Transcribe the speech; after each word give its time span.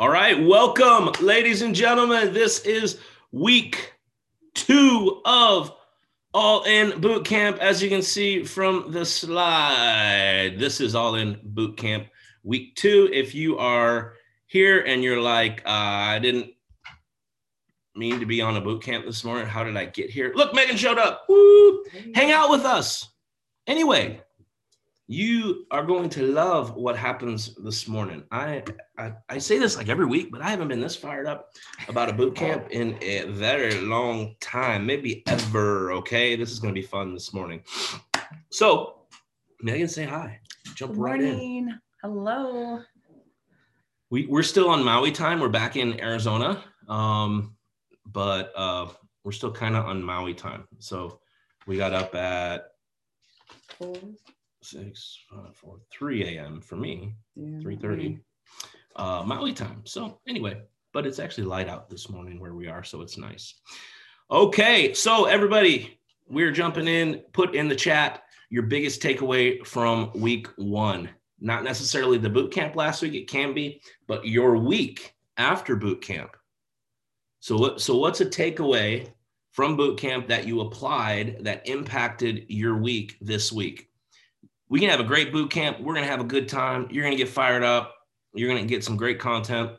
All 0.00 0.08
right, 0.08 0.42
welcome, 0.42 1.12
ladies 1.22 1.60
and 1.60 1.74
gentlemen. 1.74 2.32
This 2.32 2.60
is 2.60 2.98
week 3.32 3.92
two 4.54 5.20
of 5.26 5.74
All 6.32 6.62
In 6.62 7.02
Boot 7.02 7.26
Camp. 7.26 7.58
As 7.58 7.82
you 7.82 7.90
can 7.90 8.00
see 8.00 8.42
from 8.42 8.92
the 8.92 9.04
slide, 9.04 10.54
this 10.56 10.80
is 10.80 10.94
All 10.94 11.16
In 11.16 11.38
Boot 11.44 11.76
Camp 11.76 12.06
week 12.42 12.76
two. 12.76 13.10
If 13.12 13.34
you 13.34 13.58
are 13.58 14.14
here 14.46 14.80
and 14.80 15.04
you're 15.04 15.20
like, 15.20 15.60
uh, 15.66 15.68
I 15.68 16.18
didn't 16.18 16.50
mean 17.94 18.20
to 18.20 18.26
be 18.26 18.40
on 18.40 18.56
a 18.56 18.60
boot 18.62 18.82
camp 18.82 19.04
this 19.04 19.22
morning. 19.22 19.46
How 19.46 19.64
did 19.64 19.76
I 19.76 19.84
get 19.84 20.08
here? 20.08 20.32
Look, 20.34 20.54
Megan 20.54 20.78
showed 20.78 20.98
up. 20.98 21.26
Woo! 21.28 21.84
Hang 22.14 22.32
out 22.32 22.48
with 22.48 22.64
us. 22.64 23.06
Anyway, 23.66 24.22
you 25.10 25.66
are 25.72 25.82
going 25.82 26.08
to 26.08 26.22
love 26.22 26.76
what 26.76 26.96
happens 26.96 27.56
this 27.56 27.88
morning. 27.88 28.22
I, 28.30 28.62
I, 28.96 29.12
I 29.28 29.38
say 29.38 29.58
this 29.58 29.76
like 29.76 29.88
every 29.88 30.06
week, 30.06 30.30
but 30.30 30.40
I 30.40 30.50
haven't 30.50 30.68
been 30.68 30.80
this 30.80 30.94
fired 30.94 31.26
up 31.26 31.50
about 31.88 32.08
a 32.08 32.12
boot 32.12 32.36
camp 32.36 32.68
in 32.70 32.96
a 33.02 33.24
very 33.24 33.80
long 33.80 34.36
time, 34.40 34.86
maybe 34.86 35.24
ever. 35.26 35.90
Okay, 35.94 36.36
this 36.36 36.52
is 36.52 36.60
going 36.60 36.72
to 36.72 36.80
be 36.80 36.86
fun 36.86 37.12
this 37.12 37.34
morning. 37.34 37.60
So, 38.52 39.00
Megan, 39.60 39.88
say 39.88 40.04
hi. 40.04 40.38
Jump 40.76 40.92
Good 40.92 41.00
right 41.00 41.20
morning. 41.20 41.56
in. 41.56 41.80
Hello. 42.02 42.80
We 44.10 44.26
we're 44.26 44.44
still 44.44 44.68
on 44.68 44.84
Maui 44.84 45.10
time. 45.10 45.40
We're 45.40 45.48
back 45.48 45.76
in 45.76 46.00
Arizona, 46.00 46.62
um, 46.88 47.56
but 48.06 48.52
uh, 48.54 48.86
we're 49.24 49.32
still 49.32 49.52
kind 49.52 49.74
of 49.74 49.86
on 49.86 50.04
Maui 50.04 50.34
time. 50.34 50.68
So 50.78 51.18
we 51.66 51.76
got 51.76 51.92
up 51.92 52.14
at 52.14 52.68
six, 54.62 55.18
five, 55.30 55.54
four, 55.56 55.80
three 55.90 56.36
a.m. 56.36 56.60
for 56.60 56.76
me. 56.76 57.14
three 57.60 57.76
thirty, 57.76 58.18
uh, 58.96 59.22
Maui 59.26 59.52
time. 59.52 59.82
So 59.84 60.20
anyway, 60.26 60.60
but 60.92 61.06
it's 61.06 61.18
actually 61.18 61.44
light 61.44 61.68
out 61.68 61.88
this 61.88 62.08
morning 62.10 62.40
where 62.40 62.54
we 62.54 62.66
are, 62.66 62.84
so 62.84 63.00
it's 63.00 63.18
nice. 63.18 63.54
Okay, 64.30 64.94
so 64.94 65.24
everybody, 65.24 65.98
we're 66.28 66.52
jumping 66.52 66.88
in. 66.88 67.22
Put 67.32 67.54
in 67.54 67.68
the 67.68 67.76
chat 67.76 68.22
your 68.50 68.64
biggest 68.64 69.02
takeaway 69.02 69.66
from 69.66 70.10
week 70.14 70.48
one. 70.56 71.08
Not 71.40 71.64
necessarily 71.64 72.18
the 72.18 72.30
boot 72.30 72.52
camp 72.52 72.76
last 72.76 73.02
week; 73.02 73.14
it 73.14 73.28
can 73.28 73.54
be, 73.54 73.80
but 74.06 74.26
your 74.26 74.56
week 74.56 75.14
after 75.36 75.74
boot 75.76 76.02
camp. 76.02 76.36
So 77.40 77.56
what? 77.56 77.80
So 77.80 77.96
what's 77.96 78.20
a 78.20 78.26
takeaway 78.26 79.08
from 79.52 79.76
boot 79.76 79.98
camp 79.98 80.28
that 80.28 80.46
you 80.46 80.60
applied 80.60 81.38
that 81.40 81.66
impacted 81.66 82.44
your 82.48 82.76
week 82.76 83.16
this 83.20 83.50
week? 83.50 83.89
We 84.70 84.78
can 84.78 84.88
have 84.88 85.00
a 85.00 85.04
great 85.04 85.32
boot 85.32 85.50
camp. 85.50 85.80
We're 85.80 85.94
going 85.94 86.06
to 86.06 86.10
have 86.10 86.20
a 86.20 86.24
good 86.24 86.48
time. 86.48 86.86
You're 86.90 87.02
going 87.02 87.16
to 87.16 87.22
get 87.22 87.28
fired 87.28 87.64
up. 87.64 87.94
You're 88.32 88.48
going 88.48 88.62
to 88.62 88.68
get 88.68 88.84
some 88.84 88.96
great 88.96 89.18
content. 89.18 89.72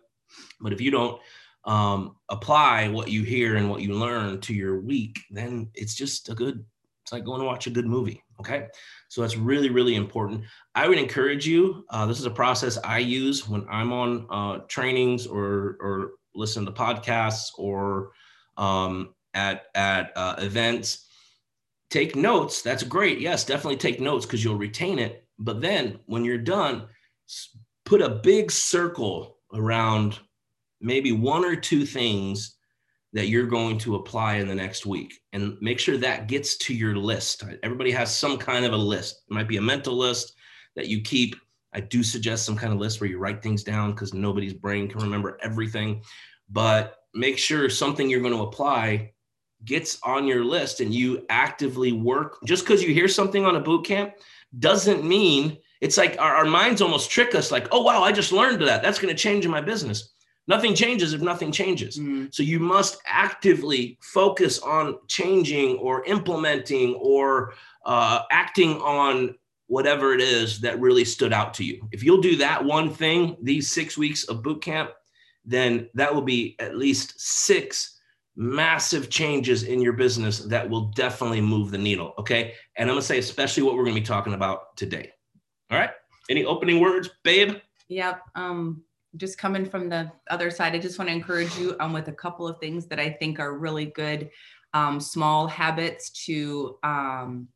But 0.60 0.74
if 0.74 0.82
you 0.82 0.92
don't 0.92 1.20
um, 1.64 2.18
apply 2.30 2.90
what 2.90 3.10
you 3.10 3.24
hear 3.24 3.56
and 3.56 3.70
what 3.70 3.82
you 3.82 3.94
learn 3.94 4.42
to 4.42 4.54
your 4.54 4.82
week, 4.82 5.20
then 5.32 5.70
it's 5.74 5.96
just 5.96 6.28
a 6.28 6.36
good, 6.36 6.64
it's 7.04 7.14
like 7.14 7.24
going 7.24 7.40
to 7.40 7.46
watch 7.46 7.68
a 7.68 7.72
good 7.72 7.86
movie. 7.86 8.22
Okay. 8.42 8.68
So 9.08 9.22
that's 9.22 9.38
really, 9.38 9.70
really 9.70 9.96
important. 9.96 10.44
I 10.76 10.90
would 10.90 10.98
encourage 10.98 11.48
you. 11.48 11.86
Uh, 11.90 12.06
this 12.06 12.20
is 12.20 12.26
a 12.26 12.32
process 12.32 12.78
I 12.84 13.00
use 13.00 13.48
when 13.48 13.66
I'm 13.70 13.94
on 13.94 14.28
uh, 14.30 14.60
trainings 14.68 15.26
or, 15.26 15.78
or 15.80 16.12
listen 16.36 16.66
to 16.66 16.72
podcasts 16.72 17.52
or 17.58 18.12
um, 18.58 19.16
at, 19.34 19.68
at 19.74 20.12
uh, 20.18 20.36
events 20.40 21.06
take 21.92 22.16
notes. 22.16 22.62
That's 22.62 22.84
great. 22.84 23.20
Yes, 23.20 23.44
definitely 23.44 23.78
take 23.78 24.00
notes 24.00 24.26
because 24.26 24.44
you'll 24.44 24.56
retain 24.56 24.98
it. 24.98 25.26
But 25.38 25.62
then 25.62 26.00
when 26.08 26.26
you're 26.26 26.38
done, 26.38 26.88
put 27.86 28.02
a 28.02 28.10
big 28.10 28.50
circle 28.50 29.38
around 29.54 30.18
maybe 30.80 31.12
one 31.12 31.46
or 31.46 31.56
two 31.56 31.86
things 31.86 32.56
that 33.14 33.28
you're 33.28 33.46
going 33.46 33.78
to 33.78 33.96
apply 33.96 34.36
in 34.36 34.48
the 34.48 34.56
next 34.56 34.86
week 34.86 35.20
and 35.34 35.58
make 35.62 35.80
sure 35.80 35.98
that 35.98 36.28
gets 36.28 36.58
to 36.58 36.74
your 36.74 36.96
list. 36.96 37.44
Everybody 37.62 37.92
has 37.92 38.16
some 38.16 38.38
kind 38.38 38.66
of 38.66 38.72
a 38.72 38.78
list. 38.78 39.24
It 39.30 39.34
might 39.34 39.50
be 39.50 39.58
a 39.58 39.62
mental 39.62 39.96
list 39.96 40.34
that 40.78 40.88
you 40.88 41.02
keep. 41.02 41.36
I 41.74 41.82
do 41.82 42.04
suggest 42.04 42.46
some 42.46 42.56
kind 42.56 42.72
of 42.72 42.80
list 42.80 43.02
where 43.02 43.10
you 43.10 43.18
write 43.18 43.44
things 43.44 43.64
down 43.64 43.92
because 43.92 44.14
nobody's 44.14 44.54
brain 44.54 44.88
can 44.88 45.02
remember 45.02 45.38
everything. 45.44 46.04
But 46.50 46.96
make 47.14 47.38
sure 47.38 47.70
something 47.70 48.10
you're 48.10 48.22
going 48.22 48.34
to 48.34 48.44
apply 48.44 49.12
gets 49.66 50.00
on 50.04 50.26
your 50.26 50.44
list 50.44 50.80
and 50.80 50.94
you 50.94 51.26
actively 51.30 51.92
work 51.92 52.38
just 52.46 52.64
because 52.64 52.84
you 52.84 52.94
hear 52.94 53.08
something 53.08 53.46
on 53.46 53.56
a 53.56 53.60
boot 53.60 53.86
camp 53.86 54.14
doesn't 54.60 55.04
mean 55.04 55.58
it's 55.82 55.98
like 55.98 56.16
our, 56.20 56.36
our 56.36 56.46
minds 56.46 56.82
almost 56.82 57.10
trick 57.12 57.36
us 57.36 57.52
like 57.52 57.68
oh 57.72 57.82
wow 57.82 58.02
i 58.02 58.12
just 58.12 58.32
learned 58.32 58.62
that. 58.62 58.82
That's 58.82 59.00
going 59.00 59.14
to 59.16 59.22
change 59.22 59.46
in 59.46 59.52
my 59.52 59.62
business. 59.62 60.14
Nothing 60.48 60.74
changes 60.74 61.14
if 61.14 61.22
nothing 61.22 61.52
changes. 61.52 61.98
Mm-hmm. 61.98 62.26
so 62.32 62.44
you 62.44 62.60
must 62.60 62.98
actively 63.06 63.98
focus 64.02 64.60
on 64.60 64.98
changing 65.08 65.78
or 65.78 66.04
implementing 66.06 66.96
or 66.96 67.54
uh, 67.86 68.24
acting 68.32 68.82
on 68.82 69.36
whatever 69.68 70.14
it 70.14 70.20
is 70.20 70.60
that 70.62 70.80
really 70.82 71.06
stood 71.06 71.32
out 71.32 71.54
to 71.54 71.64
you. 71.64 71.88
If 71.92 72.04
you'll 72.04 72.22
do 72.22 72.36
that 72.38 72.64
one 72.64 72.94
thing 72.94 73.38
these 73.42 73.72
six 73.72 73.98
weeks 73.98 74.26
of 74.26 74.44
boot 74.44 74.62
camp 74.62 74.92
then 75.46 75.90
that 75.94 76.14
will 76.14 76.22
be 76.22 76.56
at 76.60 76.78
least 76.78 77.20
six 77.20 78.00
massive 78.36 79.10
changes 79.10 79.64
in 79.64 79.82
your 79.82 79.94
business 79.94 80.40
that 80.40 80.70
will 80.70 80.92
definitely 80.92 81.42
move 81.42 81.72
the 81.72 81.78
needle. 81.78 82.14
Okay. 82.18 82.54
And 82.78 82.90
I'm 82.90 82.96
going 82.96 83.02
to 83.02 83.06
say, 83.06 83.20
especially 83.20 83.64
what 83.64 83.76
we're 83.76 83.84
going 83.84 83.96
to 83.96 84.02
be 84.02 84.08
talking 84.08 84.34
about 84.34 84.76
today. 84.78 85.12
All 85.70 85.78
right. 85.78 85.92
Any 86.30 86.46
opening 86.46 86.80
words, 86.80 87.10
babe? 87.24 87.58
Yep. 87.90 88.22
Um, 88.36 88.84
just 89.18 89.38
coming 89.38 89.66
from 89.66 89.90
the 89.90 90.12
other 90.30 90.50
side, 90.50 90.74
I 90.74 90.80
just 90.80 90.98
want 90.98 91.10
to 91.10 91.16
encourage 91.16 91.58
you 91.58 91.76
um, 91.80 91.92
with 91.92 92.08
a 92.08 92.14
couple 92.14 92.48
of 92.48 92.60
things 92.60 92.88
that 92.88 93.00
I 93.00 93.10
think 93.10 93.40
are 93.40 93.58
really 93.58 93.86
good 93.86 94.30
um, 94.74 95.00
small 95.00 95.48
habits 95.48 96.10
to 96.26 96.78
um, 96.84 97.50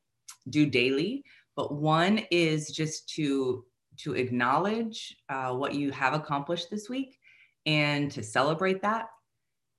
do 0.49 0.65
daily. 0.65 1.23
But 1.55 1.73
one 1.73 2.25
is 2.31 2.69
just 2.71 3.07
to 3.15 3.65
to 3.97 4.13
acknowledge 4.13 5.15
uh, 5.29 5.53
what 5.53 5.73
you 5.73 5.89
have 5.91 6.13
accomplished 6.13 6.69
this 6.69 6.89
week 6.89 7.17
and 7.65 8.11
to 8.11 8.21
celebrate 8.21 8.81
that. 8.81 9.05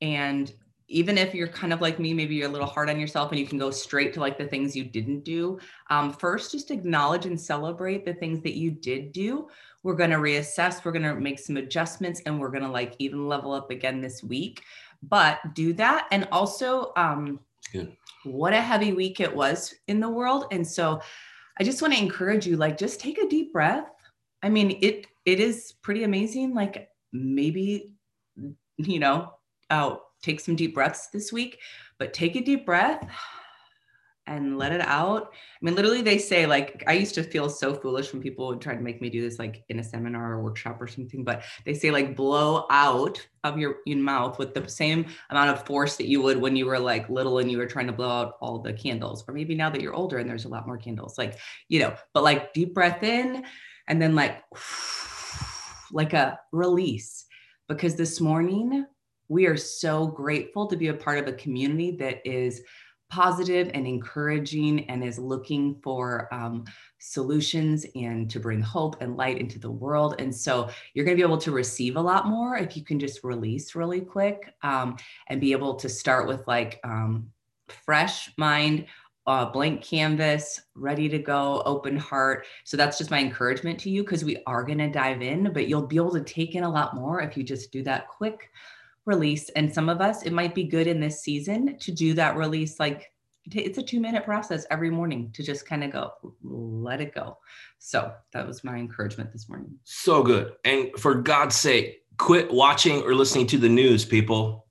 And 0.00 0.50
even 0.88 1.18
if 1.18 1.34
you're 1.34 1.48
kind 1.48 1.72
of 1.72 1.80
like 1.80 1.98
me, 1.98 2.14
maybe 2.14 2.34
you're 2.34 2.48
a 2.48 2.52
little 2.52 2.66
hard 2.66 2.88
on 2.88 3.00
yourself 3.00 3.30
and 3.30 3.40
you 3.40 3.46
can 3.46 3.58
go 3.58 3.70
straight 3.70 4.14
to 4.14 4.20
like 4.20 4.38
the 4.38 4.46
things 4.46 4.76
you 4.76 4.84
didn't 4.84 5.24
do. 5.24 5.58
Um, 5.90 6.12
first, 6.12 6.52
just 6.52 6.70
acknowledge 6.70 7.26
and 7.26 7.40
celebrate 7.40 8.04
the 8.04 8.14
things 8.14 8.42
that 8.42 8.54
you 8.54 8.70
did 8.70 9.12
do. 9.12 9.48
We're 9.82 9.94
going 9.94 10.10
to 10.10 10.16
reassess, 10.16 10.84
we're 10.84 10.92
going 10.92 11.02
to 11.02 11.14
make 11.14 11.38
some 11.38 11.56
adjustments, 11.56 12.20
and 12.26 12.40
we're 12.40 12.50
going 12.50 12.62
to 12.62 12.70
like 12.70 12.94
even 12.98 13.28
level 13.28 13.52
up 13.52 13.70
again 13.70 14.00
this 14.00 14.22
week. 14.22 14.62
But 15.02 15.38
do 15.54 15.72
that. 15.74 16.06
And 16.10 16.26
also, 16.32 16.92
um, 16.96 17.40
Good. 17.72 17.96
what 18.24 18.52
a 18.52 18.60
heavy 18.60 18.92
week 18.92 19.20
it 19.20 19.34
was 19.34 19.74
in 19.88 20.00
the 20.00 20.08
world. 20.08 20.46
And 20.50 20.66
so 20.66 21.00
I 21.58 21.64
just 21.64 21.82
want 21.82 21.94
to 21.94 22.00
encourage 22.00 22.46
you, 22.46 22.56
like, 22.56 22.78
just 22.78 23.00
take 23.00 23.18
a 23.18 23.28
deep 23.28 23.52
breath. 23.52 23.86
I 24.42 24.48
mean, 24.48 24.78
it 24.82 25.06
it 25.24 25.40
is 25.40 25.74
pretty 25.82 26.04
amazing. 26.04 26.54
Like 26.54 26.88
maybe, 27.12 27.92
you 28.76 28.98
know, 28.98 29.32
uh, 29.70 29.96
take 30.26 30.40
some 30.40 30.56
deep 30.56 30.74
breaths 30.74 31.08
this 31.12 31.32
week, 31.32 31.60
but 31.98 32.12
take 32.12 32.36
a 32.36 32.40
deep 32.42 32.66
breath 32.66 33.08
and 34.28 34.58
let 34.58 34.72
it 34.72 34.80
out. 34.80 35.28
I 35.32 35.64
mean, 35.64 35.76
literally, 35.76 36.02
they 36.02 36.18
say, 36.18 36.46
like, 36.46 36.82
I 36.88 36.94
used 36.94 37.14
to 37.14 37.22
feel 37.22 37.48
so 37.48 37.74
foolish 37.74 38.12
when 38.12 38.20
people 38.20 38.48
would 38.48 38.60
try 38.60 38.74
to 38.74 38.80
make 38.80 39.00
me 39.00 39.08
do 39.08 39.22
this, 39.22 39.38
like 39.38 39.62
in 39.68 39.78
a 39.78 39.84
seminar 39.84 40.32
or 40.32 40.42
workshop 40.42 40.78
or 40.80 40.88
something, 40.88 41.22
but 41.22 41.44
they 41.64 41.74
say, 41.74 41.92
like, 41.92 42.16
blow 42.16 42.66
out 42.70 43.24
of 43.44 43.56
your, 43.56 43.76
your 43.86 43.98
mouth 43.98 44.38
with 44.38 44.52
the 44.52 44.68
same 44.68 45.06
amount 45.30 45.50
of 45.50 45.64
force 45.64 45.96
that 45.96 46.08
you 46.08 46.20
would 46.22 46.40
when 46.40 46.56
you 46.56 46.66
were 46.66 46.78
like 46.78 47.08
little 47.08 47.38
and 47.38 47.50
you 47.50 47.58
were 47.58 47.66
trying 47.66 47.86
to 47.86 47.92
blow 47.92 48.10
out 48.10 48.36
all 48.40 48.58
the 48.58 48.72
candles, 48.72 49.24
or 49.28 49.34
maybe 49.34 49.54
now 49.54 49.70
that 49.70 49.80
you're 49.80 49.94
older 49.94 50.18
and 50.18 50.28
there's 50.28 50.44
a 50.44 50.48
lot 50.48 50.66
more 50.66 50.76
candles, 50.76 51.16
like, 51.16 51.38
you 51.68 51.78
know, 51.78 51.94
but 52.12 52.24
like 52.24 52.52
deep 52.52 52.74
breath 52.74 53.04
in 53.04 53.44
and 53.86 54.02
then 54.02 54.16
like, 54.16 54.42
like 55.92 56.14
a 56.14 56.38
release. 56.50 57.24
Because 57.68 57.96
this 57.96 58.20
morning, 58.20 58.86
we 59.28 59.46
are 59.46 59.56
so 59.56 60.06
grateful 60.06 60.66
to 60.66 60.76
be 60.76 60.88
a 60.88 60.94
part 60.94 61.18
of 61.18 61.26
a 61.26 61.32
community 61.32 61.92
that 61.92 62.26
is 62.26 62.62
positive 63.08 63.70
and 63.74 63.86
encouraging 63.86 64.88
and 64.90 65.04
is 65.04 65.18
looking 65.18 65.76
for 65.82 66.32
um, 66.34 66.64
solutions 66.98 67.86
and 67.94 68.28
to 68.30 68.40
bring 68.40 68.60
hope 68.60 69.00
and 69.00 69.16
light 69.16 69.38
into 69.38 69.58
the 69.58 69.70
world. 69.70 70.16
And 70.18 70.34
so 70.34 70.68
you're 70.92 71.04
going 71.04 71.16
to 71.16 71.22
be 71.22 71.26
able 71.26 71.38
to 71.38 71.52
receive 71.52 71.96
a 71.96 72.00
lot 72.00 72.26
more 72.26 72.56
if 72.56 72.76
you 72.76 72.84
can 72.84 72.98
just 72.98 73.22
release 73.22 73.74
really 73.74 74.00
quick 74.00 74.54
um, 74.62 74.96
and 75.28 75.40
be 75.40 75.52
able 75.52 75.74
to 75.76 75.88
start 75.88 76.26
with 76.26 76.46
like 76.46 76.80
um, 76.84 77.30
fresh 77.68 78.32
mind. 78.36 78.86
Uh, 79.28 79.44
blank 79.44 79.82
canvas, 79.82 80.60
ready 80.76 81.08
to 81.08 81.18
go, 81.18 81.60
open 81.66 81.96
heart. 81.96 82.46
So 82.62 82.76
that's 82.76 82.96
just 82.96 83.10
my 83.10 83.18
encouragement 83.18 83.76
to 83.80 83.90
you 83.90 84.04
because 84.04 84.24
we 84.24 84.40
are 84.46 84.62
going 84.62 84.78
to 84.78 84.88
dive 84.88 85.20
in, 85.20 85.52
but 85.52 85.66
you'll 85.66 85.88
be 85.88 85.96
able 85.96 86.12
to 86.12 86.20
take 86.20 86.54
in 86.54 86.62
a 86.62 86.70
lot 86.70 86.94
more 86.94 87.20
if 87.20 87.36
you 87.36 87.42
just 87.42 87.72
do 87.72 87.82
that 87.82 88.06
quick 88.06 88.52
release. 89.06 89.48
And 89.50 89.72
some 89.72 89.88
of 89.88 90.00
us, 90.00 90.22
it 90.24 90.32
might 90.32 90.54
be 90.54 90.64
good 90.64 90.86
in 90.86 91.00
this 91.00 91.22
season 91.22 91.78
to 91.78 91.92
do 91.92 92.12
that 92.14 92.36
release. 92.36 92.78
Like 92.78 93.10
it's 93.52 93.78
a 93.78 93.82
two 93.82 94.00
minute 94.00 94.24
process 94.24 94.66
every 94.70 94.90
morning 94.90 95.30
to 95.34 95.42
just 95.42 95.66
kind 95.66 95.84
of 95.84 95.92
go, 95.92 96.12
let 96.42 97.00
it 97.00 97.14
go. 97.14 97.38
So 97.78 98.12
that 98.32 98.46
was 98.46 98.64
my 98.64 98.76
encouragement 98.76 99.32
this 99.32 99.48
morning. 99.48 99.78
So 99.84 100.22
good. 100.22 100.54
And 100.64 100.90
for 100.98 101.14
God's 101.14 101.54
sake, 101.54 102.02
quit 102.18 102.52
watching 102.52 103.02
or 103.02 103.14
listening 103.14 103.46
to 103.48 103.58
the 103.58 103.68
news, 103.68 104.04
people. 104.04 104.66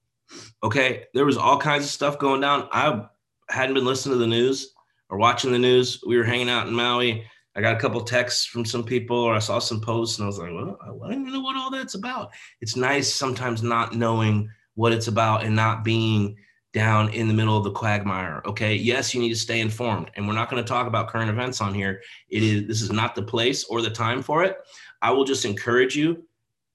Okay. 0.63 1.05
There 1.13 1.25
was 1.25 1.37
all 1.37 1.57
kinds 1.57 1.85
of 1.85 1.91
stuff 1.91 2.19
going 2.19 2.41
down. 2.41 2.67
I 2.71 3.05
hadn't 3.49 3.75
been 3.75 3.85
listening 3.85 4.15
to 4.15 4.19
the 4.19 4.27
news 4.27 4.73
or 5.09 5.17
watching 5.17 5.51
the 5.51 5.59
news. 5.59 6.01
We 6.05 6.17
were 6.17 6.23
hanging 6.23 6.49
out 6.49 6.67
in 6.67 6.73
Maui. 6.73 7.25
I 7.55 7.61
got 7.61 7.77
a 7.77 7.79
couple 7.79 8.01
texts 8.01 8.45
from 8.45 8.65
some 8.65 8.83
people, 8.83 9.17
or 9.17 9.33
I 9.33 9.39
saw 9.39 9.59
some 9.59 9.79
posts, 9.79 10.17
and 10.17 10.25
I 10.25 10.27
was 10.27 10.39
like, 10.39 10.51
well, 10.51 10.77
I 10.81 10.87
don't 10.87 11.21
even 11.21 11.33
know 11.33 11.41
what 11.41 11.55
all 11.55 11.71
that's 11.71 11.95
about. 11.95 12.31
It's 12.59 12.75
nice 12.75 13.13
sometimes 13.13 13.63
not 13.63 13.95
knowing 13.95 14.49
what 14.73 14.91
it's 14.91 15.07
about 15.07 15.43
and 15.43 15.55
not 15.55 15.83
being 15.83 16.35
down 16.73 17.07
in 17.13 17.29
the 17.29 17.33
middle 17.33 17.57
of 17.57 17.63
the 17.63 17.71
quagmire. 17.71 18.41
Okay. 18.45 18.75
Yes, 18.75 19.13
you 19.13 19.21
need 19.21 19.29
to 19.29 19.35
stay 19.35 19.61
informed. 19.61 20.11
And 20.15 20.27
we're 20.27 20.33
not 20.33 20.49
going 20.49 20.61
to 20.61 20.67
talk 20.67 20.87
about 20.87 21.07
current 21.07 21.29
events 21.29 21.61
on 21.61 21.73
here. 21.73 22.01
It 22.27 22.43
is 22.43 22.67
this 22.67 22.81
is 22.81 22.91
not 22.91 23.15
the 23.15 23.23
place 23.23 23.63
or 23.63 23.81
the 23.81 23.89
time 23.89 24.21
for 24.21 24.43
it. 24.43 24.57
I 25.01 25.11
will 25.11 25.23
just 25.23 25.45
encourage 25.45 25.95
you 25.95 26.25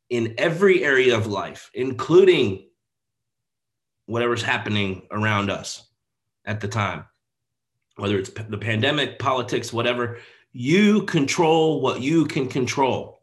in 0.09 0.35
every 0.39 0.83
area 0.83 1.15
of 1.15 1.27
life, 1.27 1.71
including 1.75 2.67
whatever's 4.07 4.43
happening 4.43 5.07
around 5.11 5.51
us 5.51 5.91
at 6.47 6.61
the 6.61 6.69
time, 6.69 7.05
whether 7.97 8.19
it's 8.19 8.31
the 8.31 8.59
pandemic, 8.59 9.19
politics, 9.19 9.71
whatever, 9.71 10.19
you 10.53 11.03
control 11.03 11.81
what 11.81 12.01
you 12.01 12.27
can 12.27 12.49
control. 12.49 13.23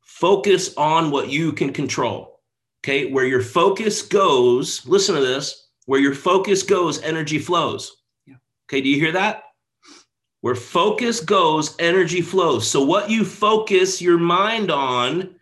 Focus 0.00 0.74
on 0.76 1.10
what 1.10 1.28
you 1.28 1.52
can 1.52 1.72
control. 1.72 2.40
Okay. 2.84 3.10
Where 3.10 3.26
your 3.26 3.42
focus 3.42 4.02
goes, 4.02 4.86
listen 4.86 5.14
to 5.14 5.20
this 5.20 5.68
where 5.88 6.00
your 6.00 6.14
focus 6.14 6.62
goes, 6.62 7.00
energy 7.00 7.38
flows. 7.38 8.02
Yeah. 8.26 8.34
Okay. 8.68 8.82
Do 8.82 8.90
you 8.90 9.00
hear 9.00 9.12
that? 9.12 9.44
Where 10.42 10.54
focus 10.54 11.18
goes, 11.20 11.74
energy 11.78 12.20
flows. 12.20 12.68
So, 12.68 12.84
what 12.84 13.08
you 13.08 13.24
focus 13.24 14.02
your 14.02 14.18
mind 14.18 14.70
on, 14.70 15.34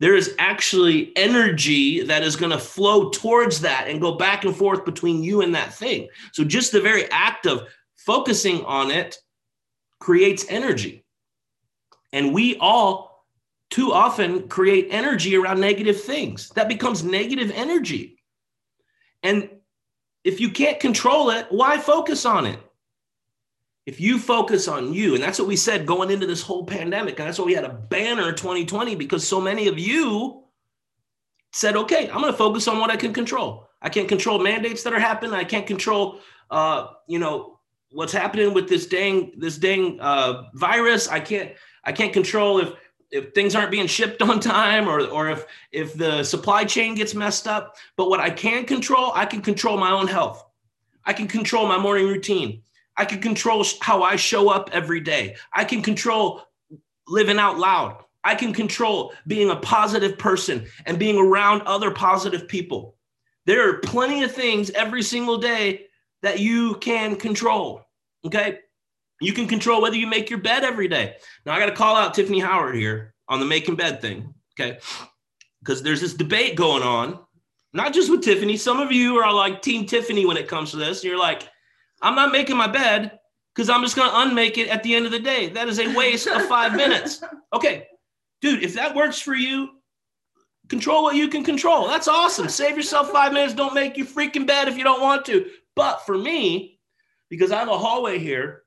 there 0.00 0.16
is 0.16 0.34
actually 0.40 1.16
energy 1.16 2.02
that 2.02 2.24
is 2.24 2.34
going 2.34 2.50
to 2.50 2.58
flow 2.58 3.08
towards 3.10 3.60
that 3.60 3.86
and 3.86 4.00
go 4.00 4.16
back 4.16 4.44
and 4.44 4.54
forth 4.54 4.84
between 4.84 5.22
you 5.22 5.42
and 5.42 5.54
that 5.54 5.72
thing. 5.72 6.08
So, 6.32 6.42
just 6.42 6.72
the 6.72 6.80
very 6.80 7.08
act 7.12 7.46
of 7.46 7.62
focusing 7.94 8.64
on 8.64 8.90
it 8.90 9.18
creates 9.98 10.44
energy. 10.48 11.04
And 12.12 12.32
we 12.32 12.56
all 12.58 13.26
too 13.70 13.92
often 13.92 14.48
create 14.48 14.88
energy 14.90 15.36
around 15.36 15.60
negative 15.60 16.00
things. 16.00 16.50
That 16.50 16.68
becomes 16.68 17.02
negative 17.02 17.50
energy. 17.54 18.22
And 19.22 19.50
if 20.22 20.40
you 20.40 20.50
can't 20.50 20.78
control 20.78 21.30
it, 21.30 21.46
why 21.50 21.78
focus 21.78 22.24
on 22.24 22.46
it? 22.46 22.60
If 23.86 24.00
you 24.00 24.18
focus 24.18 24.68
on 24.68 24.94
you, 24.94 25.14
and 25.14 25.22
that's 25.22 25.38
what 25.38 25.48
we 25.48 25.56
said 25.56 25.86
going 25.86 26.10
into 26.10 26.26
this 26.26 26.40
whole 26.40 26.64
pandemic, 26.64 27.18
and 27.18 27.28
that's 27.28 27.38
why 27.38 27.44
we 27.44 27.54
had 27.54 27.64
a 27.64 27.72
banner 27.72 28.32
2020 28.32 28.94
because 28.94 29.26
so 29.26 29.40
many 29.40 29.68
of 29.68 29.78
you 29.78 30.44
said, 31.52 31.76
okay, 31.76 32.08
I'm 32.08 32.20
going 32.20 32.32
to 32.32 32.38
focus 32.38 32.66
on 32.66 32.78
what 32.78 32.90
I 32.90 32.96
can 32.96 33.12
control. 33.12 33.68
I 33.82 33.90
can't 33.90 34.08
control 34.08 34.38
mandates 34.38 34.82
that 34.84 34.94
are 34.94 34.98
happening. 34.98 35.34
I 35.34 35.44
can't 35.44 35.66
control, 35.66 36.20
uh, 36.50 36.88
you 37.06 37.18
know, 37.18 37.53
what's 37.94 38.12
happening 38.12 38.52
with 38.52 38.68
this 38.68 38.86
dang 38.86 39.32
this 39.36 39.56
dang 39.56 39.98
uh, 40.00 40.44
virus. 40.54 41.08
I 41.08 41.20
can't 41.20 41.52
I 41.84 41.92
can't 41.92 42.12
control 42.12 42.58
if 42.58 42.72
if 43.10 43.32
things 43.32 43.54
aren't 43.54 43.70
being 43.70 43.86
shipped 43.86 44.20
on 44.20 44.40
time 44.56 44.88
or 44.88 45.00
or 45.06 45.30
if 45.30 45.46
if 45.72 45.94
the 45.94 46.24
supply 46.24 46.64
chain 46.64 46.94
gets 46.94 47.14
messed 47.14 47.46
up. 47.46 47.76
But 47.96 48.10
what 48.10 48.20
i 48.20 48.28
can 48.28 48.64
control 48.66 49.12
i 49.14 49.24
can 49.24 49.40
control 49.40 49.78
my 49.78 49.90
own 49.90 50.08
health. 50.08 50.44
I 51.06 51.12
can 51.12 51.28
control 51.28 51.66
my 51.66 51.78
morning 51.78 52.06
routine. 52.06 52.62
I 52.96 53.04
can 53.04 53.20
control 53.20 53.64
how 53.80 54.02
i 54.02 54.16
show 54.16 54.48
up 54.50 54.70
every 54.72 55.00
day. 55.00 55.36
I 55.52 55.64
can 55.64 55.80
control 55.82 56.42
living 57.06 57.38
out 57.38 57.58
loud. 57.58 58.02
I 58.24 58.34
can 58.34 58.54
control 58.54 59.12
being 59.26 59.50
a 59.50 59.56
positive 59.56 60.18
person 60.18 60.66
and 60.86 60.98
being 60.98 61.18
around 61.18 61.62
other 61.62 61.90
positive 61.90 62.48
people. 62.48 62.96
There 63.44 63.68
are 63.68 63.78
plenty 63.80 64.22
of 64.22 64.32
things 64.32 64.70
every 64.70 65.02
single 65.02 65.36
day 65.36 65.88
that 66.24 66.40
you 66.40 66.74
can 66.76 67.14
control 67.14 67.86
okay 68.26 68.58
you 69.20 69.32
can 69.32 69.46
control 69.46 69.80
whether 69.80 69.96
you 69.96 70.06
make 70.06 70.28
your 70.28 70.38
bed 70.38 70.64
every 70.64 70.88
day. 70.88 71.16
Now, 71.46 71.54
I 71.54 71.58
got 71.58 71.66
to 71.66 71.74
call 71.74 71.96
out 71.96 72.14
Tiffany 72.14 72.40
Howard 72.40 72.74
here 72.74 73.14
on 73.28 73.40
the 73.40 73.46
making 73.46 73.76
bed 73.76 74.00
thing, 74.00 74.34
okay? 74.52 74.78
Because 75.60 75.82
there's 75.82 76.00
this 76.00 76.14
debate 76.14 76.56
going 76.56 76.82
on, 76.82 77.18
not 77.72 77.94
just 77.94 78.10
with 78.10 78.22
Tiffany. 78.22 78.56
Some 78.56 78.80
of 78.80 78.92
you 78.92 79.16
are 79.16 79.32
like 79.32 79.62
Team 79.62 79.86
Tiffany 79.86 80.26
when 80.26 80.36
it 80.36 80.48
comes 80.48 80.70
to 80.72 80.76
this. 80.76 81.04
You're 81.04 81.18
like, 81.18 81.48
I'm 82.02 82.14
not 82.14 82.32
making 82.32 82.56
my 82.56 82.66
bed 82.66 83.18
because 83.54 83.70
I'm 83.70 83.82
just 83.82 83.96
going 83.96 84.10
to 84.10 84.20
unmake 84.20 84.58
it 84.58 84.68
at 84.68 84.82
the 84.82 84.94
end 84.94 85.06
of 85.06 85.12
the 85.12 85.20
day. 85.20 85.48
That 85.48 85.68
is 85.68 85.78
a 85.78 85.94
waste 85.94 86.26
of 86.26 86.44
five 86.46 86.74
minutes. 86.76 87.22
Okay, 87.52 87.86
dude, 88.42 88.62
if 88.62 88.74
that 88.74 88.94
works 88.94 89.20
for 89.20 89.34
you, 89.34 89.70
control 90.68 91.04
what 91.04 91.16
you 91.16 91.28
can 91.28 91.44
control. 91.44 91.86
That's 91.86 92.08
awesome. 92.08 92.48
Save 92.48 92.76
yourself 92.76 93.10
five 93.10 93.32
minutes. 93.32 93.54
Don't 93.54 93.74
make 93.74 93.96
your 93.96 94.06
freaking 94.06 94.46
bed 94.46 94.68
if 94.68 94.76
you 94.76 94.84
don't 94.84 95.00
want 95.00 95.24
to. 95.26 95.46
But 95.76 96.04
for 96.06 96.16
me, 96.16 96.78
because 97.30 97.52
I 97.52 97.58
have 97.58 97.68
a 97.68 97.78
hallway 97.78 98.18
here, 98.18 98.64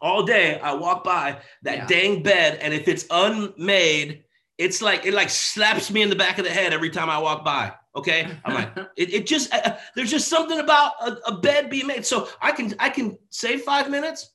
all 0.00 0.22
day 0.22 0.60
I 0.60 0.74
walk 0.74 1.04
by 1.04 1.40
that 1.62 1.76
yeah. 1.76 1.86
dang 1.86 2.22
bed, 2.22 2.58
and 2.60 2.72
if 2.72 2.88
it's 2.88 3.04
unmade, 3.10 4.22
it's 4.56 4.82
like 4.82 5.06
it 5.06 5.14
like 5.14 5.30
slaps 5.30 5.90
me 5.90 6.02
in 6.02 6.10
the 6.10 6.16
back 6.16 6.38
of 6.38 6.44
the 6.44 6.50
head 6.50 6.72
every 6.72 6.90
time 6.90 7.08
I 7.08 7.18
walk 7.18 7.44
by. 7.44 7.72
Okay, 7.96 8.28
I'm 8.44 8.54
like 8.54 8.76
it, 8.96 9.12
it 9.12 9.26
just 9.26 9.52
uh, 9.52 9.76
there's 9.94 10.10
just 10.10 10.28
something 10.28 10.58
about 10.58 10.92
a, 11.00 11.16
a, 11.26 11.38
bed 11.38 11.70
being 11.70 11.86
made. 11.86 12.04
So 12.06 12.28
I 12.40 12.52
can 12.52 12.74
I 12.78 12.90
can 12.90 13.18
save 13.30 13.62
five 13.62 13.90
minutes, 13.90 14.34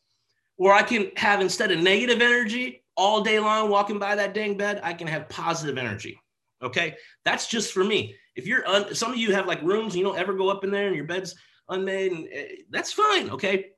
or 0.57 0.73
I 0.73 0.83
can 0.83 1.11
have 1.15 1.41
instead 1.41 1.71
of 1.71 1.79
negative 1.79 2.21
energy 2.21 2.83
all 2.95 3.21
day 3.21 3.39
long 3.39 3.69
walking 3.69 3.99
by 3.99 4.15
that 4.15 4.33
dang 4.33 4.57
bed, 4.57 4.79
I 4.83 4.93
can 4.93 5.07
have 5.07 5.29
positive 5.29 5.77
energy. 5.77 6.19
Okay, 6.61 6.95
that's 7.25 7.47
just 7.47 7.73
for 7.73 7.83
me. 7.83 8.15
If 8.35 8.47
you're 8.47 8.67
un, 8.67 8.95
some 8.95 9.11
of 9.11 9.17
you 9.17 9.33
have 9.33 9.47
like 9.47 9.61
rooms 9.61 9.95
you 9.95 10.03
don't 10.03 10.17
ever 10.17 10.33
go 10.33 10.49
up 10.49 10.63
in 10.63 10.71
there 10.71 10.87
and 10.87 10.95
your 10.95 11.05
bed's 11.05 11.35
unmade, 11.69 12.11
and 12.11 12.25
uh, 12.25 12.53
that's 12.69 12.93
fine. 12.93 13.29
Okay, 13.29 13.71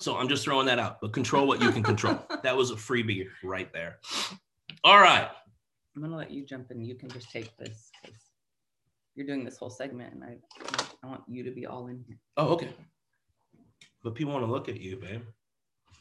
so 0.00 0.16
I'm 0.16 0.28
just 0.28 0.44
throwing 0.44 0.66
that 0.66 0.78
out, 0.78 1.00
but 1.00 1.12
control 1.12 1.46
what 1.46 1.60
you 1.62 1.70
can 1.70 1.82
control. 1.82 2.18
that 2.42 2.56
was 2.56 2.70
a 2.70 2.74
freebie 2.74 3.26
right 3.42 3.72
there. 3.72 3.98
All 4.84 5.00
right. 5.00 5.28
I'm 5.94 6.02
gonna 6.02 6.16
let 6.16 6.30
you 6.30 6.44
jump 6.44 6.70
in. 6.70 6.84
You 6.84 6.94
can 6.94 7.08
just 7.08 7.30
take 7.30 7.56
this 7.56 7.90
because 8.02 8.18
you're 9.14 9.26
doing 9.26 9.44
this 9.44 9.56
whole 9.56 9.70
segment, 9.70 10.14
and 10.14 10.22
I 10.22 10.36
I 11.02 11.06
want 11.06 11.22
you 11.28 11.42
to 11.44 11.50
be 11.50 11.66
all 11.66 11.86
in 11.86 12.04
here. 12.06 12.18
Oh, 12.36 12.48
okay. 12.48 12.68
But 14.02 14.14
people 14.14 14.32
want 14.32 14.44
to 14.44 14.50
look 14.50 14.68
at 14.68 14.80
you, 14.80 14.96
babe. 14.96 15.22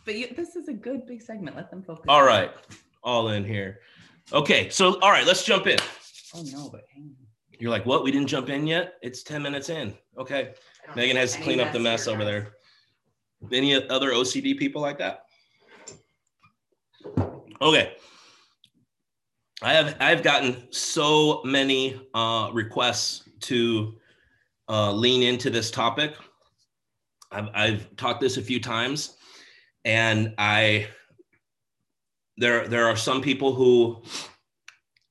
But 0.03 0.15
you, 0.15 0.27
this 0.35 0.55
is 0.55 0.67
a 0.67 0.73
good 0.73 1.07
big 1.07 1.21
segment. 1.21 1.55
Let 1.55 1.71
them 1.71 1.81
focus. 1.81 2.05
All 2.09 2.23
right, 2.23 2.51
all 3.03 3.29
in 3.29 3.45
here. 3.45 3.79
Okay, 4.33 4.69
so 4.69 4.99
all 4.99 5.11
right, 5.11 5.25
let's 5.25 5.45
jump 5.45 5.67
in. 5.67 5.79
Oh 6.35 6.43
no, 6.51 6.69
but 6.69 6.81
hang 6.93 7.03
on. 7.03 7.25
You're 7.59 7.71
like, 7.71 7.85
what? 7.85 8.03
We 8.03 8.11
didn't 8.11 8.27
jump 8.27 8.49
in 8.49 8.67
yet? 8.67 8.95
It's 9.01 9.23
10 9.23 9.41
minutes 9.41 9.69
in. 9.69 9.93
Okay. 10.17 10.53
Megan 10.95 11.17
has 11.17 11.35
to 11.35 11.41
clean 11.41 11.59
up 11.59 11.71
the 11.71 11.79
mess 11.79 12.07
over 12.07 12.23
there. 12.23 12.53
Any 13.51 13.73
other 13.89 14.11
OCD 14.11 14.57
people 14.57 14.81
like 14.81 14.97
that? 14.97 15.25
Okay. 17.61 17.93
I 19.61 19.73
have 19.73 19.95
I've 19.99 20.23
gotten 20.23 20.67
so 20.71 21.41
many 21.43 21.99
uh, 22.13 22.49
requests 22.53 23.23
to 23.41 23.95
uh, 24.67 24.91
lean 24.91 25.23
into 25.23 25.49
this 25.49 25.71
topic. 25.71 26.15
I've, 27.31 27.49
I've 27.53 27.95
talked 27.95 28.21
this 28.21 28.37
a 28.37 28.41
few 28.41 28.59
times, 28.59 29.17
and 29.85 30.33
I 30.37 30.87
there 32.37 32.67
there 32.67 32.85
are 32.85 32.97
some 32.97 33.21
people 33.21 33.53
who 33.53 34.03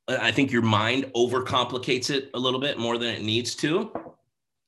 I 0.09 0.31
think 0.31 0.53
your 0.53 0.63
mind 0.63 1.11
overcomplicates 1.17 2.11
it 2.11 2.31
a 2.35 2.39
little 2.39 2.61
bit 2.61 2.79
more 2.79 2.99
than 2.99 3.09
it 3.09 3.23
needs 3.23 3.55
to. 3.57 3.91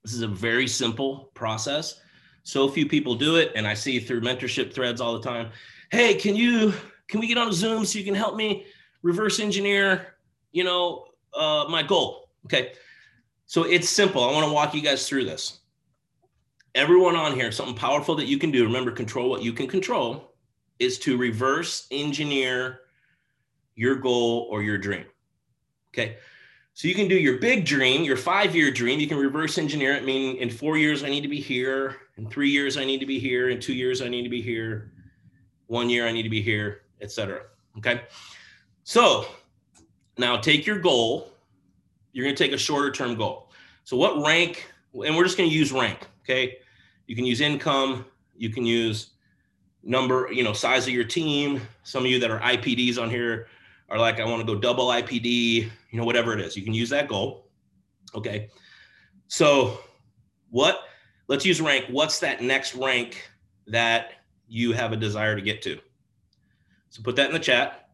This 0.06 0.14
is 0.14 0.22
a 0.22 0.28
very 0.28 0.68
simple 0.68 1.32
process. 1.34 2.00
So 2.44 2.68
few 2.68 2.86
people 2.86 3.16
do 3.16 3.34
it 3.38 3.50
and 3.56 3.66
i 3.66 3.74
see 3.74 3.98
through 3.98 4.20
mentorship 4.20 4.72
threads 4.72 5.00
all 5.00 5.18
the 5.18 5.28
time 5.28 5.50
hey 5.90 6.14
can 6.14 6.36
you 6.36 6.72
can 7.08 7.18
we 7.18 7.26
get 7.26 7.38
on 7.38 7.52
zoom 7.52 7.84
so 7.84 7.98
you 7.98 8.04
can 8.04 8.14
help 8.14 8.36
me 8.36 8.66
reverse 9.02 9.40
engineer 9.40 10.14
you 10.52 10.62
know 10.62 11.06
uh, 11.34 11.64
my 11.68 11.82
goal? 11.82 12.30
Okay. 12.44 12.74
So 13.46 13.64
it's 13.64 13.88
simple. 13.88 14.22
I 14.22 14.30
want 14.30 14.46
to 14.46 14.52
walk 14.52 14.74
you 14.74 14.80
guys 14.80 15.08
through 15.08 15.24
this. 15.24 15.58
Everyone 16.76 17.16
on 17.16 17.34
here 17.34 17.50
something 17.50 17.74
powerful 17.74 18.14
that 18.14 18.26
you 18.26 18.38
can 18.38 18.52
do 18.52 18.62
remember 18.62 18.92
control 18.92 19.28
what 19.28 19.42
you 19.42 19.52
can 19.52 19.66
control 19.66 20.34
is 20.78 21.00
to 21.00 21.16
reverse 21.16 21.88
engineer 21.90 22.82
your 23.74 23.96
goal 23.96 24.46
or 24.52 24.62
your 24.62 24.78
dream. 24.78 25.06
Okay 25.92 26.18
so 26.76 26.88
you 26.88 26.94
can 26.94 27.08
do 27.08 27.16
your 27.16 27.38
big 27.38 27.64
dream, 27.64 28.04
your 28.04 28.18
five 28.18 28.54
year 28.54 28.70
dream. 28.70 29.00
You 29.00 29.08
can 29.08 29.16
reverse 29.16 29.56
engineer 29.56 29.94
it, 29.94 30.04
meaning 30.04 30.36
in 30.36 30.50
four 30.50 30.76
years, 30.76 31.02
I 31.02 31.08
need 31.08 31.22
to 31.22 31.28
be 31.28 31.40
here. 31.40 31.96
In 32.18 32.28
three 32.28 32.50
years, 32.50 32.76
I 32.76 32.84
need 32.84 33.00
to 33.00 33.06
be 33.06 33.18
here. 33.18 33.48
In 33.48 33.58
two 33.58 33.72
years, 33.72 34.02
I 34.02 34.08
need 34.08 34.24
to 34.24 34.28
be 34.28 34.42
here. 34.42 34.92
One 35.68 35.88
year, 35.88 36.06
I 36.06 36.12
need 36.12 36.24
to 36.24 36.28
be 36.28 36.42
here, 36.42 36.82
etc. 37.00 37.44
Okay. 37.78 38.02
So 38.84 39.24
now 40.18 40.36
take 40.36 40.66
your 40.66 40.78
goal. 40.78 41.32
You're 42.12 42.26
going 42.26 42.36
to 42.36 42.44
take 42.44 42.52
a 42.52 42.58
shorter 42.58 42.90
term 42.90 43.14
goal. 43.14 43.50
So 43.84 43.96
what 43.96 44.22
rank, 44.22 44.70
and 44.92 45.16
we're 45.16 45.24
just 45.24 45.38
going 45.38 45.48
to 45.48 45.56
use 45.56 45.72
rank. 45.72 46.06
Okay. 46.24 46.58
You 47.06 47.16
can 47.16 47.24
use 47.24 47.40
income. 47.40 48.04
You 48.36 48.50
can 48.50 48.66
use 48.66 49.12
number, 49.82 50.30
you 50.30 50.44
know, 50.44 50.52
size 50.52 50.86
of 50.86 50.92
your 50.92 51.04
team. 51.04 51.62
Some 51.84 52.04
of 52.04 52.10
you 52.10 52.18
that 52.18 52.30
are 52.30 52.40
IPDs 52.40 53.00
on 53.00 53.08
here 53.08 53.48
or 53.88 53.98
like 53.98 54.20
I 54.20 54.24
want 54.24 54.40
to 54.40 54.46
go 54.46 54.58
double 54.58 54.88
IPD, 54.88 55.24
you 55.90 55.98
know, 55.98 56.04
whatever 56.04 56.32
it 56.32 56.40
is. 56.40 56.56
You 56.56 56.64
can 56.64 56.74
use 56.74 56.90
that 56.90 57.08
goal. 57.08 57.48
Okay. 58.14 58.50
So 59.28 59.80
what 60.50 60.80
let's 61.28 61.44
use 61.44 61.60
rank. 61.60 61.86
What's 61.90 62.20
that 62.20 62.42
next 62.42 62.74
rank 62.74 63.28
that 63.66 64.12
you 64.48 64.72
have 64.72 64.92
a 64.92 64.96
desire 64.96 65.36
to 65.36 65.42
get 65.42 65.62
to? 65.62 65.78
So 66.90 67.02
put 67.02 67.16
that 67.16 67.26
in 67.26 67.32
the 67.32 67.38
chat. 67.38 67.88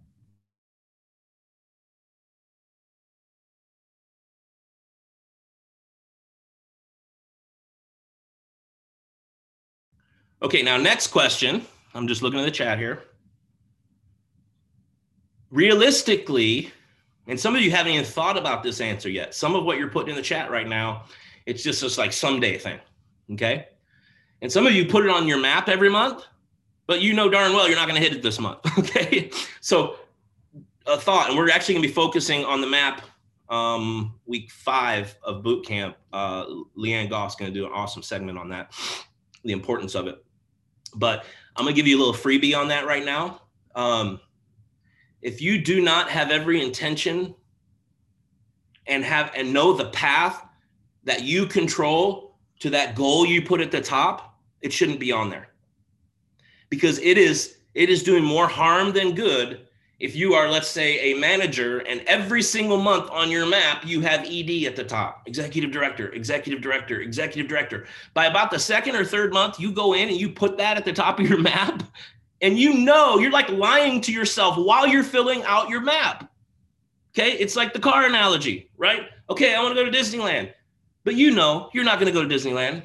Okay, 10.43 10.61
now 10.63 10.77
next 10.77 11.09
question. 11.09 11.65
I'm 11.95 12.09
just 12.09 12.21
looking 12.21 12.41
at 12.41 12.45
the 12.45 12.51
chat 12.51 12.77
here. 12.77 13.05
Realistically, 15.53 16.73
and 17.29 17.39
some 17.39 17.55
of 17.55 17.63
you 17.63 17.71
haven't 17.71 17.93
even 17.93 18.05
thought 18.05 18.37
about 18.37 18.63
this 18.63 18.81
answer 18.81 19.09
yet. 19.09 19.35
Some 19.35 19.55
of 19.55 19.65
what 19.65 19.79
you're 19.79 19.91
putting 19.91 20.11
in 20.11 20.17
the 20.17 20.23
chat 20.23 20.51
right 20.51 20.67
now, 20.67 21.05
it's 21.47 21.63
just 21.63 21.81
this 21.81 21.99
like 21.99 22.13
someday 22.13 22.59
thing. 22.59 22.81
Okay. 23.33 23.69
And 24.41 24.51
some 24.51 24.67
of 24.67 24.73
you 24.73 24.87
put 24.87 25.05
it 25.05 25.11
on 25.11 25.29
your 25.29 25.39
map 25.39 25.69
every 25.69 25.89
month, 25.89 26.25
but 26.87 27.01
you 27.01 27.15
know 27.15 27.29
darn 27.29 27.53
well 27.53 27.69
you're 27.69 27.77
not 27.77 27.87
going 27.87 28.01
to 28.01 28.07
hit 28.07 28.17
it 28.17 28.23
this 28.23 28.41
month. 28.41 28.59
Okay. 28.79 29.31
So 29.61 29.97
a 30.87 30.99
thought, 30.99 31.29
and 31.29 31.39
we're 31.39 31.51
actually 31.51 31.75
going 31.75 31.83
to 31.83 31.89
be 31.89 31.95
focusing 31.95 32.45
on 32.45 32.61
the 32.61 32.67
map 32.67 33.03
um, 33.49 34.15
week 34.27 34.51
five 34.51 35.17
of 35.23 35.43
boot 35.43 35.65
camp. 35.65 35.97
Uh, 36.13 36.47
Leanne 36.77 37.09
Goff's 37.09 37.37
going 37.37 37.53
to 37.53 37.59
do 37.59 37.67
an 37.67 37.73
awesome 37.73 38.03
segment 38.03 38.39
on 38.39 38.49
that, 38.49 38.73
the 39.45 39.53
importance 39.53 39.95
of 39.95 40.07
it. 40.07 40.25
But 40.95 41.25
I'm 41.55 41.65
going 41.65 41.75
to 41.75 41.77
give 41.77 41.87
you 41.87 41.97
a 41.97 42.01
little 42.01 42.15
freebie 42.15 42.57
on 42.57 42.69
that 42.69 42.87
right 42.87 43.05
now. 43.05 43.43
Um, 43.75 44.21
if 45.23 45.41
you 45.41 45.63
do 45.63 45.81
not 45.81 46.11
have 46.11 46.31
every 46.31 46.63
intention 46.63 47.35
and 48.87 49.05
have 49.05 49.33
and 49.35 49.53
know 49.53 49.73
the 49.73 49.87
path 49.91 50.45
that 51.05 51.23
you 51.23 51.47
control 51.47 52.37
to 52.61 52.71
that 52.71 52.95
goal 52.95 53.25
you 53.25 53.43
put 53.43 53.61
at 53.61 53.71
the 53.71 53.81
top, 53.81 54.39
it 54.61 54.73
shouldn't 54.73 55.01
be 55.01 55.13
on 55.13 55.31
there. 55.31 55.49
Because 56.69 56.99
it 56.99 57.17
is 57.17 57.57
it 57.75 57.89
is 57.89 58.03
doing 58.03 58.25
more 58.25 58.49
harm 58.49 58.93
than 58.93 59.15
good 59.15 59.67
if 60.03 60.17
you 60.17 60.35
are 60.35 60.51
let's 60.51 60.69
say 60.69 61.13
a 61.13 61.19
manager 61.19 61.79
and 61.79 62.01
every 62.03 62.43
single 62.43 62.77
month 62.77 63.09
on 63.11 63.31
your 63.31 63.47
map 63.47 63.87
you 63.87 64.01
have 64.01 64.27
ed 64.27 64.51
at 64.67 64.75
the 64.75 64.85
top 64.85 65.23
executive 65.27 65.71
director 65.71 66.09
executive 66.11 66.61
director 66.61 67.01
executive 67.01 67.49
director 67.49 67.87
by 68.13 68.27
about 68.27 68.51
the 68.51 68.59
second 68.59 68.97
or 68.97 69.05
third 69.05 69.33
month 69.33 69.61
you 69.61 69.71
go 69.71 69.95
in 69.95 70.09
and 70.09 70.19
you 70.19 70.29
put 70.29 70.59
that 70.59 70.77
at 70.77 70.85
the 70.85 70.93
top 70.93 71.21
of 71.21 71.29
your 71.29 71.39
map 71.53 71.85
and 72.43 72.59
you 72.59 72.75
know 72.75 73.19
you're 73.19 73.31
like 73.31 73.49
lying 73.49 74.01
to 74.01 74.13
yourself 74.13 74.57
while 74.59 74.87
you're 74.87 75.03
filling 75.03 75.43
out 75.45 75.69
your 75.69 75.81
map 75.81 76.31
okay 77.15 77.33
it's 77.33 77.57
like 77.57 77.73
the 77.73 77.79
car 77.79 78.05
analogy 78.05 78.71
right 78.77 79.09
okay 79.31 79.55
i 79.55 79.63
want 79.63 79.75
to 79.75 79.83
go 79.83 79.89
to 79.89 79.97
disneyland 79.97 80.53
but 81.05 81.15
you 81.15 81.31
know 81.31 81.71
you're 81.73 81.85
not 81.85 81.99
going 81.99 82.13
to 82.13 82.19
go 82.19 82.27
to 82.27 82.35
disneyland 82.35 82.83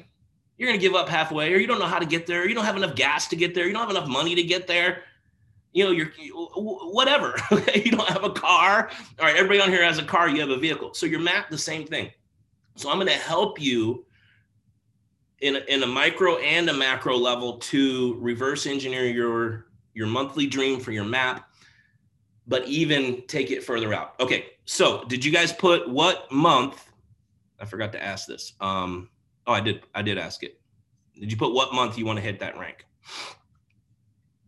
you're 0.56 0.68
going 0.68 0.78
to 0.78 0.84
give 0.84 0.94
up 0.94 1.08
halfway 1.08 1.52
or 1.52 1.58
you 1.58 1.66
don't 1.66 1.78
know 1.78 1.86
how 1.86 1.98
to 1.98 2.06
get 2.06 2.26
there 2.26 2.48
you 2.48 2.54
don't 2.54 2.64
have 2.64 2.76
enough 2.76 2.94
gas 2.94 3.28
to 3.28 3.36
get 3.36 3.54
there 3.54 3.66
you 3.66 3.72
don't 3.72 3.82
have 3.82 3.90
enough 3.90 4.08
money 4.08 4.34
to 4.34 4.42
get 4.42 4.66
there 4.66 5.02
you 5.72 5.84
know, 5.84 5.90
you're 5.90 6.10
whatever. 6.56 7.34
you 7.74 7.90
don't 7.90 8.08
have 8.08 8.24
a 8.24 8.30
car. 8.30 8.90
All 9.18 9.26
right, 9.26 9.36
everybody 9.36 9.60
on 9.60 9.68
here 9.68 9.84
has 9.84 9.98
a 9.98 10.04
car. 10.04 10.28
You 10.28 10.40
have 10.40 10.50
a 10.50 10.56
vehicle. 10.56 10.94
So 10.94 11.06
your 11.06 11.20
map, 11.20 11.50
the 11.50 11.58
same 11.58 11.86
thing. 11.86 12.10
So 12.76 12.90
I'm 12.90 12.96
going 12.96 13.08
to 13.08 13.14
help 13.14 13.60
you 13.60 14.04
in 15.40 15.56
a, 15.56 15.60
in 15.68 15.82
a 15.82 15.86
micro 15.86 16.36
and 16.38 16.68
a 16.68 16.72
macro 16.72 17.16
level 17.16 17.58
to 17.58 18.16
reverse 18.20 18.66
engineer 18.66 19.04
your 19.04 19.66
your 19.94 20.06
monthly 20.06 20.46
dream 20.46 20.78
for 20.78 20.92
your 20.92 21.04
map, 21.04 21.50
but 22.46 22.66
even 22.66 23.22
take 23.26 23.50
it 23.50 23.64
further 23.64 23.92
out. 23.92 24.14
Okay, 24.20 24.46
so 24.64 25.04
did 25.04 25.24
you 25.24 25.32
guys 25.32 25.52
put 25.52 25.88
what 25.88 26.30
month? 26.30 26.90
I 27.60 27.64
forgot 27.64 27.92
to 27.92 28.02
ask 28.02 28.26
this. 28.26 28.52
Um, 28.60 29.10
oh, 29.46 29.52
I 29.52 29.60
did. 29.60 29.82
I 29.94 30.02
did 30.02 30.18
ask 30.18 30.42
it. 30.42 30.60
Did 31.18 31.30
you 31.32 31.36
put 31.36 31.52
what 31.52 31.74
month 31.74 31.98
you 31.98 32.06
want 32.06 32.18
to 32.18 32.22
hit 32.22 32.38
that 32.40 32.56
rank? 32.58 32.84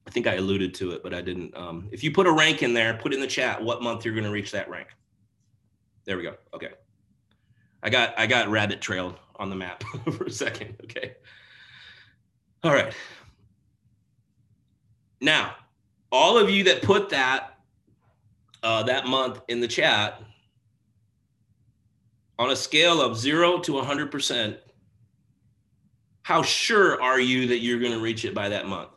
I 0.07 0.11
think 0.11 0.27
I 0.27 0.35
alluded 0.35 0.75
to 0.75 0.93
it, 0.93 1.03
but 1.03 1.15
I 1.15 1.21
didn't. 1.21 1.57
Um, 1.57 1.89
if 1.93 2.03
you 2.03 2.13
put 2.13 2.27
a 2.27 2.33
rank 2.33 2.63
in 2.63 2.75
there, 2.75 2.95
put 2.95 3.15
in 3.15 3.21
the 3.21 3.27
chat 3.27 3.63
what 3.63 3.83
month 3.83 4.05
you're 4.05 4.15
going 4.15 4.25
to 4.25 4.31
reach 4.31 4.51
that 4.53 4.69
rank. 4.69 4.89
There 6.05 6.17
we 6.17 6.23
go. 6.23 6.35
Okay. 6.55 6.71
I 7.83 7.91
got 7.91 8.19
I 8.19 8.27
got 8.27 8.49
rabbit 8.49 8.81
trailed 8.81 9.19
on 9.41 9.51
the 9.51 9.57
map 9.57 9.83
for 10.13 10.25
a 10.25 10.31
second. 10.31 10.77
Okay. 10.85 11.15
All 12.63 12.73
right. 12.73 12.93
Now, 15.21 15.55
all 16.13 16.39
of 16.39 16.51
you 16.51 16.65
that 16.65 16.83
put 16.83 17.09
that 17.11 17.59
uh, 18.63 18.83
that 18.85 19.07
month 19.07 19.41
in 19.49 19.61
the 19.61 19.69
chat 19.69 20.23
on 22.39 22.51
a 22.51 22.57
scale 22.57 23.01
of 23.01 23.17
zero 23.17 23.59
to 23.59 23.73
100%, 23.73 24.59
how 26.23 26.43
sure 26.43 27.01
are 27.03 27.19
you 27.19 27.49
that 27.49 27.59
you're 27.59 27.81
going 27.81 27.93
to 27.93 28.01
reach 28.01 28.25
it 28.25 28.35
by 28.35 28.51
that 28.51 28.67
month? 28.67 28.91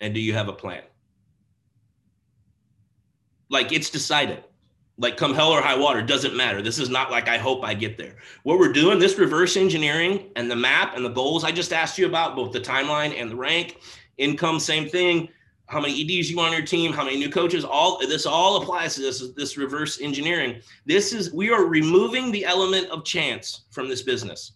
And 0.00 0.12
do 0.12 0.20
you 0.20 0.34
have 0.34 0.48
a 0.48 0.52
plan? 0.52 0.82
Like 3.48 3.72
it's 3.72 3.88
decided. 3.88 4.44
Like 4.98 5.16
come 5.16 5.34
hell 5.34 5.50
or 5.50 5.62
high 5.62 5.78
water, 5.78 6.02
doesn't 6.02 6.36
matter. 6.36 6.62
This 6.62 6.78
is 6.78 6.88
not 6.88 7.10
like 7.10 7.28
I 7.28 7.38
hope 7.38 7.64
I 7.64 7.74
get 7.74 7.96
there. 7.96 8.16
What 8.42 8.58
we're 8.58 8.72
doing, 8.72 8.98
this 8.98 9.18
reverse 9.18 9.56
engineering 9.56 10.30
and 10.36 10.50
the 10.50 10.56
map 10.56 10.96
and 10.96 11.04
the 11.04 11.10
goals 11.10 11.44
I 11.44 11.50
just 11.50 11.72
asked 11.72 11.98
you 11.98 12.06
about, 12.06 12.36
both 12.36 12.52
the 12.52 12.60
timeline 12.60 13.18
and 13.18 13.30
the 13.30 13.36
rank, 13.36 13.78
income, 14.18 14.60
same 14.60 14.88
thing. 14.88 15.28
How 15.66 15.80
many 15.80 15.94
EDs 15.94 16.30
you 16.30 16.36
want 16.36 16.50
on 16.50 16.58
your 16.58 16.66
team, 16.66 16.92
how 16.92 17.04
many 17.04 17.16
new 17.16 17.30
coaches, 17.30 17.64
all 17.64 17.98
this 17.98 18.26
all 18.26 18.62
applies 18.62 18.94
to 18.96 19.00
this, 19.00 19.32
this 19.34 19.56
reverse 19.56 20.00
engineering. 20.02 20.60
This 20.84 21.14
is 21.14 21.32
we 21.32 21.50
are 21.50 21.64
removing 21.64 22.30
the 22.30 22.44
element 22.44 22.88
of 22.88 23.04
chance 23.04 23.62
from 23.70 23.88
this 23.88 24.02
business. 24.02 24.52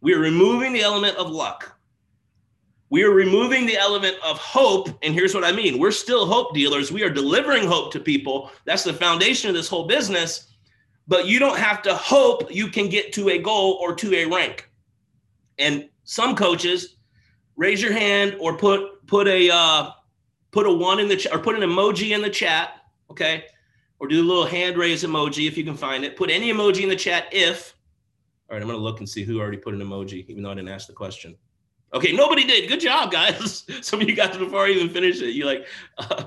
We 0.00 0.14
are 0.14 0.20
removing 0.20 0.72
the 0.72 0.82
element 0.82 1.16
of 1.16 1.30
luck 1.30 1.76
we 2.90 3.04
are 3.04 3.10
removing 3.10 3.66
the 3.66 3.78
element 3.78 4.16
of 4.22 4.36
hope. 4.38 4.88
And 5.02 5.14
here's 5.14 5.34
what 5.34 5.44
I 5.44 5.52
mean 5.52 5.78
we're 5.78 5.92
still 5.92 6.26
hope 6.26 6.52
dealers. 6.52 6.92
We 6.92 7.04
are 7.04 7.10
delivering 7.10 7.66
hope 7.66 7.92
to 7.92 8.00
people. 8.00 8.50
That's 8.64 8.84
the 8.84 8.92
foundation 8.92 9.48
of 9.48 9.54
this 9.54 9.68
whole 9.68 9.86
business. 9.86 10.48
But 11.06 11.26
you 11.26 11.38
don't 11.38 11.58
have 11.58 11.82
to 11.82 11.94
hope 11.94 12.54
you 12.54 12.68
can 12.68 12.88
get 12.88 13.12
to 13.14 13.30
a 13.30 13.38
goal 13.38 13.78
or 13.80 13.94
to 13.96 14.14
a 14.14 14.26
rank. 14.26 14.68
And 15.58 15.88
some 16.04 16.36
coaches 16.36 16.96
raise 17.56 17.80
your 17.80 17.92
hand 17.92 18.36
or 18.40 18.56
put 18.56 19.06
put 19.06 19.28
a 19.28 19.50
uh, 19.50 19.90
put 20.50 20.66
a 20.66 20.72
one 20.72 20.98
in 20.98 21.08
the 21.08 21.16
chat 21.16 21.32
or 21.32 21.38
put 21.38 21.56
an 21.56 21.62
emoji 21.62 22.10
in 22.10 22.22
the 22.22 22.30
chat, 22.30 22.74
okay? 23.10 23.44
Or 24.00 24.08
do 24.08 24.20
a 24.20 24.26
little 24.26 24.46
hand 24.46 24.76
raise 24.76 25.04
emoji 25.04 25.46
if 25.46 25.56
you 25.56 25.64
can 25.64 25.76
find 25.76 26.04
it. 26.04 26.16
Put 26.16 26.30
any 26.30 26.52
emoji 26.52 26.82
in 26.82 26.88
the 26.88 26.96
chat 26.96 27.26
if. 27.32 27.74
All 28.48 28.56
right, 28.56 28.62
I'm 28.62 28.68
gonna 28.68 28.82
look 28.82 28.98
and 28.98 29.08
see 29.08 29.22
who 29.22 29.38
already 29.38 29.58
put 29.58 29.74
an 29.74 29.80
emoji, 29.80 30.26
even 30.28 30.42
though 30.42 30.50
I 30.50 30.54
didn't 30.54 30.70
ask 30.70 30.88
the 30.88 30.92
question. 30.92 31.36
Okay, 31.92 32.12
nobody 32.12 32.44
did. 32.44 32.68
Good 32.68 32.80
job, 32.80 33.10
guys. 33.10 33.64
Some 33.82 34.00
of 34.00 34.08
you 34.08 34.14
guys 34.14 34.36
before 34.36 34.66
I 34.66 34.70
even 34.70 34.88
finished 34.88 35.22
it, 35.22 35.30
You're 35.30 35.46
like, 35.46 35.66
uh, 35.98 36.24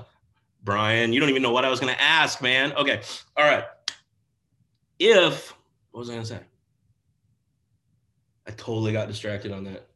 Brian, 0.62 1.12
you 1.12 1.20
don't 1.20 1.30
even 1.30 1.42
know 1.42 1.52
what 1.52 1.64
I 1.64 1.70
was 1.70 1.80
going 1.80 1.94
to 1.94 2.00
ask, 2.00 2.42
man. 2.42 2.72
Okay, 2.74 3.00
all 3.36 3.44
right. 3.44 3.64
If 4.98 5.54
what 5.90 6.00
was 6.00 6.10
I 6.10 6.14
going 6.14 6.24
to 6.24 6.28
say? 6.28 6.40
I 8.46 8.50
totally 8.52 8.92
got 8.92 9.08
distracted 9.08 9.52
on 9.52 9.64
that. 9.64 9.86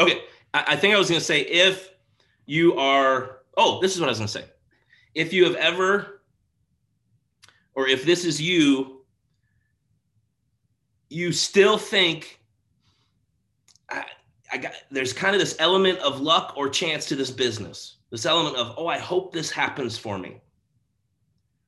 Okay, 0.00 0.22
I, 0.52 0.64
I 0.68 0.76
think 0.76 0.94
I 0.94 0.98
was 0.98 1.08
going 1.08 1.20
to 1.20 1.24
say 1.24 1.40
if 1.40 1.90
you 2.46 2.76
are. 2.76 3.38
Oh, 3.56 3.80
this 3.80 3.94
is 3.94 4.00
what 4.00 4.08
I 4.08 4.10
was 4.10 4.18
going 4.18 4.28
to 4.28 4.32
say. 4.32 4.44
If 5.14 5.32
you 5.32 5.44
have 5.44 5.54
ever, 5.54 6.22
or 7.74 7.86
if 7.86 8.04
this 8.04 8.24
is 8.24 8.40
you 8.40 8.93
you 11.14 11.32
still 11.32 11.78
think 11.78 12.40
I, 13.88 14.04
I 14.52 14.56
got 14.58 14.72
there's 14.90 15.12
kind 15.12 15.34
of 15.34 15.40
this 15.40 15.56
element 15.58 15.98
of 16.00 16.20
luck 16.20 16.54
or 16.56 16.68
chance 16.68 17.06
to 17.06 17.16
this 17.16 17.30
business. 17.30 17.96
This 18.10 18.26
element 18.26 18.56
of, 18.56 18.74
oh, 18.76 18.86
I 18.86 18.98
hope 18.98 19.32
this 19.32 19.50
happens 19.50 19.98
for 19.98 20.18
me. 20.18 20.40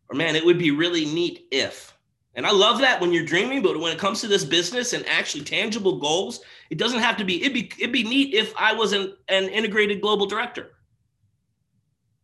Or 0.09 0.17
man, 0.17 0.37
it 0.37 0.45
would 0.45 0.59
be 0.59 0.71
really 0.71 1.05
neat 1.05 1.47
if. 1.51 1.97
And 2.35 2.47
I 2.47 2.53
love 2.53 2.81
that 2.81 3.01
when 3.01 3.13
you're 3.13 3.25
dreaming, 3.25 3.63
but 3.63 3.81
when 3.81 3.93
it 3.93 3.99
comes 3.99 4.21
to 4.21 4.29
this 4.29 4.45
business 4.45 4.93
and 4.93 5.07
actually 5.09 5.43
tangible 5.43 5.99
goals, 5.99 6.41
it 6.71 6.79
doesn't 6.79 7.01
have 7.01 7.17
to 7.17 7.25
be, 7.25 7.41
it'd 7.41 7.55
be, 7.55 7.73
it'd 7.79 7.93
be 7.93 8.05
neat 8.05 8.35
if 8.35 8.53
I 8.57 8.75
was 8.75 8.93
an, 8.93 9.17
an 9.29 9.45
integrated 9.49 10.01
global 10.01 10.27
director. 10.27 10.73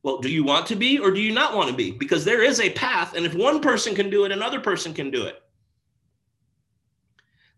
Well, 0.03 0.19
do 0.19 0.29
you 0.29 0.45
want 0.45 0.67
to 0.67 0.77
be 0.77 0.99
or 0.99 1.11
do 1.11 1.21
you 1.21 1.33
not 1.33 1.57
want 1.57 1.71
to 1.71 1.75
be? 1.75 1.91
Because 1.91 2.25
there 2.25 2.43
is 2.43 2.61
a 2.61 2.71
path. 2.71 3.15
And 3.17 3.25
if 3.25 3.35
one 3.35 3.61
person 3.61 3.95
can 3.95 4.11
do 4.11 4.25
it, 4.25 4.33
another 4.33 4.61
person 4.61 4.93
can 4.93 5.11
do 5.11 5.25
it. 5.25 5.42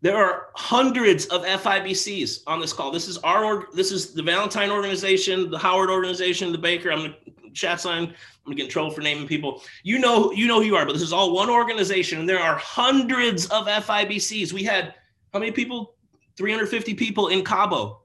There 0.05 0.19
are 0.19 0.49
hundreds 0.55 1.25
of 1.29 1.47
FIBCs 1.47 2.43
on 2.47 2.61
this 2.61 2.75
call. 2.75 2.91
This 2.91 3.09
is 3.09 3.17
our 3.25 3.69
this 3.73 3.91
is 3.91 4.13
the 4.13 4.23
Valentine 4.23 4.71
organization, 4.71 5.51
the 5.51 5.59
Howard 5.59 5.89
organization, 5.89 6.53
the 6.53 6.59
Baker. 6.59 6.93
I'm 6.93 6.99
gonna 6.99 7.15
chat 7.55 7.81
sign. 7.81 8.03
I'm 8.03 8.15
gonna 8.45 8.57
get 8.57 8.65
in 8.65 8.71
trouble 8.71 8.91
for 8.91 9.01
naming 9.01 9.27
people. 9.27 9.63
You 9.83 9.99
know, 9.99 10.31
you 10.31 10.47
know 10.47 10.61
who 10.61 10.67
you 10.67 10.77
are, 10.77 10.85
but 10.85 10.93
this 10.93 11.01
is 11.01 11.15
all 11.15 11.35
one 11.35 11.49
organization, 11.49 12.21
and 12.21 12.29
there 12.29 12.39
are 12.39 12.59
hundreds 12.59 13.47
of 13.47 13.67
FIBCs. 13.67 14.53
We 14.53 14.63
had 14.63 14.95
how 15.33 15.39
many 15.39 15.53
people? 15.53 15.95
350 16.37 16.93
people 16.93 17.29
in 17.29 17.43
Cabo, 17.43 18.03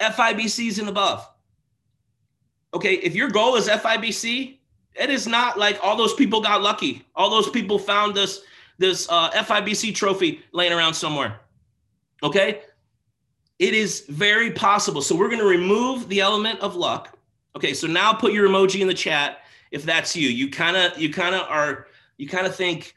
FIBCs 0.00 0.78
and 0.78 0.88
above. 0.88 1.28
Okay, 2.72 2.94
if 2.94 3.14
your 3.14 3.28
goal 3.28 3.56
is 3.56 3.68
FIBC, 3.68 4.58
it 4.94 5.10
is 5.10 5.26
not 5.26 5.58
like 5.58 5.78
all 5.82 5.98
those 5.98 6.14
people 6.14 6.40
got 6.40 6.62
lucky. 6.62 7.04
All 7.14 7.28
those 7.28 7.50
people 7.50 7.78
found 7.78 8.14
this 8.14 8.40
this 8.80 9.06
uh, 9.10 9.30
FIBC 9.30 9.94
trophy 9.94 10.42
laying 10.52 10.72
around 10.72 10.94
somewhere. 10.94 11.40
Okay, 12.22 12.62
it 13.58 13.74
is 13.74 14.06
very 14.08 14.50
possible. 14.50 15.02
So 15.02 15.14
we're 15.14 15.28
going 15.28 15.40
to 15.40 15.46
remove 15.46 16.08
the 16.08 16.20
element 16.20 16.60
of 16.60 16.76
luck. 16.76 17.16
Okay, 17.54 17.74
so 17.74 17.86
now 17.86 18.14
put 18.14 18.32
your 18.32 18.48
emoji 18.48 18.80
in 18.80 18.88
the 18.88 18.94
chat 18.94 19.42
if 19.70 19.82
that's 19.84 20.16
you. 20.16 20.28
You 20.30 20.50
kind 20.50 20.76
of 20.76 20.98
you 20.98 21.12
kind 21.12 21.34
of 21.34 21.42
are 21.42 21.88
you 22.16 22.26
kind 22.26 22.46
of 22.46 22.56
think, 22.56 22.94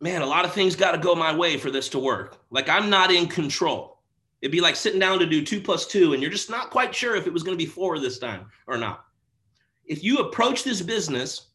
man, 0.00 0.22
a 0.22 0.26
lot 0.26 0.44
of 0.44 0.52
things 0.52 0.74
got 0.74 0.92
to 0.92 0.98
go 0.98 1.14
my 1.14 1.34
way 1.34 1.56
for 1.56 1.70
this 1.70 1.88
to 1.90 2.00
work. 2.00 2.38
Like 2.50 2.68
I'm 2.68 2.90
not 2.90 3.12
in 3.12 3.28
control. 3.28 3.98
It'd 4.42 4.50
be 4.50 4.60
like 4.60 4.74
sitting 4.74 4.98
down 4.98 5.20
to 5.20 5.26
do 5.26 5.44
two 5.44 5.60
plus 5.60 5.86
two, 5.86 6.14
and 6.14 6.22
you're 6.22 6.32
just 6.32 6.50
not 6.50 6.70
quite 6.70 6.92
sure 6.92 7.14
if 7.14 7.28
it 7.28 7.32
was 7.32 7.44
going 7.44 7.56
to 7.56 7.64
be 7.64 7.70
four 7.70 8.00
this 8.00 8.18
time 8.18 8.46
or 8.66 8.76
not. 8.76 9.04
If 9.84 10.02
you 10.02 10.18
approach 10.18 10.64
this 10.64 10.82
business 10.82 11.46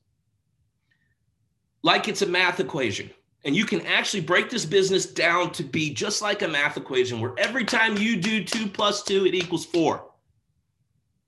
like 1.83 2.07
it's 2.07 2.21
a 2.21 2.27
math 2.27 2.61
equation, 2.61 3.09
and 3.45 3.55
you 3.55 3.63
can 3.63 3.85
actually 3.85 4.21
break 4.21 4.49
this 4.49 4.65
business 4.65 5.05
down 5.05 5.51
to 5.51 5.63
be 5.63 5.93
just 5.93 6.21
like 6.21 6.41
a 6.41 6.47
math 6.47 6.77
equation 6.77 7.21
where 7.21 7.33
every 7.37 7.63
time 7.63 7.95
you 7.95 8.17
do 8.17 8.43
two 8.43 8.67
plus 8.67 9.03
two, 9.03 9.25
it 9.25 9.35
equals 9.35 9.65
four. 9.65 10.03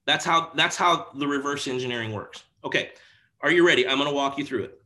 That's 0.06 0.26
how 0.26 0.52
that's 0.56 0.76
how 0.76 1.08
the 1.14 1.28
reverse 1.28 1.68
engineering 1.68 2.14
works. 2.14 2.44
Okay. 2.64 2.90
Are 3.42 3.52
you 3.52 3.66
ready? 3.66 3.88
I'm 3.88 4.00
to 4.00 4.12
walk 4.12 4.40
you 4.40 4.46
through 4.46 4.64
it. 4.64 4.82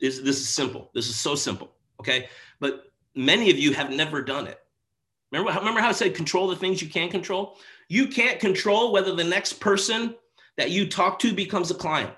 This, 0.00 0.20
this 0.20 0.40
is 0.40 0.48
simple. 0.48 0.90
This 0.94 1.08
is 1.08 1.16
so 1.16 1.34
simple. 1.34 1.72
Okay. 1.98 2.28
But 2.60 2.92
many 3.16 3.50
of 3.50 3.58
you 3.58 3.72
have 3.72 3.90
never 3.90 4.22
done 4.22 4.46
it. 4.46 4.60
Remember, 5.32 5.58
remember 5.58 5.80
how 5.80 5.88
I 5.88 5.92
said 5.92 6.14
control 6.14 6.46
the 6.46 6.56
things 6.56 6.80
you 6.80 6.88
can 6.88 7.10
control? 7.10 7.58
You 7.88 8.06
can't 8.06 8.38
control 8.38 8.92
whether 8.92 9.14
the 9.14 9.24
next 9.24 9.54
person 9.54 10.14
that 10.56 10.70
you 10.70 10.88
talk 10.88 11.18
to 11.20 11.32
becomes 11.32 11.70
a 11.70 11.74
client. 11.74 12.14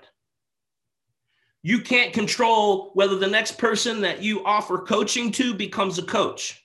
You 1.65 1.79
can't 1.79 2.13
control 2.13 2.91
whether 2.93 3.15
the 3.15 3.25
next 3.25 3.57
person 3.57 4.01
that 4.01 4.21
you 4.21 4.45
offer 4.45 4.77
coaching 4.77 5.31
to 5.31 5.51
becomes 5.51 5.97
a 5.97 6.03
coach. 6.03 6.63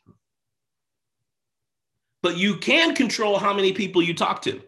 But 2.22 2.36
you 2.36 2.58
can 2.58 2.94
control 2.94 3.38
how 3.38 3.54
many 3.54 3.72
people 3.72 4.02
you 4.02 4.12
talk 4.12 4.42
to. 4.42 4.60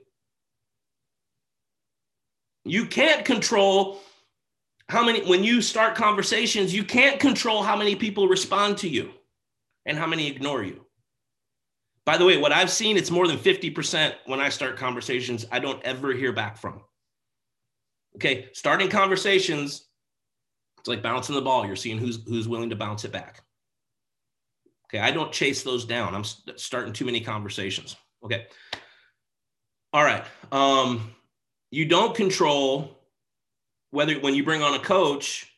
You 2.64 2.86
can't 2.86 3.26
control 3.26 4.00
how 4.88 5.04
many, 5.04 5.22
when 5.28 5.44
you 5.44 5.60
start 5.60 5.96
conversations, 5.96 6.74
you 6.74 6.82
can't 6.82 7.20
control 7.20 7.62
how 7.62 7.76
many 7.76 7.94
people 7.94 8.26
respond 8.26 8.78
to 8.78 8.88
you 8.88 9.10
and 9.84 9.98
how 9.98 10.06
many 10.06 10.28
ignore 10.28 10.62
you. 10.62 10.86
By 12.06 12.16
the 12.16 12.24
way, 12.24 12.38
what 12.38 12.52
I've 12.52 12.70
seen, 12.70 12.96
it's 12.96 13.10
more 13.10 13.28
than 13.28 13.36
50% 13.36 14.14
when 14.24 14.40
I 14.40 14.48
start 14.48 14.78
conversations, 14.78 15.44
I 15.52 15.58
don't 15.58 15.82
ever 15.84 16.14
hear 16.14 16.32
back 16.32 16.56
from. 16.56 16.80
Okay, 18.16 18.48
starting 18.54 18.88
conversations, 18.88 19.90
it's 20.82 20.88
like 20.88 21.00
bouncing 21.00 21.36
the 21.36 21.40
ball. 21.40 21.64
You're 21.64 21.76
seeing 21.76 21.96
who's 21.96 22.18
who's 22.26 22.48
willing 22.48 22.68
to 22.70 22.74
bounce 22.74 23.04
it 23.04 23.12
back. 23.12 23.44
Okay, 24.86 24.98
I 24.98 25.12
don't 25.12 25.30
chase 25.30 25.62
those 25.62 25.84
down. 25.84 26.12
I'm 26.12 26.24
starting 26.24 26.92
too 26.92 27.04
many 27.04 27.20
conversations. 27.20 27.94
Okay. 28.24 28.46
All 29.92 30.02
right. 30.02 30.24
Um, 30.50 31.14
you 31.70 31.84
don't 31.84 32.16
control 32.16 32.98
whether 33.90 34.14
when 34.14 34.34
you 34.34 34.42
bring 34.42 34.60
on 34.60 34.74
a 34.74 34.80
coach 34.80 35.48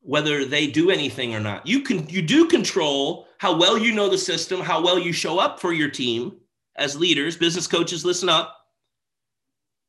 whether 0.00 0.44
they 0.44 0.66
do 0.66 0.90
anything 0.90 1.34
or 1.34 1.40
not 1.40 1.66
you 1.66 1.80
can 1.80 2.08
you 2.08 2.22
do 2.22 2.46
control 2.46 3.26
how 3.38 3.56
well 3.56 3.76
you 3.76 3.92
know 3.92 4.08
the 4.08 4.18
system 4.18 4.60
how 4.60 4.82
well 4.82 4.98
you 4.98 5.12
show 5.12 5.38
up 5.38 5.60
for 5.60 5.72
your 5.72 5.90
team 5.90 6.36
as 6.76 6.96
leaders 6.96 7.36
business 7.36 7.66
coaches 7.66 8.04
listen 8.04 8.28
up 8.28 8.56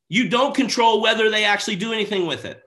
you 0.08 0.28
don't 0.28 0.56
control 0.56 1.00
whether 1.00 1.30
they 1.30 1.44
actually 1.44 1.76
do 1.76 1.92
anything 1.92 2.26
with 2.26 2.44
it 2.44 2.62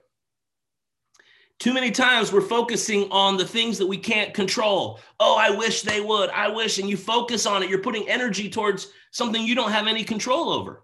too 1.62 1.72
many 1.72 1.92
times 1.92 2.32
we're 2.32 2.40
focusing 2.40 3.08
on 3.12 3.36
the 3.36 3.46
things 3.46 3.78
that 3.78 3.86
we 3.86 3.96
can't 3.96 4.34
control 4.34 4.98
oh 5.20 5.36
i 5.38 5.48
wish 5.48 5.82
they 5.82 6.00
would 6.00 6.28
i 6.30 6.48
wish 6.48 6.78
and 6.78 6.90
you 6.90 6.96
focus 6.96 7.46
on 7.46 7.62
it 7.62 7.70
you're 7.70 7.78
putting 7.78 8.08
energy 8.08 8.50
towards 8.50 8.88
something 9.12 9.42
you 9.46 9.54
don't 9.54 9.70
have 9.70 9.86
any 9.86 10.02
control 10.02 10.50
over 10.50 10.82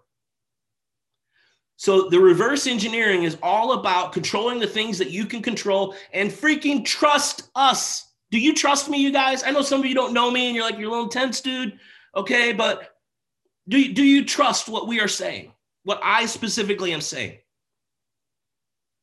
so 1.79 2.09
the 2.09 2.19
reverse 2.19 2.67
engineering 2.67 3.23
is 3.23 3.37
all 3.41 3.71
about 3.71 4.11
controlling 4.11 4.59
the 4.59 4.67
things 4.67 4.97
that 4.97 5.11
you 5.11 5.25
can 5.25 5.41
control 5.41 5.95
and 6.11 6.29
freaking 6.29 6.83
trust 6.83 7.49
us. 7.55 8.11
Do 8.31 8.37
you 8.37 8.53
trust 8.53 8.89
me, 8.89 8.97
you 9.01 9.13
guys? 9.13 9.45
I 9.45 9.51
know 9.51 9.61
some 9.61 9.79
of 9.79 9.85
you 9.85 9.95
don't 9.95 10.13
know 10.13 10.29
me 10.29 10.47
and 10.47 10.55
you're 10.57 10.65
like, 10.65 10.77
you're 10.77 10.89
a 10.89 10.91
little 10.91 11.07
tense, 11.07 11.39
dude. 11.39 11.79
Okay, 12.17 12.51
but 12.51 12.97
do 13.69 13.79
you, 13.79 13.93
do 13.93 14.03
you 14.03 14.25
trust 14.25 14.67
what 14.67 14.89
we 14.89 14.99
are 14.99 15.07
saying? 15.07 15.53
What 15.83 16.01
I 16.03 16.25
specifically 16.25 16.91
am 16.91 16.99
saying? 16.99 17.37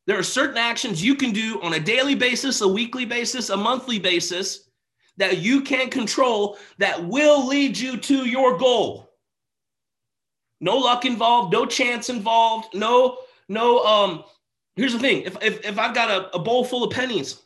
There 0.06 0.18
are 0.18 0.22
certain 0.22 0.56
actions 0.56 1.02
you 1.02 1.14
can 1.14 1.32
do 1.32 1.60
on 1.62 1.74
a 1.74 1.80
daily 1.80 2.14
basis, 2.14 2.60
a 2.60 2.68
weekly 2.68 3.04
basis, 3.04 3.50
a 3.50 3.56
monthly 3.56 3.98
basis 3.98 4.70
that 5.16 5.38
you 5.38 5.62
can 5.62 5.90
control 5.90 6.58
that 6.78 7.04
will 7.04 7.46
lead 7.46 7.76
you 7.76 7.96
to 7.96 8.28
your 8.28 8.56
goal. 8.56 9.10
No 10.60 10.76
luck 10.76 11.04
involved, 11.04 11.52
no 11.52 11.66
chance 11.66 12.08
involved, 12.08 12.74
no, 12.74 13.18
no, 13.48 13.84
um, 13.84 14.24
here's 14.76 14.92
the 14.92 14.98
thing. 14.98 15.22
If 15.22 15.36
if, 15.42 15.64
if 15.64 15.78
I've 15.78 15.94
got 15.94 16.10
a, 16.10 16.34
a 16.36 16.38
bowl 16.38 16.64
full 16.64 16.84
of 16.84 16.92
pennies, 16.92 17.42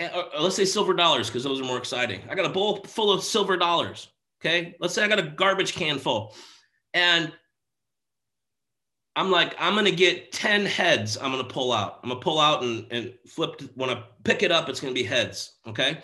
or, 0.00 0.24
let's 0.40 0.56
say 0.56 0.64
silver 0.64 0.92
dollars, 0.92 1.28
because 1.28 1.44
those 1.44 1.60
are 1.60 1.64
more 1.64 1.78
exciting. 1.78 2.20
I 2.28 2.34
got 2.34 2.46
a 2.46 2.50
bowl 2.50 2.84
full 2.84 3.10
of 3.10 3.22
silver 3.22 3.56
dollars. 3.56 4.08
Okay. 4.40 4.76
Let's 4.80 4.94
say 4.94 5.02
I 5.02 5.08
got 5.08 5.18
a 5.18 5.22
garbage 5.22 5.72
can 5.72 5.98
full. 5.98 6.34
And 6.92 7.32
I'm 9.16 9.30
like, 9.30 9.56
I'm 9.58 9.74
gonna 9.74 9.90
get 9.90 10.30
10 10.30 10.66
heads. 10.66 11.16
I'm 11.16 11.32
gonna 11.32 11.44
pull 11.44 11.72
out. 11.72 12.00
I'm 12.02 12.10
gonna 12.10 12.20
pull 12.20 12.38
out 12.38 12.62
and, 12.62 12.86
and 12.92 13.14
flip. 13.26 13.60
When 13.74 13.90
I 13.90 14.04
pick 14.22 14.42
it 14.42 14.52
up, 14.52 14.68
it's 14.68 14.80
gonna 14.80 14.92
be 14.92 15.02
heads. 15.02 15.54
Okay. 15.66 15.98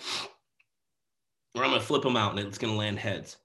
Or 1.54 1.62
I'm 1.62 1.70
gonna 1.70 1.80
flip 1.80 2.02
them 2.02 2.16
out 2.16 2.36
and 2.36 2.40
it's 2.48 2.58
gonna 2.58 2.74
land 2.74 2.98
heads 2.98 3.36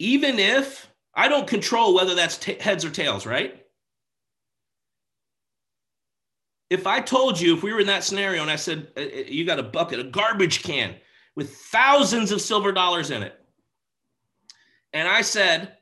even 0.00 0.38
if 0.38 0.90
I 1.14 1.28
don't 1.28 1.46
control 1.46 1.94
whether 1.94 2.16
that's 2.16 2.38
t- 2.38 2.54
heads 2.58 2.84
or 2.84 2.90
tails, 2.90 3.26
right? 3.26 3.64
If 6.70 6.86
I 6.86 7.00
told 7.00 7.38
you, 7.38 7.54
if 7.54 7.62
we 7.62 7.72
were 7.72 7.80
in 7.80 7.86
that 7.88 8.04
scenario 8.04 8.42
and 8.42 8.50
I 8.50 8.56
said, 8.56 8.88
uh, 8.96 9.00
uh, 9.00 9.04
you 9.28 9.44
got 9.44 9.58
a 9.58 9.62
bucket, 9.62 10.00
a 10.00 10.04
garbage 10.04 10.62
can 10.62 10.96
with 11.36 11.54
thousands 11.54 12.32
of 12.32 12.40
silver 12.40 12.72
dollars 12.72 13.10
in 13.10 13.22
it, 13.22 13.38
and 14.92 15.06
I 15.06 15.20
said, 15.20 15.76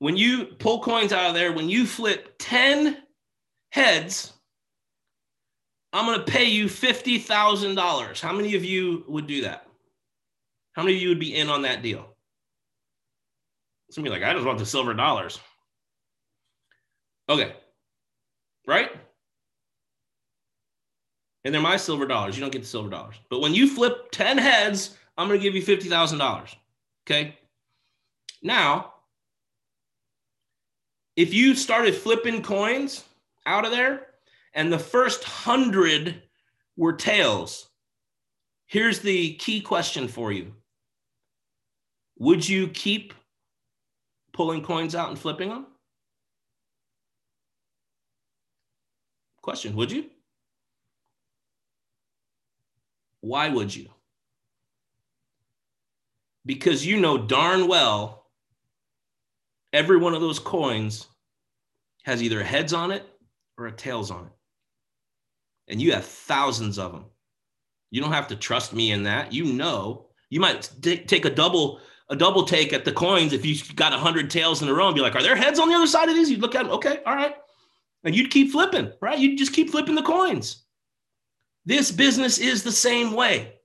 when 0.00 0.16
you 0.16 0.46
pull 0.46 0.80
coins 0.80 1.12
out 1.12 1.28
of 1.28 1.34
there, 1.34 1.52
when 1.52 1.68
you 1.68 1.86
flip 1.86 2.34
10 2.38 2.96
heads, 3.70 4.32
I'm 5.92 6.06
going 6.06 6.18
to 6.18 6.24
pay 6.24 6.44
you 6.44 6.66
$50,000. 6.66 8.20
How 8.20 8.32
many 8.32 8.56
of 8.56 8.64
you 8.64 9.04
would 9.06 9.26
do 9.26 9.42
that? 9.42 9.66
How 10.72 10.82
many 10.82 10.96
of 10.96 11.02
you 11.02 11.10
would 11.10 11.20
be 11.20 11.36
in 11.36 11.48
on 11.48 11.62
that 11.62 11.82
deal? 11.82 12.06
Be 13.94 14.08
like, 14.08 14.22
I 14.22 14.32
just 14.32 14.46
want 14.46 14.58
the 14.58 14.64
silver 14.64 14.94
dollars. 14.94 15.38
Okay. 17.28 17.52
Right? 18.66 18.90
And 21.44 21.52
they're 21.52 21.60
my 21.60 21.76
silver 21.76 22.06
dollars. 22.06 22.36
You 22.36 22.40
don't 22.40 22.52
get 22.52 22.62
the 22.62 22.68
silver 22.68 22.88
dollars. 22.88 23.16
But 23.28 23.40
when 23.40 23.52
you 23.52 23.68
flip 23.68 24.10
10 24.12 24.38
heads, 24.38 24.96
I'm 25.18 25.28
going 25.28 25.40
to 25.40 25.42
give 25.42 25.54
you 25.54 25.62
$50,000. 25.62 26.54
Okay. 27.04 27.36
Now, 28.42 28.94
if 31.16 31.34
you 31.34 31.54
started 31.54 31.94
flipping 31.94 32.42
coins 32.42 33.04
out 33.46 33.64
of 33.64 33.70
there 33.70 34.06
and 34.54 34.72
the 34.72 34.78
first 34.78 35.24
hundred 35.24 36.22
were 36.76 36.92
tails, 36.92 37.68
here's 38.66 39.00
the 39.00 39.34
key 39.34 39.60
question 39.60 40.08
for 40.08 40.32
you 40.32 40.54
Would 42.18 42.48
you 42.48 42.68
keep 42.68 43.14
pulling 44.32 44.62
coins 44.62 44.94
out 44.94 45.08
and 45.08 45.18
flipping 45.18 45.48
them? 45.48 45.66
Question 49.42 49.74
Would 49.76 49.92
you? 49.92 50.06
Why 53.20 53.48
would 53.48 53.74
you? 53.74 53.88
Because 56.46 56.86
you 56.86 56.98
know 56.98 57.18
darn 57.18 57.68
well 57.68 58.19
every 59.72 59.96
one 59.96 60.14
of 60.14 60.20
those 60.20 60.38
coins 60.38 61.06
has 62.04 62.22
either 62.22 62.42
heads 62.42 62.72
on 62.72 62.90
it 62.90 63.04
or 63.58 63.66
a 63.66 63.72
tails 63.72 64.10
on 64.10 64.26
it. 64.26 64.32
And 65.68 65.80
you 65.80 65.92
have 65.92 66.04
thousands 66.04 66.78
of 66.78 66.92
them. 66.92 67.04
You 67.90 68.00
don't 68.00 68.12
have 68.12 68.28
to 68.28 68.36
trust 68.36 68.72
me 68.72 68.92
in 68.92 69.04
that. 69.04 69.32
You 69.32 69.44
know, 69.44 70.06
you 70.30 70.40
might 70.40 70.70
t- 70.82 71.04
take 71.04 71.24
a 71.24 71.30
double 71.30 71.80
a 72.08 72.16
double 72.16 72.42
take 72.42 72.72
at 72.72 72.84
the 72.84 72.92
coins 72.92 73.32
if 73.32 73.46
you 73.46 73.56
got 73.76 73.92
100 73.92 74.30
tails 74.30 74.62
in 74.62 74.68
a 74.68 74.74
row 74.74 74.88
and 74.88 74.96
be 74.96 75.00
like, 75.00 75.14
are 75.14 75.22
there 75.22 75.36
heads 75.36 75.60
on 75.60 75.68
the 75.68 75.76
other 75.76 75.86
side 75.86 76.08
of 76.08 76.16
these? 76.16 76.28
You'd 76.28 76.40
look 76.40 76.56
at 76.56 76.64
them, 76.64 76.72
okay, 76.72 76.98
all 77.06 77.14
right. 77.14 77.36
And 78.02 78.16
you'd 78.16 78.32
keep 78.32 78.50
flipping, 78.50 78.92
right? 79.00 79.18
You'd 79.18 79.38
just 79.38 79.52
keep 79.52 79.70
flipping 79.70 79.94
the 79.94 80.02
coins. 80.02 80.64
This 81.64 81.92
business 81.92 82.38
is 82.38 82.64
the 82.64 82.72
same 82.72 83.12
way. 83.12 83.60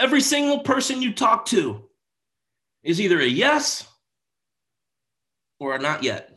Every 0.00 0.20
single 0.20 0.60
person 0.60 1.00
you 1.00 1.12
talk 1.12 1.44
to 1.46 1.84
is 2.82 3.00
either 3.00 3.20
a 3.20 3.26
yes 3.26 3.86
or 5.60 5.78
not 5.78 6.02
yet. 6.02 6.36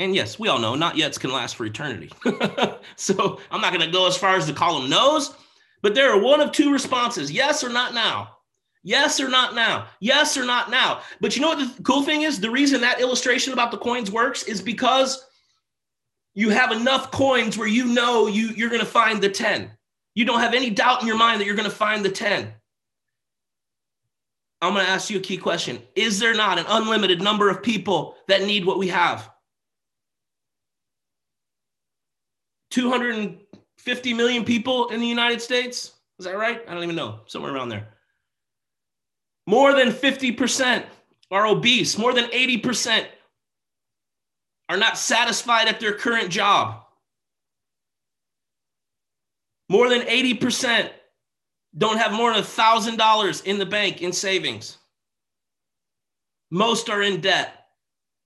And 0.00 0.14
yes, 0.14 0.38
we 0.38 0.48
all 0.48 0.58
know 0.58 0.74
not 0.74 0.96
yets 0.96 1.18
can 1.18 1.32
last 1.32 1.56
for 1.56 1.64
eternity. 1.64 2.10
so 2.96 3.40
I'm 3.50 3.60
not 3.60 3.72
going 3.72 3.84
to 3.84 3.92
go 3.92 4.06
as 4.06 4.16
far 4.16 4.36
as 4.36 4.46
to 4.46 4.52
call 4.52 4.80
them 4.80 4.90
no's, 4.90 5.34
but 5.82 5.94
there 5.94 6.10
are 6.10 6.20
one 6.20 6.40
of 6.40 6.50
two 6.50 6.72
responses 6.72 7.30
yes 7.30 7.62
or 7.62 7.68
not 7.68 7.94
now. 7.94 8.34
Yes 8.84 9.20
or 9.20 9.28
not 9.28 9.54
now. 9.54 9.88
Yes 10.00 10.36
or 10.36 10.44
not 10.44 10.70
now. 10.70 11.02
But 11.20 11.34
you 11.34 11.42
know 11.42 11.48
what 11.48 11.76
the 11.76 11.82
cool 11.82 12.02
thing 12.02 12.22
is? 12.22 12.40
The 12.40 12.50
reason 12.50 12.80
that 12.80 13.00
illustration 13.00 13.52
about 13.52 13.70
the 13.70 13.78
coins 13.78 14.10
works 14.10 14.44
is 14.44 14.62
because 14.62 15.26
you 16.34 16.50
have 16.50 16.70
enough 16.70 17.10
coins 17.10 17.58
where 17.58 17.66
you 17.66 17.84
know 17.84 18.28
you, 18.28 18.48
you're 18.48 18.70
going 18.70 18.80
to 18.80 18.86
find 18.86 19.20
the 19.20 19.28
10. 19.28 19.70
You 20.14 20.24
don't 20.24 20.40
have 20.40 20.54
any 20.54 20.70
doubt 20.70 21.02
in 21.02 21.08
your 21.08 21.18
mind 21.18 21.40
that 21.40 21.44
you're 21.44 21.56
going 21.56 21.68
to 21.68 21.74
find 21.74 22.04
the 22.04 22.10
10. 22.10 22.52
I'm 24.60 24.74
going 24.74 24.84
to 24.84 24.90
ask 24.90 25.08
you 25.08 25.18
a 25.18 25.22
key 25.22 25.36
question. 25.36 25.80
Is 25.94 26.18
there 26.18 26.34
not 26.34 26.58
an 26.58 26.64
unlimited 26.68 27.22
number 27.22 27.48
of 27.48 27.62
people 27.62 28.16
that 28.26 28.42
need 28.42 28.64
what 28.64 28.78
we 28.78 28.88
have? 28.88 29.30
250 32.70 34.14
million 34.14 34.44
people 34.44 34.88
in 34.88 35.00
the 35.00 35.06
United 35.06 35.40
States? 35.40 35.92
Is 36.18 36.26
that 36.26 36.36
right? 36.36 36.60
I 36.68 36.74
don't 36.74 36.82
even 36.82 36.96
know. 36.96 37.20
Somewhere 37.26 37.54
around 37.54 37.68
there. 37.68 37.88
More 39.46 39.72
than 39.72 39.90
50% 39.90 40.84
are 41.30 41.46
obese. 41.46 41.96
More 41.96 42.12
than 42.12 42.24
80% 42.24 43.06
are 44.68 44.76
not 44.76 44.98
satisfied 44.98 45.68
at 45.68 45.80
their 45.80 45.94
current 45.94 46.30
job. 46.30 46.82
More 49.68 49.88
than 49.88 50.02
80% 50.02 50.90
don't 51.78 51.98
have 51.98 52.12
more 52.12 52.32
than 52.32 52.42
a 52.42 52.46
$1,000 52.46 53.44
in 53.44 53.58
the 53.58 53.66
bank 53.66 54.02
in 54.02 54.12
savings. 54.12 54.78
Most 56.50 56.90
are 56.90 57.02
in 57.02 57.20
debt, 57.20 57.66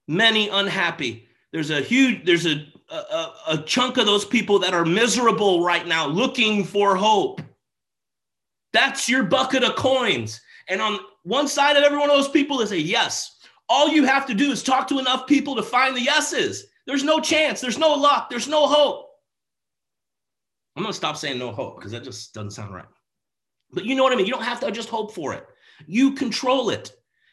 many 0.09 0.49
unhappy. 0.49 1.29
There's 1.53 1.71
a 1.71 1.81
huge, 1.81 2.25
there's 2.25 2.47
a, 2.47 2.67
a, 2.89 3.33
a 3.49 3.59
chunk 3.59 3.99
of 3.99 4.07
those 4.07 4.25
people 4.25 4.59
that 4.61 4.75
are 4.75 4.85
miserable 4.85 5.65
right 5.65 5.87
now, 5.87 6.07
looking 6.07 6.65
for 6.65 6.97
hope. 6.97 7.43
That's 8.73 9.09
your 9.09 9.25
bucket 9.25 9.63
of 9.63 9.77
coins. 9.77 10.41
And 10.69 10.81
on 10.81 11.01
one 11.25 11.47
side 11.47 11.77
of 11.77 11.85
every 11.85 11.99
one 11.99 12.09
of 12.09 12.17
those 12.17 12.29
people 12.29 12.61
is 12.61 12.73
a 12.73 12.81
yes. 12.81 13.39
All 13.69 13.89
you 13.89 14.05
have 14.05 14.27
to 14.27 14.35
do 14.35 14.51
is 14.51 14.63
talk 14.63 14.89
to 14.89 14.99
enough 14.99 15.27
people 15.27 15.57
to 15.57 15.63
find 15.63 15.97
the 15.97 16.03
yeses. 16.03 16.67
There's 16.87 17.05
no 17.05 17.21
chance, 17.21 17.61
there's 17.61 17.79
no 17.79 17.93
luck, 17.95 18.31
there's 18.31 18.49
no 18.49 18.67
hope. 18.67 19.09
I'm 20.75 20.83
going 20.83 20.93
to 20.93 20.97
stop 20.97 21.17
saying 21.17 21.39
no 21.39 21.53
hope 21.53 21.77
because 21.77 21.93
that 21.93 22.03
just 22.03 22.33
doesn't 22.33 22.53
sound 22.53 22.75
right. 22.75 22.87
But 23.73 23.85
you 23.85 23.95
know 23.95 24.03
what 24.03 24.13
I 24.13 24.17
mean? 24.17 24.27
You 24.27 24.33
don't 24.33 24.43
have 24.43 24.61
to 24.61 24.71
just 24.71 24.89
hope 24.89 25.15
for 25.15 25.33
it. 25.33 25.47
You 25.87 26.13
control 26.13 26.71
it. 26.71 26.93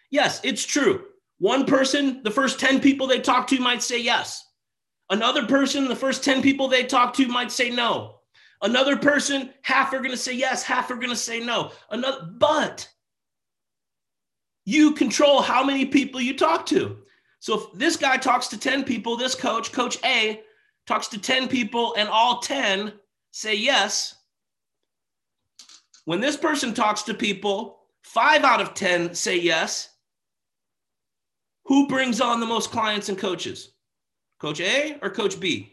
Yes, 0.09 0.39
it's 0.43 0.65
true. 0.65 1.05
One 1.39 1.65
person, 1.65 2.23
the 2.23 2.31
first 2.31 2.59
10 2.59 2.79
people 2.79 3.07
they 3.07 3.19
talk 3.19 3.47
to 3.47 3.59
might 3.59 3.81
say 3.81 3.99
yes. 3.99 4.45
Another 5.09 5.45
person, 5.45 5.87
the 5.87 5.95
first 5.95 6.23
10 6.23 6.41
people 6.41 6.67
they 6.67 6.83
talk 6.83 7.13
to 7.15 7.27
might 7.27 7.51
say 7.51 7.69
no. 7.69 8.15
Another 8.61 8.97
person, 8.97 9.51
half 9.61 9.93
are 9.93 9.99
going 9.99 10.11
to 10.11 10.17
say 10.17 10.33
yes, 10.33 10.63
half 10.63 10.91
are 10.91 10.95
going 10.95 11.09
to 11.09 11.15
say 11.15 11.39
no. 11.39 11.71
Another, 11.89 12.29
but 12.37 12.87
you 14.65 14.91
control 14.91 15.41
how 15.41 15.63
many 15.63 15.85
people 15.85 16.19
you 16.19 16.37
talk 16.37 16.65
to. 16.67 16.97
So 17.39 17.59
if 17.59 17.73
this 17.73 17.95
guy 17.95 18.17
talks 18.17 18.47
to 18.49 18.59
10 18.59 18.83
people, 18.83 19.15
this 19.15 19.33
coach, 19.33 19.71
coach 19.71 19.97
A, 20.03 20.41
talks 20.85 21.07
to 21.09 21.17
10 21.17 21.47
people 21.47 21.95
and 21.97 22.09
all 22.09 22.39
10 22.39 22.93
say 23.31 23.55
yes, 23.55 24.15
when 26.09 26.19
this 26.19 26.35
person 26.35 26.73
talks 26.73 27.03
to 27.03 27.13
people, 27.13 27.81
five 28.01 28.43
out 28.43 28.59
of 28.59 28.73
10 28.73 29.13
say 29.13 29.37
yes. 29.37 29.89
Who 31.65 31.87
brings 31.87 32.19
on 32.19 32.39
the 32.39 32.47
most 32.47 32.71
clients 32.71 33.09
and 33.09 33.17
coaches? 33.17 33.73
Coach 34.39 34.59
A 34.59 34.97
or 35.03 35.11
Coach 35.11 35.39
B? 35.39 35.71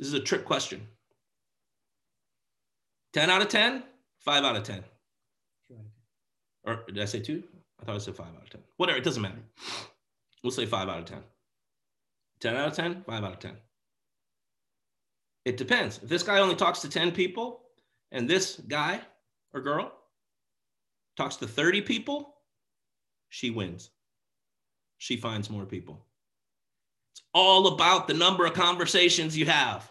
This 0.00 0.08
is 0.08 0.14
a 0.14 0.20
trick 0.20 0.44
question. 0.44 0.84
10 3.12 3.30
out 3.30 3.40
of 3.40 3.50
10, 3.50 3.84
5 4.18 4.44
out 4.44 4.56
of 4.56 4.64
10. 4.64 4.82
Or 6.64 6.82
did 6.88 6.98
I 6.98 7.04
say 7.04 7.20
two? 7.20 7.44
I 7.80 7.84
thought 7.84 7.94
I 7.94 7.98
said 7.98 8.16
5 8.16 8.26
out 8.26 8.42
of 8.42 8.50
10. 8.50 8.60
Whatever, 8.78 8.98
it 8.98 9.04
doesn't 9.04 9.22
matter. 9.22 9.44
We'll 10.42 10.50
say 10.50 10.66
5 10.66 10.88
out 10.88 10.98
of 10.98 11.04
10. 11.04 11.18
10 12.40 12.56
out 12.56 12.66
of 12.66 12.74
10, 12.74 13.04
5 13.06 13.24
out 13.24 13.32
of 13.34 13.38
10. 13.38 13.52
It 15.44 15.56
depends. 15.56 16.00
If 16.02 16.08
this 16.08 16.24
guy 16.24 16.40
only 16.40 16.56
talks 16.56 16.80
to 16.80 16.88
10 16.88 17.12
people, 17.12 17.62
and 18.12 18.28
this 18.28 18.60
guy 18.68 19.00
or 19.52 19.60
girl 19.60 19.92
talks 21.16 21.36
to 21.36 21.46
30 21.46 21.82
people, 21.82 22.34
she 23.28 23.50
wins. 23.50 23.90
She 24.98 25.16
finds 25.16 25.50
more 25.50 25.66
people. 25.66 26.04
It's 27.12 27.22
all 27.34 27.74
about 27.74 28.08
the 28.08 28.14
number 28.14 28.46
of 28.46 28.54
conversations 28.54 29.36
you 29.36 29.46
have. 29.46 29.90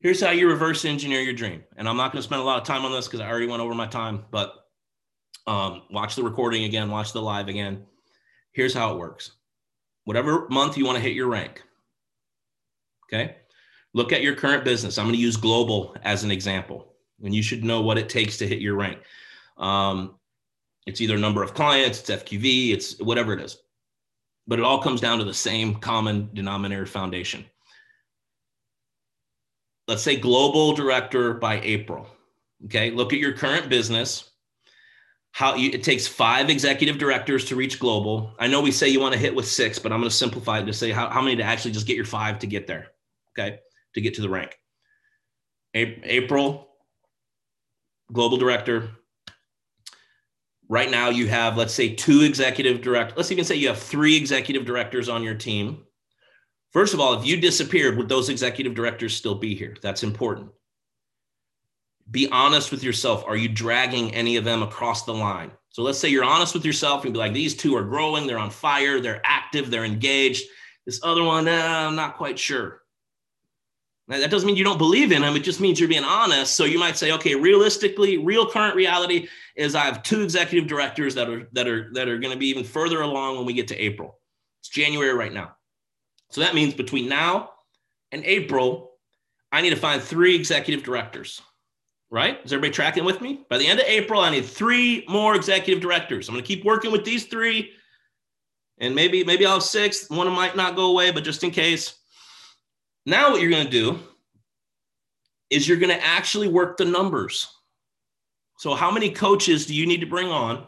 Here's 0.00 0.20
how 0.20 0.30
you 0.30 0.48
reverse 0.48 0.84
engineer 0.84 1.20
your 1.20 1.34
dream. 1.34 1.64
And 1.76 1.88
I'm 1.88 1.96
not 1.96 2.12
going 2.12 2.20
to 2.20 2.26
spend 2.26 2.40
a 2.40 2.44
lot 2.44 2.60
of 2.60 2.66
time 2.66 2.84
on 2.84 2.92
this 2.92 3.06
because 3.06 3.20
I 3.20 3.28
already 3.28 3.48
went 3.48 3.62
over 3.62 3.74
my 3.74 3.86
time, 3.86 4.24
but 4.30 4.54
um, 5.46 5.82
watch 5.90 6.14
the 6.14 6.22
recording 6.22 6.64
again, 6.64 6.90
watch 6.90 7.12
the 7.12 7.22
live 7.22 7.48
again. 7.48 7.84
Here's 8.52 8.74
how 8.74 8.94
it 8.94 8.98
works 8.98 9.32
whatever 10.04 10.48
month 10.48 10.78
you 10.78 10.86
want 10.86 10.96
to 10.96 11.02
hit 11.02 11.12
your 11.12 11.28
rank, 11.28 11.62
okay? 13.06 13.36
Look 13.94 14.12
at 14.12 14.22
your 14.22 14.34
current 14.34 14.64
business. 14.64 14.98
I'm 14.98 15.06
going 15.06 15.14
to 15.14 15.20
use 15.20 15.36
global 15.36 15.96
as 16.02 16.24
an 16.24 16.30
example, 16.30 16.92
and 17.22 17.34
you 17.34 17.42
should 17.42 17.64
know 17.64 17.80
what 17.80 17.98
it 17.98 18.08
takes 18.08 18.36
to 18.38 18.46
hit 18.46 18.60
your 18.60 18.76
rank. 18.76 18.98
Um, 19.56 20.16
it's 20.86 21.00
either 21.00 21.16
number 21.16 21.42
of 21.42 21.54
clients, 21.54 22.00
it's 22.00 22.24
FQV, 22.24 22.72
it's 22.72 22.98
whatever 23.00 23.32
it 23.32 23.40
is. 23.40 23.58
But 24.46 24.58
it 24.58 24.64
all 24.64 24.82
comes 24.82 25.00
down 25.00 25.18
to 25.18 25.24
the 25.24 25.34
same 25.34 25.76
common 25.76 26.30
denominator 26.32 26.86
foundation. 26.86 27.44
Let's 29.86 30.02
say 30.02 30.16
global 30.16 30.74
director 30.74 31.34
by 31.34 31.60
April. 31.60 32.06
Okay, 32.66 32.90
look 32.90 33.12
at 33.12 33.18
your 33.18 33.32
current 33.32 33.68
business. 33.68 34.30
How 35.32 35.54
you, 35.54 35.70
it 35.70 35.82
takes 35.82 36.06
five 36.06 36.50
executive 36.50 36.98
directors 36.98 37.44
to 37.46 37.56
reach 37.56 37.78
global. 37.78 38.34
I 38.38 38.48
know 38.48 38.60
we 38.60 38.70
say 38.70 38.88
you 38.88 39.00
want 39.00 39.14
to 39.14 39.20
hit 39.20 39.34
with 39.34 39.46
six, 39.46 39.78
but 39.78 39.92
I'm 39.92 40.00
going 40.00 40.10
to 40.10 40.14
simplify 40.14 40.58
it 40.58 40.66
to 40.66 40.72
say 40.72 40.90
how, 40.90 41.08
how 41.08 41.20
many 41.20 41.36
to 41.36 41.42
actually 41.42 41.72
just 41.72 41.86
get 41.86 41.96
your 41.96 42.04
five 42.04 42.38
to 42.40 42.46
get 42.46 42.66
there. 42.66 42.88
Okay 43.30 43.60
to 43.98 44.02
get 44.02 44.14
to 44.14 44.22
the 44.22 44.28
rank. 44.28 44.56
April, 45.74 46.68
global 48.12 48.36
director. 48.36 48.90
Right 50.68 50.90
now, 50.90 51.08
you 51.08 51.26
have, 51.28 51.56
let's 51.56 51.74
say, 51.74 51.94
two 51.94 52.22
executive 52.22 52.80
directors. 52.80 53.16
Let's 53.16 53.32
even 53.32 53.44
say 53.44 53.56
you 53.56 53.68
have 53.68 53.78
three 53.78 54.16
executive 54.16 54.64
directors 54.64 55.08
on 55.08 55.22
your 55.22 55.34
team. 55.34 55.84
First 56.72 56.94
of 56.94 57.00
all, 57.00 57.18
if 57.18 57.26
you 57.26 57.40
disappeared, 57.40 57.96
would 57.96 58.08
those 58.08 58.28
executive 58.28 58.74
directors 58.74 59.16
still 59.16 59.34
be 59.34 59.54
here? 59.54 59.76
That's 59.82 60.02
important. 60.02 60.50
Be 62.10 62.28
honest 62.30 62.70
with 62.70 62.82
yourself. 62.82 63.24
Are 63.26 63.36
you 63.36 63.48
dragging 63.48 64.14
any 64.14 64.36
of 64.36 64.44
them 64.44 64.62
across 64.62 65.04
the 65.04 65.14
line? 65.14 65.50
So 65.70 65.82
let's 65.82 65.98
say 65.98 66.08
you're 66.08 66.24
honest 66.24 66.54
with 66.54 66.64
yourself 66.64 67.04
and 67.04 67.12
be 67.12 67.18
like, 67.18 67.32
these 67.32 67.54
two 67.54 67.76
are 67.76 67.84
growing, 67.84 68.26
they're 68.26 68.38
on 68.38 68.50
fire, 68.50 69.00
they're 69.00 69.22
active, 69.24 69.70
they're 69.70 69.84
engaged. 69.84 70.44
This 70.86 71.00
other 71.02 71.22
one, 71.22 71.48
eh, 71.48 71.66
I'm 71.66 71.94
not 71.94 72.16
quite 72.16 72.38
sure. 72.38 72.82
That 74.08 74.30
doesn't 74.30 74.46
mean 74.46 74.56
you 74.56 74.64
don't 74.64 74.78
believe 74.78 75.12
in 75.12 75.22
him. 75.22 75.36
It 75.36 75.40
just 75.40 75.60
means 75.60 75.78
you're 75.78 75.88
being 75.88 76.02
honest. 76.02 76.56
So 76.56 76.64
you 76.64 76.78
might 76.78 76.96
say, 76.96 77.12
okay, 77.12 77.34
realistically, 77.34 78.16
real 78.16 78.50
current 78.50 78.74
reality 78.74 79.28
is 79.54 79.74
I 79.74 79.84
have 79.84 80.02
two 80.02 80.22
executive 80.22 80.66
directors 80.66 81.14
that 81.14 81.28
are 81.28 81.46
that 81.52 81.68
are 81.68 81.92
that 81.92 82.08
are 82.08 82.18
going 82.18 82.32
to 82.32 82.38
be 82.38 82.48
even 82.48 82.64
further 82.64 83.02
along 83.02 83.36
when 83.36 83.44
we 83.44 83.52
get 83.52 83.68
to 83.68 83.76
April. 83.76 84.18
It's 84.60 84.70
January 84.70 85.12
right 85.12 85.32
now. 85.32 85.52
So 86.30 86.40
that 86.40 86.54
means 86.54 86.72
between 86.72 87.08
now 87.08 87.50
and 88.10 88.24
April, 88.24 88.92
I 89.52 89.60
need 89.60 89.70
to 89.70 89.76
find 89.76 90.00
three 90.00 90.34
executive 90.34 90.82
directors. 90.82 91.42
Right? 92.10 92.40
Is 92.42 92.54
everybody 92.54 92.72
tracking 92.72 93.04
with 93.04 93.20
me? 93.20 93.44
By 93.50 93.58
the 93.58 93.66
end 93.66 93.80
of 93.80 93.86
April, 93.86 94.22
I 94.22 94.30
need 94.30 94.46
three 94.46 95.04
more 95.06 95.34
executive 95.34 95.82
directors. 95.82 96.28
I'm 96.28 96.34
going 96.34 96.42
to 96.42 96.48
keep 96.48 96.64
working 96.64 96.90
with 96.90 97.04
these 97.04 97.26
three. 97.26 97.72
And 98.78 98.94
maybe, 98.94 99.22
maybe 99.24 99.44
I'll 99.44 99.54
have 99.54 99.62
six. 99.64 100.08
One 100.08 100.32
might 100.32 100.56
not 100.56 100.76
go 100.76 100.86
away, 100.86 101.10
but 101.10 101.24
just 101.24 101.44
in 101.44 101.50
case, 101.50 101.97
now, 103.08 103.30
what 103.30 103.40
you're 103.40 103.50
going 103.50 103.64
to 103.64 103.70
do 103.70 103.98
is 105.48 105.66
you're 105.66 105.78
going 105.78 105.96
to 105.96 106.04
actually 106.04 106.46
work 106.46 106.76
the 106.76 106.84
numbers. 106.84 107.48
So, 108.58 108.74
how 108.74 108.90
many 108.90 109.10
coaches 109.10 109.64
do 109.64 109.74
you 109.74 109.86
need 109.86 110.00
to 110.00 110.06
bring 110.06 110.28
on 110.28 110.66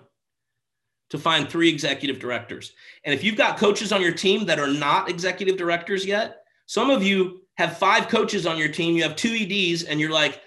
to 1.10 1.18
find 1.18 1.46
three 1.46 1.68
executive 1.68 2.18
directors? 2.18 2.72
And 3.04 3.12
if 3.12 3.22
you've 3.22 3.36
got 3.36 3.58
coaches 3.58 3.92
on 3.92 4.00
your 4.00 4.12
team 4.12 4.46
that 4.46 4.58
are 4.58 4.72
not 4.72 5.10
executive 5.10 5.58
directors 5.58 6.06
yet, 6.06 6.38
some 6.64 6.88
of 6.88 7.02
you 7.02 7.42
have 7.58 7.76
five 7.76 8.08
coaches 8.08 8.46
on 8.46 8.56
your 8.56 8.70
team, 8.70 8.96
you 8.96 9.02
have 9.02 9.16
two 9.16 9.34
EDs, 9.34 9.82
and 9.82 10.00
you're 10.00 10.10
like, 10.10 10.40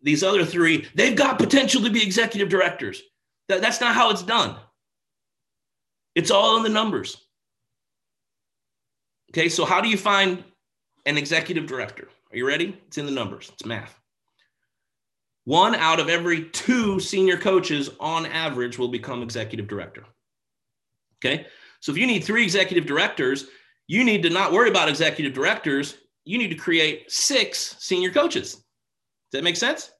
these 0.00 0.22
other 0.22 0.44
three, 0.44 0.86
they've 0.94 1.16
got 1.16 1.38
potential 1.38 1.82
to 1.82 1.90
be 1.90 2.04
executive 2.04 2.50
directors. 2.50 3.02
That, 3.48 3.60
that's 3.60 3.80
not 3.80 3.96
how 3.96 4.10
it's 4.10 4.22
done. 4.22 4.56
It's 6.14 6.30
all 6.30 6.56
in 6.56 6.62
the 6.62 6.68
numbers. 6.68 7.16
Okay, 9.32 9.48
so 9.48 9.64
how 9.64 9.80
do 9.80 9.88
you 9.88 9.96
find 9.96 10.44
an 11.06 11.18
executive 11.18 11.66
director. 11.66 12.08
Are 12.30 12.36
you 12.36 12.46
ready? 12.46 12.80
It's 12.86 12.98
in 12.98 13.06
the 13.06 13.12
numbers, 13.12 13.50
it's 13.52 13.64
math. 13.64 13.98
One 15.44 15.74
out 15.74 15.98
of 15.98 16.08
every 16.08 16.44
two 16.50 17.00
senior 17.00 17.36
coaches 17.36 17.90
on 17.98 18.26
average 18.26 18.78
will 18.78 18.88
become 18.88 19.22
executive 19.22 19.66
director. 19.66 20.04
Okay. 21.24 21.46
So 21.80 21.90
if 21.90 21.98
you 21.98 22.06
need 22.06 22.22
three 22.22 22.44
executive 22.44 22.86
directors, 22.86 23.46
you 23.88 24.04
need 24.04 24.22
to 24.22 24.30
not 24.30 24.52
worry 24.52 24.70
about 24.70 24.88
executive 24.88 25.34
directors. 25.34 25.96
You 26.24 26.38
need 26.38 26.48
to 26.48 26.54
create 26.54 27.10
six 27.10 27.76
senior 27.80 28.12
coaches. 28.12 28.54
Does 28.54 28.62
that 29.32 29.44
make 29.44 29.56
sense? 29.56 29.90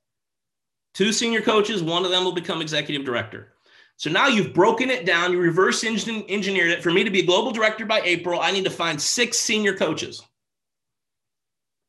Two 0.95 1.13
senior 1.13 1.41
coaches, 1.41 1.83
one 1.83 2.05
of 2.05 2.11
them 2.11 2.23
will 2.23 2.33
become 2.33 2.63
executive 2.63 3.05
director. 3.05 3.55
So 3.97 4.11
now 4.11 4.29
you've 4.29 4.55
broken 4.55 4.91
it 4.91 5.07
down, 5.07 5.33
you 5.33 5.39
reverse 5.39 5.85
engineered 5.85 6.71
it. 6.71 6.83
For 6.83 6.93
me 6.93 7.03
to 7.03 7.11
be 7.11 7.23
global 7.23 7.51
director 7.51 7.87
by 7.87 8.01
April, 8.03 8.41
I 8.41 8.51
need 8.53 8.65
to 8.65 8.71
find 8.71 9.01
six 9.01 9.39
senior 9.39 9.75
coaches. 9.75 10.23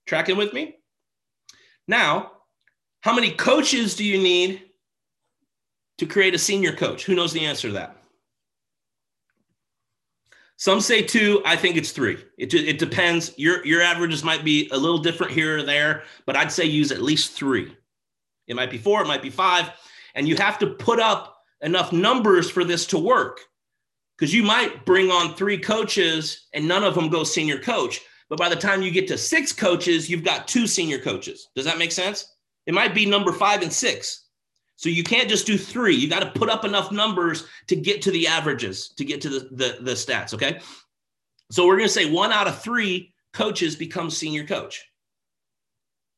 Tracking 0.05 0.37
with 0.37 0.53
me? 0.53 0.75
Now, 1.87 2.31
how 3.01 3.13
many 3.13 3.31
coaches 3.31 3.95
do 3.95 4.03
you 4.03 4.17
need 4.17 4.63
to 5.97 6.05
create 6.05 6.33
a 6.33 6.39
senior 6.39 6.73
coach? 6.73 7.05
Who 7.05 7.15
knows 7.15 7.33
the 7.33 7.45
answer 7.45 7.67
to 7.67 7.73
that? 7.73 7.97
Some 10.57 10.79
say 10.79 11.01
two. 11.01 11.41
I 11.45 11.57
think 11.57 11.75
it's 11.75 11.91
three. 11.91 12.17
It, 12.37 12.53
it 12.53 12.79
depends. 12.79 13.33
Your, 13.37 13.65
your 13.65 13.81
averages 13.81 14.23
might 14.23 14.45
be 14.45 14.69
a 14.71 14.77
little 14.77 14.99
different 14.99 15.33
here 15.33 15.57
or 15.57 15.63
there, 15.63 16.03
but 16.25 16.37
I'd 16.37 16.51
say 16.51 16.63
use 16.63 16.91
at 16.91 17.01
least 17.01 17.33
three. 17.33 17.75
It 18.47 18.55
might 18.55 18.71
be 18.71 18.77
four, 18.77 19.01
it 19.01 19.07
might 19.07 19.21
be 19.21 19.29
five. 19.29 19.71
And 20.15 20.27
you 20.27 20.35
have 20.37 20.59
to 20.59 20.67
put 20.67 20.99
up 20.99 21.37
enough 21.61 21.91
numbers 21.91 22.49
for 22.49 22.63
this 22.63 22.85
to 22.87 22.97
work 22.97 23.41
because 24.17 24.33
you 24.33 24.43
might 24.43 24.85
bring 24.85 25.09
on 25.09 25.35
three 25.35 25.57
coaches 25.57 26.47
and 26.53 26.67
none 26.67 26.83
of 26.83 26.95
them 26.95 27.09
go 27.09 27.23
senior 27.23 27.59
coach. 27.59 28.01
But 28.33 28.39
by 28.39 28.49
the 28.49 28.55
time 28.55 28.81
you 28.81 28.89
get 28.89 29.07
to 29.09 29.17
six 29.19 29.53
coaches, 29.53 30.09
you've 30.09 30.23
got 30.23 30.47
two 30.47 30.65
senior 30.65 30.97
coaches. 30.97 31.49
Does 31.55 31.65
that 31.65 31.77
make 31.77 31.91
sense? 31.91 32.33
It 32.65 32.73
might 32.73 32.95
be 32.95 33.05
number 33.05 33.31
five 33.31 33.61
and 33.61 33.71
six. 33.71 34.25
So 34.75 34.89
you 34.89 35.03
can't 35.03 35.29
just 35.29 35.45
do 35.45 35.55
three. 35.55 35.93
You 35.93 36.09
got 36.09 36.21
to 36.21 36.39
put 36.39 36.49
up 36.49 36.65
enough 36.65 36.91
numbers 36.91 37.45
to 37.67 37.75
get 37.75 38.01
to 38.01 38.09
the 38.09 38.25
averages, 38.25 38.89
to 38.97 39.05
get 39.05 39.21
to 39.21 39.29
the, 39.29 39.39
the, 39.51 39.77
the 39.81 39.91
stats. 39.91 40.33
Okay. 40.33 40.59
So 41.51 41.67
we're 41.67 41.77
going 41.77 41.87
to 41.87 41.93
say 41.93 42.09
one 42.09 42.31
out 42.31 42.47
of 42.47 42.59
three 42.59 43.13
coaches 43.33 43.75
becomes 43.75 44.17
senior 44.17 44.47
coach. 44.47 44.83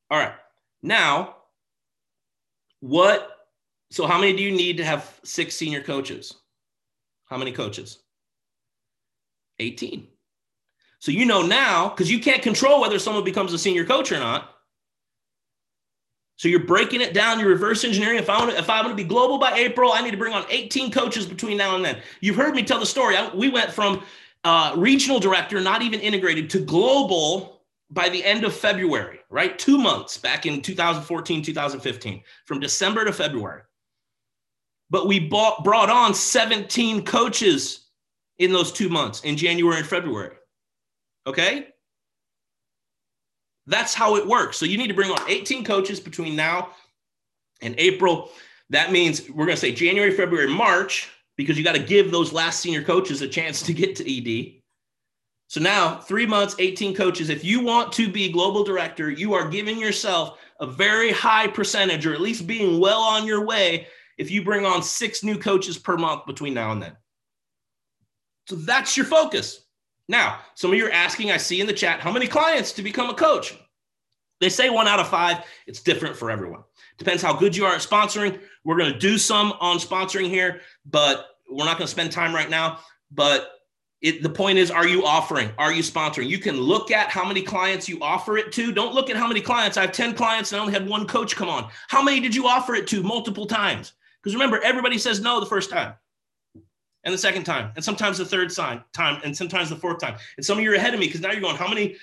All 0.10 0.18
right. 0.18 0.36
Now, 0.82 1.36
what? 2.80 3.30
So 3.92 4.08
how 4.08 4.18
many 4.18 4.38
do 4.38 4.42
you 4.42 4.54
need 4.54 4.78
to 4.78 4.86
have 4.86 5.20
six 5.26 5.54
senior 5.54 5.82
coaches? 5.82 6.34
How 7.26 7.36
many 7.36 7.52
coaches? 7.52 8.00
18. 9.60 10.08
So 11.06 11.12
you 11.12 11.24
know 11.24 11.44
now, 11.44 11.90
because 11.90 12.10
you 12.10 12.18
can't 12.18 12.42
control 12.42 12.82
whether 12.82 12.98
someone 12.98 13.24
becomes 13.24 13.54
a 13.54 13.60
senior 13.60 13.86
coach 13.86 14.12
or 14.12 14.18
not. 14.18 14.56
So 16.38 16.48
you're 16.48 16.66
breaking 16.66 17.00
it 17.00 17.14
down, 17.14 17.40
you're 17.40 17.50
reverse 17.50 17.84
engineering. 17.84 18.18
If 18.18 18.28
I 18.28 18.40
want 18.40 18.50
to, 18.50 18.58
if 18.58 18.68
I'm 18.72 18.84
going 18.86 18.98
to 18.98 19.04
be 19.04 19.08
global 19.08 19.38
by 19.38 19.54
April, 19.54 19.92
I 19.94 20.02
need 20.02 20.10
to 20.10 20.18
bring 20.18 20.34
on 20.34 20.46
18 20.50 20.92
coaches 20.92 21.28
between 21.28 21.58
now 21.58 21.76
and 21.76 21.86
then. 21.86 22.02
You've 22.22 22.38
heard 22.38 22.56
me 22.56 22.64
tell 22.64 22.80
the 22.80 22.88
story. 22.88 23.16
I, 23.16 23.30
we 23.36 23.50
went 23.50 23.72
from 23.72 24.02
uh, 24.46 24.74
regional 24.76 25.20
director, 25.20 25.62
not 25.62 25.84
even 25.84 26.00
integrated, 26.00 26.50
to 26.50 26.60
global 26.60 27.62
by 27.92 28.10
the 28.10 28.26
end 28.26 28.44
of 28.44 28.56
February, 28.56 29.20
right? 29.30 29.60
Two 29.60 29.78
months 29.78 30.18
back 30.18 30.48
in 30.48 30.60
2014, 30.60 31.44
2015, 31.44 32.24
from 32.46 32.60
December 32.60 33.06
to 33.06 33.14
February. 33.14 33.62
But 34.90 35.06
we 35.06 35.20
bought, 35.20 35.64
brought 35.64 35.92
on 35.92 36.16
17 36.16 37.06
coaches 37.06 37.90
in 38.40 38.52
those 38.52 38.72
two 38.72 38.90
months 38.90 39.22
in 39.22 39.38
January 39.38 39.78
and 39.78 39.88
February. 39.88 40.38
Okay. 41.28 41.68
That's 43.68 43.94
how 43.94 44.16
it 44.16 44.28
works. 44.28 44.58
So 44.58 44.66
you 44.66 44.78
need 44.78 44.88
to 44.88 44.94
bring 44.94 45.12
on 45.12 45.20
18 45.30 45.64
coaches 45.64 46.00
between 46.00 46.36
now 46.36 46.70
and 47.62 47.76
April. 47.78 48.30
That 48.70 48.92
means 48.92 49.30
we're 49.30 49.46
going 49.46 49.56
to 49.56 49.62
say 49.62 49.72
January, 49.72 50.12
February, 50.12 50.50
March, 50.50 51.10
because 51.36 51.58
you 51.58 51.64
got 51.64 51.76
to 51.76 51.84
give 51.84 52.12
those 52.12 52.32
last 52.32 52.60
senior 52.60 52.84
coaches 52.84 53.22
a 53.22 53.28
chance 53.28 53.62
to 53.64 53.74
get 53.74 53.96
to 53.96 54.04
ED. 54.06 54.62
So 55.48 55.60
now, 55.62 56.00
three 56.00 56.26
months, 56.26 56.56
18 56.58 56.96
coaches. 56.96 57.30
If 57.30 57.44
you 57.44 57.64
want 57.64 57.92
to 57.94 58.12
be 58.12 58.32
global 58.32 58.64
director, 58.64 59.12
you 59.12 59.34
are 59.34 59.48
giving 59.48 59.80
yourself 59.80 60.40
a 60.60 60.66
very 60.66 61.12
high 61.12 61.48
percentage, 61.48 62.06
or 62.06 62.14
at 62.14 62.22
least 62.22 62.48
being 62.48 62.80
well 62.80 63.02
on 63.02 63.28
your 63.28 63.46
way, 63.46 63.88
if 64.18 64.32
you 64.32 64.44
bring 64.44 64.66
on 64.66 64.82
six 64.82 65.24
new 65.24 65.38
coaches 65.38 65.78
per 65.78 65.98
month 65.98 66.26
between 66.26 66.54
now 66.54 66.72
and 66.72 66.82
then. 66.82 66.96
So 68.48 68.56
that's 68.56 68.96
your 68.96 69.06
focus. 69.06 69.65
Now, 70.08 70.40
some 70.54 70.72
of 70.72 70.78
you 70.78 70.86
are 70.88 70.92
asking, 70.92 71.32
I 71.32 71.38
see 71.38 71.62
in 71.62 71.68
the 71.68 71.74
chat, 71.74 72.00
how 72.00 72.12
many 72.12 72.28
clients 72.28 72.72
to 72.74 72.84
become 72.84 73.10
a 73.10 73.14
coach? 73.14 73.56
They 74.42 74.50
say 74.50 74.70
one 74.70 74.88
out 74.88 75.00
of 75.00 75.08
five. 75.08 75.44
It's 75.66 75.82
different 75.82 76.16
for 76.16 76.30
everyone. 76.30 76.64
Depends 76.98 77.24
how 77.24 77.34
good 77.34 77.56
you 77.56 77.66
are 77.66 77.74
at 77.74 77.82
sponsoring. 77.82 78.40
We're 78.64 78.78
going 78.78 78.94
to 78.94 79.00
do 79.00 79.18
some 79.18 79.54
on 79.60 79.78
sponsoring 79.78 80.28
here, 80.28 80.62
but 80.86 81.28
we're 81.50 81.66
not 81.66 81.78
going 81.78 81.88
to 81.88 81.92
spend 81.92 82.12
time 82.12 82.36
right 82.36 82.50
now. 82.50 82.80
But 83.12 83.52
it, 84.02 84.22
the 84.22 84.30
point 84.30 84.58
is, 84.58 84.70
are 84.70 84.88
you 84.88 85.06
offering? 85.06 85.52
Are 85.58 85.72
you 85.72 85.82
sponsoring? 85.82 86.30
You 86.30 86.38
can 86.38 86.58
look 86.58 86.92
at 86.92 87.10
how 87.10 87.26
many 87.26 87.42
clients 87.42 87.88
you 87.88 87.98
offer 88.02 88.38
it 88.38 88.52
to. 88.54 88.72
Don't 88.72 88.94
look 88.94 89.10
at 89.10 89.16
how 89.16 89.28
many 89.28 89.42
clients. 89.42 89.78
I 89.78 89.82
have 89.82 89.94
10 89.94 90.14
clients 90.16 90.52
and 90.52 90.60
I 90.60 90.62
only 90.62 90.74
had 90.74 90.88
one 90.88 91.08
coach 91.08 91.36
come 91.36 91.50
on. 91.50 91.70
How 91.88 92.04
many 92.04 92.20
did 92.20 92.36
you 92.36 92.48
offer 92.48 92.76
it 92.76 92.88
to 92.88 93.02
multiple 93.02 93.46
times? 93.46 93.94
Because 94.22 94.36
remember, 94.36 94.60
everybody 94.62 94.98
says 94.98 95.22
no 95.22 95.40
the 95.40 95.46
first 95.46 95.70
time 95.70 95.96
and 97.06 97.14
the 97.14 97.18
second 97.18 97.44
time, 97.44 97.72
and 97.76 97.86
sometimes 97.86 98.18
the 98.18 98.26
third 98.26 98.54
time, 98.54 98.84
time, 98.92 99.22
and 99.24 99.36
sometimes 99.36 99.70
the 99.70 99.76
fourth 99.76 100.00
time. 100.00 100.16
And 100.38 100.46
some 100.46 100.58
of 100.58 100.64
you 100.64 100.72
are 100.72 100.76
ahead 100.76 100.94
of 100.94 101.00
me 101.00 101.06
because 101.06 101.22
now 101.22 101.32
you're 101.32 101.42
going, 101.42 101.56
how 101.56 101.70
many 101.70 101.96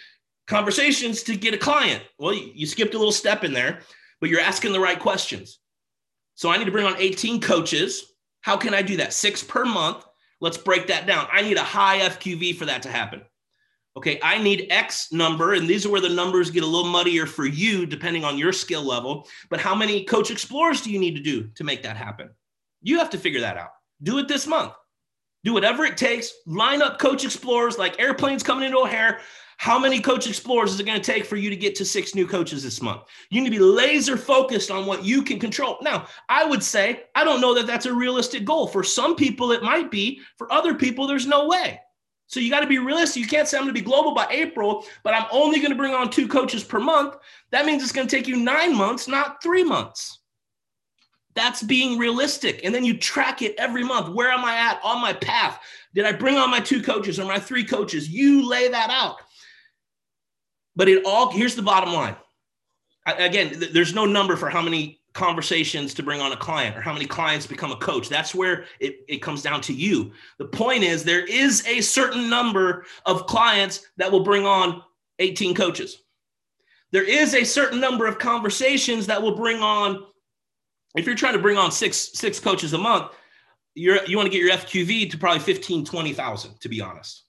conversations 0.46 1.24
to 1.24 1.36
get 1.36 1.54
a 1.54 1.58
client? 1.58 2.02
Well, 2.18 2.32
you, 2.32 2.52
you 2.54 2.66
skipped 2.66 2.94
a 2.94 2.98
little 2.98 3.12
step 3.12 3.42
in 3.42 3.52
there, 3.52 3.80
but 4.20 4.30
you're 4.30 4.40
asking 4.40 4.72
the 4.72 4.80
right 4.80 4.98
questions. 4.98 5.58
So 6.36 6.50
I 6.50 6.56
need 6.56 6.66
to 6.66 6.70
bring 6.70 6.86
on 6.86 6.94
18 6.96 7.40
coaches. 7.40 8.14
How 8.42 8.56
can 8.56 8.74
I 8.74 8.82
do 8.82 8.96
that? 8.98 9.12
Six 9.12 9.42
per 9.42 9.64
month. 9.64 10.04
Let's 10.40 10.58
break 10.58 10.86
that 10.86 11.06
down. 11.06 11.26
I 11.32 11.42
need 11.42 11.56
a 11.56 11.62
high 11.62 11.98
FQV 12.00 12.56
for 12.56 12.66
that 12.66 12.82
to 12.82 12.88
happen. 12.88 13.22
Okay, 13.96 14.18
I 14.22 14.38
need 14.38 14.68
X 14.70 15.12
number, 15.12 15.52
and 15.52 15.68
these 15.68 15.84
are 15.84 15.90
where 15.90 16.00
the 16.00 16.08
numbers 16.08 16.50
get 16.50 16.62
a 16.62 16.66
little 16.66 16.90
muddier 16.90 17.26
for 17.26 17.44
you, 17.44 17.84
depending 17.84 18.24
on 18.24 18.38
your 18.38 18.52
skill 18.52 18.82
level. 18.82 19.28
But 19.50 19.60
how 19.60 19.74
many 19.74 20.04
coach 20.04 20.30
explorers 20.30 20.80
do 20.80 20.90
you 20.90 20.98
need 20.98 21.14
to 21.16 21.22
do 21.22 21.48
to 21.56 21.64
make 21.64 21.82
that 21.82 21.96
happen? 21.96 22.30
You 22.80 22.98
have 22.98 23.10
to 23.10 23.18
figure 23.18 23.40
that 23.40 23.58
out. 23.58 23.70
Do 24.02 24.18
it 24.18 24.28
this 24.28 24.46
month. 24.46 24.72
Do 25.44 25.52
whatever 25.52 25.84
it 25.84 25.96
takes. 25.96 26.32
Line 26.46 26.82
up 26.82 26.98
coach 26.98 27.24
explorers 27.24 27.78
like 27.78 28.00
airplanes 28.00 28.42
coming 28.42 28.64
into 28.64 28.78
O'Hare. 28.78 29.20
How 29.58 29.78
many 29.78 30.00
coach 30.00 30.26
explorers 30.26 30.72
is 30.72 30.80
it 30.80 30.86
going 30.86 31.00
to 31.00 31.12
take 31.12 31.24
for 31.24 31.36
you 31.36 31.48
to 31.48 31.56
get 31.56 31.76
to 31.76 31.84
six 31.84 32.16
new 32.16 32.26
coaches 32.26 32.64
this 32.64 32.82
month? 32.82 33.02
You 33.30 33.40
need 33.40 33.50
to 33.50 33.58
be 33.58 33.62
laser 33.62 34.16
focused 34.16 34.70
on 34.72 34.86
what 34.86 35.04
you 35.04 35.22
can 35.22 35.38
control. 35.38 35.78
Now, 35.82 36.06
I 36.28 36.44
would 36.44 36.64
say, 36.64 37.04
I 37.14 37.22
don't 37.22 37.40
know 37.40 37.54
that 37.54 37.66
that's 37.68 37.86
a 37.86 37.94
realistic 37.94 38.44
goal. 38.44 38.66
For 38.66 38.82
some 38.82 39.14
people, 39.14 39.52
it 39.52 39.62
might 39.62 39.90
be. 39.90 40.20
For 40.36 40.52
other 40.52 40.74
people, 40.74 41.06
there's 41.06 41.26
no 41.26 41.46
way. 41.46 41.80
So 42.26 42.40
you 42.40 42.50
got 42.50 42.60
to 42.60 42.66
be 42.66 42.78
realistic. 42.78 43.22
You 43.22 43.28
can't 43.28 43.46
say 43.46 43.56
I'm 43.56 43.64
going 43.64 43.74
to 43.74 43.80
be 43.80 43.84
global 43.84 44.14
by 44.14 44.26
April, 44.30 44.84
but 45.04 45.14
I'm 45.14 45.26
only 45.30 45.58
going 45.58 45.70
to 45.70 45.76
bring 45.76 45.94
on 45.94 46.10
two 46.10 46.26
coaches 46.26 46.64
per 46.64 46.80
month. 46.80 47.16
That 47.50 47.66
means 47.66 47.82
it's 47.82 47.92
going 47.92 48.08
to 48.08 48.16
take 48.16 48.26
you 48.26 48.36
nine 48.36 48.74
months, 48.74 49.06
not 49.06 49.42
three 49.42 49.62
months. 49.62 50.21
That's 51.34 51.62
being 51.62 51.98
realistic. 51.98 52.60
And 52.64 52.74
then 52.74 52.84
you 52.84 52.98
track 52.98 53.42
it 53.42 53.54
every 53.58 53.84
month. 53.84 54.14
Where 54.14 54.30
am 54.30 54.44
I 54.44 54.54
at 54.54 54.80
on 54.84 55.00
my 55.00 55.12
path? 55.12 55.60
Did 55.94 56.04
I 56.04 56.12
bring 56.12 56.36
on 56.36 56.50
my 56.50 56.60
two 56.60 56.82
coaches 56.82 57.18
or 57.18 57.26
my 57.26 57.38
three 57.38 57.64
coaches? 57.64 58.08
You 58.08 58.48
lay 58.48 58.68
that 58.68 58.90
out. 58.90 59.16
But 60.76 60.88
it 60.88 61.04
all, 61.04 61.30
here's 61.30 61.54
the 61.54 61.62
bottom 61.62 61.92
line. 61.92 62.16
I, 63.06 63.12
again, 63.14 63.50
th- 63.50 63.72
there's 63.72 63.94
no 63.94 64.06
number 64.06 64.36
for 64.36 64.48
how 64.48 64.62
many 64.62 65.00
conversations 65.12 65.92
to 65.94 66.02
bring 66.02 66.20
on 66.20 66.32
a 66.32 66.36
client 66.36 66.76
or 66.76 66.80
how 66.80 66.92
many 66.92 67.04
clients 67.04 67.46
become 67.46 67.72
a 67.72 67.76
coach. 67.76 68.08
That's 68.08 68.34
where 68.34 68.64
it, 68.80 69.00
it 69.08 69.18
comes 69.18 69.42
down 69.42 69.60
to 69.62 69.74
you. 69.74 70.12
The 70.38 70.46
point 70.46 70.82
is, 70.82 71.04
there 71.04 71.24
is 71.24 71.66
a 71.66 71.80
certain 71.80 72.30
number 72.30 72.86
of 73.04 73.26
clients 73.26 73.86
that 73.98 74.10
will 74.10 74.24
bring 74.24 74.46
on 74.46 74.82
18 75.18 75.54
coaches. 75.54 75.98
There 76.92 77.04
is 77.04 77.34
a 77.34 77.44
certain 77.44 77.80
number 77.80 78.06
of 78.06 78.18
conversations 78.18 79.06
that 79.06 79.20
will 79.20 79.36
bring 79.36 79.62
on 79.62 80.04
if 80.96 81.06
you're 81.06 81.14
trying 81.14 81.34
to 81.34 81.38
bring 81.38 81.56
on 81.56 81.72
six 81.72 82.10
six 82.14 82.38
coaches 82.38 82.72
a 82.72 82.78
month, 82.78 83.12
you're 83.74 84.04
you 84.04 84.16
want 84.16 84.26
to 84.26 84.30
get 84.30 84.44
your 84.44 84.56
FQV 84.56 85.10
to 85.10 85.18
probably 85.18 85.40
15, 85.40 85.84
20,000 85.84 86.60
to 86.60 86.68
be 86.68 86.80
honest. 86.80 87.24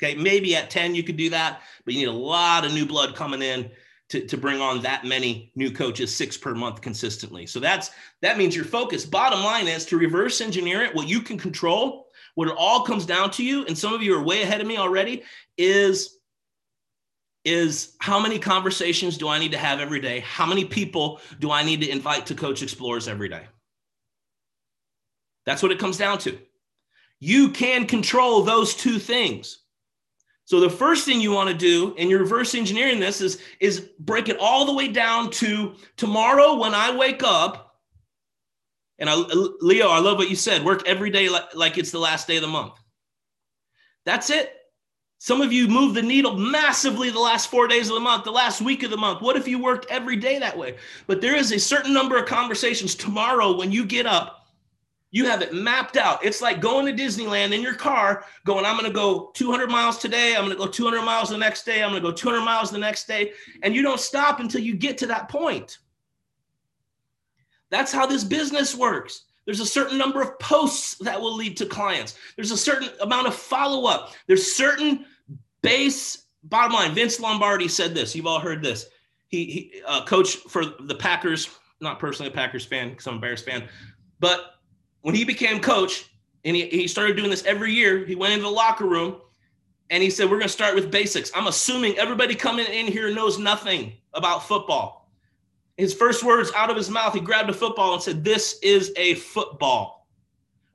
Okay, 0.00 0.14
maybe 0.14 0.54
at 0.54 0.70
10 0.70 0.94
you 0.94 1.02
could 1.02 1.16
do 1.16 1.30
that, 1.30 1.62
but 1.84 1.94
you 1.94 2.00
need 2.00 2.12
a 2.12 2.12
lot 2.12 2.64
of 2.64 2.72
new 2.72 2.86
blood 2.86 3.16
coming 3.16 3.42
in 3.42 3.70
to, 4.10 4.24
to 4.26 4.36
bring 4.36 4.60
on 4.60 4.80
that 4.82 5.04
many 5.04 5.52
new 5.54 5.70
coaches, 5.70 6.14
six 6.14 6.36
per 6.36 6.54
month 6.54 6.80
consistently. 6.80 7.46
So 7.46 7.60
that's 7.60 7.90
that 8.22 8.38
means 8.38 8.54
your 8.54 8.64
focus. 8.64 9.04
Bottom 9.04 9.42
line 9.42 9.68
is 9.68 9.84
to 9.86 9.98
reverse 9.98 10.40
engineer 10.40 10.82
it, 10.82 10.94
what 10.94 11.08
you 11.08 11.20
can 11.20 11.38
control, 11.38 12.06
what 12.34 12.48
it 12.48 12.54
all 12.56 12.82
comes 12.84 13.04
down 13.04 13.30
to 13.32 13.44
you, 13.44 13.64
and 13.66 13.76
some 13.76 13.92
of 13.92 14.02
you 14.02 14.14
are 14.14 14.22
way 14.22 14.42
ahead 14.42 14.60
of 14.60 14.66
me 14.66 14.78
already, 14.78 15.24
is 15.56 16.17
is 17.48 17.96
how 17.98 18.20
many 18.20 18.38
conversations 18.38 19.16
do 19.16 19.28
I 19.28 19.38
need 19.38 19.52
to 19.52 19.58
have 19.58 19.80
every 19.80 20.00
day? 20.00 20.20
How 20.20 20.44
many 20.44 20.64
people 20.64 21.20
do 21.40 21.50
I 21.50 21.62
need 21.62 21.80
to 21.80 21.88
invite 21.88 22.26
to 22.26 22.34
Coach 22.34 22.62
Explorers 22.62 23.08
every 23.08 23.28
day? 23.28 23.46
That's 25.46 25.62
what 25.62 25.72
it 25.72 25.78
comes 25.78 25.96
down 25.96 26.18
to. 26.18 26.38
You 27.20 27.48
can 27.48 27.86
control 27.86 28.42
those 28.42 28.74
two 28.74 28.98
things. 28.98 29.60
So 30.44 30.60
the 30.60 30.70
first 30.70 31.04
thing 31.04 31.20
you 31.20 31.32
want 31.32 31.48
to 31.48 31.54
do 31.54 31.94
in 31.96 32.08
your 32.08 32.20
reverse 32.20 32.54
engineering 32.54 33.00
this 33.00 33.20
is, 33.20 33.40
is 33.60 33.80
break 33.98 34.28
it 34.28 34.36
all 34.38 34.66
the 34.66 34.74
way 34.74 34.88
down 34.88 35.30
to 35.32 35.74
tomorrow 35.96 36.54
when 36.54 36.74
I 36.74 36.94
wake 36.94 37.22
up. 37.22 37.76
And 38.98 39.08
I, 39.08 39.14
Leo, 39.60 39.88
I 39.88 40.00
love 40.00 40.18
what 40.18 40.30
you 40.30 40.36
said. 40.36 40.64
Work 40.64 40.86
every 40.86 41.10
day 41.10 41.28
like, 41.28 41.54
like 41.54 41.78
it's 41.78 41.92
the 41.92 41.98
last 41.98 42.26
day 42.26 42.36
of 42.36 42.42
the 42.42 42.48
month. 42.48 42.74
That's 44.04 44.30
it. 44.30 44.54
Some 45.18 45.40
of 45.40 45.52
you 45.52 45.66
move 45.66 45.94
the 45.94 46.02
needle 46.02 46.36
massively 46.36 47.10
the 47.10 47.18
last 47.18 47.50
four 47.50 47.66
days 47.66 47.88
of 47.88 47.94
the 47.94 48.00
month, 48.00 48.24
the 48.24 48.30
last 48.30 48.60
week 48.60 48.84
of 48.84 48.90
the 48.90 48.96
month. 48.96 49.20
What 49.20 49.36
if 49.36 49.48
you 49.48 49.60
worked 49.60 49.86
every 49.90 50.14
day 50.14 50.38
that 50.38 50.56
way? 50.56 50.76
But 51.08 51.20
there 51.20 51.34
is 51.34 51.50
a 51.50 51.58
certain 51.58 51.92
number 51.92 52.16
of 52.16 52.26
conversations 52.26 52.94
tomorrow 52.94 53.56
when 53.56 53.72
you 53.72 53.84
get 53.84 54.06
up, 54.06 54.46
you 55.10 55.24
have 55.24 55.42
it 55.42 55.52
mapped 55.52 55.96
out. 55.96 56.24
It's 56.24 56.40
like 56.40 56.60
going 56.60 56.86
to 56.86 57.02
Disneyland 57.02 57.52
in 57.52 57.62
your 57.62 57.74
car, 57.74 58.24
going, 58.44 58.64
I'm 58.64 58.78
going 58.78 58.90
to 58.90 58.94
go 58.94 59.30
200 59.34 59.68
miles 59.68 59.98
today. 59.98 60.36
I'm 60.36 60.44
going 60.44 60.56
to 60.56 60.64
go 60.64 60.68
200 60.68 61.02
miles 61.02 61.30
the 61.30 61.38
next 61.38 61.64
day. 61.64 61.82
I'm 61.82 61.90
going 61.90 62.02
to 62.02 62.08
go 62.08 62.14
200 62.14 62.44
miles 62.44 62.70
the 62.70 62.78
next 62.78 63.08
day. 63.08 63.32
And 63.62 63.74
you 63.74 63.82
don't 63.82 64.00
stop 64.00 64.38
until 64.38 64.60
you 64.60 64.74
get 64.74 64.98
to 64.98 65.06
that 65.06 65.28
point. 65.28 65.78
That's 67.70 67.90
how 67.90 68.06
this 68.06 68.22
business 68.22 68.74
works. 68.74 69.24
There's 69.48 69.60
a 69.60 69.66
certain 69.66 69.96
number 69.96 70.20
of 70.20 70.38
posts 70.38 70.96
that 70.96 71.18
will 71.18 71.34
lead 71.34 71.56
to 71.56 71.64
clients. 71.64 72.16
There's 72.36 72.50
a 72.50 72.56
certain 72.56 72.90
amount 73.00 73.28
of 73.28 73.34
follow 73.34 73.86
up. 73.88 74.12
There's 74.26 74.54
certain 74.54 75.06
base 75.62 76.26
bottom 76.42 76.74
line. 76.74 76.94
Vince 76.94 77.18
Lombardi 77.18 77.66
said 77.66 77.94
this. 77.94 78.14
You've 78.14 78.26
all 78.26 78.40
heard 78.40 78.62
this. 78.62 78.90
He, 79.28 79.46
he 79.46 79.82
uh, 79.86 80.04
coach 80.04 80.36
for 80.36 80.66
the 80.66 80.94
Packers, 80.94 81.48
not 81.80 81.98
personally 81.98 82.30
a 82.30 82.34
Packers 82.34 82.66
fan 82.66 82.90
because 82.90 83.06
I'm 83.06 83.16
a 83.16 83.20
Bears 83.20 83.40
fan, 83.40 83.66
but 84.20 84.56
when 85.00 85.14
he 85.14 85.24
became 85.24 85.60
coach 85.60 86.10
and 86.44 86.54
he, 86.54 86.66
he 86.68 86.86
started 86.86 87.16
doing 87.16 87.30
this 87.30 87.46
every 87.46 87.72
year, 87.72 88.04
he 88.04 88.16
went 88.16 88.34
into 88.34 88.44
the 88.44 88.50
locker 88.50 88.84
room 88.84 89.16
and 89.88 90.02
he 90.02 90.10
said, 90.10 90.24
We're 90.24 90.36
going 90.36 90.42
to 90.42 90.48
start 90.50 90.74
with 90.74 90.90
basics. 90.90 91.32
I'm 91.34 91.46
assuming 91.46 91.96
everybody 91.96 92.34
coming 92.34 92.66
in 92.66 92.86
here 92.86 93.10
knows 93.14 93.38
nothing 93.38 93.94
about 94.12 94.46
football 94.46 94.97
his 95.78 95.94
first 95.94 96.24
words 96.24 96.50
out 96.56 96.70
of 96.70 96.76
his 96.76 96.90
mouth, 96.90 97.14
he 97.14 97.20
grabbed 97.20 97.48
a 97.48 97.54
football 97.54 97.94
and 97.94 98.02
said, 98.02 98.24
This 98.24 98.58
is 98.62 98.92
a 98.96 99.14
football. 99.14 100.06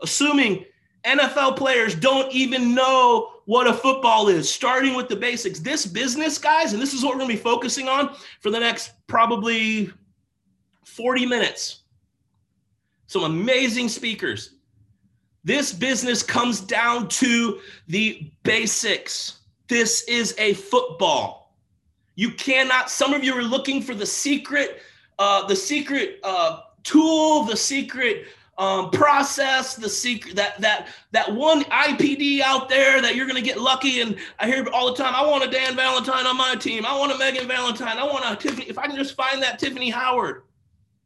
Assuming 0.01 0.65
NFL 1.05 1.57
players 1.57 1.93
don't 1.93 2.31
even 2.31 2.73
know 2.73 3.33
what 3.45 3.67
a 3.67 3.73
football 3.73 4.29
is, 4.29 4.49
starting 4.49 4.95
with 4.95 5.09
the 5.09 5.15
basics. 5.17 5.59
This 5.59 5.85
business, 5.85 6.37
guys, 6.37 6.71
and 6.71 6.81
this 6.81 6.93
is 6.93 7.03
what 7.03 7.11
we're 7.11 7.19
going 7.19 7.31
to 7.31 7.35
be 7.35 7.41
focusing 7.41 7.89
on 7.89 8.15
for 8.39 8.49
the 8.49 8.59
next 8.59 8.93
probably 9.07 9.91
40 10.85 11.25
minutes. 11.25 11.81
Some 13.07 13.25
amazing 13.25 13.89
speakers. 13.89 14.55
This 15.43 15.73
business 15.73 16.23
comes 16.23 16.61
down 16.61 17.09
to 17.09 17.59
the 17.87 18.31
basics. 18.43 19.41
This 19.67 20.03
is 20.03 20.33
a 20.37 20.53
football. 20.53 21.57
You 22.15 22.31
cannot, 22.31 22.89
some 22.89 23.13
of 23.13 23.25
you 23.25 23.33
are 23.37 23.43
looking 23.43 23.81
for 23.81 23.93
the 23.93 24.05
secret 24.05 24.81
uh, 25.19 25.45
the 25.47 25.55
secret 25.55 26.19
uh, 26.23 26.61
tool, 26.83 27.43
the 27.43 27.57
secret 27.57 28.25
um, 28.57 28.91
process, 28.91 29.75
the 29.75 29.89
secret 29.89 30.35
that 30.35 30.59
that 30.61 30.87
that 31.11 31.33
one 31.33 31.63
IPD 31.65 32.41
out 32.41 32.69
there 32.69 33.01
that 33.01 33.15
you're 33.15 33.25
gonna 33.25 33.41
get 33.41 33.59
lucky. 33.59 34.01
And 34.01 34.15
I 34.39 34.47
hear 34.47 34.65
all 34.71 34.93
the 34.93 35.01
time, 35.01 35.15
I 35.15 35.25
want 35.25 35.43
a 35.43 35.49
Dan 35.49 35.75
Valentine 35.75 36.25
on 36.25 36.37
my 36.37 36.55
team. 36.55 36.85
I 36.85 36.97
want 36.97 37.11
a 37.11 37.17
Megan 37.17 37.47
Valentine. 37.47 37.97
I 37.97 38.03
want 38.03 38.25
a 38.25 38.35
Tiffany. 38.35 38.67
If 38.67 38.77
I 38.77 38.87
can 38.87 38.95
just 38.95 39.15
find 39.15 39.41
that 39.41 39.59
Tiffany 39.59 39.89
Howard, 39.89 40.43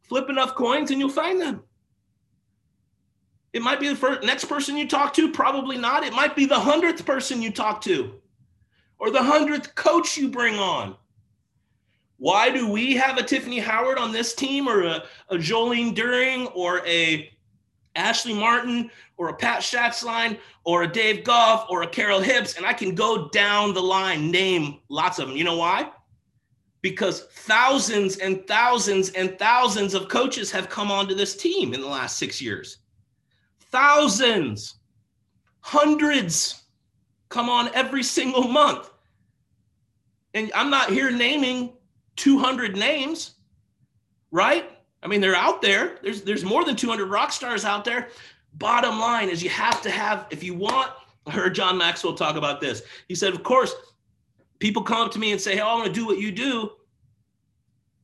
flip 0.02 0.28
enough 0.28 0.54
coins 0.54 0.90
and 0.90 1.00
you'll 1.00 1.08
find 1.08 1.40
them. 1.40 1.62
It 3.52 3.62
might 3.62 3.80
be 3.80 3.88
the 3.88 3.96
first, 3.96 4.26
next 4.26 4.44
person 4.44 4.76
you 4.76 4.86
talk 4.86 5.14
to, 5.14 5.32
probably 5.32 5.78
not. 5.78 6.04
It 6.04 6.12
might 6.12 6.36
be 6.36 6.44
the 6.44 6.58
hundredth 6.58 7.04
person 7.06 7.40
you 7.40 7.50
talk 7.50 7.80
to, 7.82 8.14
or 8.98 9.10
the 9.10 9.22
hundredth 9.22 9.74
coach 9.74 10.18
you 10.18 10.28
bring 10.28 10.56
on. 10.56 10.96
Why 12.18 12.50
do 12.50 12.68
we 12.68 12.94
have 12.94 13.16
a 13.16 13.22
Tiffany 13.22 13.60
Howard 13.60 13.96
on 13.96 14.12
this 14.12 14.34
team 14.34 14.68
or 14.68 14.82
a, 14.82 15.04
a 15.30 15.36
Jolene 15.36 15.94
During 15.94 16.48
or 16.48 16.84
a 16.84 17.30
Ashley 17.94 18.34
Martin 18.34 18.90
or 19.16 19.28
a 19.28 19.36
Pat 19.36 19.60
Schatzline 19.60 20.38
or 20.64 20.82
a 20.82 20.92
Dave 20.92 21.22
Goff 21.22 21.66
or 21.70 21.82
a 21.82 21.86
Carol 21.86 22.20
Hibbs? 22.20 22.56
And 22.56 22.66
I 22.66 22.72
can 22.72 22.96
go 22.96 23.28
down 23.28 23.72
the 23.72 23.82
line, 23.82 24.32
name 24.32 24.80
lots 24.88 25.20
of 25.20 25.28
them. 25.28 25.36
You 25.36 25.44
know 25.44 25.56
why? 25.56 25.92
Because 26.82 27.22
thousands 27.22 28.18
and 28.18 28.44
thousands 28.48 29.10
and 29.10 29.38
thousands 29.38 29.94
of 29.94 30.08
coaches 30.08 30.50
have 30.50 30.68
come 30.68 30.90
onto 30.90 31.14
this 31.14 31.36
team 31.36 31.72
in 31.72 31.80
the 31.80 31.86
last 31.86 32.18
six 32.18 32.42
years. 32.42 32.78
Thousands, 33.70 34.74
hundreds 35.60 36.64
come 37.28 37.48
on 37.48 37.70
every 37.74 38.02
single 38.02 38.48
month. 38.48 38.90
And 40.34 40.50
I'm 40.54 40.70
not 40.70 40.90
here 40.90 41.10
naming 41.10 41.74
200 42.18 42.76
names, 42.76 43.34
right? 44.30 44.70
I 45.02 45.06
mean, 45.06 45.20
they're 45.20 45.36
out 45.36 45.62
there. 45.62 45.98
There's 46.02 46.22
there's 46.22 46.44
more 46.44 46.64
than 46.64 46.76
200 46.76 47.06
rock 47.06 47.32
stars 47.32 47.64
out 47.64 47.84
there. 47.84 48.08
Bottom 48.54 48.98
line 48.98 49.28
is 49.28 49.42
you 49.42 49.50
have 49.50 49.80
to 49.82 49.90
have 49.90 50.26
if 50.30 50.42
you 50.42 50.54
want. 50.54 50.90
I 51.26 51.30
heard 51.30 51.54
John 51.54 51.78
Maxwell 51.78 52.14
talk 52.14 52.36
about 52.36 52.60
this. 52.60 52.82
He 53.06 53.14
said, 53.14 53.34
of 53.34 53.42
course, 53.42 53.74
people 54.58 54.82
come 54.82 55.06
up 55.06 55.12
to 55.12 55.18
me 55.18 55.32
and 55.32 55.40
say, 55.40 55.54
"Hey, 55.54 55.60
I 55.60 55.74
want 55.74 55.86
to 55.86 55.92
do 55.92 56.06
what 56.06 56.18
you 56.18 56.32
do." 56.32 56.72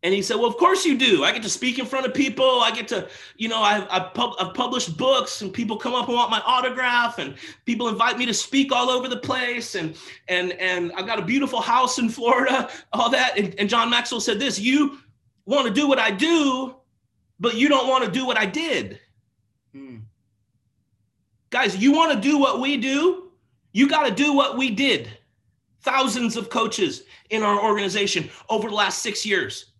And 0.04 0.12
he 0.12 0.20
said, 0.20 0.36
Well, 0.36 0.46
of 0.46 0.58
course 0.58 0.84
you 0.84 0.98
do. 0.98 1.24
I 1.24 1.32
get 1.32 1.42
to 1.44 1.48
speak 1.48 1.78
in 1.78 1.86
front 1.86 2.04
of 2.04 2.12
people. 2.12 2.60
I 2.60 2.70
get 2.70 2.86
to, 2.88 3.08
you 3.36 3.48
know, 3.48 3.62
I've, 3.62 3.86
I've, 3.90 4.12
pub- 4.12 4.34
I've, 4.38 4.52
published 4.52 4.98
books 4.98 5.40
and 5.40 5.50
people 5.50 5.78
come 5.78 5.94
up 5.94 6.08
and 6.08 6.16
want 6.16 6.30
my 6.30 6.42
autograph 6.44 7.18
and 7.18 7.34
people 7.64 7.88
invite 7.88 8.18
me 8.18 8.26
to 8.26 8.34
speak 8.34 8.70
all 8.70 8.90
over 8.90 9.08
the 9.08 9.16
place. 9.16 9.74
And, 9.74 9.96
and, 10.28 10.52
and 10.52 10.92
I've 10.92 11.06
got 11.06 11.18
a 11.18 11.24
beautiful 11.24 11.62
house 11.62 11.98
in 11.98 12.10
Florida, 12.10 12.68
all 12.92 13.08
that. 13.10 13.38
And, 13.38 13.54
and 13.58 13.68
John 13.68 13.88
Maxwell 13.88 14.20
said 14.20 14.38
this 14.38 14.60
You 14.60 14.98
want 15.46 15.66
to 15.66 15.72
do 15.72 15.88
what 15.88 15.98
I 15.98 16.10
do, 16.10 16.76
but 17.40 17.56
you 17.56 17.70
don't 17.70 17.88
want 17.88 18.04
to 18.04 18.10
do 18.10 18.26
what 18.26 18.38
I 18.38 18.44
did. 18.44 19.00
Hmm. 19.72 20.00
Guys, 21.48 21.78
you 21.78 21.92
want 21.92 22.12
to 22.12 22.20
do 22.20 22.36
what 22.38 22.60
we 22.60 22.76
do, 22.76 23.30
you 23.72 23.88
got 23.88 24.06
to 24.06 24.14
do 24.14 24.34
what 24.34 24.58
we 24.58 24.70
did. 24.70 25.08
Thousands 25.80 26.36
of 26.36 26.50
coaches 26.50 27.04
in 27.30 27.42
our 27.42 27.58
organization 27.58 28.28
over 28.50 28.68
the 28.68 28.74
last 28.74 29.02
six 29.02 29.24
years. 29.24 29.73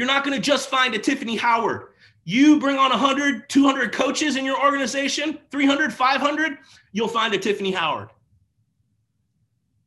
You're 0.00 0.06
not 0.06 0.24
going 0.24 0.34
to 0.34 0.40
just 0.40 0.70
find 0.70 0.94
a 0.94 0.98
Tiffany 0.98 1.36
Howard. 1.36 1.88
You 2.24 2.58
bring 2.58 2.78
on 2.78 2.88
100, 2.88 3.50
200 3.50 3.92
coaches 3.92 4.36
in 4.36 4.46
your 4.46 4.58
organization, 4.58 5.38
300, 5.50 5.92
500, 5.92 6.56
you'll 6.92 7.06
find 7.06 7.34
a 7.34 7.38
Tiffany 7.38 7.70
Howard. 7.70 8.08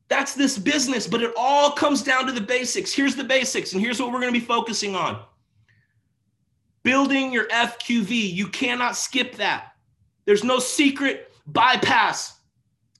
That's 0.06 0.32
this 0.32 0.56
business, 0.56 1.08
but 1.08 1.20
it 1.20 1.32
all 1.36 1.72
comes 1.72 2.00
down 2.04 2.26
to 2.26 2.32
the 2.32 2.40
basics. 2.40 2.92
Here's 2.92 3.16
the 3.16 3.24
basics, 3.24 3.72
and 3.72 3.82
here's 3.82 4.00
what 4.00 4.12
we're 4.12 4.20
going 4.20 4.32
to 4.32 4.38
be 4.38 4.46
focusing 4.46 4.94
on 4.94 5.20
building 6.84 7.32
your 7.32 7.48
FQV. 7.48 8.32
You 8.32 8.46
cannot 8.46 8.96
skip 8.96 9.34
that. 9.34 9.72
There's 10.26 10.44
no 10.44 10.60
secret 10.60 11.32
bypass, 11.48 12.38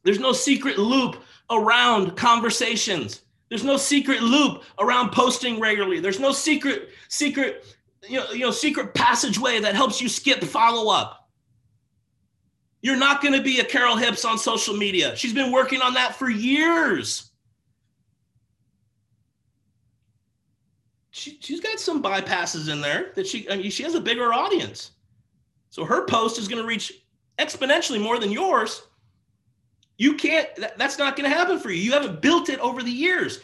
there's 0.02 0.18
no 0.18 0.32
secret 0.32 0.78
loop 0.78 1.22
around 1.48 2.16
conversations. 2.16 3.20
There's 3.54 3.62
no 3.62 3.76
secret 3.76 4.20
loop 4.20 4.64
around 4.80 5.12
posting 5.12 5.60
regularly. 5.60 6.00
There's 6.00 6.18
no 6.18 6.32
secret, 6.32 6.88
secret, 7.08 7.64
you 8.02 8.18
know, 8.18 8.32
you 8.32 8.40
know 8.40 8.50
secret 8.50 8.94
passageway 8.94 9.60
that 9.60 9.76
helps 9.76 10.00
you 10.00 10.08
skip 10.08 10.42
follow 10.42 10.92
up. 10.92 11.28
You're 12.82 12.96
not 12.96 13.22
going 13.22 13.32
to 13.32 13.40
be 13.40 13.60
a 13.60 13.64
Carol 13.64 13.96
Hibbs 13.96 14.24
on 14.24 14.38
social 14.38 14.76
media. 14.76 15.14
She's 15.14 15.32
been 15.32 15.52
working 15.52 15.80
on 15.82 15.94
that 15.94 16.16
for 16.16 16.28
years. 16.28 17.30
She, 21.12 21.38
she's 21.40 21.60
got 21.60 21.78
some 21.78 22.02
bypasses 22.02 22.68
in 22.68 22.80
there 22.80 23.12
that 23.14 23.24
she, 23.24 23.48
I 23.48 23.54
mean, 23.54 23.70
she 23.70 23.84
has 23.84 23.94
a 23.94 24.00
bigger 24.00 24.32
audience. 24.32 24.90
So 25.70 25.84
her 25.84 26.06
post 26.06 26.40
is 26.40 26.48
going 26.48 26.60
to 26.60 26.66
reach 26.66 26.92
exponentially 27.38 28.02
more 28.02 28.18
than 28.18 28.32
yours 28.32 28.82
you 29.96 30.14
can't, 30.14 30.48
that's 30.76 30.98
not 30.98 31.16
going 31.16 31.28
to 31.30 31.36
happen 31.36 31.58
for 31.58 31.70
you. 31.70 31.80
You 31.80 31.92
haven't 31.92 32.20
built 32.20 32.48
it 32.48 32.58
over 32.60 32.82
the 32.82 32.90
years. 32.90 33.40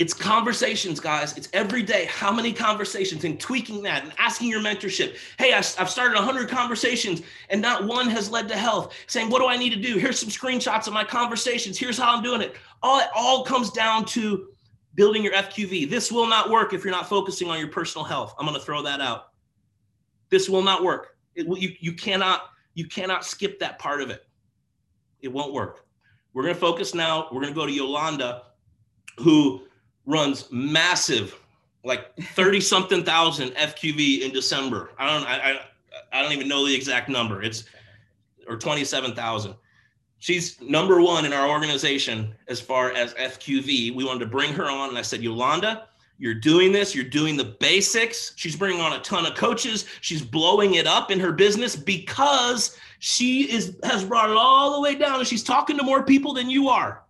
It's 0.00 0.14
conversations, 0.14 0.98
guys. 0.98 1.36
It's 1.36 1.50
every 1.52 1.82
day. 1.82 2.06
How 2.06 2.32
many 2.32 2.54
conversations 2.54 3.24
and 3.24 3.38
tweaking 3.38 3.82
that 3.82 4.02
and 4.02 4.14
asking 4.18 4.48
your 4.48 4.62
mentorship. 4.62 5.18
Hey, 5.38 5.52
I've 5.52 5.90
started 5.90 6.14
100 6.14 6.48
conversations 6.48 7.20
and 7.50 7.60
not 7.60 7.84
one 7.84 8.08
has 8.08 8.30
led 8.30 8.48
to 8.48 8.56
health. 8.56 8.94
Saying, 9.08 9.28
what 9.28 9.40
do 9.40 9.46
I 9.46 9.58
need 9.58 9.74
to 9.74 9.80
do? 9.80 9.98
Here's 9.98 10.18
some 10.18 10.30
screenshots 10.30 10.86
of 10.86 10.94
my 10.94 11.04
conversations. 11.04 11.78
Here's 11.78 11.98
how 11.98 12.16
I'm 12.16 12.22
doing 12.22 12.40
it. 12.40 12.56
All, 12.82 12.98
it 12.98 13.08
all 13.14 13.44
comes 13.44 13.70
down 13.70 14.06
to 14.06 14.48
building 14.94 15.22
your 15.22 15.34
FQV. 15.34 15.90
This 15.90 16.10
will 16.10 16.26
not 16.26 16.48
work 16.48 16.72
if 16.72 16.82
you're 16.82 16.94
not 16.94 17.06
focusing 17.06 17.50
on 17.50 17.58
your 17.58 17.68
personal 17.68 18.02
health. 18.02 18.34
I'm 18.38 18.46
going 18.46 18.58
to 18.58 18.64
throw 18.64 18.82
that 18.82 19.02
out. 19.02 19.32
This 20.30 20.48
will 20.48 20.62
not 20.62 20.82
work. 20.82 21.18
It, 21.34 21.46
you, 21.46 21.74
you 21.78 21.92
cannot 21.92 22.44
you 22.74 22.86
cannot 22.86 23.26
skip 23.26 23.58
that 23.58 23.78
part 23.78 24.00
of 24.00 24.08
it. 24.08 24.24
It 25.22 25.28
won't 25.28 25.52
work. 25.52 25.86
We're 26.32 26.42
going 26.42 26.54
to 26.54 26.60
focus 26.60 26.94
now. 26.94 27.28
We're 27.32 27.40
going 27.40 27.52
to 27.52 27.58
go 27.58 27.66
to 27.66 27.72
Yolanda, 27.72 28.42
who 29.18 29.62
runs 30.06 30.48
massive, 30.50 31.38
like 31.84 32.14
30 32.34 32.60
something 32.60 33.04
thousand 33.04 33.50
FQV 33.50 34.20
in 34.20 34.32
December. 34.32 34.90
I 34.98 35.12
don't, 35.12 35.26
I, 35.26 35.36
I, 35.52 35.60
I 36.12 36.22
don't 36.22 36.32
even 36.32 36.48
know 36.48 36.66
the 36.66 36.74
exact 36.74 37.08
number. 37.08 37.42
It's, 37.42 37.64
or 38.48 38.56
27,000. 38.56 39.54
She's 40.18 40.60
number 40.60 41.00
one 41.00 41.24
in 41.24 41.32
our 41.32 41.48
organization 41.48 42.34
as 42.48 42.60
far 42.60 42.92
as 42.92 43.14
FQV. 43.14 43.94
We 43.94 44.04
wanted 44.04 44.20
to 44.20 44.26
bring 44.26 44.52
her 44.52 44.68
on. 44.68 44.90
And 44.90 44.98
I 44.98 45.02
said, 45.02 45.22
Yolanda, 45.22 45.88
You're 46.20 46.34
doing 46.34 46.70
this, 46.70 46.94
you're 46.94 47.02
doing 47.02 47.38
the 47.38 47.56
basics. 47.60 48.34
She's 48.36 48.54
bringing 48.54 48.82
on 48.82 48.92
a 48.92 49.00
ton 49.00 49.24
of 49.24 49.34
coaches. 49.34 49.86
She's 50.02 50.20
blowing 50.20 50.74
it 50.74 50.86
up 50.86 51.10
in 51.10 51.18
her 51.18 51.32
business 51.32 51.74
because 51.74 52.76
she 52.98 53.50
is 53.50 53.78
has 53.82 54.04
brought 54.04 54.28
it 54.28 54.36
all 54.36 54.74
the 54.74 54.82
way 54.82 54.96
down 54.96 55.18
and 55.18 55.26
she's 55.26 55.42
talking 55.42 55.78
to 55.78 55.82
more 55.82 56.02
people 56.02 56.34
than 56.34 56.50
you 56.50 56.68
are. 56.68 57.04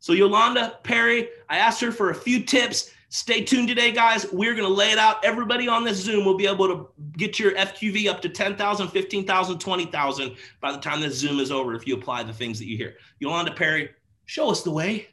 So 0.00 0.14
Yolanda 0.14 0.78
Perry, 0.82 1.28
I 1.50 1.58
asked 1.58 1.82
her 1.82 1.92
for 1.92 2.08
a 2.08 2.14
few 2.14 2.42
tips. 2.42 2.90
Stay 3.10 3.44
tuned 3.44 3.68
today, 3.68 3.92
guys. 3.92 4.26
We're 4.32 4.54
going 4.54 4.66
to 4.66 4.74
lay 4.74 4.92
it 4.92 4.98
out. 4.98 5.22
Everybody 5.22 5.68
on 5.68 5.84
this 5.84 5.98
Zoom 5.98 6.24
will 6.24 6.38
be 6.38 6.46
able 6.46 6.66
to 6.68 6.88
get 7.18 7.38
your 7.38 7.52
FQV 7.52 8.08
up 8.08 8.22
to 8.22 8.30
10,000, 8.30 8.88
15,000, 8.88 9.58
20,000 9.58 10.36
by 10.62 10.72
the 10.72 10.78
time 10.78 11.02
this 11.02 11.18
Zoom 11.18 11.38
is 11.38 11.50
over 11.50 11.74
if 11.74 11.86
you 11.86 11.94
apply 11.94 12.22
the 12.22 12.32
things 12.32 12.58
that 12.58 12.66
you 12.66 12.78
hear. 12.78 12.94
Yolanda 13.20 13.52
Perry, 13.52 13.90
show 14.24 14.50
us 14.50 14.62
the 14.62 14.70
way. 14.70 15.08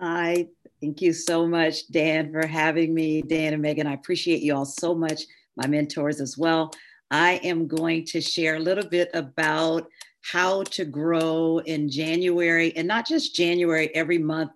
Hi, 0.00 0.48
thank 0.82 1.00
you 1.00 1.12
so 1.12 1.46
much, 1.46 1.88
Dan, 1.88 2.32
for 2.32 2.46
having 2.46 2.92
me. 2.92 3.22
Dan 3.22 3.52
and 3.52 3.62
Megan, 3.62 3.86
I 3.86 3.94
appreciate 3.94 4.42
you 4.42 4.54
all 4.54 4.64
so 4.64 4.94
much, 4.94 5.22
my 5.56 5.66
mentors 5.68 6.20
as 6.20 6.36
well. 6.36 6.72
I 7.10 7.34
am 7.44 7.68
going 7.68 8.04
to 8.06 8.20
share 8.20 8.56
a 8.56 8.60
little 8.60 8.86
bit 8.86 9.08
about 9.14 9.88
how 10.22 10.64
to 10.64 10.84
grow 10.84 11.58
in 11.58 11.88
January 11.88 12.76
and 12.76 12.88
not 12.88 13.06
just 13.06 13.34
January, 13.34 13.94
every 13.94 14.18
month 14.18 14.50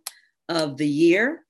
of 0.48 0.76
the 0.76 0.88
year. 0.88 1.44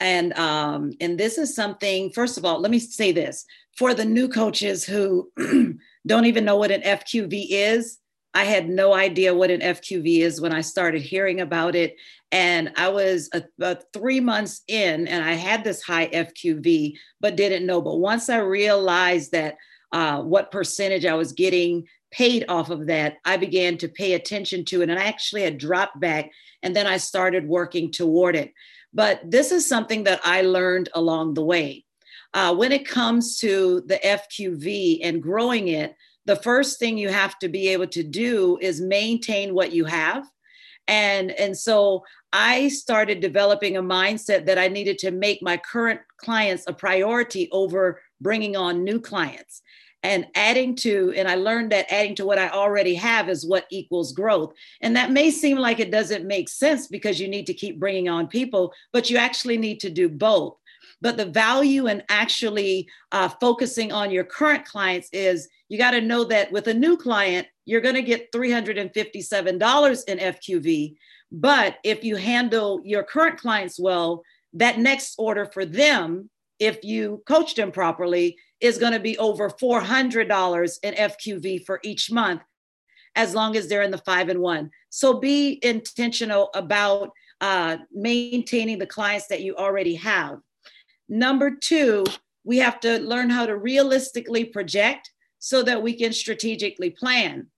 And 0.00 0.32
um, 0.34 0.92
and 1.00 1.18
this 1.18 1.38
is 1.38 1.54
something, 1.54 2.10
first 2.10 2.36
of 2.36 2.44
all, 2.44 2.60
let 2.60 2.70
me 2.70 2.78
say 2.78 3.12
this 3.12 3.44
for 3.78 3.94
the 3.94 4.04
new 4.04 4.28
coaches 4.28 4.84
who 4.84 5.30
don't 6.06 6.26
even 6.26 6.44
know 6.44 6.56
what 6.56 6.70
an 6.70 6.82
FQV 6.82 7.46
is. 7.50 7.98
I 8.36 8.44
had 8.44 8.68
no 8.68 8.92
idea 8.92 9.34
what 9.34 9.50
an 9.50 9.62
FQV 9.62 10.18
is 10.18 10.42
when 10.42 10.52
I 10.52 10.60
started 10.60 11.00
hearing 11.00 11.40
about 11.40 11.74
it. 11.74 11.96
And 12.30 12.70
I 12.76 12.90
was 12.90 13.30
about 13.32 13.84
three 13.94 14.20
months 14.20 14.60
in 14.68 15.08
and 15.08 15.24
I 15.24 15.32
had 15.32 15.64
this 15.64 15.80
high 15.80 16.08
FQV, 16.08 16.98
but 17.18 17.36
didn't 17.36 17.64
know. 17.64 17.80
But 17.80 17.96
once 17.96 18.28
I 18.28 18.40
realized 18.40 19.32
that 19.32 19.56
uh, 19.90 20.20
what 20.20 20.50
percentage 20.50 21.06
I 21.06 21.14
was 21.14 21.32
getting 21.32 21.86
paid 22.10 22.44
off 22.46 22.68
of 22.68 22.88
that, 22.88 23.16
I 23.24 23.38
began 23.38 23.78
to 23.78 23.88
pay 23.88 24.12
attention 24.12 24.66
to 24.66 24.82
it. 24.82 24.90
And 24.90 24.98
I 24.98 25.04
actually 25.04 25.40
had 25.40 25.56
dropped 25.56 25.98
back 25.98 26.30
and 26.62 26.76
then 26.76 26.86
I 26.86 26.98
started 26.98 27.48
working 27.48 27.90
toward 27.90 28.36
it. 28.36 28.52
But 28.92 29.22
this 29.24 29.50
is 29.50 29.66
something 29.66 30.04
that 30.04 30.20
I 30.24 30.42
learned 30.42 30.90
along 30.94 31.32
the 31.34 31.44
way. 31.44 31.86
Uh, 32.34 32.54
when 32.54 32.70
it 32.70 32.86
comes 32.86 33.38
to 33.38 33.80
the 33.86 33.98
FQV 34.04 35.00
and 35.02 35.22
growing 35.22 35.68
it, 35.68 35.96
the 36.26 36.36
first 36.36 36.78
thing 36.78 36.98
you 36.98 37.08
have 37.08 37.38
to 37.38 37.48
be 37.48 37.68
able 37.68 37.86
to 37.86 38.02
do 38.02 38.58
is 38.60 38.80
maintain 38.80 39.54
what 39.54 39.72
you 39.72 39.84
have. 39.84 40.28
And 40.88 41.32
and 41.32 41.56
so 41.56 42.04
i 42.32 42.68
started 42.68 43.20
developing 43.20 43.76
a 43.76 43.82
mindset 43.82 44.46
that 44.46 44.58
i 44.58 44.68
needed 44.68 44.98
to 44.98 45.10
make 45.10 45.42
my 45.42 45.56
current 45.56 46.00
clients 46.18 46.64
a 46.66 46.72
priority 46.72 47.48
over 47.50 48.00
bringing 48.20 48.56
on 48.56 48.84
new 48.84 49.00
clients. 49.00 49.62
And 50.02 50.26
adding 50.36 50.76
to 50.76 51.12
and 51.16 51.26
i 51.26 51.34
learned 51.34 51.72
that 51.72 51.92
adding 51.92 52.14
to 52.16 52.26
what 52.26 52.38
i 52.38 52.48
already 52.48 52.94
have 52.94 53.28
is 53.28 53.46
what 53.46 53.66
equals 53.70 54.12
growth. 54.12 54.52
And 54.80 54.94
that 54.96 55.10
may 55.10 55.30
seem 55.30 55.58
like 55.58 55.80
it 55.80 55.90
doesn't 55.90 56.24
make 56.24 56.48
sense 56.48 56.86
because 56.86 57.20
you 57.20 57.28
need 57.28 57.46
to 57.46 57.54
keep 57.54 57.80
bringing 57.80 58.08
on 58.08 58.28
people 58.28 58.72
but 58.92 59.10
you 59.10 59.16
actually 59.16 59.58
need 59.58 59.80
to 59.80 59.90
do 59.90 60.08
both 60.08 60.56
but 61.00 61.16
the 61.16 61.26
value 61.26 61.88
in 61.88 62.02
actually 62.08 62.88
uh, 63.12 63.28
focusing 63.28 63.92
on 63.92 64.10
your 64.10 64.24
current 64.24 64.64
clients 64.64 65.08
is 65.12 65.48
you 65.68 65.78
got 65.78 65.90
to 65.92 66.00
know 66.00 66.24
that 66.24 66.50
with 66.52 66.68
a 66.68 66.74
new 66.74 66.96
client, 66.96 67.46
you're 67.64 67.80
going 67.80 67.94
to 67.94 68.02
get 68.02 68.32
$357 68.32 70.04
in 70.08 70.18
FQV. 70.18 70.94
But 71.32 71.76
if 71.84 72.04
you 72.04 72.16
handle 72.16 72.80
your 72.84 73.02
current 73.02 73.38
clients 73.38 73.78
well, 73.78 74.22
that 74.54 74.78
next 74.78 75.16
order 75.18 75.44
for 75.44 75.64
them, 75.64 76.30
if 76.58 76.82
you 76.82 77.22
coach 77.26 77.54
them 77.54 77.72
properly, 77.72 78.38
is 78.60 78.78
going 78.78 78.92
to 78.92 79.00
be 79.00 79.18
over 79.18 79.50
$400 79.50 80.78
in 80.82 80.94
FQV 80.94 81.66
for 81.66 81.80
each 81.82 82.10
month, 82.10 82.40
as 83.14 83.34
long 83.34 83.56
as 83.56 83.68
they're 83.68 83.82
in 83.82 83.90
the 83.90 83.98
five 83.98 84.28
and 84.30 84.40
one. 84.40 84.70
So 84.88 85.18
be 85.18 85.58
intentional 85.62 86.50
about 86.54 87.10
uh, 87.40 87.78
maintaining 87.92 88.78
the 88.78 88.86
clients 88.86 89.26
that 89.26 89.42
you 89.42 89.56
already 89.56 89.96
have. 89.96 90.38
Number 91.08 91.50
two, 91.50 92.04
we 92.44 92.58
have 92.58 92.80
to 92.80 92.98
learn 92.98 93.30
how 93.30 93.46
to 93.46 93.56
realistically 93.56 94.44
project 94.44 95.10
so 95.38 95.62
that 95.62 95.82
we 95.82 95.94
can 95.94 96.12
strategically 96.12 96.90
plan. 96.90 97.48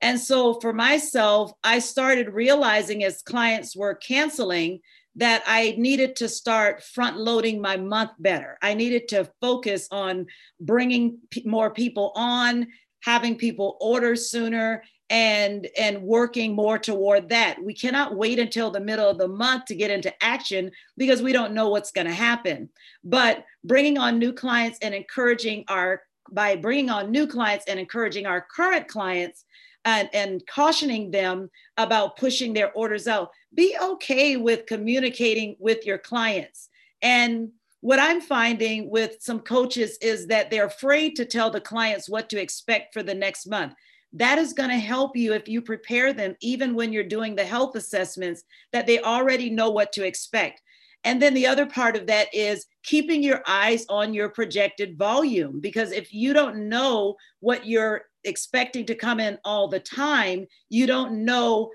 And 0.00 0.20
so 0.20 0.60
for 0.60 0.72
myself, 0.72 1.52
I 1.64 1.78
started 1.78 2.34
realizing 2.34 3.04
as 3.04 3.22
clients 3.22 3.76
were 3.76 3.94
canceling 3.94 4.80
that 5.16 5.42
I 5.46 5.74
needed 5.78 6.16
to 6.16 6.28
start 6.28 6.82
front 6.82 7.16
loading 7.16 7.60
my 7.60 7.76
month 7.76 8.10
better. 8.18 8.58
I 8.60 8.74
needed 8.74 9.08
to 9.08 9.30
focus 9.40 9.88
on 9.90 10.26
bringing 10.60 11.18
p- 11.30 11.42
more 11.46 11.70
people 11.70 12.12
on, 12.14 12.66
having 13.02 13.36
people 13.36 13.78
order 13.80 14.14
sooner 14.14 14.82
and 15.08 15.68
and 15.78 16.02
working 16.02 16.54
more 16.54 16.78
toward 16.78 17.28
that. 17.28 17.62
We 17.62 17.74
cannot 17.74 18.16
wait 18.16 18.38
until 18.38 18.70
the 18.70 18.80
middle 18.80 19.08
of 19.08 19.18
the 19.18 19.28
month 19.28 19.66
to 19.66 19.74
get 19.74 19.90
into 19.90 20.12
action 20.22 20.70
because 20.96 21.22
we 21.22 21.32
don't 21.32 21.54
know 21.54 21.68
what's 21.68 21.92
going 21.92 22.08
to 22.08 22.12
happen. 22.12 22.68
But 23.04 23.44
bringing 23.64 23.98
on 23.98 24.18
new 24.18 24.32
clients 24.32 24.78
and 24.82 24.94
encouraging 24.94 25.64
our 25.68 26.02
by 26.30 26.56
bringing 26.56 26.90
on 26.90 27.12
new 27.12 27.26
clients 27.26 27.66
and 27.68 27.78
encouraging 27.78 28.26
our 28.26 28.40
current 28.54 28.88
clients 28.88 29.44
and, 29.84 30.08
and 30.12 30.44
cautioning 30.48 31.12
them 31.12 31.48
about 31.76 32.16
pushing 32.16 32.52
their 32.52 32.72
orders 32.72 33.06
out. 33.06 33.30
Be 33.54 33.76
okay 33.80 34.36
with 34.36 34.66
communicating 34.66 35.56
with 35.60 35.86
your 35.86 35.98
clients. 35.98 36.68
And 37.00 37.50
what 37.80 38.00
I'm 38.00 38.20
finding 38.20 38.90
with 38.90 39.18
some 39.20 39.38
coaches 39.38 39.96
is 40.02 40.26
that 40.26 40.50
they're 40.50 40.66
afraid 40.66 41.14
to 41.16 41.24
tell 41.24 41.50
the 41.50 41.60
clients 41.60 42.08
what 42.08 42.28
to 42.30 42.40
expect 42.40 42.92
for 42.92 43.04
the 43.04 43.14
next 43.14 43.46
month. 43.46 43.74
That 44.12 44.38
is 44.38 44.52
going 44.52 44.70
to 44.70 44.76
help 44.76 45.16
you 45.16 45.34
if 45.34 45.48
you 45.48 45.60
prepare 45.60 46.12
them, 46.12 46.36
even 46.40 46.74
when 46.74 46.92
you're 46.92 47.04
doing 47.04 47.34
the 47.34 47.44
health 47.44 47.76
assessments, 47.76 48.44
that 48.72 48.86
they 48.86 49.00
already 49.00 49.50
know 49.50 49.70
what 49.70 49.92
to 49.92 50.06
expect. 50.06 50.62
And 51.04 51.20
then 51.20 51.34
the 51.34 51.46
other 51.46 51.66
part 51.66 51.96
of 51.96 52.06
that 52.06 52.34
is 52.34 52.66
keeping 52.82 53.22
your 53.22 53.42
eyes 53.46 53.86
on 53.88 54.14
your 54.14 54.28
projected 54.28 54.96
volume, 54.98 55.60
because 55.60 55.92
if 55.92 56.12
you 56.12 56.32
don't 56.32 56.68
know 56.68 57.16
what 57.40 57.66
you're 57.66 58.06
expecting 58.24 58.86
to 58.86 58.94
come 58.94 59.20
in 59.20 59.38
all 59.44 59.68
the 59.68 59.80
time, 59.80 60.46
you 60.68 60.86
don't 60.86 61.24
know 61.24 61.70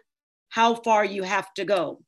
how 0.50 0.76
far 0.76 1.06
you 1.06 1.24
have 1.24 1.54
to 1.54 1.64
go. 1.64 2.02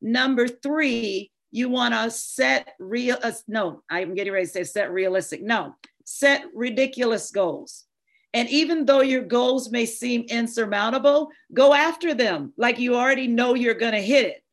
Number 0.00 0.48
three, 0.48 1.30
you 1.50 1.68
want 1.68 1.92
to 1.92 2.10
set 2.10 2.74
real, 2.78 3.18
uh, 3.22 3.32
no, 3.46 3.82
I'm 3.90 4.14
getting 4.14 4.32
ready 4.32 4.46
to 4.46 4.52
say 4.52 4.64
set 4.64 4.90
realistic. 4.90 5.42
No, 5.42 5.74
set 6.04 6.44
ridiculous 6.54 7.30
goals. 7.30 7.84
And 8.32 8.48
even 8.48 8.84
though 8.84 9.00
your 9.00 9.22
goals 9.22 9.70
may 9.70 9.86
seem 9.86 10.22
insurmountable, 10.28 11.30
go 11.52 11.74
after 11.74 12.14
them 12.14 12.52
like 12.56 12.78
you 12.78 12.94
already 12.94 13.26
know 13.26 13.54
you're 13.54 13.74
going 13.74 13.92
to 13.92 14.00
hit 14.00 14.26
it. 14.26 14.44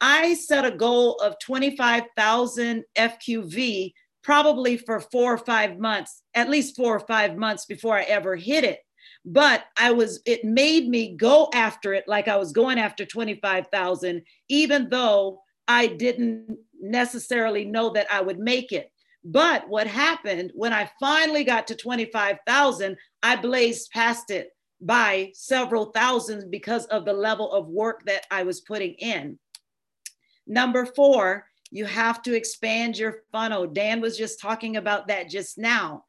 I 0.00 0.34
set 0.34 0.64
a 0.64 0.70
goal 0.70 1.16
of 1.16 1.38
25,000 1.40 2.84
FQV 2.96 3.92
probably 4.22 4.76
for 4.76 5.00
four 5.00 5.34
or 5.34 5.38
five 5.38 5.78
months, 5.78 6.22
at 6.34 6.50
least 6.50 6.76
four 6.76 6.96
or 6.96 7.06
five 7.06 7.36
months 7.36 7.64
before 7.64 7.96
I 7.96 8.02
ever 8.02 8.36
hit 8.36 8.64
it. 8.64 8.80
But 9.24 9.64
I 9.76 9.92
was, 9.92 10.20
it 10.26 10.44
made 10.44 10.88
me 10.88 11.16
go 11.16 11.48
after 11.54 11.94
it 11.94 12.04
like 12.06 12.28
I 12.28 12.36
was 12.36 12.52
going 12.52 12.78
after 12.78 13.04
25,000, 13.04 14.22
even 14.48 14.88
though 14.88 15.42
I 15.68 15.86
didn't 15.86 16.58
necessarily 16.80 17.64
know 17.64 17.90
that 17.90 18.06
I 18.12 18.20
would 18.20 18.38
make 18.38 18.72
it. 18.72 18.90
But 19.28 19.68
what 19.68 19.88
happened 19.88 20.52
when 20.54 20.72
I 20.72 20.88
finally 21.00 21.42
got 21.42 21.66
to 21.66 21.74
25,000, 21.74 22.96
I 23.24 23.34
blazed 23.34 23.90
past 23.90 24.30
it 24.30 24.50
by 24.80 25.32
several 25.34 25.86
thousands 25.86 26.44
because 26.44 26.86
of 26.86 27.04
the 27.04 27.12
level 27.12 27.50
of 27.50 27.66
work 27.66 28.04
that 28.06 28.24
I 28.30 28.44
was 28.44 28.60
putting 28.60 28.92
in. 28.94 29.40
Number 30.46 30.86
four, 30.86 31.48
you 31.72 31.86
have 31.86 32.22
to 32.22 32.36
expand 32.36 32.98
your 32.98 33.24
funnel. 33.32 33.66
Dan 33.66 34.00
was 34.00 34.16
just 34.16 34.40
talking 34.40 34.76
about 34.76 35.08
that 35.08 35.28
just 35.28 35.58
now. 35.58 36.04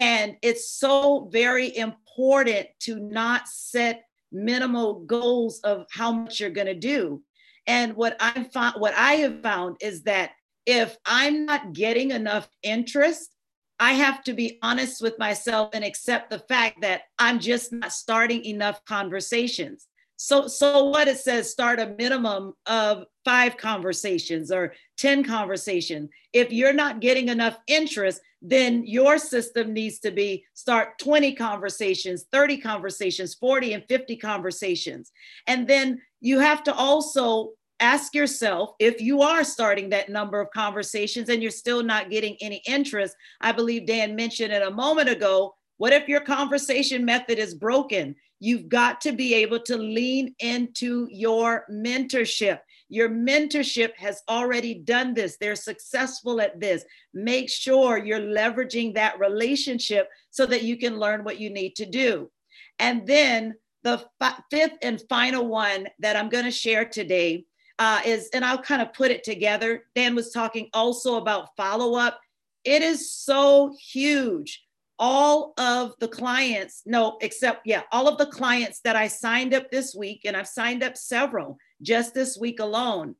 And 0.00 0.36
it's 0.40 0.70
so 0.70 1.28
very 1.30 1.76
important 1.76 2.68
to 2.80 2.98
not 2.98 3.48
set 3.48 4.04
minimal 4.32 5.00
goals 5.00 5.60
of 5.60 5.84
how 5.90 6.10
much 6.10 6.40
you're 6.40 6.48
going 6.48 6.68
to 6.68 6.74
do. 6.74 7.22
And 7.66 7.96
what 7.96 8.16
I 8.18 8.44
found, 8.44 8.80
what 8.80 8.94
I 8.94 9.14
have 9.14 9.42
found 9.42 9.76
is 9.82 10.04
that 10.04 10.30
if 10.66 10.96
I'm 11.06 11.46
not 11.46 11.72
getting 11.72 12.10
enough 12.10 12.48
interest, 12.62 13.30
I 13.78 13.92
have 13.92 14.24
to 14.24 14.32
be 14.32 14.58
honest 14.62 15.00
with 15.00 15.18
myself 15.18 15.70
and 15.72 15.84
accept 15.84 16.30
the 16.30 16.38
fact 16.40 16.80
that 16.80 17.02
I'm 17.18 17.38
just 17.38 17.72
not 17.72 17.92
starting 17.92 18.44
enough 18.44 18.84
conversations. 18.84 19.86
So, 20.18 20.48
so 20.48 20.84
what 20.86 21.08
it 21.08 21.18
says, 21.18 21.50
start 21.50 21.78
a 21.78 21.94
minimum 21.98 22.54
of 22.64 23.04
five 23.24 23.58
conversations 23.58 24.50
or 24.50 24.72
10 24.96 25.24
conversations. 25.24 26.08
If 26.32 26.52
you're 26.52 26.72
not 26.72 27.00
getting 27.00 27.28
enough 27.28 27.58
interest, 27.66 28.22
then 28.40 28.86
your 28.86 29.18
system 29.18 29.74
needs 29.74 29.98
to 30.00 30.10
be 30.10 30.44
start 30.54 30.98
20 30.98 31.34
conversations, 31.34 32.24
30 32.32 32.58
conversations, 32.58 33.34
40 33.34 33.74
and 33.74 33.84
50 33.88 34.16
conversations. 34.16 35.12
And 35.46 35.68
then 35.68 36.00
you 36.20 36.38
have 36.38 36.62
to 36.64 36.74
also 36.74 37.52
ask 37.80 38.14
yourself 38.14 38.70
if 38.78 39.00
you 39.00 39.22
are 39.22 39.44
starting 39.44 39.90
that 39.90 40.08
number 40.08 40.40
of 40.40 40.50
conversations 40.50 41.28
and 41.28 41.42
you're 41.42 41.50
still 41.50 41.82
not 41.82 42.10
getting 42.10 42.36
any 42.40 42.62
interest. 42.66 43.14
I 43.40 43.52
believe 43.52 43.86
Dan 43.86 44.16
mentioned 44.16 44.52
it 44.52 44.62
a 44.62 44.70
moment 44.70 45.08
ago. 45.08 45.54
What 45.78 45.92
if 45.92 46.08
your 46.08 46.20
conversation 46.20 47.04
method 47.04 47.38
is 47.38 47.54
broken? 47.54 48.16
You've 48.40 48.68
got 48.68 49.00
to 49.02 49.12
be 49.12 49.34
able 49.34 49.60
to 49.60 49.76
lean 49.76 50.34
into 50.40 51.08
your 51.10 51.64
mentorship. 51.70 52.60
Your 52.88 53.08
mentorship 53.08 53.94
has 53.96 54.22
already 54.28 54.74
done 54.74 55.12
this, 55.12 55.36
they're 55.38 55.56
successful 55.56 56.40
at 56.40 56.60
this. 56.60 56.84
Make 57.12 57.50
sure 57.50 57.98
you're 57.98 58.20
leveraging 58.20 58.94
that 58.94 59.18
relationship 59.18 60.08
so 60.30 60.46
that 60.46 60.62
you 60.62 60.76
can 60.76 60.98
learn 60.98 61.24
what 61.24 61.40
you 61.40 61.50
need 61.50 61.74
to 61.76 61.86
do. 61.86 62.30
And 62.78 63.06
then 63.06 63.54
the 63.82 64.04
f- 64.20 64.42
fifth 64.50 64.78
and 64.82 65.02
final 65.08 65.46
one 65.46 65.88
that 65.98 66.16
I'm 66.16 66.28
going 66.28 66.44
to 66.44 66.50
share 66.50 66.84
today 66.84 67.44
uh, 67.78 68.00
is, 68.04 68.28
and 68.32 68.44
I'll 68.44 68.62
kind 68.62 68.82
of 68.82 68.92
put 68.92 69.10
it 69.10 69.24
together. 69.24 69.84
Dan 69.94 70.14
was 70.14 70.30
talking 70.30 70.68
also 70.72 71.16
about 71.16 71.56
follow 71.56 71.94
up. 71.98 72.20
It 72.64 72.82
is 72.82 73.12
so 73.12 73.74
huge. 73.80 74.62
All 74.98 75.52
of 75.58 75.94
the 76.00 76.08
clients, 76.08 76.82
no, 76.86 77.18
except, 77.20 77.66
yeah, 77.66 77.82
all 77.92 78.08
of 78.08 78.16
the 78.16 78.26
clients 78.26 78.80
that 78.80 78.96
I 78.96 79.08
signed 79.08 79.52
up 79.52 79.70
this 79.70 79.94
week, 79.94 80.22
and 80.24 80.34
I've 80.34 80.48
signed 80.48 80.82
up 80.82 80.96
several 80.96 81.58
just 81.82 82.14
this 82.14 82.38
week 82.38 82.60
alone, 82.60 83.14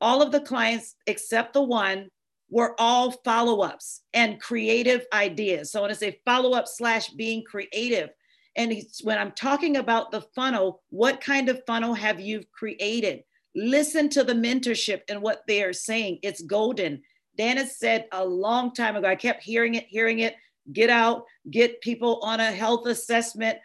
all 0.00 0.22
of 0.22 0.32
the 0.32 0.40
clients 0.40 0.96
except 1.06 1.52
the 1.52 1.62
one 1.62 2.08
were 2.50 2.74
all 2.78 3.12
follow 3.24 3.60
ups 3.60 4.02
and 4.12 4.40
creative 4.40 5.06
ideas. 5.12 5.70
So 5.70 5.78
I 5.78 5.82
want 5.82 5.92
to 5.92 5.98
say 5.98 6.20
follow 6.24 6.52
up 6.52 6.66
slash 6.66 7.08
being 7.10 7.44
creative. 7.44 8.10
And 8.56 8.74
when 9.02 9.18
I'm 9.18 9.32
talking 9.32 9.76
about 9.76 10.10
the 10.10 10.20
funnel, 10.34 10.82
what 10.90 11.20
kind 11.20 11.48
of 11.48 11.62
funnel 11.66 11.94
have 11.94 12.20
you 12.20 12.42
created? 12.52 13.22
Listen 13.54 14.08
to 14.10 14.24
the 14.24 14.32
mentorship 14.32 15.02
and 15.08 15.20
what 15.20 15.42
they 15.46 15.62
are 15.62 15.72
saying. 15.72 16.18
It's 16.22 16.42
golden. 16.42 17.02
Dan 17.36 17.56
has 17.56 17.78
said 17.78 18.06
a 18.12 18.24
long 18.24 18.72
time 18.72 18.96
ago, 18.96 19.08
I 19.08 19.16
kept 19.16 19.42
hearing 19.42 19.74
it, 19.74 19.86
hearing 19.88 20.20
it. 20.20 20.34
Get 20.72 20.90
out, 20.90 21.24
get 21.50 21.80
people 21.80 22.20
on 22.22 22.40
a 22.40 22.52
health 22.52 22.86
assessment. 22.86 23.58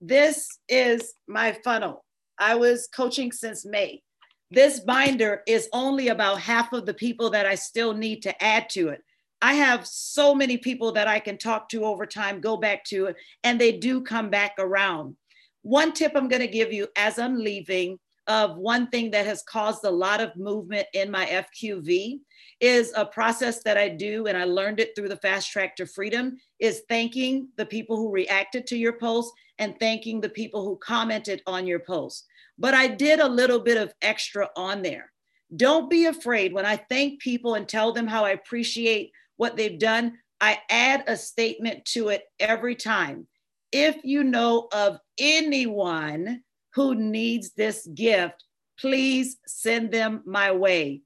This 0.00 0.48
is 0.68 1.14
my 1.26 1.52
funnel. 1.64 2.04
I 2.38 2.54
was 2.54 2.88
coaching 2.94 3.32
since 3.32 3.66
May. 3.66 4.02
This 4.50 4.80
binder 4.80 5.42
is 5.46 5.68
only 5.72 6.08
about 6.08 6.40
half 6.40 6.72
of 6.72 6.86
the 6.86 6.94
people 6.94 7.30
that 7.30 7.44
I 7.44 7.54
still 7.54 7.92
need 7.92 8.22
to 8.22 8.42
add 8.42 8.70
to 8.70 8.88
it. 8.88 9.02
I 9.42 9.54
have 9.54 9.86
so 9.86 10.34
many 10.34 10.56
people 10.56 10.92
that 10.92 11.06
I 11.06 11.20
can 11.20 11.36
talk 11.38 11.68
to 11.70 11.84
over 11.84 12.06
time, 12.06 12.40
go 12.40 12.56
back 12.56 12.84
to 12.84 13.06
it, 13.06 13.16
and 13.44 13.60
they 13.60 13.72
do 13.72 14.00
come 14.00 14.30
back 14.30 14.54
around. 14.58 15.16
One 15.62 15.92
tip 15.92 16.12
I'm 16.14 16.28
going 16.28 16.40
to 16.42 16.48
give 16.48 16.72
you 16.72 16.88
as 16.96 17.18
I'm 17.18 17.36
leaving 17.36 17.98
of 18.28 18.56
one 18.58 18.88
thing 18.88 19.10
that 19.10 19.26
has 19.26 19.42
caused 19.42 19.84
a 19.84 19.90
lot 19.90 20.20
of 20.20 20.36
movement 20.36 20.86
in 20.92 21.10
my 21.10 21.26
FQV 21.26 22.20
is 22.60 22.92
a 22.94 23.06
process 23.06 23.62
that 23.62 23.78
I 23.78 23.88
do, 23.88 24.26
and 24.26 24.36
I 24.36 24.44
learned 24.44 24.80
it 24.80 24.94
through 24.94 25.08
the 25.08 25.16
fast 25.16 25.50
track 25.50 25.74
to 25.76 25.86
freedom, 25.86 26.36
is 26.58 26.82
thanking 26.88 27.48
the 27.56 27.66
people 27.66 27.96
who 27.96 28.12
reacted 28.12 28.66
to 28.68 28.76
your 28.76 28.94
post 28.94 29.32
and 29.58 29.78
thanking 29.80 30.20
the 30.20 30.28
people 30.28 30.64
who 30.64 30.76
commented 30.76 31.42
on 31.46 31.66
your 31.66 31.80
post. 31.80 32.26
But 32.58 32.74
I 32.74 32.86
did 32.86 33.20
a 33.20 33.28
little 33.28 33.60
bit 33.60 33.76
of 33.76 33.94
extra 34.02 34.50
on 34.56 34.82
there. 34.82 35.10
Don't 35.56 35.88
be 35.88 36.06
afraid 36.06 36.52
when 36.52 36.66
I 36.66 36.76
thank 36.76 37.20
people 37.20 37.54
and 37.54 37.66
tell 37.66 37.92
them 37.92 38.06
how 38.06 38.24
I 38.24 38.30
appreciate 38.30 39.12
what 39.36 39.56
they've 39.56 39.78
done. 39.78 40.18
I 40.40 40.58
add 40.68 41.04
a 41.06 41.16
statement 41.16 41.84
to 41.86 42.08
it 42.08 42.24
every 42.38 42.74
time. 42.74 43.26
If 43.72 43.96
you 44.04 44.24
know 44.24 44.68
of 44.72 44.98
anyone 45.18 46.42
who 46.74 46.94
needs 46.94 47.50
this 47.50 47.86
gift, 47.94 48.44
please 48.78 49.36
send 49.46 49.90
them 49.90 50.22
my 50.24 50.52
way. 50.52 51.02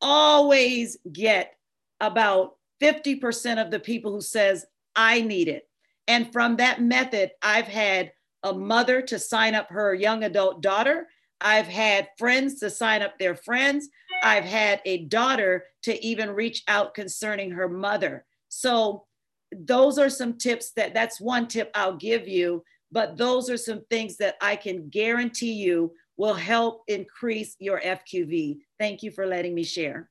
Always 0.00 0.96
get 1.10 1.54
about 2.00 2.56
50% 2.82 3.64
of 3.64 3.70
the 3.70 3.80
people 3.80 4.12
who 4.12 4.20
says, 4.20 4.66
I 4.96 5.22
need 5.22 5.48
it. 5.48 5.68
And 6.06 6.32
from 6.32 6.56
that 6.56 6.82
method, 6.82 7.30
I've 7.42 7.68
had 7.68 8.12
a 8.42 8.52
mother 8.52 9.00
to 9.02 9.18
sign 9.18 9.54
up 9.54 9.70
her 9.70 9.94
young 9.94 10.24
adult 10.24 10.60
daughter. 10.60 11.08
I've 11.40 11.66
had 11.66 12.08
friends 12.18 12.60
to 12.60 12.70
sign 12.70 13.02
up 13.02 13.18
their 13.18 13.34
friends. 13.34 13.88
I've 14.22 14.44
had 14.44 14.80
a 14.84 15.04
daughter 15.04 15.64
to 15.82 16.04
even 16.04 16.30
reach 16.30 16.62
out 16.68 16.94
concerning 16.94 17.52
her 17.52 17.68
mother. 17.68 18.24
So 18.48 19.04
those 19.52 19.98
are 19.98 20.10
some 20.10 20.36
tips 20.36 20.72
that 20.72 20.94
that's 20.94 21.20
one 21.20 21.48
tip 21.48 21.70
I'll 21.74 21.96
give 21.96 22.28
you 22.28 22.64
but 22.94 23.18
those 23.18 23.50
are 23.50 23.56
some 23.56 23.82
things 23.90 24.16
that 24.18 24.36
I 24.40 24.54
can 24.54 24.88
guarantee 24.88 25.52
you 25.52 25.92
will 26.16 26.32
help 26.32 26.84
increase 26.86 27.56
your 27.58 27.80
FQV. 27.80 28.58
Thank 28.78 29.02
you 29.02 29.10
for 29.10 29.26
letting 29.26 29.52
me 29.52 29.64
share. 29.64 30.08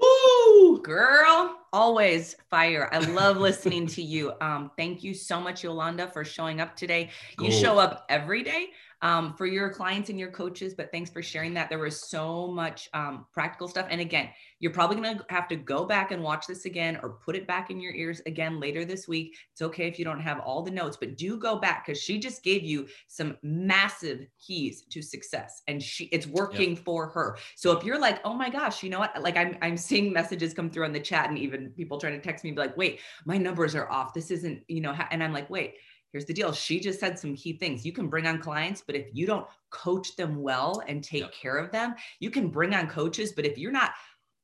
Woo, 0.00 0.80
girl, 0.80 1.58
always 1.70 2.34
fire. 2.50 2.88
I 2.92 3.00
love 3.00 3.36
listening 3.36 3.86
to 3.88 4.02
you. 4.02 4.32
Um, 4.40 4.70
thank 4.78 5.04
you 5.04 5.12
so 5.12 5.38
much, 5.38 5.62
Yolanda, 5.62 6.08
for 6.08 6.24
showing 6.24 6.62
up 6.62 6.74
today. 6.76 7.10
You 7.38 7.52
show 7.52 7.78
up 7.78 8.06
every 8.08 8.42
day 8.42 8.68
um, 9.02 9.34
for 9.34 9.46
your 9.46 9.70
clients 9.70 10.10
and 10.10 10.18
your 10.18 10.30
coaches. 10.30 10.74
But 10.74 10.90
thanks 10.90 11.10
for 11.10 11.22
sharing 11.22 11.54
that. 11.54 11.68
There 11.68 11.78
was 11.78 12.00
so 12.00 12.48
much 12.48 12.88
um, 12.94 13.26
practical 13.32 13.68
stuff. 13.68 13.86
And 13.90 14.00
again, 14.00 14.30
you're 14.60 14.72
probably 14.72 14.96
going 14.96 15.18
to 15.18 15.24
have 15.28 15.46
to 15.48 15.56
go 15.56 15.84
back 15.84 16.10
and 16.10 16.22
watch 16.22 16.46
this 16.46 16.64
again 16.64 16.98
or 17.02 17.10
put 17.10 17.36
it 17.36 17.46
back 17.46 17.70
in 17.70 17.80
your 17.80 17.94
ears 17.94 18.20
again 18.26 18.58
later 18.58 18.84
this 18.84 19.06
week. 19.06 19.36
It's 19.52 19.62
okay 19.62 19.86
if 19.86 19.98
you 19.98 20.04
don't 20.04 20.20
have 20.20 20.40
all 20.40 20.62
the 20.62 20.70
notes, 20.70 20.96
but 20.96 21.16
do 21.16 21.38
go 21.38 21.58
back 21.58 21.86
because 21.86 22.00
she 22.02 22.18
just 22.18 22.42
gave 22.42 22.64
you 22.64 22.88
some 23.06 23.36
massive 23.42 24.26
keys 24.44 24.82
to 24.90 25.00
success 25.00 25.62
and 25.68 25.82
she 25.82 26.04
it's 26.06 26.26
working 26.26 26.70
yep. 26.70 26.84
for 26.84 27.08
her. 27.08 27.36
So 27.54 27.76
if 27.76 27.84
you're 27.84 28.00
like, 28.00 28.20
oh 28.24 28.34
my 28.34 28.50
gosh, 28.50 28.82
you 28.82 28.90
know 28.90 28.98
what? 28.98 29.22
Like 29.22 29.36
I'm 29.36 29.56
I'm 29.62 29.76
seeing 29.76 30.12
messages 30.12 30.54
come 30.54 30.70
through 30.70 30.86
on 30.86 30.92
the 30.92 31.00
chat 31.00 31.28
and 31.28 31.38
even 31.38 31.70
people 31.70 31.98
trying 31.98 32.14
to 32.14 32.20
text 32.20 32.44
me 32.44 32.50
be 32.50 32.58
like, 32.58 32.76
wait, 32.76 33.00
my 33.24 33.38
numbers 33.38 33.74
are 33.74 33.88
off. 33.90 34.12
This 34.12 34.30
isn't, 34.30 34.62
you 34.68 34.80
know, 34.80 34.96
and 35.10 35.22
I'm 35.22 35.32
like, 35.32 35.48
wait, 35.50 35.74
here's 36.12 36.24
the 36.24 36.34
deal. 36.34 36.52
She 36.52 36.80
just 36.80 37.00
said 37.00 37.18
some 37.18 37.36
key 37.36 37.54
things. 37.54 37.84
You 37.84 37.92
can 37.92 38.08
bring 38.08 38.26
on 38.26 38.40
clients, 38.40 38.82
but 38.86 38.96
if 38.96 39.08
you 39.12 39.26
don't 39.26 39.46
coach 39.70 40.16
them 40.16 40.42
well 40.42 40.82
and 40.86 41.02
take 41.02 41.22
yep. 41.22 41.32
care 41.32 41.56
of 41.56 41.70
them, 41.70 41.94
you 42.20 42.30
can 42.30 42.48
bring 42.48 42.74
on 42.74 42.88
coaches, 42.88 43.32
but 43.32 43.44
if 43.44 43.58
you're 43.58 43.72
not 43.72 43.92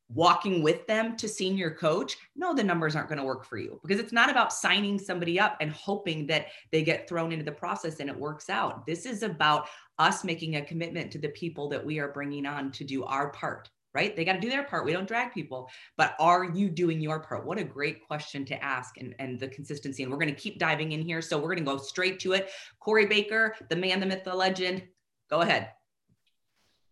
walking 0.09 0.63
with 0.63 0.87
them 0.87 1.17
to 1.17 1.29
senior 1.29 1.71
coach, 1.71 2.17
no, 2.37 2.55
the 2.55 2.63
numbers 2.63 2.95
aren't 2.95 3.09
going 3.09 3.19
to 3.19 3.25
work 3.25 3.45
for 3.45 3.57
you 3.57 3.81
because 3.83 3.99
it's 3.99 4.13
not 4.13 4.31
about 4.31 4.53
signing 4.53 4.99
somebody 4.99 5.41
up 5.41 5.57
and 5.61 5.73
hoping 5.73 6.27
that 6.27 6.47
they 6.71 6.83
get 6.83 7.09
thrown 7.09 7.33
into 7.33 7.45
the 7.45 7.53
process 7.53 8.01
and 8.01 8.11
it 8.11 8.17
works 8.17 8.51
out. 8.51 8.87
This 8.87 9.07
is 9.07 9.23
about 9.23 9.67
us 9.99 10.25
making 10.25 10.57
a 10.57 10.65
commitment 10.65 11.11
to 11.13 11.19
the 11.19 11.31
people 11.31 11.69
that 11.71 11.85
we 11.85 11.99
are 11.99 12.09
bringing 12.09 12.47
on 12.47 12.71
to 12.73 12.85
do 12.85 13.05
our 13.05 13.31
part 13.31 13.71
right? 13.95 14.17
They 14.17 14.25
got 14.25 14.35
to 14.35 14.41
do 14.41 14.51
their 14.51 14.65
part. 14.65 14.85
We 14.85 14.93
don't 14.93 15.07
drag 15.07 15.33
people, 15.33 15.69
but 15.97 16.17
are 16.19 16.45
you 16.45 16.69
doing 16.69 17.01
your 17.01 17.21
part? 17.21 17.47
What 17.47 17.59
a 17.59 17.65
great 17.65 18.07
question 18.07 18.45
to 18.47 18.63
ask 18.63 18.99
and, 18.99 19.15
and 19.19 19.39
the 19.39 19.49
consistency. 19.49 20.03
And 20.03 20.11
we're 20.11 20.19
going 20.19 20.35
to 20.35 20.41
keep 20.41 20.59
diving 20.59 20.93
in 20.93 21.03
here. 21.03 21.23
So 21.23 21.39
we're 21.39 21.55
going 21.55 21.65
to 21.65 21.71
go 21.71 21.79
straight 21.79 22.19
to 22.21 22.33
it. 22.33 22.51
Corey 22.81 23.07
Baker, 23.07 23.55
the 23.69 23.77
man, 23.77 24.01
the 24.01 24.07
myth, 24.07 24.25
the 24.25 24.35
legend. 24.35 24.83
Go 25.31 25.41
ahead. 25.41 25.71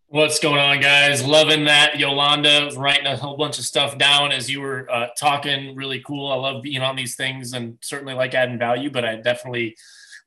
What's 0.07 0.38
going 0.38 0.59
on, 0.59 0.78
guys? 0.80 1.24
Loving 1.24 1.64
that. 1.64 1.98
Yolanda 1.98 2.66
was 2.66 2.76
writing 2.76 3.07
a 3.07 3.16
whole 3.16 3.36
bunch 3.36 3.59
of 3.59 3.64
stuff 3.64 3.96
down 3.96 4.30
as 4.30 4.50
you 4.50 4.61
were 4.61 4.86
uh, 4.92 5.09
talking. 5.18 5.74
Really 5.74 6.03
cool. 6.07 6.30
I 6.30 6.34
love 6.34 6.62
being 6.62 6.82
on 6.82 6.96
these 6.96 7.16
things 7.16 7.55
and 7.55 7.78
certainly 7.80 8.12
like 8.12 8.34
adding 8.34 8.59
value, 8.59 8.90
but 8.90 9.07
I 9.07 9.16
definitely 9.16 9.74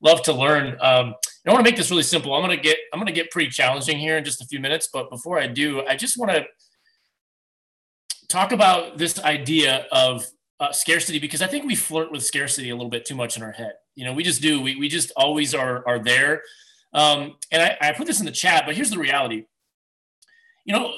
love 0.01 0.23
to 0.23 0.33
learn. 0.33 0.75
Um, 0.81 1.13
I 1.47 1.51
want 1.51 1.63
to 1.63 1.69
make 1.69 1.77
this 1.77 1.91
really 1.91 2.03
simple. 2.03 2.33
I'm 2.33 2.43
going 2.43 2.57
to 2.57 2.61
get 2.61 2.77
I'm 2.91 2.99
going 2.99 3.05
to 3.07 3.13
get 3.13 3.29
pretty 3.29 3.51
challenging 3.51 3.99
here 3.99 4.17
in 4.17 4.23
just 4.23 4.41
a 4.41 4.45
few 4.45 4.59
minutes, 4.59 4.89
but 4.91 5.11
before 5.11 5.39
I 5.39 5.45
do, 5.45 5.85
I 5.85 5.95
just 5.95 6.17
want 6.17 6.31
to 6.31 6.45
talk 8.35 8.51
about 8.51 8.97
this 8.97 9.17
idea 9.23 9.85
of 9.93 10.25
uh, 10.59 10.71
scarcity 10.73 11.19
because 11.19 11.41
I 11.41 11.47
think 11.47 11.65
we 11.65 11.73
flirt 11.73 12.11
with 12.11 12.23
scarcity 12.23 12.69
a 12.69 12.75
little 12.75 12.89
bit 12.89 13.05
too 13.05 13.15
much 13.15 13.37
in 13.37 13.43
our 13.43 13.53
head. 13.53 13.73
You 13.95 14.03
know, 14.03 14.13
we 14.13 14.23
just 14.23 14.41
do. 14.41 14.61
We, 14.61 14.75
we 14.75 14.89
just 14.89 15.11
always 15.15 15.55
are 15.55 15.87
are 15.87 15.99
there. 15.99 16.41
Um, 16.93 17.37
and 17.51 17.61
I, 17.61 17.77
I 17.81 17.91
put 17.93 18.07
this 18.07 18.19
in 18.19 18.25
the 18.25 18.31
chat, 18.31 18.63
but 18.65 18.75
here's 18.75 18.89
the 18.89 18.99
reality. 18.99 19.45
You 20.65 20.73
know, 20.73 20.93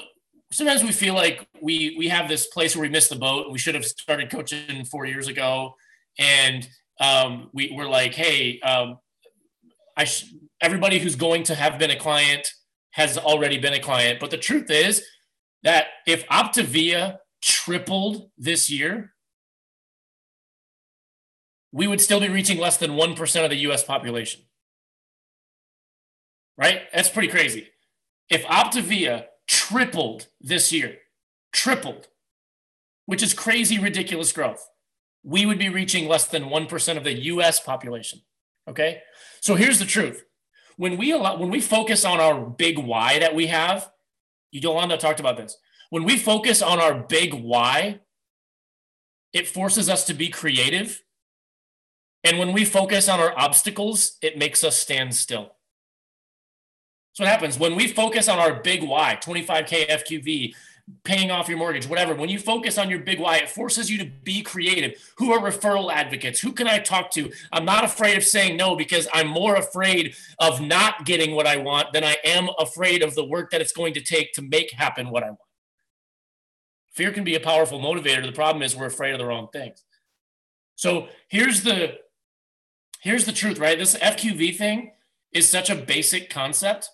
sometimes 0.52 0.82
we 0.82 0.90
feel 0.90 1.14
like 1.14 1.46
we 1.62 1.94
we 1.96 2.08
have 2.08 2.28
this 2.28 2.46
place 2.48 2.74
where 2.74 2.82
we 2.82 2.88
missed 2.88 3.10
the 3.10 3.16
boat. 3.16 3.52
We 3.52 3.58
should 3.58 3.76
have 3.76 3.84
started 3.84 4.30
coaching 4.30 4.84
four 4.84 5.06
years 5.06 5.28
ago, 5.28 5.76
and 6.18 6.68
um, 7.00 7.50
we 7.52 7.72
we're 7.72 7.88
like, 7.88 8.14
hey, 8.14 8.58
um, 8.60 8.98
I 9.96 10.04
sh- 10.04 10.34
everybody 10.60 10.98
who's 10.98 11.14
going 11.14 11.44
to 11.44 11.54
have 11.54 11.78
been 11.78 11.90
a 11.90 11.98
client 11.98 12.52
has 12.92 13.16
already 13.16 13.58
been 13.58 13.74
a 13.74 13.80
client. 13.80 14.18
But 14.18 14.32
the 14.32 14.38
truth 14.38 14.70
is, 14.70 15.04
that 15.62 15.86
if 16.06 16.26
Optavia 16.28 17.18
tripled 17.42 18.30
this 18.36 18.70
year, 18.70 19.14
we 21.72 21.86
would 21.86 22.00
still 22.00 22.20
be 22.20 22.28
reaching 22.28 22.58
less 22.58 22.76
than 22.76 22.92
1% 22.92 23.44
of 23.44 23.50
the 23.50 23.56
US 23.56 23.84
population. 23.84 24.42
Right? 26.56 26.82
That's 26.92 27.10
pretty 27.10 27.28
crazy. 27.28 27.68
If 28.28 28.44
Optavia 28.44 29.26
tripled 29.46 30.26
this 30.40 30.72
year, 30.72 30.98
tripled, 31.52 32.08
which 33.06 33.22
is 33.22 33.32
crazy, 33.32 33.78
ridiculous 33.78 34.32
growth, 34.32 34.68
we 35.22 35.46
would 35.46 35.58
be 35.58 35.68
reaching 35.68 36.08
less 36.08 36.26
than 36.26 36.44
1% 36.44 36.96
of 36.96 37.04
the 37.04 37.12
US 37.12 37.60
population. 37.60 38.20
Okay? 38.68 39.02
So 39.40 39.54
here's 39.54 39.78
the 39.78 39.84
truth. 39.84 40.24
When 40.76 40.96
we 40.96 41.12
allow, 41.12 41.36
when 41.36 41.50
we 41.50 41.60
focus 41.60 42.04
on 42.04 42.20
our 42.20 42.40
big 42.40 42.78
why 42.78 43.18
that 43.18 43.34
we 43.34 43.48
have, 43.48 43.90
you, 44.50 44.60
Yolanda 44.60 44.96
talked 44.96 45.20
about 45.20 45.36
this. 45.36 45.56
When 45.90 46.04
we 46.04 46.18
focus 46.18 46.62
on 46.62 46.78
our 46.80 46.94
big 46.94 47.34
why, 47.34 48.00
it 49.32 49.48
forces 49.48 49.88
us 49.88 50.04
to 50.06 50.14
be 50.14 50.28
creative. 50.28 51.02
And 52.24 52.38
when 52.38 52.52
we 52.52 52.64
focus 52.64 53.08
on 53.08 53.20
our 53.20 53.36
obstacles, 53.38 54.16
it 54.22 54.36
makes 54.36 54.64
us 54.64 54.76
stand 54.76 55.14
still. 55.14 55.54
So 57.12 57.24
what 57.24 57.30
happens 57.30 57.58
when 57.58 57.74
we 57.74 57.88
focus 57.88 58.28
on 58.28 58.38
our 58.38 58.60
big 58.62 58.82
why, 58.82 59.18
25K 59.20 59.88
FQV, 59.88 60.54
paying 61.04 61.30
off 61.30 61.48
your 61.48 61.58
mortgage, 61.58 61.86
whatever. 61.86 62.14
When 62.14 62.28
you 62.28 62.38
focus 62.38 62.78
on 62.78 62.88
your 62.88 63.00
big 63.00 63.20
why, 63.20 63.36
it 63.38 63.48
forces 63.48 63.90
you 63.90 63.98
to 63.98 64.04
be 64.04 64.42
creative. 64.42 64.94
Who 65.16 65.32
are 65.32 65.40
referral 65.40 65.92
advocates? 65.92 66.40
Who 66.40 66.52
can 66.52 66.66
I 66.66 66.78
talk 66.78 67.10
to? 67.12 67.30
I'm 67.52 67.64
not 67.64 67.84
afraid 67.84 68.16
of 68.16 68.24
saying 68.24 68.56
no 68.56 68.76
because 68.76 69.08
I'm 69.12 69.28
more 69.28 69.56
afraid 69.56 70.14
of 70.38 70.60
not 70.60 71.04
getting 71.04 71.34
what 71.34 71.46
I 71.46 71.56
want 71.56 71.92
than 71.92 72.04
I 72.04 72.16
am 72.24 72.48
afraid 72.58 73.02
of 73.02 73.14
the 73.14 73.24
work 73.24 73.50
that 73.50 73.60
it's 73.60 73.72
going 73.72 73.94
to 73.94 74.00
take 74.00 74.32
to 74.34 74.42
make 74.42 74.70
happen 74.72 75.10
what 75.10 75.22
I 75.22 75.28
want. 75.28 75.47
Fear 76.98 77.12
can 77.12 77.22
be 77.22 77.36
a 77.36 77.40
powerful 77.40 77.78
motivator. 77.78 78.26
The 78.26 78.32
problem 78.32 78.60
is 78.60 78.74
we're 78.74 78.86
afraid 78.86 79.12
of 79.12 79.20
the 79.20 79.24
wrong 79.24 79.46
things. 79.52 79.84
So 80.74 81.06
here's 81.28 81.62
the 81.62 81.94
here's 83.02 83.24
the 83.24 83.30
truth, 83.30 83.60
right? 83.60 83.78
This 83.78 83.94
FQV 83.94 84.56
thing 84.56 84.90
is 85.30 85.48
such 85.48 85.70
a 85.70 85.76
basic 85.76 86.28
concept. 86.28 86.90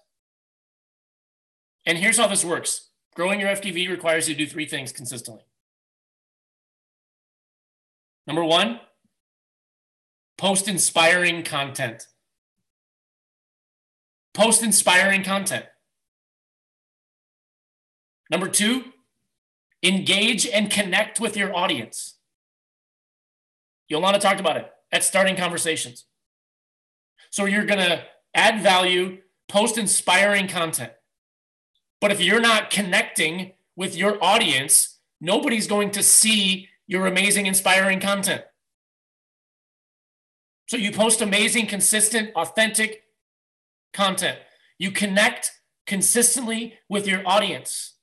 And 1.86 1.96
here's 1.96 2.18
how 2.18 2.26
this 2.26 2.44
works 2.44 2.90
Growing 3.16 3.40
your 3.40 3.48
FQV 3.48 3.88
requires 3.88 4.28
you 4.28 4.34
to 4.34 4.44
do 4.44 4.46
three 4.46 4.66
things 4.66 4.92
consistently. 4.92 5.44
Number 8.26 8.44
one, 8.44 8.80
post 10.36 10.68
inspiring 10.68 11.44
content. 11.44 12.06
Post 14.34 14.62
inspiring 14.62 15.22
content. 15.22 15.64
Number 18.30 18.48
two, 18.48 18.84
engage 19.84 20.46
and 20.46 20.70
connect 20.70 21.20
with 21.20 21.36
your 21.36 21.54
audience. 21.54 22.16
Yolanda 23.88 24.18
talked 24.18 24.40
about 24.40 24.56
it 24.56 24.70
at 24.90 25.04
starting 25.04 25.36
conversations. 25.36 26.06
So 27.30 27.44
you're 27.44 27.66
going 27.66 27.80
to 27.80 28.04
add 28.34 28.62
value, 28.62 29.18
post 29.48 29.76
inspiring 29.76 30.48
content. 30.48 30.92
But 32.00 32.12
if 32.12 32.20
you're 32.20 32.40
not 32.40 32.70
connecting 32.70 33.52
with 33.76 33.96
your 33.96 34.22
audience, 34.22 34.98
nobody's 35.20 35.66
going 35.66 35.90
to 35.92 36.02
see 36.02 36.68
your 36.86 37.06
amazing, 37.06 37.46
inspiring 37.46 38.00
content. 38.00 38.42
So 40.66 40.76
you 40.76 40.92
post 40.92 41.20
amazing, 41.20 41.66
consistent, 41.66 42.30
authentic 42.34 43.02
content. 43.92 44.38
You 44.78 44.90
connect 44.90 45.52
consistently 45.86 46.74
with 46.88 47.06
your 47.06 47.22
audience. 47.26 47.93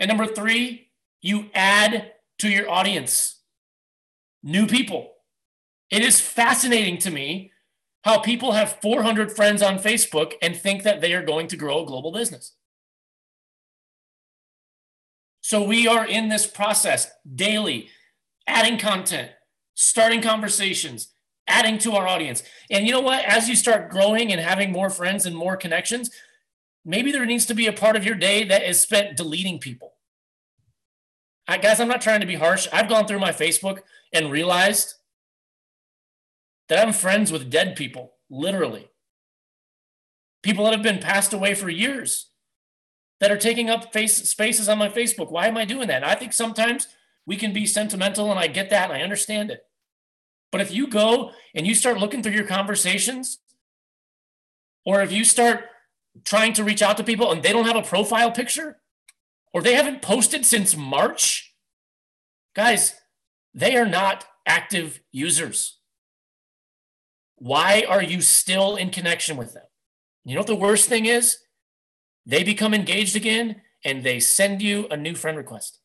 And 0.00 0.08
number 0.08 0.26
three, 0.26 0.88
you 1.20 1.50
add 1.54 2.12
to 2.38 2.48
your 2.48 2.68
audience 2.68 3.42
new 4.42 4.66
people. 4.66 5.12
It 5.90 6.02
is 6.02 6.20
fascinating 6.20 6.98
to 6.98 7.10
me 7.10 7.52
how 8.02 8.18
people 8.18 8.52
have 8.52 8.80
400 8.80 9.30
friends 9.30 9.62
on 9.62 9.78
Facebook 9.78 10.32
and 10.40 10.56
think 10.56 10.82
that 10.84 11.02
they 11.02 11.12
are 11.12 11.22
going 11.22 11.48
to 11.48 11.56
grow 11.56 11.82
a 11.82 11.86
global 11.86 12.12
business. 12.12 12.54
So 15.42 15.62
we 15.62 15.86
are 15.86 16.06
in 16.06 16.28
this 16.28 16.46
process 16.46 17.10
daily, 17.34 17.88
adding 18.46 18.78
content, 18.78 19.30
starting 19.74 20.22
conversations, 20.22 21.08
adding 21.46 21.76
to 21.78 21.92
our 21.92 22.06
audience. 22.06 22.42
And 22.70 22.86
you 22.86 22.92
know 22.92 23.00
what? 23.00 23.24
As 23.24 23.48
you 23.48 23.56
start 23.56 23.90
growing 23.90 24.32
and 24.32 24.40
having 24.40 24.72
more 24.72 24.88
friends 24.88 25.26
and 25.26 25.36
more 25.36 25.56
connections, 25.56 26.10
maybe 26.84 27.12
there 27.12 27.26
needs 27.26 27.46
to 27.46 27.54
be 27.54 27.66
a 27.66 27.72
part 27.72 27.96
of 27.96 28.04
your 28.04 28.14
day 28.14 28.44
that 28.44 28.62
is 28.62 28.80
spent 28.80 29.16
deleting 29.16 29.58
people. 29.58 29.89
I, 31.50 31.58
guys, 31.58 31.80
I'm 31.80 31.88
not 31.88 32.00
trying 32.00 32.20
to 32.20 32.26
be 32.26 32.36
harsh. 32.36 32.68
I've 32.72 32.88
gone 32.88 33.08
through 33.08 33.18
my 33.18 33.32
Facebook 33.32 33.80
and 34.12 34.30
realized 34.30 34.94
that 36.68 36.78
I'm 36.78 36.92
friends 36.92 37.32
with 37.32 37.50
dead 37.50 37.74
people, 37.74 38.12
literally. 38.30 38.88
People 40.44 40.64
that 40.64 40.74
have 40.74 40.84
been 40.84 41.00
passed 41.00 41.32
away 41.32 41.54
for 41.54 41.68
years 41.68 42.26
that 43.18 43.32
are 43.32 43.36
taking 43.36 43.68
up 43.68 43.92
face 43.92 44.28
spaces 44.28 44.68
on 44.68 44.78
my 44.78 44.88
Facebook. 44.88 45.32
Why 45.32 45.48
am 45.48 45.56
I 45.56 45.64
doing 45.64 45.88
that? 45.88 46.02
And 46.02 46.10
I 46.10 46.14
think 46.14 46.32
sometimes 46.32 46.86
we 47.26 47.34
can 47.34 47.52
be 47.52 47.66
sentimental, 47.66 48.30
and 48.30 48.38
I 48.38 48.46
get 48.46 48.70
that, 48.70 48.90
and 48.90 48.96
I 48.96 49.02
understand 49.02 49.50
it. 49.50 49.66
But 50.52 50.60
if 50.60 50.72
you 50.72 50.86
go 50.86 51.32
and 51.52 51.66
you 51.66 51.74
start 51.74 51.98
looking 51.98 52.22
through 52.22 52.32
your 52.32 52.46
conversations, 52.46 53.40
or 54.86 55.02
if 55.02 55.10
you 55.10 55.24
start 55.24 55.64
trying 56.24 56.52
to 56.52 56.64
reach 56.64 56.80
out 56.80 56.96
to 56.98 57.04
people 57.04 57.32
and 57.32 57.42
they 57.42 57.52
don't 57.52 57.66
have 57.66 57.76
a 57.76 57.82
profile 57.82 58.30
picture, 58.30 58.76
or 59.52 59.62
they 59.62 59.74
haven't 59.74 60.02
posted 60.02 60.46
since 60.46 60.76
March, 60.76 61.54
guys, 62.54 62.94
they 63.54 63.76
are 63.76 63.86
not 63.86 64.24
active 64.46 65.00
users. 65.12 65.78
Why 67.36 67.84
are 67.88 68.02
you 68.02 68.20
still 68.20 68.76
in 68.76 68.90
connection 68.90 69.36
with 69.36 69.54
them? 69.54 69.64
You 70.24 70.34
know 70.34 70.40
what 70.40 70.46
the 70.46 70.54
worst 70.54 70.88
thing 70.88 71.06
is? 71.06 71.38
They 72.26 72.44
become 72.44 72.74
engaged 72.74 73.16
again 73.16 73.62
and 73.84 74.04
they 74.04 74.20
send 74.20 74.62
you 74.62 74.86
a 74.90 74.96
new 74.96 75.14
friend 75.14 75.36
request. 75.36 75.80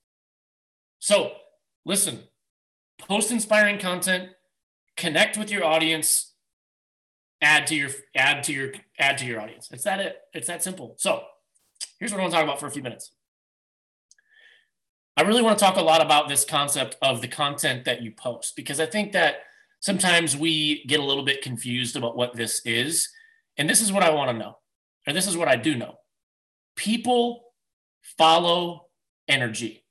So 1.00 1.32
listen, 1.86 2.24
post 3.00 3.32
inspiring 3.32 3.80
content, 3.80 4.30
connect 4.98 5.38
with 5.38 5.50
your 5.50 5.64
audience, 5.64 6.34
add 7.42 7.68
to 7.68 7.76
your 7.76 7.90
add 8.16 8.44
to 8.44 8.54
your 8.54 8.74
add 9.00 9.18
to 9.20 9.26
your 9.26 9.40
audience. 9.40 9.70
It's 9.72 9.84
that 9.84 10.00
it. 10.00 10.18
It's 10.34 10.48
that 10.48 10.64
simple. 10.64 10.96
So 10.98 11.24
here's 12.00 12.12
what 12.12 12.20
I 12.20 12.24
want 12.24 12.34
to 12.34 12.38
talk 12.38 12.44
about 12.44 12.60
for 12.60 12.68
a 12.68 12.72
few 12.72 12.84
minutes. 12.84 13.12
I 15.18 15.22
really 15.22 15.42
want 15.42 15.58
to 15.58 15.64
talk 15.64 15.78
a 15.78 15.82
lot 15.82 16.02
about 16.02 16.28
this 16.28 16.44
concept 16.44 16.98
of 17.02 17.22
the 17.22 17.28
content 17.28 17.86
that 17.86 18.02
you 18.02 18.12
post 18.12 18.56
because 18.56 18.82
I 18.82 18.86
think 18.86 19.14
that 19.14 19.38
sometimes 19.80 20.36
we 20.36 20.84
get 20.86 21.00
a 21.00 21.04
little 21.06 21.24
bit 21.24 21.42
confused 21.42 21.96
about 21.96 22.18
what 22.18 22.36
this 22.36 22.62
is. 22.66 23.10
And 23.58 23.70
this 23.70 23.82
is 23.82 23.94
what 23.94 24.04
I 24.04 24.10
want 24.10 24.32
to 24.32 24.38
know, 24.38 24.58
or 25.08 25.14
this 25.14 25.28
is 25.28 25.38
what 25.38 25.48
I 25.48 25.56
do 25.56 25.76
know. 25.76 25.96
People 26.76 27.46
follow 28.18 28.88
energy. 29.30 29.86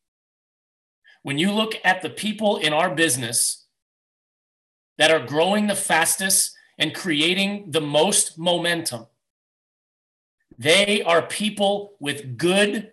When 1.23 1.39
you 1.39 1.53
look 1.53 1.75
at 1.85 2.03
the 2.03 2.11
people 2.11 2.59
in 2.59 2.75
our 2.75 2.95
business 2.95 3.65
that 4.99 5.11
are 5.11 5.25
growing 5.25 5.69
the 5.69 5.75
fastest 5.75 6.55
and 6.77 6.95
creating 6.95 7.71
the 7.71 7.81
most 7.81 8.39
momentum, 8.39 9.07
they 10.59 11.03
are 11.03 11.23
people 11.23 11.95
with 11.99 12.37
good, 12.37 12.93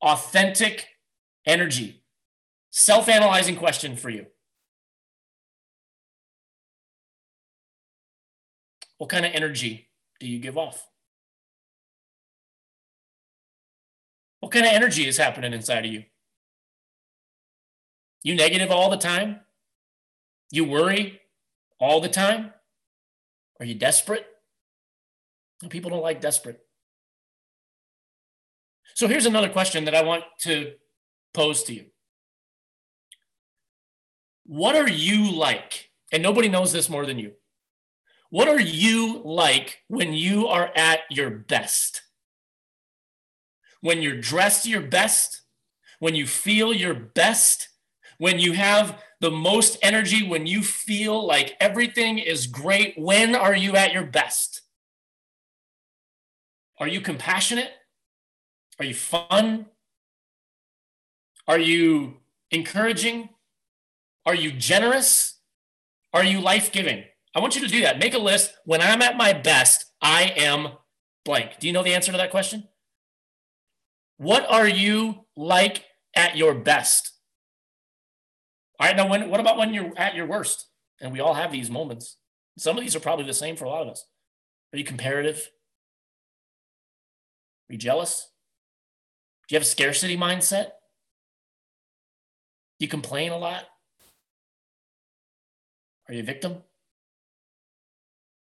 authentic 0.00 0.86
energy. 1.48 2.02
Self 2.70 3.08
analyzing 3.08 3.56
question 3.56 3.96
for 3.96 4.10
you. 4.10 4.26
What 8.98 9.10
kind 9.10 9.24
of 9.24 9.32
energy 9.34 9.88
do 10.20 10.26
you 10.26 10.38
give 10.38 10.58
off? 10.58 10.86
What 14.40 14.52
kind 14.52 14.66
of 14.66 14.72
energy 14.72 15.06
is 15.06 15.16
happening 15.16 15.52
inside 15.52 15.84
of 15.86 15.92
you? 15.92 16.04
You 18.22 18.34
negative 18.34 18.70
all 18.70 18.90
the 18.90 18.96
time? 18.96 19.40
You 20.50 20.64
worry 20.64 21.20
all 21.80 22.00
the 22.00 22.08
time? 22.08 22.52
Are 23.60 23.66
you 23.66 23.74
desperate? 23.74 24.26
People 25.68 25.90
don't 25.90 26.02
like 26.02 26.20
desperate. 26.20 26.60
So 28.94 29.06
here's 29.06 29.26
another 29.26 29.48
question 29.48 29.84
that 29.84 29.94
I 29.94 30.02
want 30.02 30.24
to 30.40 30.72
pose 31.34 31.62
to 31.64 31.74
you. 31.74 31.86
What 34.44 34.76
are 34.76 34.88
you 34.88 35.30
like? 35.32 35.90
And 36.10 36.22
nobody 36.22 36.48
knows 36.48 36.72
this 36.72 36.88
more 36.88 37.04
than 37.04 37.18
you. 37.18 37.32
What 38.30 38.48
are 38.48 38.60
you 38.60 39.22
like 39.24 39.78
when 39.88 40.12
you 40.12 40.48
are 40.48 40.70
at 40.74 41.00
your 41.10 41.30
best? 41.30 42.02
when 43.80 44.02
you're 44.02 44.20
dressed 44.20 44.66
your 44.66 44.80
best, 44.80 45.42
when 45.98 46.14
you 46.14 46.26
feel 46.26 46.72
your 46.72 46.94
best, 46.94 47.68
when 48.18 48.38
you 48.38 48.52
have 48.52 49.02
the 49.20 49.30
most 49.30 49.78
energy, 49.82 50.26
when 50.26 50.46
you 50.46 50.62
feel 50.62 51.24
like 51.26 51.56
everything 51.60 52.18
is 52.18 52.46
great, 52.46 52.94
when 52.96 53.34
are 53.34 53.54
you 53.54 53.76
at 53.76 53.92
your 53.92 54.04
best? 54.04 54.62
Are 56.78 56.88
you 56.88 57.00
compassionate? 57.00 57.70
Are 58.78 58.84
you 58.84 58.94
fun? 58.94 59.66
Are 61.48 61.58
you 61.58 62.18
encouraging? 62.50 63.30
Are 64.26 64.34
you 64.34 64.52
generous? 64.52 65.40
Are 66.12 66.22
you 66.22 66.40
life 66.40 66.70
giving? 66.70 67.04
I 67.34 67.40
want 67.40 67.56
you 67.56 67.62
to 67.62 67.68
do 67.68 67.80
that. 67.80 67.98
Make 67.98 68.14
a 68.14 68.18
list. 68.18 68.52
When 68.64 68.82
I'm 68.82 69.00
at 69.00 69.16
my 69.16 69.32
best, 69.32 69.86
I 70.02 70.34
am 70.36 70.68
blank. 71.24 71.58
Do 71.58 71.66
you 71.66 71.72
know 71.72 71.82
the 71.82 71.94
answer 71.94 72.12
to 72.12 72.18
that 72.18 72.30
question? 72.30 72.68
What 74.18 74.46
are 74.50 74.68
you 74.68 75.24
like 75.36 75.84
at 76.14 76.36
your 76.36 76.54
best? 76.54 77.12
All 78.78 78.86
right, 78.86 78.96
now 78.96 79.08
when, 79.08 79.30
what 79.30 79.40
about 79.40 79.56
when 79.56 79.72
you're 79.72 79.92
at 79.96 80.14
your 80.14 80.26
worst? 80.26 80.66
And 81.00 81.12
we 81.12 81.20
all 81.20 81.34
have 81.34 81.52
these 81.52 81.70
moments. 81.70 82.16
Some 82.58 82.76
of 82.76 82.82
these 82.82 82.96
are 82.96 83.00
probably 83.00 83.24
the 83.24 83.32
same 83.32 83.56
for 83.56 83.64
a 83.64 83.68
lot 83.68 83.82
of 83.82 83.88
us. 83.88 84.04
Are 84.72 84.78
you 84.78 84.84
comparative? 84.84 85.48
Are 87.68 87.72
you 87.72 87.78
jealous? 87.78 88.30
Do 89.48 89.54
you 89.54 89.56
have 89.56 89.62
a 89.62 89.70
scarcity 89.70 90.16
mindset? 90.16 90.70
You 92.78 92.88
complain 92.88 93.32
a 93.32 93.38
lot? 93.38 93.64
Are 96.08 96.14
you 96.14 96.20
a 96.20 96.24
victim? 96.24 96.62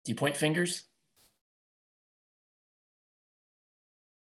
Do 0.04 0.12
you 0.12 0.16
point 0.16 0.36
fingers? 0.36 0.84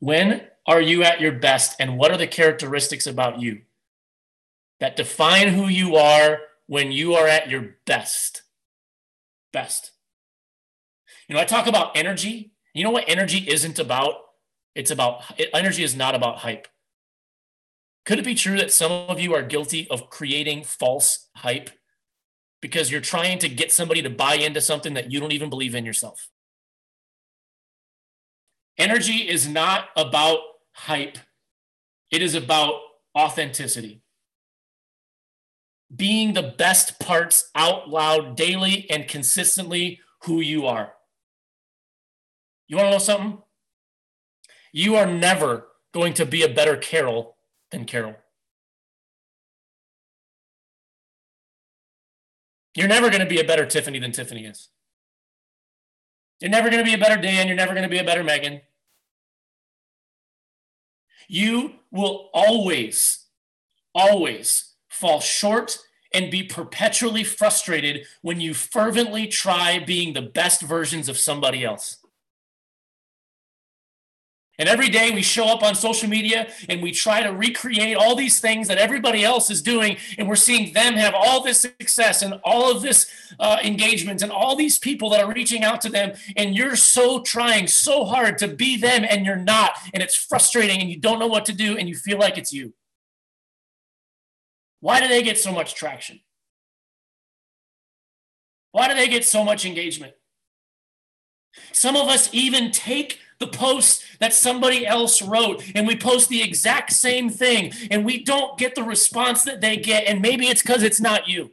When 0.01 0.43
are 0.67 0.81
you 0.81 1.03
at 1.03 1.21
your 1.21 1.33
best, 1.33 1.77
and 1.79 1.97
what 1.97 2.11
are 2.11 2.19
the 2.19 2.27
characteristics 2.27 3.07
about 3.07 3.41
you 3.41 3.63
that 4.81 4.97
define 4.97 5.49
who 5.49 5.69
you 5.69 5.97
are 5.97 6.41
when 6.67 6.93
you 6.93 7.15
are 7.15 7.27
at 7.27 7.49
your 7.49 7.77
best? 7.87 8.43
Best. 9.53 9.93
You 11.29 11.35
know, 11.35 11.41
I 11.41 11.45
talk 11.45 11.67
about 11.67 11.97
energy. 11.97 12.53
You 12.75 12.85
know 12.85 12.91
what 12.91 13.05
energy 13.09 13.45
isn't 13.49 13.79
about? 13.79 14.15
It's 14.75 14.91
about 14.91 15.23
energy 15.55 15.85
is 15.85 15.95
not 15.95 16.15
about 16.15 16.39
hype. 16.39 16.69
Could 18.05 18.19
it 18.19 18.25
be 18.25 18.35
true 18.35 18.59
that 18.59 18.73
some 18.73 18.93
of 18.93 19.19
you 19.19 19.35
are 19.35 19.43
guilty 19.43 19.89
of 19.91 20.11
creating 20.11 20.65
false 20.65 21.29
hype 21.37 21.71
because 22.61 22.91
you're 22.91 23.01
trying 23.01 23.39
to 23.39 23.49
get 23.49 23.73
somebody 23.73 24.03
to 24.03 24.11
buy 24.11 24.35
into 24.35 24.61
something 24.61 24.95
that 24.95 25.11
you 25.11 25.21
don't 25.21 25.33
even 25.33 25.49
believe 25.49 25.75
in 25.75 25.87
yourself? 25.87 26.29
Energy 28.77 29.29
is 29.29 29.49
not 29.49 29.89
about 29.97 30.39
hype, 30.73 31.19
it 32.11 32.21
is 32.21 32.35
about 32.35 32.75
authenticity. 33.17 34.03
Being 35.95 36.35
the 36.35 36.55
best 36.59 36.99
parts 36.99 37.51
out 37.55 37.89
loud 37.89 38.37
daily 38.37 38.91
and 38.91 39.07
consistently 39.07 40.01
who 40.25 40.41
you 40.41 40.67
are. 40.67 40.93
You 42.67 42.77
want 42.77 42.87
to 42.87 42.91
know 42.93 42.99
something? 42.99 43.39
You 44.73 44.97
are 44.97 45.07
never 45.07 45.69
going 45.93 46.15
to 46.15 46.27
be 46.27 46.43
a 46.43 46.53
better 46.53 46.77
Carol 46.77 47.34
than 47.75 47.85
Carol. 47.85 48.15
You're 52.77 52.89
never 52.89 53.11
going 53.11 53.21
to 53.21 53.27
be 53.27 53.41
a 53.41 53.45
better 53.45 53.67
Tiffany 53.67 53.99
than 53.99 54.13
Tiffany 54.13 54.47
is. 54.47 54.69
You're 56.41 56.51
never 56.51 56.71
going 56.71 56.85
to 56.85 56.89
be 56.89 56.95
a 56.95 56.99
better 56.99 57.21
Dan. 57.21 57.47
You're 57.47 57.57
never 57.57 57.73
going 57.73 57.85
to 57.85 57.89
be 57.89 57.99
a 57.99 58.05
better 58.05 58.25
Megan. 58.25 58.61
You 61.29 61.75
will 61.91 62.31
always, 62.33 63.27
always 63.95 64.75
fall 64.89 65.21
short 65.21 65.79
and 66.13 66.31
be 66.31 66.45
perpetually 66.45 67.25
frustrated 67.25 68.07
when 68.23 68.41
you 68.41 68.55
fervently 68.55 69.27
try 69.27 69.81
being 69.81 70.13
the 70.13 70.23
best 70.23 70.63
versions 70.63 71.09
of 71.09 71.19
somebody 71.19 71.65
else. 71.65 72.04
And 74.59 74.69
every 74.69 74.89
day 74.89 75.11
we 75.11 75.23
show 75.23 75.47
up 75.47 75.65
on 75.65 75.75
social 75.75 76.09
media 76.09 76.49
and 76.69 76.81
we 76.81 76.93
try 76.93 77.23
to 77.23 77.31
recreate 77.31 77.97
all 77.97 78.15
these 78.15 78.41
things 78.41 78.69
that 78.69 78.79
everybody 78.79 79.25
else 79.25 79.51
is 79.51 79.61
doing. 79.61 79.97
And 80.17 80.29
we're 80.29 80.37
seeing 80.37 80.73
them 80.73 80.95
have 80.95 81.15
all 81.15 81.43
this 81.43 81.61
success 81.61 82.23
and 82.23 82.35
all 82.45 82.71
of 82.71 82.81
this 82.81 83.11
uh, 83.41 83.59
engagement 83.65 84.23
and 84.23 84.31
all 84.31 84.55
these 84.55 84.79
people 84.79 85.11
that 85.11 85.21
are 85.21 85.33
reaching 85.33 85.65
out 85.65 85.81
to 85.81 85.89
them. 85.89 86.13
And 86.37 86.57
you're 86.57 86.77
so 86.77 87.21
trying 87.23 87.67
so 87.67 88.05
hard 88.05 88.39
to 88.39 88.49
be 88.49 88.77
them 88.77 89.05
and 89.09 89.27
you're 89.27 89.35
not. 89.35 89.73
And 89.93 90.03
it's 90.03 90.15
frustrating 90.15 90.81
and 90.81 90.89
you 90.89 91.01
don't 91.01 91.19
know 91.19 91.27
what 91.27 91.47
to 91.47 91.53
do 91.53 91.77
and 91.77 91.89
you 91.89 91.97
feel 91.97 92.19
like 92.19 92.39
it's 92.39 92.53
you. 92.53 92.75
Why 94.81 95.01
do 95.01 95.09
they 95.09 95.23
get 95.23 95.39
so 95.39 95.51
much 95.51 95.75
traction? 95.75 96.21
Why 98.71 98.87
do 98.87 98.95
they 98.95 99.09
get 99.09 99.25
so 99.25 99.43
much 99.43 99.65
engagement? 99.65 100.13
Some 101.73 101.97
of 101.97 102.09
us 102.09 102.29
even 102.33 102.71
take 102.71 103.21
the 103.45 103.57
post 103.57 104.05
that 104.21 104.33
somebody 104.33 104.87
else 104.87 105.21
wrote 105.21 105.63
and 105.75 105.87
we 105.87 105.97
post 105.97 106.29
the 106.29 106.43
exact 106.43 106.93
same 106.93 107.29
thing 107.29 107.73
and 107.91 108.05
we 108.05 108.23
don't 108.23 108.59
get 108.59 108.75
the 108.75 108.83
response 108.83 109.45
that 109.45 109.61
they 109.61 109.77
get 109.77 110.05
and 110.05 110.23
maybe 110.23 110.47
it's 110.47 110.63
because 110.63 110.83
it's 110.83 111.01
not 111.01 111.29
you. 111.29 111.51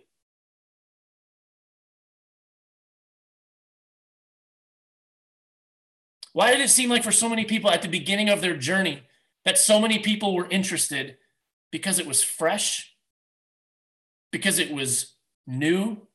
Why 6.33 6.51
did 6.51 6.61
it 6.61 6.69
seem 6.69 6.89
like 6.89 7.03
for 7.03 7.11
so 7.11 7.27
many 7.27 7.43
people 7.43 7.69
at 7.69 7.81
the 7.81 7.89
beginning 7.89 8.29
of 8.29 8.39
their 8.39 8.55
journey 8.55 9.03
that 9.43 9.57
so 9.57 9.79
many 9.79 9.99
people 9.99 10.33
were 10.33 10.47
interested? 10.49 11.17
Because 11.71 11.99
it 11.99 12.07
was 12.07 12.23
fresh? 12.23 12.95
Because 14.31 14.59
it 14.59 14.71
was 14.71 15.13
new? 15.45 16.07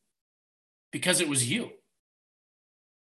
Because 0.91 1.21
it 1.21 1.29
was 1.29 1.51
you? 1.51 1.73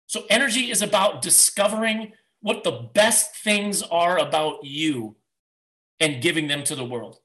So 0.09 0.25
energy 0.29 0.71
is 0.71 0.83
about 0.83 1.23
discovering 1.23 2.13
what 2.41 2.65
the 2.65 2.89
best 2.95 3.37
things 3.37 3.83
are 3.83 4.19
about 4.19 4.65
you 4.65 5.17
and 5.99 6.23
giving 6.23 6.49
them 6.49 6.65
to 6.65 6.75
the 6.75 6.85
world. 6.85 7.19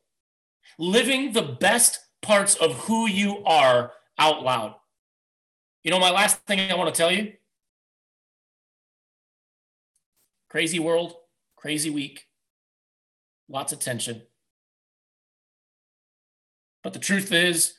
Living 0.77 1.31
the 1.31 1.41
best 1.41 1.99
parts 2.21 2.55
of 2.55 2.73
who 2.79 3.07
you 3.07 3.43
are 3.45 3.93
out 4.17 4.43
loud. 4.43 4.75
You 5.83 5.91
know, 5.91 5.99
my 5.99 6.11
last 6.11 6.39
thing 6.47 6.71
I 6.71 6.75
want 6.75 6.93
to 6.93 6.97
tell 6.97 7.11
you 7.11 7.33
crazy 10.49 10.79
world, 10.79 11.15
crazy 11.57 11.89
week, 11.89 12.27
lots 13.49 13.73
of 13.73 13.79
tension. 13.79 14.21
But 16.81 16.93
the 16.93 16.99
truth 16.99 17.31
is 17.33 17.73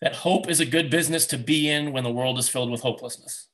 that 0.00 0.16
hope 0.16 0.48
is 0.48 0.58
a 0.58 0.66
good 0.66 0.90
business 0.90 1.26
to 1.26 1.38
be 1.38 1.68
in 1.68 1.92
when 1.92 2.02
the 2.02 2.10
world 2.10 2.38
is 2.38 2.48
filled 2.48 2.70
with 2.70 2.80
hopelessness. 2.80 3.48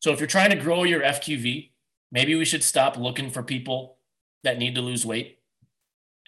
So 0.00 0.12
if 0.12 0.20
you're 0.20 0.26
trying 0.26 0.50
to 0.50 0.56
grow 0.56 0.84
your 0.84 1.00
FQV, 1.00 1.70
maybe 2.12 2.34
we 2.34 2.44
should 2.44 2.62
stop 2.62 2.96
looking 2.96 3.30
for 3.30 3.42
people 3.42 3.98
that 4.44 4.58
need 4.58 4.74
to 4.76 4.80
lose 4.80 5.04
weight 5.04 5.38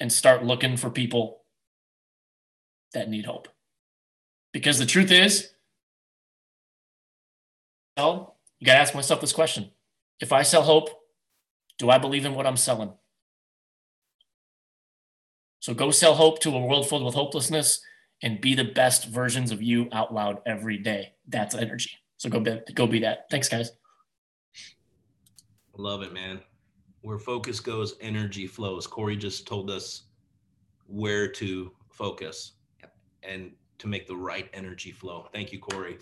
and 0.00 0.12
start 0.12 0.44
looking 0.44 0.76
for 0.76 0.90
people 0.90 1.42
that 2.94 3.08
need 3.08 3.26
hope. 3.26 3.48
Because 4.52 4.78
the 4.78 4.86
truth 4.86 5.12
is, 5.12 5.50
well, 7.96 8.36
you 8.58 8.66
got 8.66 8.74
to 8.74 8.80
ask 8.80 8.94
myself 8.94 9.20
this 9.20 9.32
question. 9.32 9.70
If 10.20 10.32
I 10.32 10.42
sell 10.42 10.62
hope, 10.62 10.90
do 11.78 11.90
I 11.90 11.98
believe 11.98 12.24
in 12.24 12.34
what 12.34 12.46
I'm 12.46 12.56
selling? 12.56 12.92
So 15.60 15.74
go 15.74 15.90
sell 15.90 16.14
hope 16.14 16.40
to 16.40 16.50
a 16.50 16.58
world 16.58 16.88
filled 16.88 17.04
with 17.04 17.14
hopelessness 17.14 17.82
and 18.22 18.40
be 18.40 18.54
the 18.54 18.64
best 18.64 19.08
versions 19.08 19.50
of 19.50 19.62
you 19.62 19.88
out 19.92 20.12
loud 20.12 20.40
every 20.46 20.78
day. 20.78 21.12
That's 21.28 21.54
energy. 21.54 21.99
So 22.20 22.28
go 22.28 22.38
be, 22.38 22.60
go 22.74 22.86
be 22.86 22.98
that. 22.98 23.30
Thanks, 23.30 23.48
guys. 23.48 23.70
Love 25.78 26.02
it, 26.02 26.12
man. 26.12 26.38
Where 27.00 27.18
focus 27.18 27.60
goes, 27.60 27.94
energy 28.02 28.46
flows. 28.46 28.86
Corey 28.86 29.16
just 29.16 29.46
told 29.46 29.70
us 29.70 30.02
where 30.86 31.26
to 31.28 31.72
focus 31.88 32.52
and 33.22 33.52
to 33.78 33.86
make 33.86 34.06
the 34.06 34.14
right 34.14 34.50
energy 34.52 34.92
flow. 34.92 35.28
Thank 35.32 35.50
you, 35.50 35.60
Corey. 35.60 35.96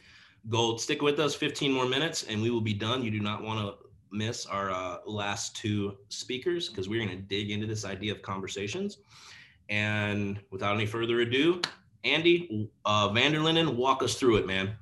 Gold, 0.49 0.81
stick 0.81 1.03
with 1.03 1.21
us 1.21 1.37
15 1.37 1.71
more 1.71 1.87
minutes 1.87 2.25
and 2.25 2.43
we 2.43 2.51
will 2.51 2.61
be 2.61 2.75
done. 2.75 3.05
You 3.05 3.13
do 3.13 3.21
not 3.21 3.45
want 3.45 3.61
to 3.61 3.87
miss 4.11 4.45
our 4.45 4.73
uh, 4.73 4.97
last 5.07 5.55
two 5.55 5.99
speakers 6.09 6.69
because 6.69 6.89
we're 6.89 7.07
going 7.07 7.17
to 7.17 7.23
dig 7.23 7.53
into 7.53 7.69
this 7.69 7.85
idea 7.85 8.11
of 8.11 8.23
conversations. 8.23 8.99
And 9.69 10.41
without 10.51 10.75
any 10.75 10.87
further 10.87 11.21
ado, 11.21 11.61
Andy 12.03 12.73
uh, 12.85 13.09
Vanderlinden, 13.11 13.77
walk 13.77 14.03
us 14.03 14.17
through 14.17 14.39
it, 14.39 14.49
man. 14.49 14.75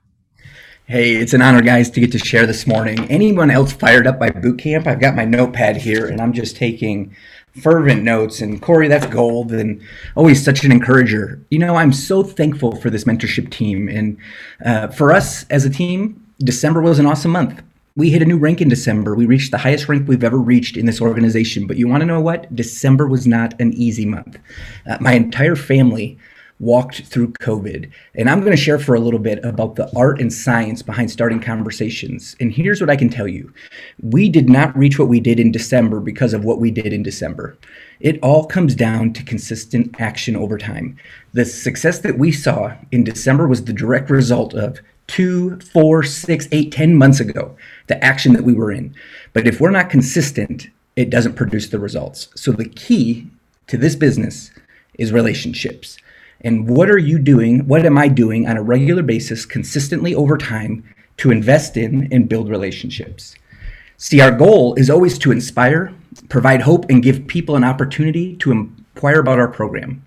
Hey, 0.88 1.16
it's 1.16 1.34
an 1.34 1.42
honor, 1.42 1.62
guys, 1.62 1.90
to 1.90 2.00
get 2.00 2.12
to 2.12 2.18
share 2.20 2.46
this 2.46 2.64
morning. 2.64 3.10
Anyone 3.10 3.50
else 3.50 3.72
fired 3.72 4.06
up 4.06 4.20
by 4.20 4.30
boot 4.30 4.60
camp? 4.60 4.86
I've 4.86 5.00
got 5.00 5.16
my 5.16 5.24
notepad 5.24 5.76
here 5.76 6.06
and 6.06 6.20
I'm 6.20 6.32
just 6.32 6.54
taking 6.54 7.12
fervent 7.60 8.04
notes. 8.04 8.40
And 8.40 8.62
Corey, 8.62 8.86
that's 8.86 9.06
gold 9.06 9.50
and 9.50 9.82
always 10.14 10.44
such 10.44 10.62
an 10.62 10.70
encourager. 10.70 11.44
You 11.50 11.58
know, 11.58 11.74
I'm 11.74 11.92
so 11.92 12.22
thankful 12.22 12.76
for 12.76 12.88
this 12.88 13.02
mentorship 13.02 13.50
team. 13.50 13.88
And 13.88 14.16
uh, 14.64 14.86
for 14.86 15.12
us 15.12 15.44
as 15.48 15.64
a 15.64 15.70
team, 15.70 16.24
December 16.38 16.80
was 16.80 17.00
an 17.00 17.06
awesome 17.06 17.32
month. 17.32 17.64
We 17.96 18.10
hit 18.10 18.22
a 18.22 18.26
new 18.26 18.38
rank 18.38 18.60
in 18.60 18.68
December. 18.68 19.16
We 19.16 19.26
reached 19.26 19.50
the 19.50 19.58
highest 19.58 19.88
rank 19.88 20.06
we've 20.06 20.22
ever 20.22 20.38
reached 20.38 20.76
in 20.76 20.86
this 20.86 21.00
organization. 21.00 21.66
But 21.66 21.78
you 21.78 21.88
want 21.88 22.02
to 22.02 22.06
know 22.06 22.20
what? 22.20 22.54
December 22.54 23.08
was 23.08 23.26
not 23.26 23.60
an 23.60 23.72
easy 23.72 24.06
month. 24.06 24.38
Uh, 24.88 24.98
my 25.00 25.14
entire 25.14 25.56
family 25.56 26.16
walked 26.58 27.02
through 27.02 27.32
COVID. 27.32 27.90
And 28.14 28.30
I'm 28.30 28.40
going 28.40 28.52
to 28.52 28.56
share 28.56 28.78
for 28.78 28.94
a 28.94 29.00
little 29.00 29.20
bit 29.20 29.44
about 29.44 29.74
the 29.76 29.90
art 29.96 30.20
and 30.20 30.32
science 30.32 30.82
behind 30.82 31.10
starting 31.10 31.40
conversations. 31.40 32.34
And 32.40 32.52
here's 32.52 32.80
what 32.80 32.90
I 32.90 32.96
can 32.96 33.08
tell 33.08 33.28
you 33.28 33.52
we 34.02 34.28
did 34.28 34.48
not 34.48 34.76
reach 34.76 34.98
what 34.98 35.08
we 35.08 35.20
did 35.20 35.38
in 35.38 35.52
December 35.52 36.00
because 36.00 36.32
of 36.32 36.44
what 36.44 36.60
we 36.60 36.70
did 36.70 36.92
in 36.92 37.02
December. 37.02 37.56
It 38.00 38.18
all 38.22 38.46
comes 38.46 38.74
down 38.74 39.12
to 39.14 39.24
consistent 39.24 40.00
action 40.00 40.36
over 40.36 40.58
time. 40.58 40.96
The 41.32 41.44
success 41.44 42.00
that 42.00 42.18
we 42.18 42.32
saw 42.32 42.74
in 42.92 43.04
December 43.04 43.46
was 43.46 43.64
the 43.64 43.72
direct 43.72 44.10
result 44.10 44.54
of 44.54 44.80
two, 45.06 45.58
four, 45.60 46.02
six, 46.02 46.48
eight, 46.52 46.72
ten 46.72 46.96
months 46.96 47.20
ago, 47.20 47.56
the 47.86 48.02
action 48.04 48.32
that 48.32 48.44
we 48.44 48.54
were 48.54 48.72
in. 48.72 48.94
But 49.32 49.46
if 49.46 49.60
we're 49.60 49.70
not 49.70 49.90
consistent, 49.90 50.68
it 50.96 51.10
doesn't 51.10 51.34
produce 51.34 51.68
the 51.68 51.78
results. 51.78 52.28
So 52.34 52.52
the 52.52 52.68
key 52.68 53.26
to 53.68 53.76
this 53.76 53.94
business 53.94 54.50
is 54.98 55.12
relationships. 55.12 55.98
And 56.42 56.68
what 56.68 56.90
are 56.90 56.98
you 56.98 57.18
doing? 57.18 57.66
What 57.66 57.86
am 57.86 57.98
I 57.98 58.08
doing 58.08 58.46
on 58.46 58.56
a 58.56 58.62
regular 58.62 59.02
basis, 59.02 59.46
consistently 59.46 60.14
over 60.14 60.36
time, 60.36 60.84
to 61.18 61.30
invest 61.30 61.76
in 61.76 62.12
and 62.12 62.28
build 62.28 62.48
relationships? 62.48 63.34
See, 63.96 64.20
our 64.20 64.30
goal 64.30 64.74
is 64.74 64.90
always 64.90 65.18
to 65.18 65.32
inspire, 65.32 65.92
provide 66.28 66.60
hope, 66.60 66.84
and 66.90 67.02
give 67.02 67.26
people 67.26 67.56
an 67.56 67.64
opportunity 67.64 68.36
to 68.36 68.52
inquire 68.52 69.20
about 69.20 69.38
our 69.38 69.48
program. 69.48 70.04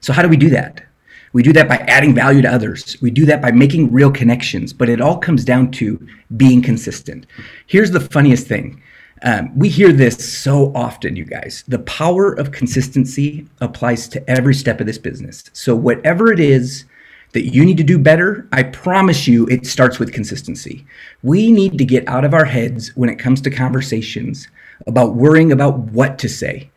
So, 0.00 0.12
how 0.12 0.22
do 0.22 0.28
we 0.28 0.36
do 0.36 0.50
that? 0.50 0.84
We 1.32 1.42
do 1.42 1.52
that 1.52 1.68
by 1.68 1.76
adding 1.76 2.14
value 2.14 2.40
to 2.42 2.50
others. 2.50 2.96
We 3.02 3.10
do 3.10 3.26
that 3.26 3.42
by 3.42 3.50
making 3.50 3.92
real 3.92 4.10
connections, 4.10 4.72
but 4.72 4.88
it 4.88 5.00
all 5.00 5.18
comes 5.18 5.44
down 5.44 5.70
to 5.72 6.06
being 6.36 6.62
consistent. 6.62 7.26
Here's 7.66 7.90
the 7.90 8.00
funniest 8.00 8.46
thing 8.46 8.80
um, 9.22 9.56
we 9.58 9.68
hear 9.68 9.92
this 9.92 10.16
so 10.38 10.72
often, 10.74 11.16
you 11.16 11.24
guys. 11.24 11.64
The 11.68 11.78
power 11.80 12.32
of 12.32 12.52
consistency 12.52 13.46
applies 13.60 14.08
to 14.08 14.30
every 14.30 14.54
step 14.54 14.80
of 14.80 14.86
this 14.86 14.98
business. 14.98 15.44
So, 15.52 15.74
whatever 15.74 16.32
it 16.32 16.40
is 16.40 16.84
that 17.32 17.52
you 17.52 17.64
need 17.64 17.78
to 17.78 17.84
do 17.84 17.98
better, 17.98 18.46
I 18.52 18.62
promise 18.62 19.26
you 19.26 19.46
it 19.46 19.66
starts 19.66 19.98
with 19.98 20.12
consistency. 20.12 20.86
We 21.22 21.50
need 21.50 21.78
to 21.78 21.84
get 21.84 22.06
out 22.08 22.24
of 22.24 22.34
our 22.34 22.44
heads 22.44 22.94
when 22.96 23.08
it 23.08 23.18
comes 23.18 23.40
to 23.42 23.50
conversations 23.50 24.48
about 24.86 25.14
worrying 25.14 25.52
about 25.52 25.78
what 25.78 26.18
to 26.18 26.28
say. 26.28 26.70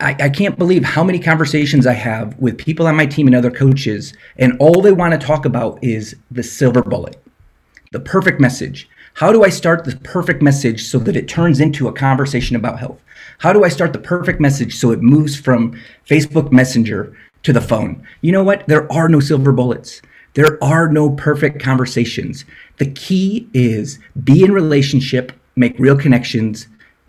I, 0.00 0.16
I, 0.18 0.28
can't 0.30 0.58
believe 0.58 0.84
how 0.84 1.04
many 1.04 1.18
conversations 1.18 1.86
I 1.86 1.92
have 1.92 2.36
with 2.38 2.58
people 2.58 2.86
on 2.86 2.96
my 2.96 3.06
team 3.06 3.26
and 3.26 3.36
other 3.36 3.50
coaches, 3.50 4.12
and 4.36 4.56
all 4.58 4.82
they 4.82 4.92
want 4.92 5.18
to 5.18 5.26
talk 5.26 5.44
about 5.44 5.78
is 5.82 6.16
the 6.30 6.42
silver 6.42 6.82
bullet, 6.82 7.22
the 7.92 8.00
perfect 8.00 8.40
message. 8.40 8.88
How 9.14 9.30
do 9.30 9.44
I 9.44 9.50
start 9.50 9.84
the 9.84 9.96
perfect 9.96 10.42
message 10.42 10.84
so 10.84 10.98
that 11.00 11.16
it 11.16 11.28
turns 11.28 11.60
into 11.60 11.86
a 11.86 11.92
conversation 11.92 12.56
about 12.56 12.78
health? 12.78 13.00
How 13.38 13.52
do 13.52 13.62
I 13.62 13.68
start 13.68 13.92
the 13.92 13.98
perfect 13.98 14.40
message 14.40 14.74
so 14.76 14.90
it 14.90 15.02
moves 15.02 15.36
from 15.36 15.78
Facebook 16.08 16.50
Messenger 16.50 17.14
to 17.42 17.52
the 17.52 17.60
phone? 17.60 18.06
You 18.22 18.32
know 18.32 18.42
what? 18.42 18.66
There 18.68 18.90
are 18.90 19.08
no 19.08 19.20
silver 19.20 19.52
bullets. 19.52 20.00
There 20.34 20.62
are 20.64 20.88
no 20.88 21.10
perfect 21.10 21.60
conversations. 21.60 22.46
The 22.78 22.90
key 22.90 23.48
is 23.52 23.98
be 24.24 24.44
in 24.44 24.52
relationship, 24.52 25.32
make 25.56 25.78
real 25.78 25.96
connections, 25.96 26.66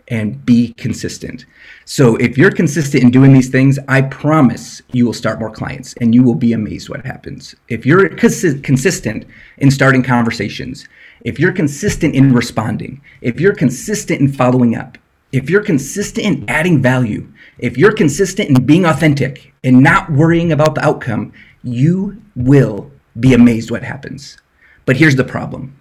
and 0.08 0.44
be 0.44 0.74
consistent. 0.74 1.46
So 1.86 2.16
if 2.16 2.36
you're 2.36 2.50
consistent 2.50 3.02
in 3.02 3.10
doing 3.10 3.32
these 3.32 3.48
things, 3.48 3.78
I 3.88 4.02
promise 4.02 4.82
you 4.92 5.06
will 5.06 5.14
start 5.14 5.40
more 5.40 5.50
clients 5.50 5.94
and 5.94 6.14
you 6.14 6.22
will 6.22 6.34
be 6.34 6.52
amazed 6.52 6.90
what 6.90 7.06
happens. 7.06 7.54
If 7.68 7.86
you're 7.86 8.10
cons- 8.10 8.60
consistent 8.62 9.24
in 9.56 9.70
starting 9.70 10.02
conversations, 10.02 10.86
if 11.24 11.38
you're 11.38 11.52
consistent 11.52 12.14
in 12.14 12.34
responding, 12.34 13.00
if 13.22 13.40
you're 13.40 13.54
consistent 13.54 14.20
in 14.20 14.30
following 14.30 14.76
up, 14.76 14.98
if 15.32 15.50
you're 15.50 15.64
consistent 15.64 16.26
in 16.26 16.48
adding 16.48 16.80
value, 16.80 17.26
if 17.58 17.76
you're 17.78 17.94
consistent 17.94 18.50
in 18.50 18.66
being 18.66 18.84
authentic 18.84 19.52
and 19.64 19.82
not 19.82 20.12
worrying 20.12 20.52
about 20.52 20.74
the 20.74 20.84
outcome, 20.84 21.32
you 21.62 22.22
will 22.36 22.90
be 23.18 23.32
amazed 23.32 23.70
what 23.70 23.82
happens. 23.82 24.36
But 24.84 24.98
here's 24.98 25.16
the 25.16 25.24
problem 25.24 25.76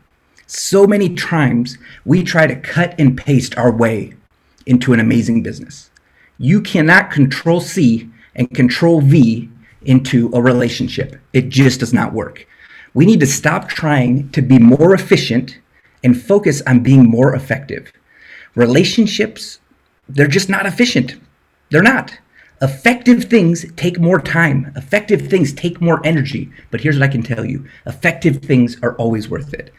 so 0.48 0.88
many 0.88 1.14
times 1.14 1.78
we 2.06 2.24
try 2.24 2.48
to 2.48 2.56
cut 2.56 2.96
and 2.98 3.18
paste 3.18 3.58
our 3.58 3.72
way 3.72 4.14
into 4.66 4.94
an 4.94 5.00
amazing 5.00 5.44
business. 5.44 5.90
You 6.38 6.62
cannot 6.62 7.12
control 7.12 7.60
C 7.60 8.10
and 8.36 8.50
control 8.52 9.02
V 9.02 9.50
into 9.82 10.32
a 10.34 10.42
relationship. 10.42 11.18
It 11.34 11.50
just 11.50 11.82
does 11.82 11.94
not 11.94 12.14
work. 12.14 12.48
We 12.94 13.06
need 13.06 13.20
to 13.22 13.28
stop 13.28 13.70
trying 13.70 14.30
to 14.32 14.42
be 14.42 14.60
more 14.60 14.94
efficient 14.94 15.60
and 16.04 16.22
focus 16.22 16.62
on 16.68 16.84
being 16.84 17.06
more 17.10 17.34
effective. 17.34 17.92
Relationships, 18.56 19.60
they're 20.08 20.28
just 20.28 20.50
not 20.50 20.66
efficient. 20.66 21.16
They're 21.72 21.82
not. 21.82 22.18
Effective 22.62 23.26
things 23.26 23.66
take 23.76 24.00
more 24.00 24.22
time. 24.22 24.72
Effective 24.76 25.28
things 25.28 25.54
take 25.54 25.82
more 25.82 26.06
energy. 26.06 26.52
But 26.72 26.82
here's 26.82 26.98
what 26.98 27.10
I 27.10 27.12
can 27.12 27.24
tell 27.24 27.46
you 27.46 27.66
effective 27.86 28.38
things 28.38 28.78
are 28.84 28.96
always 28.96 29.28
worth 29.28 29.54
it. 29.54 29.74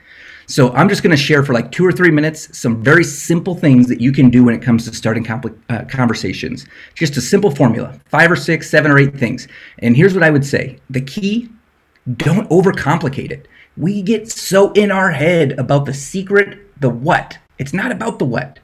So 0.46 0.70
I'm 0.72 0.88
just 0.88 1.02
going 1.02 1.16
to 1.16 1.22
share 1.22 1.42
for 1.42 1.54
like 1.54 1.72
two 1.72 1.86
or 1.86 1.92
three 1.92 2.10
minutes 2.10 2.56
some 2.56 2.82
very 2.82 3.04
simple 3.04 3.54
things 3.54 3.88
that 3.88 4.00
you 4.00 4.12
can 4.12 4.28
do 4.28 4.44
when 4.44 4.54
it 4.54 4.60
comes 4.60 4.84
to 4.84 4.94
starting 4.94 5.24
compl- 5.24 5.58
uh, 5.70 5.84
conversations. 5.88 6.66
Just 6.94 7.16
a 7.16 7.22
simple 7.22 7.50
formula, 7.50 7.98
five 8.06 8.30
or 8.30 8.36
six, 8.36 8.68
seven 8.68 8.90
or 8.90 8.98
eight 8.98 9.16
things. 9.16 9.48
And 9.78 9.96
here's 9.96 10.12
what 10.12 10.22
I 10.22 10.30
would 10.30 10.44
say: 10.44 10.78
the 10.90 11.00
key, 11.00 11.48
don't 12.16 12.48
overcomplicate 12.50 13.30
it. 13.30 13.48
We 13.76 14.02
get 14.02 14.30
so 14.30 14.72
in 14.72 14.90
our 14.90 15.10
head 15.10 15.52
about 15.58 15.86
the 15.86 15.94
secret, 15.94 16.58
the 16.80 16.90
what. 16.90 17.38
It's 17.58 17.72
not 17.72 17.92
about 17.92 18.18
the 18.18 18.24
what. 18.24 18.58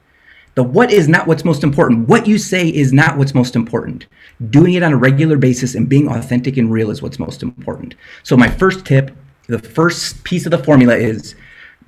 The 0.55 0.63
what 0.63 0.91
is 0.91 1.07
not 1.07 1.27
what's 1.27 1.45
most 1.45 1.63
important. 1.63 2.09
What 2.09 2.27
you 2.27 2.37
say 2.37 2.67
is 2.67 2.91
not 2.91 3.17
what's 3.17 3.33
most 3.33 3.55
important. 3.55 4.05
Doing 4.49 4.73
it 4.73 4.83
on 4.83 4.93
a 4.93 4.97
regular 4.97 5.37
basis 5.37 5.75
and 5.75 5.87
being 5.87 6.09
authentic 6.09 6.57
and 6.57 6.71
real 6.71 6.91
is 6.91 7.01
what's 7.01 7.19
most 7.19 7.41
important. 7.41 7.95
So 8.23 8.35
my 8.35 8.49
first 8.49 8.85
tip, 8.85 9.15
the 9.47 9.59
first 9.59 10.23
piece 10.23 10.45
of 10.45 10.51
the 10.51 10.57
formula 10.57 10.95
is 10.95 11.35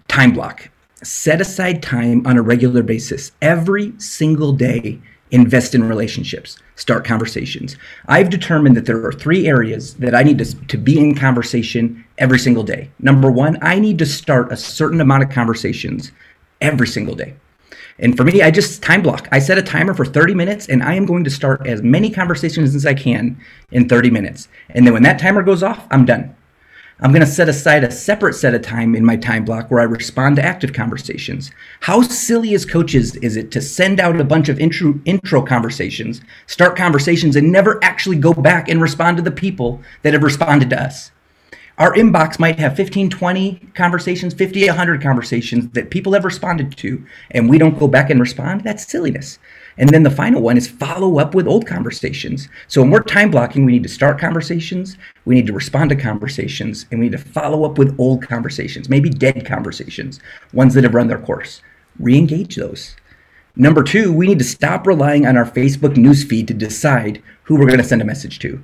time 0.07 0.31
block. 0.31 0.69
Set 1.03 1.41
aside 1.41 1.83
time 1.83 2.25
on 2.25 2.37
a 2.37 2.41
regular 2.41 2.83
basis. 2.83 3.33
Every 3.41 3.93
single 3.99 4.53
day, 4.53 5.01
invest 5.33 5.73
in 5.73 5.83
relationships, 5.83 6.57
start 6.75 7.03
conversations. 7.03 7.75
I've 8.07 8.29
determined 8.29 8.77
that 8.77 8.85
there 8.85 9.03
are 9.03 9.11
three 9.11 9.47
areas 9.47 9.95
that 9.95 10.13
I 10.13 10.21
need 10.21 10.37
to, 10.37 10.55
to 10.67 10.77
be 10.77 10.99
in 10.99 11.15
conversation 11.15 12.05
every 12.19 12.37
single 12.37 12.63
day. 12.63 12.91
Number 12.99 13.31
one, 13.31 13.57
I 13.61 13.79
need 13.79 13.97
to 13.97 14.05
start 14.05 14.51
a 14.51 14.57
certain 14.57 15.01
amount 15.01 15.23
of 15.23 15.31
conversations 15.31 16.11
every 16.61 16.87
single 16.87 17.15
day. 17.15 17.33
And 17.99 18.15
for 18.15 18.23
me, 18.23 18.41
I 18.43 18.51
just 18.51 18.83
time 18.83 19.01
block. 19.01 19.27
I 19.31 19.39
set 19.39 19.57
a 19.57 19.63
timer 19.63 19.93
for 19.93 20.05
30 20.05 20.35
minutes 20.35 20.67
and 20.67 20.83
I 20.83 20.93
am 20.93 21.05
going 21.05 21.23
to 21.23 21.29
start 21.29 21.65
as 21.67 21.81
many 21.81 22.09
conversations 22.11 22.75
as 22.75 22.85
I 22.85 22.93
can 22.93 23.39
in 23.71 23.89
30 23.89 24.11
minutes. 24.11 24.47
And 24.69 24.85
then 24.85 24.93
when 24.93 25.03
that 25.03 25.19
timer 25.19 25.43
goes 25.43 25.63
off, 25.63 25.85
I'm 25.91 26.05
done. 26.05 26.35
I'm 26.99 27.11
going 27.11 27.25
to 27.25 27.27
set 27.27 27.49
aside 27.49 27.83
a 27.83 27.91
separate 27.91 28.35
set 28.35 28.53
of 28.53 28.61
time 28.61 28.95
in 28.95 29.03
my 29.03 29.15
time 29.15 29.45
block 29.45 29.69
where 29.69 29.79
I 29.79 29.85
respond 29.85 30.35
to 30.35 30.45
active 30.45 30.73
conversations. 30.73 31.51
How 31.81 32.01
silly 32.03 32.53
as 32.53 32.65
coaches 32.65 33.15
is 33.17 33.35
it 33.35 33.51
to 33.51 33.61
send 33.61 33.99
out 33.99 34.21
a 34.21 34.23
bunch 34.23 34.47
of 34.47 34.59
intro, 34.59 34.99
intro 35.05 35.41
conversations, 35.41 36.21
start 36.45 36.75
conversations, 36.77 37.35
and 37.35 37.51
never 37.51 37.83
actually 37.83 38.17
go 38.17 38.33
back 38.33 38.69
and 38.69 38.81
respond 38.81 39.17
to 39.17 39.23
the 39.23 39.31
people 39.31 39.81
that 40.03 40.13
have 40.13 40.23
responded 40.23 40.69
to 40.69 40.81
us? 40.81 41.11
Our 41.79 41.95
inbox 41.95 42.37
might 42.37 42.59
have 42.59 42.75
15, 42.75 43.09
20 43.09 43.69
conversations, 43.73 44.35
50, 44.35 44.67
100 44.67 45.01
conversations 45.01 45.71
that 45.71 45.89
people 45.89 46.13
have 46.13 46.23
responded 46.23 46.77
to, 46.77 47.03
and 47.31 47.49
we 47.49 47.57
don't 47.57 47.79
go 47.79 47.87
back 47.87 48.11
and 48.11 48.19
respond. 48.19 48.61
That's 48.61 48.87
silliness. 48.87 49.39
And 49.77 49.89
then 49.89 50.03
the 50.03 50.11
final 50.11 50.41
one 50.41 50.57
is 50.57 50.67
follow 50.67 51.19
up 51.19 51.33
with 51.33 51.47
old 51.47 51.65
conversations. 51.65 52.47
So 52.67 52.81
when 52.81 52.91
we're 52.91 53.03
time 53.03 53.31
blocking, 53.31 53.65
we 53.65 53.71
need 53.71 53.83
to 53.83 53.89
start 53.89 54.19
conversations, 54.19 54.97
we 55.25 55.35
need 55.35 55.47
to 55.47 55.53
respond 55.53 55.89
to 55.89 55.95
conversations, 55.95 56.85
and 56.91 56.99
we 56.99 57.07
need 57.07 57.17
to 57.17 57.23
follow 57.23 57.65
up 57.65 57.77
with 57.77 57.99
old 57.99 58.21
conversations, 58.21 58.89
maybe 58.89 59.09
dead 59.09 59.45
conversations, 59.45 60.19
ones 60.53 60.73
that 60.73 60.83
have 60.83 60.93
run 60.93 61.07
their 61.07 61.19
course. 61.19 61.61
Re 61.99 62.17
engage 62.17 62.55
those. 62.55 62.95
Number 63.55 63.83
two, 63.83 64.11
we 64.11 64.27
need 64.27 64.39
to 64.39 64.45
stop 64.45 64.87
relying 64.87 65.25
on 65.25 65.37
our 65.37 65.45
Facebook 65.45 65.95
newsfeed 65.95 66.47
to 66.47 66.53
decide 66.53 67.21
who 67.43 67.55
we're 67.55 67.67
going 67.67 67.77
to 67.77 67.83
send 67.83 68.01
a 68.01 68.05
message 68.05 68.39
to. 68.39 68.63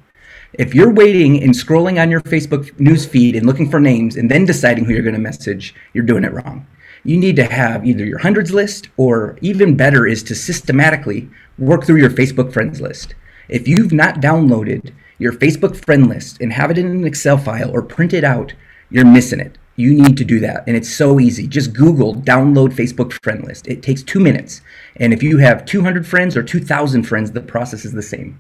If 0.54 0.74
you're 0.74 0.92
waiting 0.92 1.44
and 1.44 1.54
scrolling 1.54 2.02
on 2.02 2.10
your 2.10 2.22
Facebook 2.22 2.72
newsfeed 2.78 3.38
and 3.38 3.46
looking 3.46 3.70
for 3.70 3.80
names 3.80 4.16
and 4.16 4.32
then 4.32 4.46
deciding 4.46 4.86
who 4.86 4.94
you're 4.94 5.04
going 5.04 5.14
to 5.14 5.22
message, 5.22 5.76
you're 5.94 6.04
doing 6.04 6.24
it 6.24 6.34
wrong 6.34 6.66
you 7.04 7.18
need 7.18 7.36
to 7.38 7.44
have 7.44 7.86
either 7.86 8.06
your 8.06 8.20
hundreds 8.20 8.52
list 8.52 8.90
or 8.98 9.38
even 9.42 9.78
better 9.78 10.06
is 10.06 10.24
to 10.24 10.36
systematically 10.36 11.30
work 11.58 11.86
through 11.86 12.00
your 12.00 12.10
Facebook 12.10 12.52
friends 12.52 12.82
list. 12.82 13.16
If 13.48 13.68
you've 13.68 13.94
not 13.94 14.16
downloaded 14.16 14.94
your 15.18 15.34
Facebook 15.34 15.76
friend 15.76 16.08
list 16.08 16.40
and 16.42 16.54
have 16.54 16.72
it 16.72 16.78
in 16.78 16.88
an 16.88 17.06
Excel 17.06 17.38
file 17.38 17.72
or 17.72 17.82
print 17.82 18.14
it 18.14 18.24
out, 18.24 18.54
you're 18.90 19.06
missing 19.06 19.40
it. 19.40 19.58
You 19.76 19.94
need 19.94 20.18
to 20.18 20.26
do 20.26 20.40
that. 20.42 20.66
And 20.68 20.76
it's 20.76 20.94
so 20.94 21.20
easy. 21.20 21.48
Just 21.48 21.74
Google 21.74 22.14
download 22.16 22.74
Facebook 22.74 23.14
friend 23.24 23.46
list. 23.46 23.68
It 23.68 23.82
takes 23.82 24.04
two 24.04 24.20
minutes. 24.20 24.62
And 24.98 25.14
if 25.14 25.24
you 25.24 25.38
have 25.38 25.66
200 25.66 26.06
friends 26.06 26.36
or 26.36 26.44
2,000 26.44 27.04
friends, 27.04 27.32
the 27.32 27.42
process 27.42 27.86
is 27.86 27.94
the 27.94 28.02
same. 28.02 28.40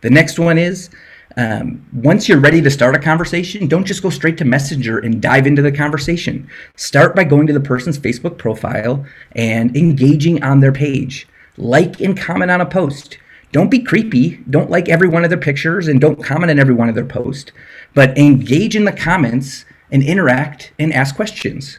The 0.00 0.10
next 0.10 0.38
one 0.38 0.58
is 0.58 0.90
um, 1.36 1.84
once 1.92 2.28
you're 2.28 2.38
ready 2.38 2.62
to 2.62 2.70
start 2.70 2.94
a 2.94 2.98
conversation, 2.98 3.66
don't 3.66 3.86
just 3.86 4.02
go 4.02 4.10
straight 4.10 4.38
to 4.38 4.44
Messenger 4.44 4.98
and 4.98 5.20
dive 5.20 5.46
into 5.46 5.62
the 5.62 5.72
conversation. 5.72 6.48
Start 6.76 7.16
by 7.16 7.24
going 7.24 7.46
to 7.48 7.52
the 7.52 7.60
person's 7.60 7.98
Facebook 7.98 8.38
profile 8.38 9.04
and 9.32 9.76
engaging 9.76 10.42
on 10.42 10.60
their 10.60 10.72
page. 10.72 11.26
Like 11.56 12.00
and 12.00 12.16
comment 12.16 12.50
on 12.50 12.60
a 12.60 12.66
post. 12.66 13.18
Don't 13.52 13.70
be 13.70 13.82
creepy. 13.82 14.36
Don't 14.50 14.70
like 14.70 14.88
every 14.88 15.08
one 15.08 15.24
of 15.24 15.30
their 15.30 15.38
pictures 15.38 15.88
and 15.88 16.00
don't 16.00 16.22
comment 16.22 16.50
on 16.50 16.58
every 16.58 16.74
one 16.74 16.88
of 16.88 16.94
their 16.94 17.04
posts, 17.04 17.52
but 17.94 18.16
engage 18.18 18.74
in 18.74 18.84
the 18.84 18.92
comments 18.92 19.64
and 19.90 20.02
interact 20.02 20.72
and 20.78 20.92
ask 20.92 21.14
questions. 21.14 21.78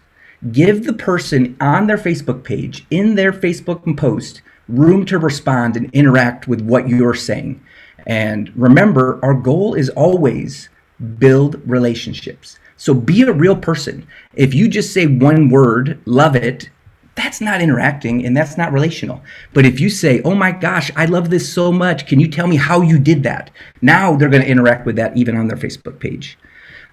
Give 0.52 0.86
the 0.86 0.94
person 0.94 1.58
on 1.60 1.88
their 1.88 1.98
Facebook 1.98 2.44
page, 2.44 2.86
in 2.90 3.16
their 3.16 3.34
Facebook 3.34 3.98
post, 3.98 4.42
room 4.68 5.06
to 5.06 5.20
respond 5.20 5.76
and 5.76 5.92
interact 5.94 6.48
with 6.48 6.62
what 6.62 6.88
you're 6.88 7.14
saying. 7.14 7.62
And 8.06 8.52
remember, 8.56 9.20
our 9.24 9.34
goal 9.34 9.74
is 9.74 9.90
always 9.90 10.70
build 11.18 11.62
relationships. 11.68 12.60
So 12.78 12.94
be 12.94 13.22
a 13.24 13.32
real 13.32 13.56
person. 13.56 14.06
If 14.34 14.54
you 14.54 14.68
just 14.68 14.94
say 14.94 15.08
one 15.08 15.50
word, 15.50 16.00
love 16.06 16.36
it, 16.36 16.70
that's 17.16 17.40
not 17.40 17.62
interacting 17.62 18.26
and 18.26 18.36
that's 18.36 18.58
not 18.58 18.74
relational. 18.74 19.24
But 19.54 19.66
if 19.66 19.80
you 19.80 19.90
say, 19.90 20.22
oh 20.24 20.36
my 20.36 20.52
gosh, 20.52 20.92
I 20.96 21.06
love 21.06 21.30
this 21.30 21.52
so 21.52 21.72
much, 21.72 22.08
can 22.08 22.20
you 22.20 22.28
tell 22.28 22.48
me 22.48 22.58
how 22.58 22.82
you 22.82 23.00
did 23.00 23.24
that? 23.24 23.52
Now 23.82 24.16
they're 24.16 24.30
going 24.30 24.44
to 24.44 24.50
interact 24.50 24.86
with 24.86 24.98
that 24.98 25.16
even 25.16 25.38
on 25.38 25.48
their 25.48 25.58
Facebook 25.58 26.00
page. 26.00 26.38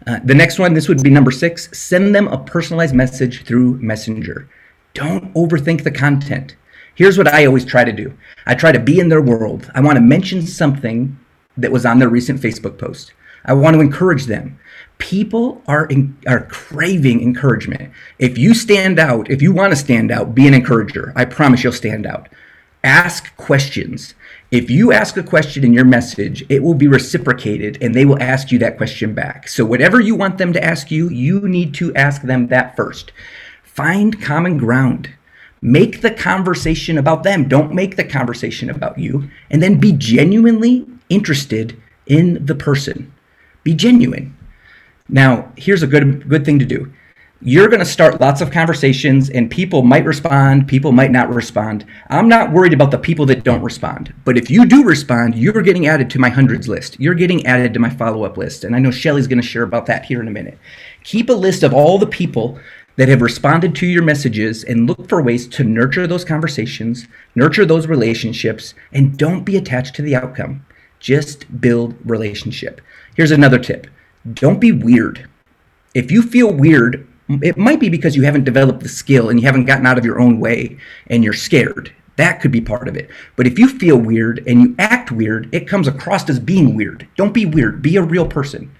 Uh, 0.06 0.20
the 0.24 0.34
next 0.34 0.58
one, 0.58 0.74
this 0.74 0.88
would 0.88 1.02
be 1.02 1.10
number 1.10 1.30
six 1.30 1.68
send 1.76 2.14
them 2.14 2.28
a 2.28 2.38
personalized 2.38 2.94
message 2.94 3.44
through 3.44 3.78
Messenger. 3.78 4.48
Don't 4.94 5.32
overthink 5.34 5.82
the 5.82 5.90
content. 5.90 6.56
Here's 6.94 7.16
what 7.16 7.28
I 7.28 7.46
always 7.46 7.64
try 7.64 7.84
to 7.84 7.92
do 7.92 8.16
I 8.46 8.54
try 8.54 8.72
to 8.72 8.80
be 8.80 9.00
in 9.00 9.08
their 9.08 9.22
world. 9.22 9.70
I 9.74 9.80
want 9.80 9.96
to 9.96 10.02
mention 10.02 10.46
something 10.46 11.18
that 11.56 11.72
was 11.72 11.86
on 11.86 11.98
their 11.98 12.08
recent 12.08 12.40
Facebook 12.40 12.78
post. 12.78 13.12
I 13.44 13.54
want 13.54 13.74
to 13.74 13.80
encourage 13.80 14.26
them. 14.26 14.58
People 14.98 15.62
are 15.66 15.86
in, 15.86 16.16
are 16.28 16.46
craving 16.46 17.22
encouragement. 17.22 17.92
If 18.18 18.38
you 18.38 18.54
stand 18.54 18.98
out, 18.98 19.30
if 19.30 19.42
you 19.42 19.52
want 19.52 19.72
to 19.72 19.76
stand 19.76 20.12
out, 20.12 20.34
be 20.34 20.46
an 20.46 20.54
encourager. 20.54 21.12
I 21.16 21.24
promise 21.24 21.64
you'll 21.64 21.72
stand 21.72 22.06
out. 22.06 22.28
Ask 22.84 23.36
questions. 23.36 24.14
If 24.50 24.70
you 24.70 24.92
ask 24.92 25.16
a 25.16 25.22
question 25.22 25.64
in 25.64 25.72
your 25.72 25.84
message, 25.84 26.44
it 26.48 26.62
will 26.62 26.74
be 26.74 26.88
reciprocated 26.88 27.78
and 27.80 27.94
they 27.94 28.04
will 28.04 28.22
ask 28.22 28.52
you 28.52 28.58
that 28.60 28.76
question 28.76 29.14
back. 29.14 29.48
So, 29.48 29.64
whatever 29.64 30.00
you 30.00 30.14
want 30.14 30.38
them 30.38 30.52
to 30.52 30.64
ask 30.64 30.90
you, 30.90 31.08
you 31.08 31.48
need 31.48 31.74
to 31.74 31.94
ask 31.94 32.22
them 32.22 32.48
that 32.48 32.76
first. 32.76 33.12
Find 33.62 34.20
common 34.20 34.58
ground. 34.58 35.10
Make 35.62 36.00
the 36.00 36.10
conversation 36.10 36.98
about 36.98 37.22
them. 37.22 37.48
Don't 37.48 37.72
make 37.72 37.96
the 37.96 38.04
conversation 38.04 38.68
about 38.68 38.98
you. 38.98 39.30
And 39.48 39.62
then 39.62 39.78
be 39.78 39.92
genuinely 39.92 40.86
interested 41.08 41.80
in 42.06 42.44
the 42.44 42.56
person. 42.56 43.12
Be 43.62 43.74
genuine. 43.74 44.36
Now, 45.08 45.52
here's 45.56 45.82
a 45.82 45.86
good 45.86 46.28
good 46.28 46.44
thing 46.44 46.58
to 46.58 46.64
do 46.64 46.92
you're 47.44 47.68
going 47.68 47.80
to 47.80 47.86
start 47.86 48.20
lots 48.20 48.40
of 48.40 48.52
conversations 48.52 49.28
and 49.28 49.50
people 49.50 49.82
might 49.82 50.04
respond, 50.04 50.68
people 50.68 50.92
might 50.92 51.10
not 51.10 51.28
respond. 51.34 51.84
I'm 52.08 52.28
not 52.28 52.52
worried 52.52 52.72
about 52.72 52.92
the 52.92 52.98
people 52.98 53.26
that 53.26 53.42
don't 53.42 53.62
respond. 53.62 54.14
But 54.24 54.38
if 54.38 54.48
you 54.48 54.64
do 54.64 54.84
respond, 54.84 55.34
you're 55.34 55.60
getting 55.62 55.88
added 55.88 56.08
to 56.10 56.20
my 56.20 56.28
hundreds 56.28 56.68
list. 56.68 57.00
You're 57.00 57.14
getting 57.14 57.44
added 57.44 57.74
to 57.74 57.80
my 57.80 57.90
follow 57.90 58.24
up 58.24 58.36
list. 58.36 58.62
And 58.62 58.76
I 58.76 58.78
know 58.78 58.92
Shelly's 58.92 59.26
going 59.26 59.40
to 59.40 59.46
share 59.46 59.64
about 59.64 59.86
that 59.86 60.04
here 60.04 60.20
in 60.20 60.28
a 60.28 60.32
minute. 60.32 60.56
Keep 61.02 61.30
a 61.30 61.34
list 61.34 61.64
of 61.64 61.74
all 61.74 61.98
the 61.98 62.06
people 62.06 62.60
that 62.96 63.08
have 63.08 63.22
responded 63.22 63.74
to 63.76 63.86
your 63.86 64.02
messages 64.02 64.64
and 64.64 64.86
look 64.86 65.08
for 65.08 65.22
ways 65.22 65.46
to 65.48 65.64
nurture 65.64 66.06
those 66.06 66.24
conversations, 66.24 67.06
nurture 67.34 67.64
those 67.64 67.86
relationships, 67.86 68.74
and 68.92 69.16
don't 69.16 69.44
be 69.44 69.56
attached 69.56 69.94
to 69.96 70.02
the 70.02 70.14
outcome. 70.14 70.64
Just 71.00 71.60
build 71.60 71.96
relationship. 72.04 72.80
Here's 73.16 73.30
another 73.30 73.58
tip 73.58 73.86
don't 74.34 74.60
be 74.60 74.72
weird. 74.72 75.28
If 75.94 76.10
you 76.10 76.22
feel 76.22 76.52
weird 76.52 77.06
it 77.40 77.56
might 77.56 77.80
be 77.80 77.88
because 77.88 78.16
you 78.16 78.22
haven't 78.22 78.44
developed 78.44 78.82
the 78.82 78.88
skill 78.88 79.30
and 79.30 79.40
you 79.40 79.46
haven't 79.46 79.64
gotten 79.64 79.86
out 79.86 79.98
of 79.98 80.04
your 80.04 80.20
own 80.20 80.40
way 80.40 80.76
and 81.06 81.24
you're 81.24 81.32
scared. 81.32 81.94
That 82.16 82.40
could 82.40 82.50
be 82.50 82.60
part 82.60 82.88
of 82.88 82.96
it. 82.96 83.08
But 83.36 83.46
if 83.46 83.58
you 83.58 83.68
feel 83.68 83.96
weird 83.96 84.42
and 84.46 84.60
you 84.60 84.74
act 84.78 85.10
weird, 85.10 85.48
it 85.54 85.66
comes 85.66 85.88
across 85.88 86.28
as 86.28 86.38
being 86.38 86.74
weird. 86.74 87.08
Don't 87.16 87.32
be 87.32 87.46
weird. 87.46 87.80
Be 87.80 87.96
a 87.96 88.02
real 88.02 88.26
person. 88.26 88.70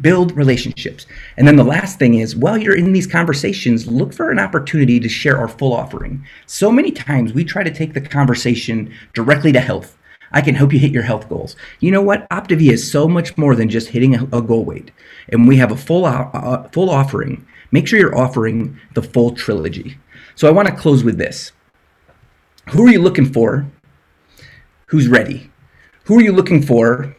Build 0.00 0.36
relationships. 0.36 1.06
And 1.36 1.46
then 1.46 1.56
the 1.56 1.64
last 1.64 1.98
thing 1.98 2.14
is 2.14 2.34
while 2.34 2.58
you're 2.58 2.76
in 2.76 2.92
these 2.92 3.06
conversations, 3.06 3.86
look 3.86 4.12
for 4.12 4.30
an 4.30 4.38
opportunity 4.38 4.98
to 5.00 5.08
share 5.08 5.38
our 5.38 5.48
full 5.48 5.72
offering. 5.72 6.24
So 6.46 6.72
many 6.72 6.90
times 6.90 7.32
we 7.32 7.44
try 7.44 7.62
to 7.62 7.70
take 7.70 7.94
the 7.94 8.00
conversation 8.00 8.92
directly 9.12 9.52
to 9.52 9.60
health. 9.60 9.96
I 10.32 10.40
can 10.40 10.56
help 10.56 10.72
you 10.72 10.80
hit 10.80 10.90
your 10.90 11.04
health 11.04 11.28
goals. 11.28 11.54
You 11.78 11.92
know 11.92 12.02
what? 12.02 12.28
Optavia 12.30 12.72
is 12.72 12.90
so 12.90 13.06
much 13.06 13.38
more 13.38 13.54
than 13.54 13.68
just 13.68 13.88
hitting 13.88 14.16
a, 14.16 14.42
goal 14.42 14.64
weight. 14.64 14.90
And 15.28 15.46
we 15.46 15.56
have 15.58 15.70
a 15.70 15.76
full, 15.76 16.04
uh, 16.04 16.68
full 16.70 16.90
offering 16.90 17.46
make 17.74 17.88
sure 17.88 17.98
you're 17.98 18.16
offering 18.16 18.78
the 18.94 19.02
full 19.02 19.32
trilogy. 19.32 19.98
So 20.36 20.46
I 20.46 20.52
want 20.52 20.68
to 20.68 20.74
close 20.74 21.02
with 21.02 21.18
this. 21.18 21.50
Who 22.70 22.86
are 22.86 22.90
you 22.90 23.02
looking 23.02 23.26
for? 23.26 23.66
Who's 24.86 25.08
ready? 25.08 25.50
Who 26.04 26.16
are 26.16 26.22
you 26.22 26.30
looking 26.30 26.62
for 26.62 27.16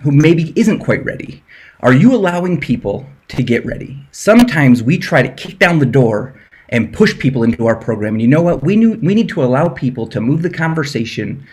who 0.00 0.10
maybe 0.10 0.52
isn't 0.56 0.80
quite 0.80 1.04
ready? 1.04 1.43
Are 1.84 1.92
you 1.92 2.14
allowing 2.14 2.58
people 2.58 3.04
to 3.28 3.42
get 3.42 3.66
ready? 3.66 4.02
Sometimes 4.10 4.82
we 4.82 4.96
try 4.96 5.20
to 5.20 5.28
kick 5.28 5.58
down 5.58 5.80
the 5.80 5.84
door 5.84 6.34
and 6.70 6.94
push 6.94 7.18
people 7.18 7.42
into 7.42 7.66
our 7.66 7.76
program. 7.76 8.14
And 8.14 8.22
you 8.22 8.28
know 8.28 8.40
what? 8.40 8.62
We, 8.62 8.74
knew, 8.74 8.98
we 9.02 9.14
need 9.14 9.28
to 9.28 9.44
allow 9.44 9.68
people 9.68 10.06
to 10.06 10.18
move 10.18 10.40
the 10.40 10.48
conversation 10.48 11.46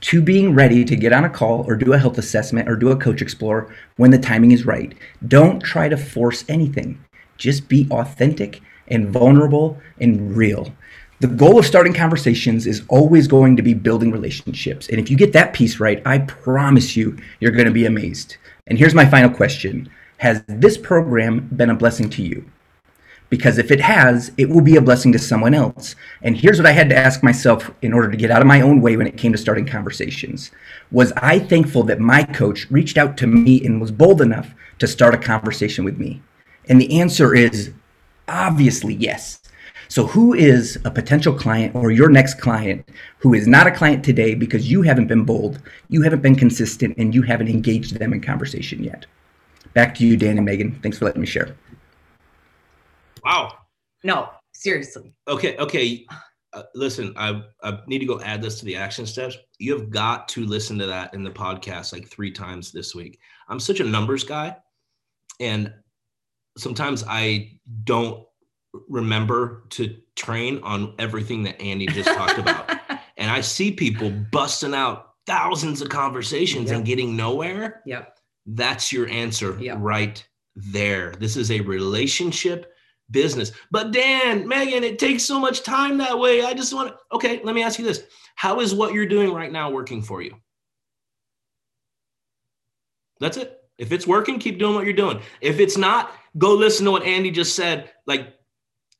to 0.00 0.22
being 0.22 0.54
ready 0.54 0.86
to 0.86 0.96
get 0.96 1.12
on 1.12 1.26
a 1.26 1.28
call 1.28 1.66
or 1.68 1.76
do 1.76 1.92
a 1.92 1.98
health 1.98 2.16
assessment 2.16 2.66
or 2.66 2.76
do 2.76 2.92
a 2.92 2.96
coach 2.96 3.20
explore 3.20 3.74
when 3.96 4.10
the 4.10 4.16
timing 4.16 4.52
is 4.52 4.64
right. 4.64 4.94
Don't 5.28 5.60
try 5.60 5.90
to 5.90 5.98
force 5.98 6.46
anything. 6.48 6.98
Just 7.36 7.68
be 7.68 7.86
authentic 7.90 8.62
and 8.88 9.10
vulnerable 9.10 9.78
and 10.00 10.34
real. 10.34 10.72
The 11.20 11.28
goal 11.28 11.58
of 11.58 11.66
starting 11.66 11.92
conversations 11.92 12.66
is 12.66 12.82
always 12.88 13.28
going 13.28 13.54
to 13.56 13.62
be 13.62 13.74
building 13.74 14.10
relationships. 14.10 14.88
And 14.88 14.98
if 14.98 15.10
you 15.10 15.16
get 15.18 15.34
that 15.34 15.52
piece 15.52 15.78
right, 15.78 16.00
I 16.06 16.20
promise 16.20 16.96
you, 16.96 17.18
you're 17.40 17.52
going 17.52 17.66
to 17.66 17.70
be 17.70 17.84
amazed. 17.84 18.38
And 18.66 18.78
here's 18.78 18.94
my 18.94 19.04
final 19.04 19.30
question 19.30 19.90
Has 20.18 20.42
this 20.46 20.78
program 20.78 21.48
been 21.54 21.70
a 21.70 21.74
blessing 21.74 22.08
to 22.10 22.22
you? 22.22 22.50
Because 23.30 23.58
if 23.58 23.70
it 23.70 23.80
has, 23.80 24.30
it 24.36 24.48
will 24.48 24.60
be 24.60 24.76
a 24.76 24.82
blessing 24.82 25.10
to 25.12 25.18
someone 25.18 25.54
else. 25.54 25.96
And 26.22 26.36
here's 26.36 26.58
what 26.58 26.66
I 26.66 26.72
had 26.72 26.88
to 26.90 26.96
ask 26.96 27.22
myself 27.22 27.70
in 27.82 27.92
order 27.92 28.10
to 28.10 28.16
get 28.16 28.30
out 28.30 28.40
of 28.40 28.46
my 28.46 28.60
own 28.60 28.80
way 28.80 28.96
when 28.96 29.06
it 29.06 29.16
came 29.16 29.32
to 29.32 29.38
starting 29.38 29.66
conversations. 29.66 30.50
Was 30.92 31.12
I 31.16 31.38
thankful 31.38 31.82
that 31.84 32.00
my 32.00 32.22
coach 32.22 32.70
reached 32.70 32.96
out 32.96 33.16
to 33.18 33.26
me 33.26 33.64
and 33.64 33.80
was 33.80 33.90
bold 33.90 34.20
enough 34.20 34.54
to 34.78 34.86
start 34.86 35.14
a 35.14 35.18
conversation 35.18 35.84
with 35.84 35.98
me? 35.98 36.22
And 36.68 36.80
the 36.80 37.00
answer 37.00 37.34
is 37.34 37.72
obviously 38.28 38.94
yes. 38.94 39.40
So, 39.94 40.08
who 40.08 40.34
is 40.34 40.76
a 40.84 40.90
potential 40.90 41.32
client 41.32 41.76
or 41.76 41.92
your 41.92 42.08
next 42.08 42.40
client 42.40 42.88
who 43.18 43.32
is 43.32 43.46
not 43.46 43.68
a 43.68 43.70
client 43.70 44.04
today 44.04 44.34
because 44.34 44.68
you 44.68 44.82
haven't 44.82 45.06
been 45.06 45.22
bold, 45.22 45.60
you 45.88 46.02
haven't 46.02 46.20
been 46.20 46.34
consistent, 46.34 46.96
and 46.98 47.14
you 47.14 47.22
haven't 47.22 47.46
engaged 47.46 47.96
them 48.00 48.12
in 48.12 48.20
conversation 48.20 48.82
yet? 48.82 49.06
Back 49.72 49.94
to 49.94 50.04
you, 50.04 50.16
Dan 50.16 50.36
and 50.36 50.44
Megan. 50.44 50.80
Thanks 50.82 50.98
for 50.98 51.04
letting 51.04 51.20
me 51.20 51.28
share. 51.28 51.54
Wow. 53.24 53.56
No, 54.02 54.30
seriously. 54.52 55.14
Okay. 55.28 55.56
Okay. 55.58 56.04
Uh, 56.52 56.64
listen, 56.74 57.12
I, 57.16 57.44
I 57.62 57.78
need 57.86 58.00
to 58.00 58.06
go 58.06 58.20
add 58.20 58.42
this 58.42 58.58
to 58.58 58.64
the 58.64 58.74
action 58.74 59.06
steps. 59.06 59.36
You 59.60 59.78
have 59.78 59.90
got 59.90 60.26
to 60.30 60.44
listen 60.44 60.76
to 60.78 60.86
that 60.86 61.14
in 61.14 61.22
the 61.22 61.30
podcast 61.30 61.92
like 61.92 62.08
three 62.08 62.32
times 62.32 62.72
this 62.72 62.96
week. 62.96 63.20
I'm 63.48 63.60
such 63.60 63.78
a 63.78 63.84
numbers 63.84 64.24
guy, 64.24 64.56
and 65.38 65.72
sometimes 66.58 67.04
I 67.06 67.60
don't 67.84 68.26
remember 68.88 69.64
to 69.70 69.96
train 70.16 70.60
on 70.62 70.94
everything 70.98 71.42
that 71.44 71.60
Andy 71.60 71.86
just 71.86 72.08
talked 72.08 72.38
about. 72.38 72.70
And 73.16 73.30
I 73.30 73.42
see 73.42 73.70
people 73.70 74.10
busting 74.10 74.74
out 74.74 75.12
thousands 75.26 75.80
of 75.80 75.88
conversations 75.88 76.66
yep. 76.66 76.76
and 76.76 76.84
getting 76.84 77.16
nowhere. 77.16 77.80
Yep. 77.86 78.18
That's 78.46 78.92
your 78.92 79.08
answer 79.08 79.56
yep. 79.60 79.78
right 79.80 80.26
there. 80.56 81.12
This 81.12 81.36
is 81.36 81.50
a 81.50 81.60
relationship 81.60 82.72
business. 83.10 83.52
But 83.70 83.92
Dan, 83.92 84.46
Megan, 84.48 84.84
it 84.84 84.98
takes 84.98 85.22
so 85.22 85.38
much 85.38 85.62
time 85.62 85.98
that 85.98 86.18
way. 86.18 86.44
I 86.44 86.54
just 86.54 86.74
want 86.74 86.88
to, 86.88 86.96
okay, 87.12 87.40
let 87.42 87.54
me 87.54 87.62
ask 87.62 87.78
you 87.78 87.84
this. 87.84 88.04
How 88.34 88.60
is 88.60 88.74
what 88.74 88.92
you're 88.92 89.06
doing 89.06 89.32
right 89.32 89.52
now 89.52 89.70
working 89.70 90.02
for 90.02 90.20
you? 90.20 90.34
That's 93.20 93.36
it. 93.36 93.60
If 93.78 93.92
it's 93.92 94.06
working, 94.06 94.38
keep 94.38 94.58
doing 94.58 94.74
what 94.74 94.84
you're 94.84 94.92
doing. 94.92 95.20
If 95.40 95.58
it's 95.58 95.76
not, 95.76 96.12
go 96.38 96.54
listen 96.54 96.84
to 96.84 96.90
what 96.90 97.04
Andy 97.04 97.30
just 97.30 97.56
said 97.56 97.90
like 98.06 98.33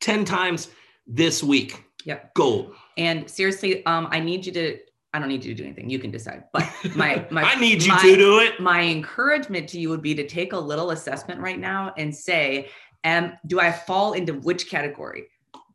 10 0.05 0.25
times 0.27 0.69
this 1.07 1.43
week. 1.43 1.83
Yep. 2.05 2.35
Gold. 2.35 2.75
And 2.99 3.29
seriously, 3.29 3.85
um, 3.87 4.09
I 4.11 4.21
need 4.21 4.45
you 4.47 4.53
to 4.53 4.79
I 5.15 5.21
don't 5.21 5.29
need 5.29 5.45
you 5.45 5.55
to 5.55 5.63
do 5.63 5.65
anything. 5.65 5.89
You 5.89 6.01
can 6.01 6.11
decide. 6.11 6.45
But 6.53 6.69
my 6.97 7.25
my 7.31 7.43
I 7.45 7.55
need 7.59 7.83
you 7.83 7.93
my, 7.93 8.03
to 8.03 8.17
do 8.17 8.41
it. 8.41 8.61
My 8.61 8.83
encouragement 8.83 9.69
to 9.71 9.81
you 9.81 9.89
would 9.89 10.03
be 10.03 10.15
to 10.17 10.27
take 10.27 10.53
a 10.53 10.59
little 10.59 10.91
assessment 10.91 11.41
right 11.41 11.59
now 11.59 11.95
and 11.97 12.15
say, 12.15 12.69
um, 13.05 13.33
do 13.47 13.61
I 13.61 13.71
fall 13.71 14.15
into 14.15 14.35
which 14.35 14.69
category? 14.69 15.29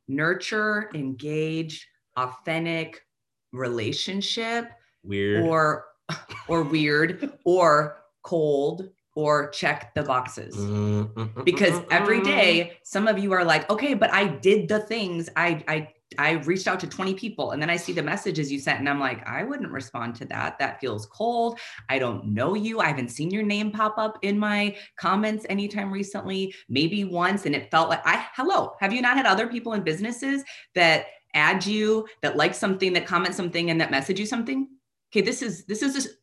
Nurture, 0.08 0.90
engage, 0.94 1.88
authentic, 2.18 3.02
relationship, 3.54 4.72
weird, 5.04 5.46
or 5.46 5.86
or 6.48 6.64
weird, 6.64 7.32
or 7.46 8.04
cold, 8.24 8.90
or 9.20 9.50
check 9.50 9.94
the 9.96 10.04
boxes. 10.04 10.56
Mm-hmm. 10.56 11.44
Because 11.44 11.82
every 11.92 12.22
day, 12.22 12.78
some 12.84 13.06
of 13.06 13.20
you 13.20 13.34
are 13.34 13.44
like, 13.44 13.70
okay, 13.70 13.94
but 13.94 14.14
I 14.14 14.28
did 14.28 14.70
the 14.70 14.80
things. 14.80 15.28
I 15.36 15.62
I 15.68 15.90
I 16.18 16.32
reached 16.46 16.68
out 16.68 16.80
to 16.80 16.88
20 16.88 17.16
people 17.16 17.52
and 17.52 17.62
then 17.62 17.70
I 17.70 17.76
see 17.76 17.92
the 17.92 18.02
messages 18.02 18.50
you 18.50 18.60
sent 18.60 18.80
and 18.80 18.88
I'm 18.88 19.00
like, 19.00 19.28
I 19.28 19.44
wouldn't 19.44 19.72
respond 19.72 20.16
to 20.16 20.26
that. 20.26 20.58
That 20.58 20.80
feels 20.80 21.06
cold. 21.06 21.60
I 21.90 22.00
don't 22.00 22.34
know 22.34 22.56
you. 22.56 22.80
I 22.80 22.88
haven't 22.88 23.10
seen 23.10 23.30
your 23.30 23.44
name 23.44 23.72
pop 23.72 23.98
up 23.98 24.18
in 24.22 24.40
my 24.40 24.76
comments 24.96 25.46
anytime 25.50 25.92
recently, 25.92 26.56
maybe 26.70 27.04
once. 27.04 27.46
And 27.46 27.54
it 27.54 27.70
felt 27.70 27.90
like 27.90 28.02
I, 28.08 28.26
hello, 28.36 28.76
have 28.80 28.94
you 28.94 29.02
not 29.02 29.18
had 29.18 29.26
other 29.26 29.48
people 29.48 29.74
in 29.74 29.84
businesses 29.84 30.44
that 30.76 31.08
add 31.34 31.66
you, 31.66 32.08
that 32.22 32.38
like 32.38 32.56
something, 32.56 32.94
that 32.94 33.06
comment 33.06 33.36
something 33.36 33.70
and 33.70 33.82
that 33.82 33.92
message 33.92 34.20
you 34.20 34.26
something? 34.26 34.70
Okay, 35.12 35.22
this 35.22 35.42
is, 35.42 35.66
this 35.66 35.84
is 35.84 36.16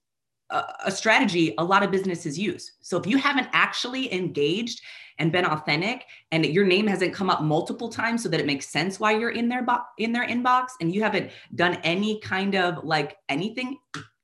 a 0.50 0.90
strategy 0.90 1.54
a 1.58 1.64
lot 1.64 1.82
of 1.82 1.90
businesses 1.90 2.38
use. 2.38 2.72
So 2.80 2.96
if 2.96 3.06
you 3.06 3.18
haven't 3.18 3.48
actually 3.52 4.12
engaged 4.12 4.80
and 5.18 5.32
been 5.32 5.44
authentic 5.44 6.04
and 6.30 6.44
your 6.46 6.64
name 6.64 6.86
hasn't 6.86 7.14
come 7.14 7.30
up 7.30 7.42
multiple 7.42 7.88
times 7.88 8.22
so 8.22 8.28
that 8.28 8.40
it 8.40 8.46
makes 8.46 8.68
sense 8.68 9.00
why 9.00 9.12
you're 9.12 9.30
in 9.30 9.48
their 9.48 9.62
bo- 9.62 9.84
in 9.98 10.12
their 10.12 10.26
inbox 10.26 10.68
and 10.80 10.94
you 10.94 11.02
haven't 11.02 11.30
done 11.54 11.78
any 11.82 12.20
kind 12.20 12.54
of 12.54 12.84
like 12.84 13.16
anything 13.28 13.78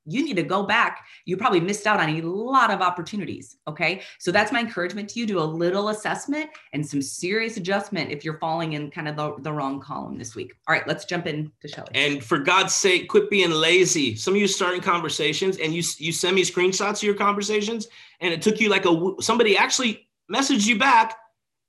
you 0.05 0.24
need 0.24 0.36
to 0.36 0.42
go 0.42 0.64
back. 0.64 1.05
You 1.26 1.36
probably 1.36 1.61
missed 1.61 1.86
out 1.86 2.00
on 2.00 2.09
a 2.09 2.20
lot 2.22 2.70
of 2.70 2.80
opportunities. 2.80 3.57
Okay. 3.68 4.03
So 4.18 4.32
that's 4.32 4.50
my 4.53 4.61
encouragement 4.61 5.09
to 5.11 5.20
you. 5.20 5.26
Do 5.26 5.38
a 5.38 5.44
little 5.44 5.90
assessment 5.90 6.50
and 6.72 6.86
some 6.86 7.00
serious 7.00 7.57
adjustment 7.57 8.11
if 8.11 8.24
you're 8.24 8.38
falling 8.38 8.72
in 8.72 8.90
kind 8.90 9.09
of 9.09 9.16
the, 9.16 9.34
the 9.38 9.53
wrong 9.53 9.80
column 9.80 10.18
this 10.18 10.34
week. 10.34 10.55
All 10.66 10.74
right, 10.74 10.86
let's 10.88 11.05
jump 11.05 11.26
in 11.26 11.53
to 11.61 11.68
Shelly. 11.68 11.88
And 11.94 12.22
for 12.22 12.38
God's 12.38 12.74
sake, 12.74 13.09
quit 13.09 13.30
being 13.30 13.50
lazy. 13.50 14.16
Some 14.16 14.34
of 14.34 14.40
you 14.40 14.48
starting 14.48 14.80
conversations 14.80 15.59
and 15.59 15.72
you 15.72 15.82
you 15.98 16.12
send 16.12 16.34
me 16.34 16.42
screenshots 16.42 16.96
of 16.98 17.03
your 17.05 17.14
conversations, 17.14 17.88
and 18.20 18.32
it 18.32 18.42
took 18.42 18.61
you 18.61 18.68
like 18.68 18.86
a 18.86 19.14
somebody 19.20 19.57
actually 19.57 20.09
messaged 20.32 20.66
you 20.66 20.78
back, 20.78 21.16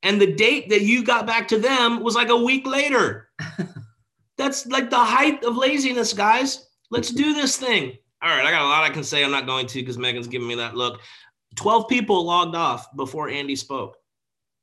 and 0.01 0.19
the 0.19 0.33
date 0.33 0.69
that 0.69 0.81
you 0.81 1.03
got 1.03 1.27
back 1.27 1.47
to 1.49 1.59
them 1.59 2.01
was 2.01 2.15
like 2.15 2.29
a 2.29 2.37
week 2.37 2.65
later. 2.65 3.29
That's 4.37 4.65
like 4.65 4.89
the 4.89 5.03
height 5.03 5.43
of 5.43 5.55
laziness, 5.55 6.13
guys. 6.13 6.67
Let's 6.89 7.09
do 7.23 7.33
this 7.33 7.57
thing. 7.57 7.97
All 8.23 8.29
right, 8.29 8.45
I 8.45 8.51
got 8.51 8.61
a 8.61 8.65
lot 8.65 8.83
I 8.83 8.89
can 8.89 9.03
say. 9.03 9.23
I'm 9.23 9.31
not 9.31 9.45
going 9.45 9.67
to 9.67 9.79
because 9.79 9.97
Megan's 9.97 10.27
giving 10.27 10.47
me 10.47 10.55
that 10.55 10.75
look. 10.75 11.01
12 11.55 11.89
people 11.89 12.23
logged 12.25 12.55
off 12.55 12.87
before 12.95 13.27
Andy 13.27 13.55
spoke. 13.55 13.97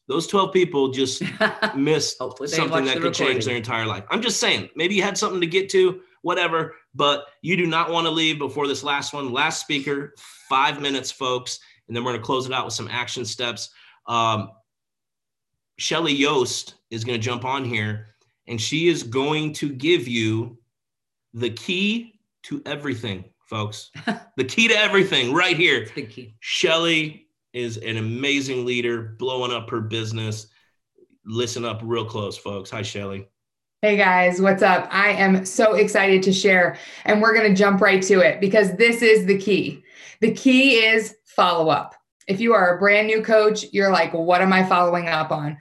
Those 0.08 0.26
12 0.26 0.52
people 0.52 0.90
just 0.90 1.22
missed 1.76 2.16
something 2.18 2.84
that 2.86 3.00
could 3.00 3.14
change 3.14 3.44
their 3.44 3.56
entire 3.56 3.86
life. 3.86 4.04
I'm 4.10 4.22
just 4.22 4.40
saying, 4.40 4.70
maybe 4.74 4.94
you 4.94 5.02
had 5.02 5.18
something 5.18 5.42
to 5.42 5.46
get 5.46 5.68
to, 5.70 6.00
whatever, 6.22 6.74
but 6.94 7.26
you 7.42 7.56
do 7.56 7.66
not 7.66 7.90
want 7.90 8.06
to 8.06 8.10
leave 8.10 8.38
before 8.38 8.66
this 8.66 8.82
last 8.82 9.12
one. 9.12 9.30
Last 9.30 9.60
speaker, 9.60 10.14
five 10.48 10.80
minutes, 10.80 11.12
folks. 11.12 11.60
And 11.86 11.94
then 11.96 12.02
we're 12.02 12.12
going 12.12 12.22
to 12.22 12.26
close 12.26 12.46
it 12.46 12.52
out 12.52 12.64
with 12.64 12.74
some 12.74 12.88
action 12.88 13.24
steps. 13.26 13.70
Um, 14.06 14.50
Shelly 15.78 16.14
Yost 16.14 16.76
is 16.90 17.04
going 17.04 17.20
to 17.20 17.24
jump 17.24 17.44
on 17.44 17.64
here 17.64 18.14
and 18.48 18.60
she 18.60 18.88
is 18.88 19.02
going 19.02 19.52
to 19.54 19.70
give 19.70 20.08
you 20.08 20.58
the 21.34 21.50
key 21.50 22.20
to 22.44 22.62
everything 22.66 23.29
folks. 23.50 23.90
the 24.36 24.44
key 24.44 24.68
to 24.68 24.78
everything 24.78 25.34
right 25.34 25.56
here. 25.56 25.86
the 25.94 26.06
key. 26.06 26.36
Shelly 26.38 27.26
is 27.52 27.76
an 27.78 27.96
amazing 27.98 28.64
leader, 28.64 29.16
blowing 29.18 29.52
up 29.52 29.68
her 29.68 29.80
business. 29.80 30.46
Listen 31.26 31.64
up 31.64 31.80
real 31.82 32.04
close, 32.04 32.38
folks. 32.38 32.70
Hi, 32.70 32.80
Shelly. 32.80 33.28
Hey 33.82 33.96
guys, 33.96 34.40
what's 34.42 34.62
up? 34.62 34.88
I 34.90 35.10
am 35.12 35.44
so 35.46 35.74
excited 35.74 36.22
to 36.24 36.32
share, 36.32 36.76
and 37.06 37.20
we're 37.20 37.34
going 37.34 37.48
to 37.48 37.56
jump 37.56 37.80
right 37.80 38.02
to 38.02 38.20
it 38.20 38.38
because 38.40 38.76
this 38.76 39.02
is 39.02 39.24
the 39.24 39.38
key. 39.38 39.82
The 40.20 40.32
key 40.32 40.74
is 40.74 41.16
follow 41.24 41.70
up. 41.70 41.94
If 42.28 42.40
you 42.40 42.52
are 42.52 42.76
a 42.76 42.78
brand 42.78 43.06
new 43.06 43.22
coach, 43.22 43.64
you're 43.72 43.90
like, 43.90 44.12
what 44.12 44.42
am 44.42 44.52
I 44.52 44.64
following 44.64 45.08
up 45.08 45.32
on? 45.32 45.56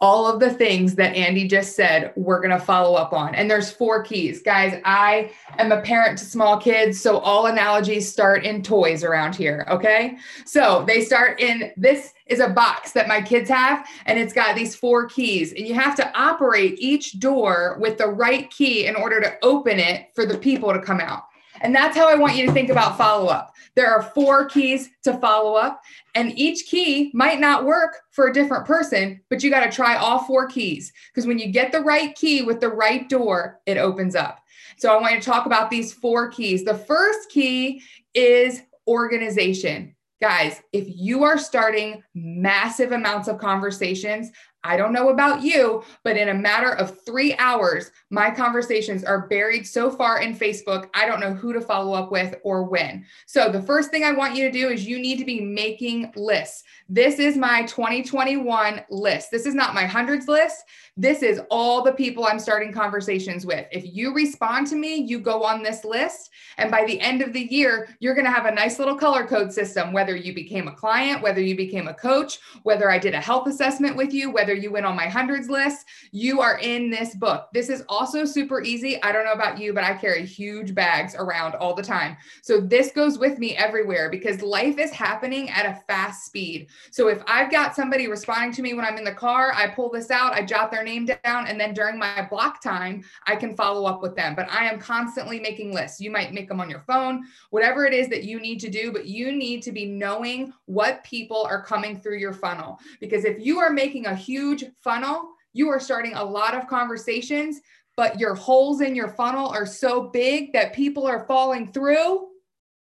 All 0.00 0.26
of 0.26 0.40
the 0.40 0.50
things 0.50 0.94
that 0.94 1.14
Andy 1.14 1.46
just 1.46 1.76
said, 1.76 2.12
we're 2.16 2.40
going 2.40 2.58
to 2.58 2.64
follow 2.64 2.94
up 2.94 3.12
on. 3.12 3.34
And 3.34 3.50
there's 3.50 3.70
four 3.70 4.02
keys. 4.02 4.42
Guys, 4.42 4.80
I 4.84 5.30
am 5.58 5.72
a 5.72 5.82
parent 5.82 6.18
to 6.18 6.24
small 6.24 6.58
kids, 6.58 6.98
so 6.98 7.18
all 7.18 7.46
analogies 7.46 8.10
start 8.10 8.44
in 8.44 8.62
toys 8.62 9.04
around 9.04 9.34
here, 9.34 9.66
okay? 9.68 10.16
So 10.46 10.84
they 10.86 11.02
start 11.02 11.40
in 11.40 11.70
this 11.76 12.14
is 12.26 12.40
a 12.40 12.48
box 12.48 12.92
that 12.92 13.08
my 13.08 13.20
kids 13.20 13.50
have 13.50 13.86
and 14.06 14.18
it's 14.18 14.32
got 14.32 14.54
these 14.54 14.74
four 14.74 15.06
keys 15.06 15.52
and 15.52 15.66
you 15.66 15.74
have 15.74 15.96
to 15.96 16.18
operate 16.18 16.78
each 16.78 17.18
door 17.18 17.76
with 17.80 17.98
the 17.98 18.06
right 18.06 18.48
key 18.50 18.86
in 18.86 18.94
order 18.94 19.20
to 19.20 19.36
open 19.42 19.78
it 19.80 20.10
for 20.14 20.24
the 20.24 20.38
people 20.38 20.72
to 20.72 20.80
come 20.80 21.00
out. 21.00 21.24
And 21.60 21.74
that's 21.74 21.96
how 21.96 22.08
I 22.08 22.14
want 22.14 22.36
you 22.36 22.46
to 22.46 22.52
think 22.52 22.70
about 22.70 22.96
follow 22.96 23.26
up. 23.26 23.49
There 23.76 23.92
are 23.92 24.02
four 24.02 24.46
keys 24.46 24.90
to 25.04 25.18
follow 25.18 25.54
up, 25.54 25.80
and 26.14 26.36
each 26.38 26.66
key 26.66 27.10
might 27.14 27.40
not 27.40 27.64
work 27.64 27.96
for 28.10 28.26
a 28.26 28.32
different 28.32 28.66
person, 28.66 29.20
but 29.28 29.42
you 29.42 29.50
got 29.50 29.64
to 29.64 29.70
try 29.70 29.96
all 29.96 30.20
four 30.20 30.46
keys 30.48 30.92
because 31.12 31.26
when 31.26 31.38
you 31.38 31.48
get 31.48 31.72
the 31.72 31.80
right 31.80 32.14
key 32.14 32.42
with 32.42 32.60
the 32.60 32.68
right 32.68 33.08
door, 33.08 33.60
it 33.66 33.78
opens 33.78 34.14
up. 34.14 34.40
So 34.76 34.92
I 34.92 35.00
want 35.00 35.14
to 35.14 35.20
talk 35.20 35.46
about 35.46 35.70
these 35.70 35.92
four 35.92 36.28
keys. 36.30 36.64
The 36.64 36.74
first 36.74 37.30
key 37.30 37.82
is 38.14 38.62
organization. 38.86 39.94
Guys, 40.20 40.62
if 40.72 40.84
you 40.86 41.22
are 41.22 41.38
starting 41.38 42.02
massive 42.14 42.92
amounts 42.92 43.28
of 43.28 43.38
conversations, 43.38 44.30
I 44.62 44.76
don't 44.76 44.92
know 44.92 45.08
about 45.08 45.42
you, 45.42 45.82
but 46.04 46.18
in 46.18 46.28
a 46.28 46.34
matter 46.34 46.72
of 46.72 47.02
three 47.06 47.34
hours, 47.36 47.90
my 48.10 48.30
conversations 48.30 49.04
are 49.04 49.26
buried 49.26 49.66
so 49.66 49.90
far 49.90 50.20
in 50.20 50.36
Facebook, 50.36 50.90
I 50.92 51.06
don't 51.06 51.20
know 51.20 51.32
who 51.32 51.52
to 51.54 51.60
follow 51.60 51.94
up 51.94 52.12
with 52.12 52.34
or 52.44 52.64
when. 52.64 53.06
So, 53.26 53.50
the 53.50 53.62
first 53.62 53.90
thing 53.90 54.04
I 54.04 54.12
want 54.12 54.36
you 54.36 54.44
to 54.44 54.52
do 54.52 54.68
is 54.68 54.86
you 54.86 54.98
need 54.98 55.18
to 55.18 55.24
be 55.24 55.40
making 55.40 56.12
lists. 56.14 56.64
This 56.88 57.18
is 57.18 57.36
my 57.36 57.62
2021 57.62 58.82
list. 58.90 59.30
This 59.30 59.46
is 59.46 59.54
not 59.54 59.74
my 59.74 59.84
hundreds 59.84 60.28
list. 60.28 60.64
This 60.96 61.22
is 61.22 61.40
all 61.50 61.82
the 61.82 61.92
people 61.92 62.26
I'm 62.26 62.38
starting 62.38 62.72
conversations 62.72 63.46
with. 63.46 63.66
If 63.72 63.94
you 63.94 64.12
respond 64.12 64.66
to 64.66 64.76
me, 64.76 64.96
you 64.96 65.18
go 65.18 65.42
on 65.42 65.62
this 65.62 65.84
list. 65.84 66.30
And 66.58 66.70
by 66.70 66.84
the 66.84 67.00
end 67.00 67.22
of 67.22 67.32
the 67.32 67.50
year, 67.50 67.96
you're 68.00 68.14
going 68.14 68.26
to 68.26 68.30
have 68.30 68.44
a 68.44 68.54
nice 68.54 68.78
little 68.78 68.96
color 68.96 69.26
code 69.26 69.50
system, 69.50 69.92
whether 69.92 70.14
you 70.14 70.34
became 70.34 70.68
a 70.68 70.74
client, 70.74 71.22
whether 71.22 71.40
you 71.40 71.56
became 71.56 71.88
a 71.88 71.94
coach, 71.94 72.38
whether 72.64 72.90
I 72.90 72.98
did 72.98 73.14
a 73.14 73.20
health 73.20 73.46
assessment 73.46 73.96
with 73.96 74.12
you, 74.12 74.30
whether 74.30 74.49
you 74.54 74.70
went 74.70 74.86
on 74.86 74.96
my 74.96 75.08
hundreds 75.08 75.48
list, 75.48 75.86
you 76.12 76.40
are 76.40 76.58
in 76.58 76.90
this 76.90 77.14
book. 77.14 77.48
This 77.52 77.68
is 77.68 77.82
also 77.88 78.24
super 78.24 78.62
easy. 78.62 79.02
I 79.02 79.12
don't 79.12 79.24
know 79.24 79.32
about 79.32 79.58
you, 79.58 79.72
but 79.72 79.84
I 79.84 79.94
carry 79.94 80.24
huge 80.24 80.74
bags 80.74 81.14
around 81.14 81.54
all 81.54 81.74
the 81.74 81.82
time. 81.82 82.16
So 82.42 82.60
this 82.60 82.92
goes 82.92 83.18
with 83.18 83.38
me 83.38 83.56
everywhere 83.56 84.10
because 84.10 84.42
life 84.42 84.78
is 84.78 84.90
happening 84.90 85.50
at 85.50 85.66
a 85.66 85.80
fast 85.86 86.26
speed. 86.26 86.68
So 86.90 87.08
if 87.08 87.22
I've 87.26 87.50
got 87.50 87.74
somebody 87.74 88.08
responding 88.08 88.52
to 88.52 88.62
me 88.62 88.74
when 88.74 88.84
I'm 88.84 88.98
in 88.98 89.04
the 89.04 89.12
car, 89.12 89.52
I 89.54 89.68
pull 89.68 89.90
this 89.90 90.10
out, 90.10 90.32
I 90.32 90.44
jot 90.44 90.70
their 90.70 90.84
name 90.84 91.06
down 91.06 91.46
and 91.46 91.60
then 91.60 91.74
during 91.74 91.98
my 91.98 92.26
block 92.30 92.62
time 92.62 93.02
i 93.26 93.34
can 93.34 93.54
follow 93.54 93.86
up 93.86 94.02
with 94.02 94.14
them 94.14 94.34
but 94.34 94.50
i 94.50 94.64
am 94.64 94.78
constantly 94.78 95.38
making 95.38 95.72
lists 95.72 96.00
you 96.00 96.10
might 96.10 96.32
make 96.32 96.48
them 96.48 96.60
on 96.60 96.70
your 96.70 96.80
phone 96.80 97.24
whatever 97.50 97.86
it 97.86 97.94
is 97.94 98.08
that 98.08 98.24
you 98.24 98.40
need 98.40 98.58
to 98.58 98.68
do 98.68 98.92
but 98.92 99.06
you 99.06 99.32
need 99.32 99.62
to 99.62 99.72
be 99.72 99.86
knowing 99.86 100.52
what 100.66 101.04
people 101.04 101.46
are 101.48 101.62
coming 101.62 102.00
through 102.00 102.18
your 102.18 102.32
funnel 102.32 102.78
because 103.00 103.24
if 103.24 103.38
you 103.38 103.58
are 103.58 103.70
making 103.70 104.06
a 104.06 104.14
huge 104.14 104.39
funnel 104.82 105.30
you 105.52 105.68
are 105.68 105.80
starting 105.80 106.14
a 106.14 106.24
lot 106.24 106.54
of 106.54 106.66
conversations 106.68 107.60
but 107.96 108.18
your 108.18 108.34
holes 108.34 108.80
in 108.80 108.94
your 108.94 109.08
funnel 109.08 109.48
are 109.48 109.66
so 109.66 110.08
big 110.10 110.52
that 110.52 110.72
people 110.72 111.06
are 111.06 111.26
falling 111.26 111.72
through 111.72 112.26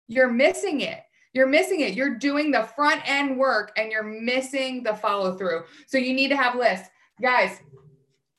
you're 0.08 0.32
missing 0.32 0.82
it 0.82 1.04
you're 1.34 1.48
missing 1.48 1.82
it. 1.82 1.96
You're 1.96 2.16
doing 2.16 2.52
the 2.52 2.64
front 2.64 3.02
end 3.06 3.38
work 3.38 3.72
and 3.76 3.92
you're 3.92 4.04
missing 4.04 4.84
the 4.84 4.96
follow 4.96 5.36
through. 5.36 5.64
So 5.88 5.98
you 5.98 6.14
need 6.14 6.30
to 6.30 6.38
have 6.38 6.56
lists. 6.56 6.90
Guys, 7.22 7.60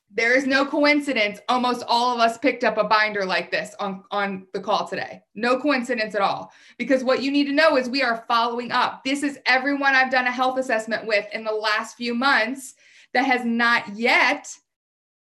there 0.09 0.33
is 0.33 0.47
no 0.47 0.65
coincidence. 0.65 1.39
Almost 1.49 1.83
all 1.89 2.15
of 2.15 2.21
us 2.21 2.37
picked 2.37 2.63
up 2.63 2.77
a 2.77 2.85
binder 2.85 3.25
like 3.25 3.51
this 3.51 3.75
on, 3.81 4.05
on 4.11 4.47
the 4.53 4.61
call 4.61 4.87
today. 4.87 5.21
No 5.35 5.59
coincidence 5.59 6.15
at 6.15 6.21
all. 6.21 6.53
Because 6.77 7.03
what 7.03 7.21
you 7.21 7.31
need 7.31 7.47
to 7.47 7.53
know 7.53 7.75
is 7.75 7.89
we 7.89 8.01
are 8.01 8.23
following 8.29 8.71
up. 8.71 9.03
This 9.03 9.23
is 9.23 9.39
everyone 9.45 9.93
I've 9.93 10.11
done 10.11 10.27
a 10.27 10.31
health 10.31 10.57
assessment 10.57 11.05
with 11.05 11.25
in 11.33 11.43
the 11.43 11.51
last 11.51 11.97
few 11.97 12.15
months 12.15 12.75
that 13.15 13.25
has 13.25 13.43
not 13.43 13.95
yet 13.95 14.55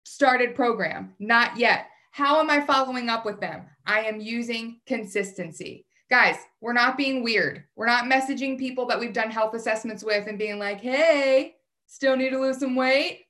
started 0.05 0.55
program. 0.55 1.15
Not 1.19 1.59
yet. 1.59 1.89
How 2.13 2.41
am 2.41 2.49
I 2.49 2.61
following 2.61 3.11
up 3.11 3.27
with 3.27 3.41
them? 3.41 3.67
I 3.87 4.01
am 4.01 4.21
using 4.21 4.81
consistency. 4.87 5.85
Guys, 6.09 6.37
we're 6.61 6.73
not 6.73 6.97
being 6.97 7.23
weird. 7.23 7.65
We're 7.77 7.87
not 7.87 8.05
messaging 8.05 8.59
people 8.59 8.87
that 8.87 8.99
we've 8.99 9.13
done 9.13 9.31
health 9.31 9.55
assessments 9.55 10.03
with 10.03 10.27
and 10.27 10.39
being 10.39 10.59
like, 10.59 10.81
hey, 10.81 11.57
still 11.87 12.17
need 12.17 12.31
to 12.31 12.41
lose 12.41 12.59
some 12.59 12.75
weight 12.75 13.27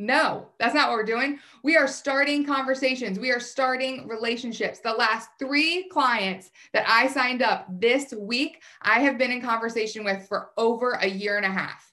no, 0.00 0.46
that's 0.58 0.74
not 0.74 0.88
what 0.88 0.96
we're 0.96 1.04
doing. 1.04 1.38
We 1.62 1.76
are 1.76 1.86
starting 1.86 2.46
conversations. 2.46 3.18
We 3.18 3.32
are 3.32 3.38
starting 3.38 4.08
relationships. 4.08 4.78
The 4.78 4.92
last 4.92 5.28
three 5.38 5.88
clients 5.90 6.50
that 6.72 6.88
I 6.88 7.06
signed 7.06 7.42
up 7.42 7.66
this 7.68 8.14
week, 8.14 8.62
I 8.80 9.00
have 9.00 9.18
been 9.18 9.30
in 9.30 9.42
conversation 9.42 10.02
with 10.02 10.26
for 10.26 10.52
over 10.56 10.92
a 10.92 11.06
year 11.06 11.36
and 11.36 11.44
a 11.44 11.50
half. 11.50 11.89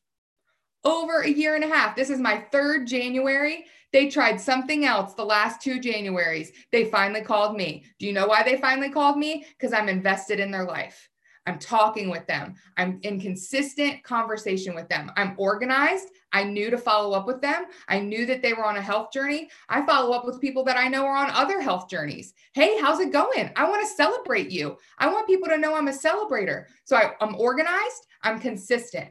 Over 0.88 1.20
a 1.20 1.30
year 1.30 1.56
and 1.56 1.66
a 1.66 1.68
half. 1.68 1.98
This 1.98 2.10
is 2.10 2.18
my 2.18 2.38
third 2.50 2.88
January. 2.88 3.66
They 3.92 4.08
tried 4.08 4.40
something 4.40 4.86
else 4.86 5.14
the 5.14 5.26
last 5.26 5.62
two 5.62 5.82
Januaries. 5.82 6.48
They 6.72 6.86
finally 6.86 7.20
called 7.20 7.58
me. 7.58 7.84
Do 8.00 8.06
you 8.06 8.14
know 8.14 8.26
why 8.26 8.42
they 8.42 8.56
finally 8.56 8.90
called 8.90 9.18
me? 9.18 9.46
Because 9.50 9.74
I'm 9.74 9.90
invested 9.90 10.40
in 10.40 10.50
their 10.50 10.64
life. 10.64 11.10
I'm 11.46 11.60
talking 11.60 12.10
with 12.10 12.26
them. 12.26 12.56
I'm 12.78 13.00
in 13.04 13.20
consistent 13.20 14.02
conversation 14.04 14.76
with 14.76 14.88
them. 14.88 15.12
I'm 15.18 15.36
organized. 15.38 16.08
I 16.32 16.46
knew 16.46 16.70
to 16.70 16.78
follow 16.78 17.18
up 17.18 17.28
with 17.28 17.42
them. 17.42 17.66
I 17.90 18.00
knew 18.00 18.26
that 18.26 18.42
they 18.42 18.54
were 18.54 18.66
on 18.66 18.78
a 18.78 18.82
health 18.82 19.12
journey. 19.12 19.50
I 19.68 19.86
follow 19.86 20.14
up 20.14 20.26
with 20.26 20.42
people 20.42 20.64
that 20.66 20.78
I 20.78 20.88
know 20.88 21.06
are 21.06 21.18
on 21.18 21.32
other 21.32 21.60
health 21.60 21.90
journeys. 21.90 22.34
Hey, 22.54 22.78
how's 22.80 23.00
it 23.00 23.12
going? 23.12 23.52
I 23.58 23.70
want 23.70 23.82
to 23.82 23.94
celebrate 23.94 24.52
you. 24.52 24.78
I 25.00 25.12
want 25.12 25.28
people 25.28 25.48
to 25.50 25.58
know 25.58 25.76
I'm 25.76 25.88
a 25.90 25.92
celebrator. 25.92 26.66
So 26.84 26.96
I, 26.96 27.14
I'm 27.22 27.36
organized, 27.36 28.08
I'm 28.24 28.40
consistent, 28.40 29.10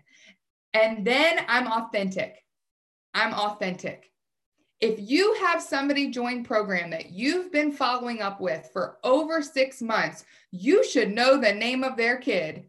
and 0.76 1.06
then 1.06 1.38
I'm 1.48 1.66
authentic. 1.66 2.44
I'm 3.14 3.32
authentic. 3.32 4.10
If 4.80 5.00
you 5.00 5.34
have 5.40 5.62
somebody 5.62 6.10
join 6.10 6.44
program 6.44 6.90
that 6.90 7.10
you've 7.10 7.50
been 7.50 7.72
following 7.72 8.20
up 8.20 8.42
with 8.42 8.68
for 8.74 8.98
over 9.02 9.40
six 9.40 9.80
months, 9.80 10.26
you 10.50 10.84
should 10.84 11.14
know 11.14 11.40
the 11.40 11.52
name 11.52 11.82
of 11.82 11.96
their 11.96 12.18
kid. 12.18 12.66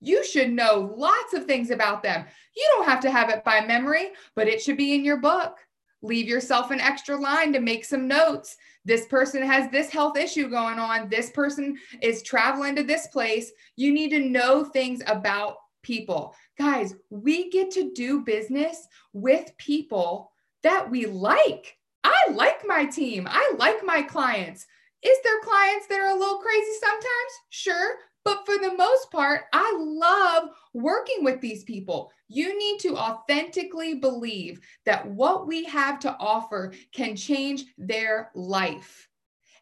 You 0.00 0.24
should 0.24 0.52
know 0.52 0.94
lots 0.96 1.34
of 1.34 1.46
things 1.46 1.70
about 1.70 2.04
them. 2.04 2.26
You 2.56 2.64
don't 2.76 2.88
have 2.88 3.00
to 3.00 3.10
have 3.10 3.28
it 3.28 3.42
by 3.42 3.66
memory, 3.66 4.10
but 4.36 4.46
it 4.46 4.62
should 4.62 4.76
be 4.76 4.94
in 4.94 5.04
your 5.04 5.16
book. 5.16 5.58
Leave 6.00 6.28
yourself 6.28 6.70
an 6.70 6.78
extra 6.78 7.16
line 7.16 7.52
to 7.52 7.60
make 7.60 7.84
some 7.84 8.06
notes. 8.06 8.56
This 8.84 9.06
person 9.06 9.42
has 9.42 9.68
this 9.72 9.90
health 9.90 10.16
issue 10.16 10.48
going 10.48 10.78
on. 10.78 11.08
This 11.08 11.30
person 11.30 11.76
is 12.00 12.22
traveling 12.22 12.76
to 12.76 12.84
this 12.84 13.08
place. 13.08 13.50
You 13.74 13.92
need 13.92 14.10
to 14.10 14.20
know 14.20 14.64
things 14.64 15.02
about 15.08 15.56
people. 15.82 16.36
Guys, 16.58 16.94
we 17.10 17.50
get 17.50 17.70
to 17.70 17.92
do 17.94 18.22
business 18.22 18.88
with 19.12 19.56
people 19.58 20.32
that 20.64 20.90
we 20.90 21.06
like. 21.06 21.76
I 22.02 22.32
like 22.32 22.62
my 22.66 22.84
team. 22.84 23.28
I 23.30 23.54
like 23.58 23.84
my 23.84 24.02
clients. 24.02 24.66
Is 25.02 25.16
there 25.22 25.40
clients 25.42 25.86
that 25.86 26.00
are 26.00 26.10
a 26.10 26.18
little 26.18 26.38
crazy 26.38 26.72
sometimes? 26.80 27.32
Sure. 27.50 27.94
But 28.24 28.44
for 28.44 28.58
the 28.58 28.74
most 28.76 29.10
part, 29.12 29.42
I 29.52 29.76
love 29.78 30.50
working 30.74 31.22
with 31.22 31.40
these 31.40 31.62
people. 31.62 32.10
You 32.26 32.58
need 32.58 32.80
to 32.80 32.96
authentically 32.96 33.94
believe 33.94 34.60
that 34.84 35.06
what 35.06 35.46
we 35.46 35.64
have 35.64 36.00
to 36.00 36.16
offer 36.18 36.74
can 36.92 37.14
change 37.14 37.66
their 37.78 38.30
life. 38.34 39.07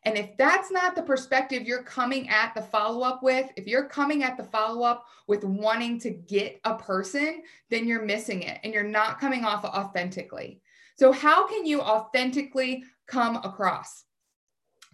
And 0.07 0.17
if 0.17 0.37
that's 0.37 0.71
not 0.71 0.95
the 0.95 1.03
perspective 1.03 1.67
you're 1.67 1.83
coming 1.83 2.29
at 2.29 2.55
the 2.55 2.63
follow 2.63 3.03
up 3.03 3.25
with, 3.25 3.51
if 3.57 3.67
you're 3.67 3.89
coming 3.89 4.23
at 4.23 4.37
the 4.37 4.45
follow 4.45 4.85
up 4.85 5.05
with 5.27 5.43
wanting 5.43 5.99
to 5.99 6.11
get 6.11 6.61
a 6.65 6.77
person, 6.77 7.43
then 7.71 7.89
you're 7.89 8.05
missing 8.05 8.43
it 8.45 8.61
and 8.63 8.73
you're 8.73 8.85
not 8.85 9.19
coming 9.19 9.45
off 9.45 9.65
authentically. 9.65 10.61
So, 10.95 11.11
how 11.11 11.49
can 11.49 11.67
you 11.67 11.81
authentically 11.81 12.85
come 13.09 13.37
across? 13.37 14.05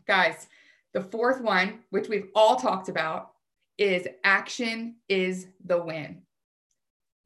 Guys, 0.06 0.48
the 0.94 1.02
fourth 1.02 1.42
one, 1.42 1.80
which 1.90 2.08
we've 2.08 2.30
all 2.34 2.56
talked 2.56 2.88
about, 2.88 3.32
is 3.76 4.08
action 4.24 4.96
is 5.10 5.46
the 5.66 5.80
win. 5.80 6.22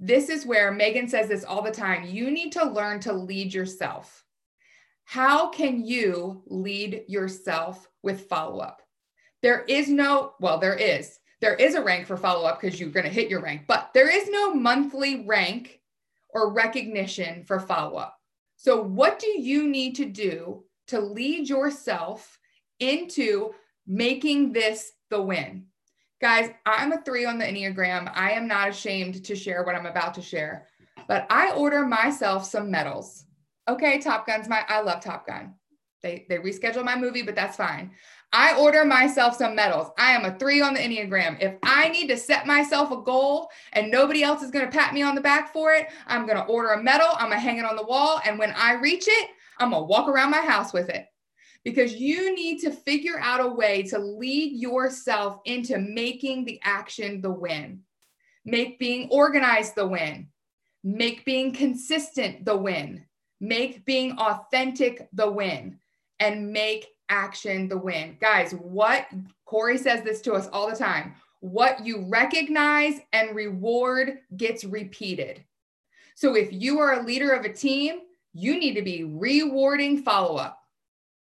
This 0.00 0.28
is 0.28 0.44
where 0.44 0.72
Megan 0.72 1.08
says 1.08 1.28
this 1.28 1.44
all 1.44 1.62
the 1.62 1.70
time. 1.70 2.08
You 2.08 2.32
need 2.32 2.50
to 2.52 2.68
learn 2.68 2.98
to 3.00 3.12
lead 3.12 3.54
yourself. 3.54 4.25
How 5.06 5.50
can 5.50 5.84
you 5.84 6.42
lead 6.46 7.04
yourself 7.06 7.88
with 8.02 8.28
follow 8.28 8.58
up? 8.58 8.82
There 9.40 9.62
is 9.68 9.88
no, 9.88 10.32
well, 10.40 10.58
there 10.58 10.74
is. 10.74 11.20
There 11.40 11.54
is 11.54 11.76
a 11.76 11.82
rank 11.82 12.06
for 12.06 12.16
follow 12.16 12.44
up 12.44 12.60
because 12.60 12.80
you're 12.80 12.90
going 12.90 13.06
to 13.06 13.12
hit 13.12 13.30
your 13.30 13.40
rank, 13.40 13.62
but 13.68 13.90
there 13.94 14.10
is 14.10 14.28
no 14.28 14.52
monthly 14.52 15.24
rank 15.24 15.80
or 16.30 16.52
recognition 16.52 17.44
for 17.44 17.60
follow 17.60 17.96
up. 17.98 18.18
So, 18.56 18.82
what 18.82 19.20
do 19.20 19.28
you 19.28 19.68
need 19.68 19.94
to 19.96 20.06
do 20.06 20.64
to 20.88 20.98
lead 20.98 21.48
yourself 21.48 22.40
into 22.80 23.52
making 23.86 24.52
this 24.52 24.90
the 25.10 25.22
win? 25.22 25.66
Guys, 26.20 26.50
I'm 26.64 26.90
a 26.90 27.02
three 27.02 27.26
on 27.26 27.38
the 27.38 27.44
Enneagram. 27.44 28.10
I 28.12 28.32
am 28.32 28.48
not 28.48 28.70
ashamed 28.70 29.24
to 29.24 29.36
share 29.36 29.62
what 29.62 29.76
I'm 29.76 29.86
about 29.86 30.14
to 30.14 30.22
share, 30.22 30.66
but 31.06 31.28
I 31.30 31.52
order 31.52 31.86
myself 31.86 32.44
some 32.44 32.72
medals. 32.72 33.25
Okay, 33.68 33.98
Top 33.98 34.26
Gun's 34.26 34.48
my, 34.48 34.64
I 34.68 34.80
love 34.80 35.02
Top 35.02 35.26
Gun. 35.26 35.54
They, 36.02 36.26
they 36.28 36.38
reschedule 36.38 36.84
my 36.84 36.96
movie, 36.96 37.22
but 37.22 37.34
that's 37.34 37.56
fine. 37.56 37.90
I 38.32 38.56
order 38.56 38.84
myself 38.84 39.36
some 39.36 39.54
medals. 39.54 39.88
I 39.98 40.12
am 40.12 40.24
a 40.24 40.38
three 40.38 40.60
on 40.60 40.74
the 40.74 40.80
Enneagram. 40.80 41.38
If 41.40 41.54
I 41.62 41.88
need 41.88 42.08
to 42.08 42.16
set 42.16 42.46
myself 42.46 42.90
a 42.90 43.02
goal 43.02 43.48
and 43.72 43.90
nobody 43.90 44.22
else 44.22 44.42
is 44.42 44.50
going 44.50 44.64
to 44.64 44.70
pat 44.70 44.94
me 44.94 45.02
on 45.02 45.14
the 45.14 45.20
back 45.20 45.52
for 45.52 45.72
it, 45.72 45.88
I'm 46.06 46.26
going 46.26 46.38
to 46.38 46.44
order 46.44 46.70
a 46.70 46.82
medal. 46.82 47.08
I'm 47.14 47.28
going 47.28 47.38
to 47.38 47.38
hang 47.38 47.58
it 47.58 47.64
on 47.64 47.76
the 47.76 47.86
wall. 47.86 48.20
And 48.24 48.38
when 48.38 48.52
I 48.52 48.74
reach 48.74 49.04
it, 49.06 49.30
I'm 49.58 49.70
going 49.70 49.82
to 49.82 49.86
walk 49.86 50.08
around 50.08 50.30
my 50.30 50.42
house 50.42 50.72
with 50.72 50.88
it 50.90 51.06
because 51.64 51.94
you 51.94 52.34
need 52.34 52.60
to 52.60 52.70
figure 52.70 53.18
out 53.18 53.44
a 53.44 53.48
way 53.48 53.82
to 53.84 53.98
lead 53.98 54.52
yourself 54.60 55.40
into 55.44 55.78
making 55.78 56.44
the 56.44 56.60
action 56.62 57.20
the 57.20 57.32
win. 57.32 57.80
Make 58.44 58.78
being 58.78 59.08
organized 59.10 59.74
the 59.74 59.86
win. 59.86 60.28
Make 60.84 61.24
being 61.24 61.52
consistent 61.52 62.44
the 62.44 62.56
win. 62.56 63.06
Make 63.40 63.84
being 63.84 64.18
authentic 64.18 65.08
the 65.12 65.30
win. 65.30 65.78
And 66.18 66.52
make 66.52 66.88
action 67.08 67.68
the 67.68 67.78
win. 67.78 68.16
Guys, 68.20 68.52
what 68.52 69.06
Corey 69.44 69.78
says 69.78 70.02
this 70.02 70.20
to 70.22 70.32
us 70.32 70.48
all 70.52 70.70
the 70.70 70.76
time 70.76 71.14
what 71.40 71.84
you 71.84 72.04
recognize 72.08 72.98
and 73.12 73.36
reward 73.36 74.18
gets 74.36 74.64
repeated. 74.64 75.44
So 76.14 76.34
if 76.34 76.52
you 76.52 76.80
are 76.80 76.94
a 76.94 77.04
leader 77.04 77.32
of 77.32 77.44
a 77.44 77.52
team, 77.52 78.00
you 78.32 78.58
need 78.58 78.74
to 78.74 78.82
be 78.82 79.04
rewarding 79.04 80.02
follow 80.02 80.36
up. 80.36 80.58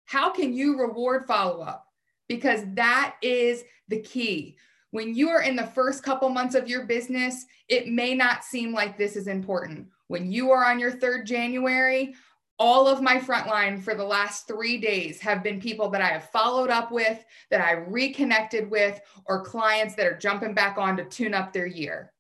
How 0.05 0.29
can 0.29 0.53
you 0.53 0.79
reward 0.79 1.25
follow 1.27 1.61
up? 1.61 1.87
Because 2.29 2.61
that 2.75 3.15
is 3.21 3.63
the 3.87 4.01
key. 4.01 4.57
When 4.91 5.15
you 5.15 5.29
are 5.29 5.41
in 5.41 5.55
the 5.55 5.65
first 5.65 6.03
couple 6.03 6.29
months 6.29 6.55
of 6.55 6.69
your 6.69 6.85
business, 6.85 7.45
it 7.67 7.87
may 7.87 8.13
not 8.13 8.43
seem 8.43 8.71
like 8.71 8.97
this 8.97 9.15
is 9.15 9.27
important. 9.27 9.87
When 10.13 10.31
you 10.31 10.51
are 10.51 10.63
on 10.63 10.77
your 10.77 10.91
third 10.91 11.25
January, 11.25 12.13
all 12.59 12.87
of 12.87 13.01
my 13.01 13.17
frontline 13.17 13.81
for 13.81 13.95
the 13.95 14.03
last 14.03 14.47
three 14.47 14.77
days 14.77 15.19
have 15.19 15.41
been 15.41 15.59
people 15.59 15.89
that 15.89 16.03
I 16.03 16.09
have 16.09 16.29
followed 16.29 16.69
up 16.69 16.91
with, 16.91 17.25
that 17.49 17.61
I 17.61 17.71
reconnected 17.71 18.69
with, 18.69 19.01
or 19.25 19.43
clients 19.43 19.95
that 19.95 20.05
are 20.05 20.15
jumping 20.15 20.53
back 20.53 20.77
on 20.77 20.95
to 20.97 21.05
tune 21.05 21.33
up 21.33 21.51
their 21.51 21.65
year 21.65 22.13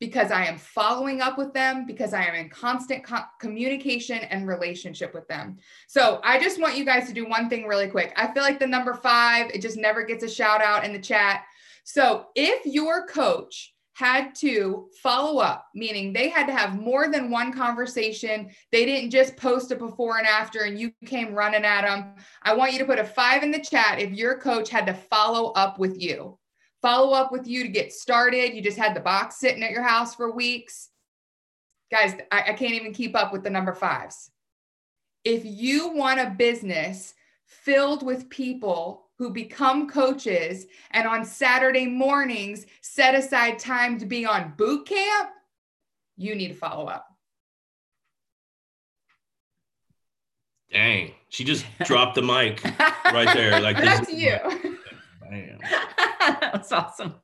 because 0.00 0.30
I 0.30 0.46
am 0.46 0.56
following 0.56 1.20
up 1.20 1.36
with 1.36 1.52
them, 1.52 1.84
because 1.84 2.14
I 2.14 2.24
am 2.24 2.34
in 2.34 2.48
constant 2.48 3.04
co- 3.04 3.18
communication 3.38 4.20
and 4.20 4.48
relationship 4.48 5.12
with 5.12 5.28
them. 5.28 5.58
So 5.86 6.22
I 6.24 6.40
just 6.40 6.58
want 6.58 6.78
you 6.78 6.84
guys 6.86 7.08
to 7.08 7.12
do 7.12 7.28
one 7.28 7.50
thing 7.50 7.66
really 7.66 7.88
quick. 7.88 8.14
I 8.16 8.32
feel 8.32 8.42
like 8.42 8.58
the 8.58 8.66
number 8.66 8.94
five, 8.94 9.50
it 9.52 9.60
just 9.60 9.76
never 9.76 10.02
gets 10.02 10.24
a 10.24 10.30
shout 10.30 10.62
out 10.62 10.82
in 10.82 10.94
the 10.94 10.98
chat. 10.98 11.42
So 11.84 12.28
if 12.34 12.64
your 12.64 13.06
coach 13.06 13.74
had 13.98 14.34
to 14.36 14.88
follow 15.02 15.40
up, 15.40 15.66
meaning 15.74 16.12
they 16.12 16.28
had 16.28 16.46
to 16.46 16.52
have 16.52 16.80
more 16.80 17.08
than 17.08 17.30
one 17.30 17.52
conversation, 17.52 18.48
they 18.70 18.84
didn't 18.84 19.10
just 19.10 19.36
post 19.36 19.72
a 19.72 19.76
before 19.76 20.18
and 20.18 20.26
after 20.26 20.60
and 20.60 20.78
you 20.78 20.92
came 21.04 21.34
running 21.34 21.64
at 21.64 21.82
them. 21.82 22.14
I 22.42 22.54
want 22.54 22.72
you 22.72 22.78
to 22.78 22.84
put 22.84 23.00
a 23.00 23.04
five 23.04 23.42
in 23.42 23.50
the 23.50 23.60
chat 23.60 23.98
if 23.98 24.12
your 24.12 24.38
coach 24.38 24.70
had 24.70 24.86
to 24.86 24.94
follow 24.94 25.50
up 25.52 25.78
with 25.78 26.00
you 26.00 26.38
follow 26.82 27.12
up 27.12 27.32
with 27.32 27.46
you 27.46 27.62
to 27.64 27.68
get 27.68 27.92
started. 27.92 28.54
You 28.54 28.62
just 28.62 28.78
had 28.78 28.94
the 28.94 29.00
box 29.00 29.38
sitting 29.38 29.62
at 29.62 29.70
your 29.70 29.82
house 29.82 30.14
for 30.14 30.30
weeks. 30.30 30.90
Guys, 31.90 32.14
I, 32.30 32.42
I 32.48 32.52
can't 32.52 32.74
even 32.74 32.92
keep 32.92 33.16
up 33.16 33.32
with 33.32 33.42
the 33.42 33.50
number 33.50 33.74
fives. 33.74 34.30
If 35.24 35.42
you 35.44 35.92
want 35.92 36.20
a 36.20 36.30
business 36.30 37.14
filled 37.46 38.04
with 38.04 38.30
people 38.30 39.07
who 39.18 39.30
become 39.30 39.88
coaches 39.88 40.66
and 40.92 41.06
on 41.08 41.24
Saturday 41.24 41.86
mornings 41.86 42.66
set 42.80 43.14
aside 43.14 43.58
time 43.58 43.98
to 43.98 44.06
be 44.06 44.24
on 44.24 44.54
boot 44.56 44.86
camp, 44.86 45.30
you 46.16 46.34
need 46.34 46.48
to 46.48 46.54
follow 46.54 46.86
up. 46.86 47.06
Dang, 50.72 51.12
she 51.30 51.44
just 51.44 51.66
dropped 51.84 52.14
the 52.14 52.22
mic 52.22 52.62
right 53.12 53.32
there. 53.34 53.60
Like 53.60 53.76
that's 53.76 54.12
you. 54.12 54.36
Bam. 55.20 55.58
That's 56.52 56.72
awesome. 56.72 57.14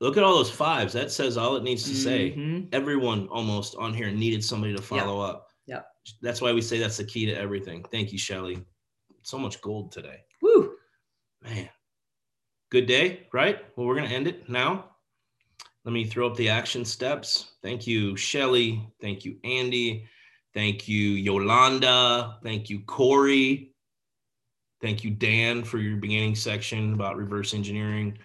Look 0.00 0.16
at 0.16 0.22
all 0.22 0.34
those 0.34 0.50
fives. 0.50 0.92
That 0.92 1.10
says 1.10 1.36
all 1.36 1.56
it 1.56 1.62
needs 1.62 1.84
to 1.84 1.94
say. 1.94 2.32
Mm-hmm. 2.32 2.68
Everyone 2.72 3.26
almost 3.28 3.74
on 3.76 3.94
here 3.94 4.10
needed 4.10 4.44
somebody 4.44 4.74
to 4.74 4.82
follow 4.82 5.26
yep. 5.26 5.34
up. 5.34 5.48
Yep. 5.66 5.86
That's 6.22 6.40
why 6.40 6.52
we 6.52 6.62
say 6.62 6.78
that's 6.78 6.96
the 6.96 7.04
key 7.04 7.26
to 7.26 7.32
everything. 7.32 7.84
Thank 7.90 8.12
you, 8.12 8.18
Shelly. 8.18 8.64
So 9.22 9.38
much 9.38 9.60
gold 9.60 9.92
today. 9.92 10.20
Man. 11.42 11.68
Good 12.70 12.86
day, 12.86 13.26
right? 13.32 13.58
Well, 13.74 13.86
we're 13.86 13.96
going 13.96 14.08
to 14.08 14.14
end 14.14 14.28
it 14.28 14.48
now. 14.48 14.90
Let 15.84 15.92
me 15.92 16.04
throw 16.04 16.26
up 16.26 16.36
the 16.36 16.48
action 16.48 16.84
steps. 16.84 17.52
Thank 17.62 17.86
you, 17.86 18.16
Shelly. 18.16 18.86
Thank 19.00 19.24
you, 19.24 19.36
Andy. 19.44 20.06
Thank 20.52 20.86
you, 20.86 21.10
Yolanda. 21.10 22.38
Thank 22.42 22.68
you, 22.68 22.80
Corey. 22.80 23.72
Thank 24.80 25.04
you, 25.04 25.10
Dan, 25.10 25.64
for 25.64 25.78
your 25.78 25.96
beginning 25.96 26.34
section 26.34 26.92
about 26.92 27.16
reverse 27.16 27.54
engineering. 27.54 28.18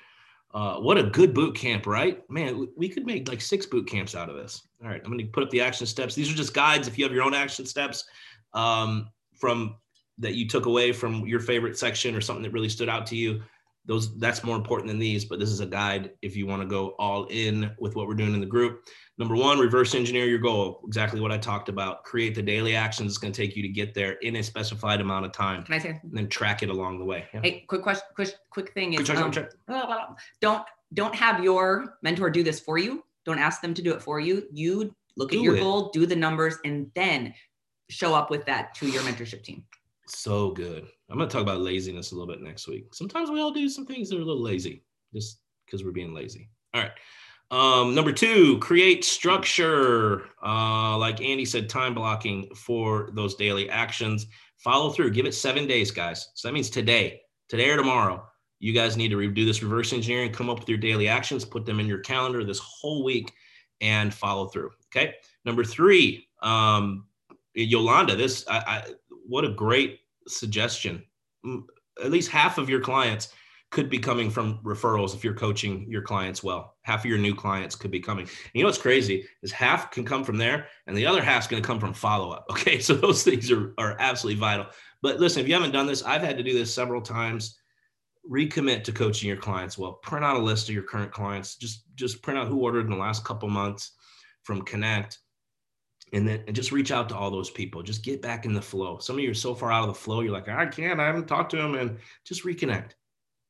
Uh, 0.53 0.77
what 0.77 0.97
a 0.97 1.03
good 1.03 1.33
boot 1.33 1.55
camp, 1.55 1.85
right? 1.85 2.21
Man, 2.29 2.67
we 2.77 2.87
could 2.87 3.05
make 3.05 3.27
like 3.27 3.41
six 3.41 3.65
boot 3.65 3.87
camps 3.87 4.15
out 4.15 4.29
of 4.29 4.35
this. 4.35 4.67
All 4.81 4.89
right, 4.89 5.01
I'm 5.03 5.11
going 5.11 5.19
to 5.19 5.25
put 5.25 5.43
up 5.43 5.49
the 5.49 5.61
action 5.61 5.85
steps. 5.85 6.15
These 6.15 6.31
are 6.31 6.35
just 6.35 6.53
guides. 6.53 6.87
If 6.87 6.97
you 6.97 7.03
have 7.03 7.13
your 7.13 7.23
own 7.23 7.33
action 7.33 7.65
steps 7.65 8.05
um, 8.53 9.09
from 9.33 9.75
that 10.17 10.35
you 10.35 10.47
took 10.47 10.65
away 10.65 10.91
from 10.91 11.25
your 11.27 11.39
favorite 11.39 11.77
section 11.77 12.15
or 12.15 12.21
something 12.21 12.43
that 12.43 12.53
really 12.53 12.69
stood 12.69 12.89
out 12.89 13.05
to 13.07 13.15
you, 13.15 13.41
those 13.85 14.17
that's 14.17 14.43
more 14.43 14.55
important 14.55 14.87
than 14.87 14.99
these 14.99 15.25
but 15.25 15.39
this 15.39 15.49
is 15.49 15.59
a 15.59 15.65
guide 15.65 16.11
if 16.21 16.35
you 16.35 16.47
want 16.47 16.61
to 16.61 16.67
go 16.67 16.95
all 16.97 17.25
in 17.25 17.71
with 17.79 17.95
what 17.95 18.07
we're 18.07 18.15
doing 18.15 18.33
in 18.33 18.39
the 18.39 18.45
group. 18.45 18.83
Number 19.17 19.35
one 19.35 19.59
reverse 19.59 19.95
engineer 19.95 20.25
your 20.25 20.39
goal 20.39 20.81
exactly 20.87 21.21
what 21.21 21.31
i 21.31 21.37
talked 21.37 21.69
about. 21.69 22.03
Create 22.03 22.35
the 22.35 22.41
daily 22.41 22.75
actions 22.75 23.11
it's 23.11 23.17
going 23.17 23.33
to 23.33 23.41
take 23.41 23.55
you 23.55 23.61
to 23.61 23.69
get 23.69 23.93
there 23.93 24.13
in 24.21 24.37
a 24.37 24.43
specified 24.43 25.01
amount 25.01 25.25
of 25.25 25.31
time. 25.31 25.63
Can 25.63 25.75
i 25.75 25.79
say 25.79 25.99
and 26.01 26.11
then 26.11 26.27
track 26.27 26.63
it 26.63 26.69
along 26.69 26.99
the 26.99 27.05
way 27.05 27.25
yeah. 27.33 27.41
hey 27.43 27.65
quick 27.67 27.83
question 27.83 28.03
quick 28.15 28.33
quick 28.49 28.73
thing 28.73 28.93
is 28.93 29.07
quick 29.09 29.31
check, 29.31 29.51
um, 29.67 30.15
don't 30.41 30.65
don't 30.93 31.15
have 31.15 31.43
your 31.43 31.97
mentor 32.01 32.29
do 32.29 32.43
this 32.43 32.59
for 32.59 32.77
you. 32.77 33.03
Don't 33.25 33.39
ask 33.39 33.61
them 33.61 33.73
to 33.73 33.81
do 33.81 33.93
it 33.93 34.01
for 34.01 34.19
you. 34.19 34.47
You 34.51 34.95
look 35.17 35.31
do 35.31 35.37
at 35.37 35.43
your 35.43 35.55
it. 35.55 35.59
goal 35.59 35.89
do 35.91 36.05
the 36.05 36.15
numbers 36.15 36.57
and 36.63 36.91
then 36.95 37.33
show 37.89 38.15
up 38.15 38.31
with 38.31 38.45
that 38.45 38.73
to 38.75 38.87
your 38.87 39.03
mentorship 39.03 39.43
team 39.43 39.63
so 40.07 40.51
good. 40.51 40.87
I'm 41.09 41.17
going 41.17 41.29
to 41.29 41.33
talk 41.33 41.43
about 41.43 41.61
laziness 41.61 42.11
a 42.11 42.15
little 42.15 42.31
bit 42.33 42.41
next 42.41 42.67
week. 42.67 42.93
Sometimes 42.93 43.29
we 43.29 43.39
all 43.39 43.51
do 43.51 43.69
some 43.69 43.85
things 43.85 44.09
that 44.09 44.17
are 44.17 44.21
a 44.21 44.25
little 44.25 44.41
lazy 44.41 44.83
just 45.13 45.39
because 45.65 45.83
we're 45.83 45.91
being 45.91 46.13
lazy. 46.13 46.49
All 46.73 46.81
right. 46.81 46.91
Um, 47.51 47.93
number 47.93 48.11
two, 48.11 48.57
create 48.59 49.05
structure. 49.05 50.23
Uh, 50.43 50.97
like 50.97 51.21
Andy 51.21 51.45
said, 51.45 51.69
time 51.69 51.93
blocking 51.93 52.49
for 52.55 53.09
those 53.13 53.35
daily 53.35 53.69
actions. 53.69 54.27
Follow 54.57 54.91
through. 54.91 55.11
Give 55.11 55.25
it 55.25 55.33
seven 55.33 55.67
days, 55.67 55.91
guys. 55.91 56.29
So 56.33 56.47
that 56.47 56.53
means 56.53 56.69
today, 56.69 57.21
today 57.49 57.69
or 57.69 57.77
tomorrow, 57.77 58.25
you 58.59 58.73
guys 58.73 58.97
need 58.97 59.09
to 59.09 59.17
re- 59.17 59.27
do 59.27 59.45
this 59.45 59.61
reverse 59.61 59.93
engineering, 59.93 60.31
come 60.31 60.49
up 60.49 60.59
with 60.59 60.69
your 60.69 60.77
daily 60.77 61.07
actions, 61.07 61.45
put 61.45 61.65
them 61.65 61.79
in 61.79 61.85
your 61.85 61.99
calendar 61.99 62.43
this 62.43 62.59
whole 62.59 63.03
week, 63.03 63.31
and 63.81 64.13
follow 64.13 64.47
through. 64.47 64.71
Okay. 64.87 65.13
Number 65.43 65.63
three, 65.63 66.27
um, 66.41 67.05
Yolanda, 67.53 68.15
this 68.15 68.45
I, 68.47 68.57
I 68.57 68.83
what 69.27 69.45
a 69.45 69.49
great 69.49 69.99
suggestion. 70.27 71.03
Mm, 71.45 71.63
at 72.03 72.11
least 72.11 72.29
half 72.29 72.57
of 72.57 72.69
your 72.69 72.81
clients 72.81 73.29
could 73.71 73.89
be 73.89 73.99
coming 73.99 74.29
from 74.29 74.59
referrals 74.63 75.15
if 75.15 75.23
you're 75.23 75.33
coaching 75.33 75.85
your 75.89 76.01
clients 76.01 76.43
well. 76.43 76.75
Half 76.83 77.01
of 77.01 77.09
your 77.09 77.17
new 77.17 77.35
clients 77.35 77.75
could 77.75 77.91
be 77.91 77.99
coming. 77.99 78.25
And 78.25 78.51
you 78.53 78.61
know 78.61 78.67
what's 78.67 78.77
crazy 78.77 79.25
is 79.41 79.51
half 79.51 79.91
can 79.91 80.05
come 80.05 80.23
from 80.23 80.37
there, 80.37 80.67
and 80.87 80.95
the 80.95 81.05
other 81.05 81.21
half's 81.21 81.47
going 81.47 81.61
to 81.61 81.67
come 81.67 81.79
from 81.79 81.93
follow 81.93 82.31
up. 82.31 82.45
Okay, 82.51 82.79
so 82.79 82.93
those 82.93 83.23
things 83.23 83.51
are 83.51 83.73
are 83.77 83.97
absolutely 83.99 84.39
vital. 84.39 84.67
But 85.01 85.19
listen, 85.19 85.41
if 85.41 85.47
you 85.47 85.53
haven't 85.53 85.71
done 85.71 85.87
this, 85.87 86.03
I've 86.03 86.21
had 86.21 86.37
to 86.37 86.43
do 86.43 86.53
this 86.53 86.73
several 86.73 87.01
times. 87.01 87.59
Recommit 88.29 88.83
to 88.85 88.91
coaching 88.91 89.27
your 89.27 89.37
clients 89.37 89.77
well. 89.77 89.93
Print 90.01 90.25
out 90.25 90.37
a 90.37 90.39
list 90.39 90.67
of 90.67 90.73
your 90.73 90.83
current 90.83 91.11
clients. 91.11 91.57
Just 91.57 91.83
just 91.95 92.21
print 92.23 92.39
out 92.39 92.47
who 92.47 92.61
ordered 92.61 92.85
in 92.85 92.91
the 92.91 92.97
last 92.97 93.23
couple 93.23 93.49
months 93.49 93.91
from 94.43 94.61
Connect 94.61 95.19
and 96.13 96.27
then 96.27 96.43
and 96.47 96.55
just 96.55 96.71
reach 96.71 96.91
out 96.91 97.09
to 97.09 97.15
all 97.15 97.31
those 97.31 97.49
people. 97.49 97.81
Just 97.83 98.03
get 98.03 98.21
back 98.21 98.45
in 98.45 98.53
the 98.53 98.61
flow. 98.61 98.99
Some 98.99 99.17
of 99.17 99.23
you 99.23 99.31
are 99.31 99.35
so 99.35 99.55
far 99.55 99.71
out 99.71 99.87
of 99.87 99.87
the 99.87 99.99
flow, 99.99 100.21
you're 100.21 100.31
like, 100.31 100.47
I 100.47 100.65
can't, 100.65 100.99
I 100.99 101.05
haven't 101.05 101.27
talked 101.27 101.51
to 101.51 101.57
them, 101.57 101.75
and 101.75 101.97
just 102.23 102.43
reconnect. 102.43 102.91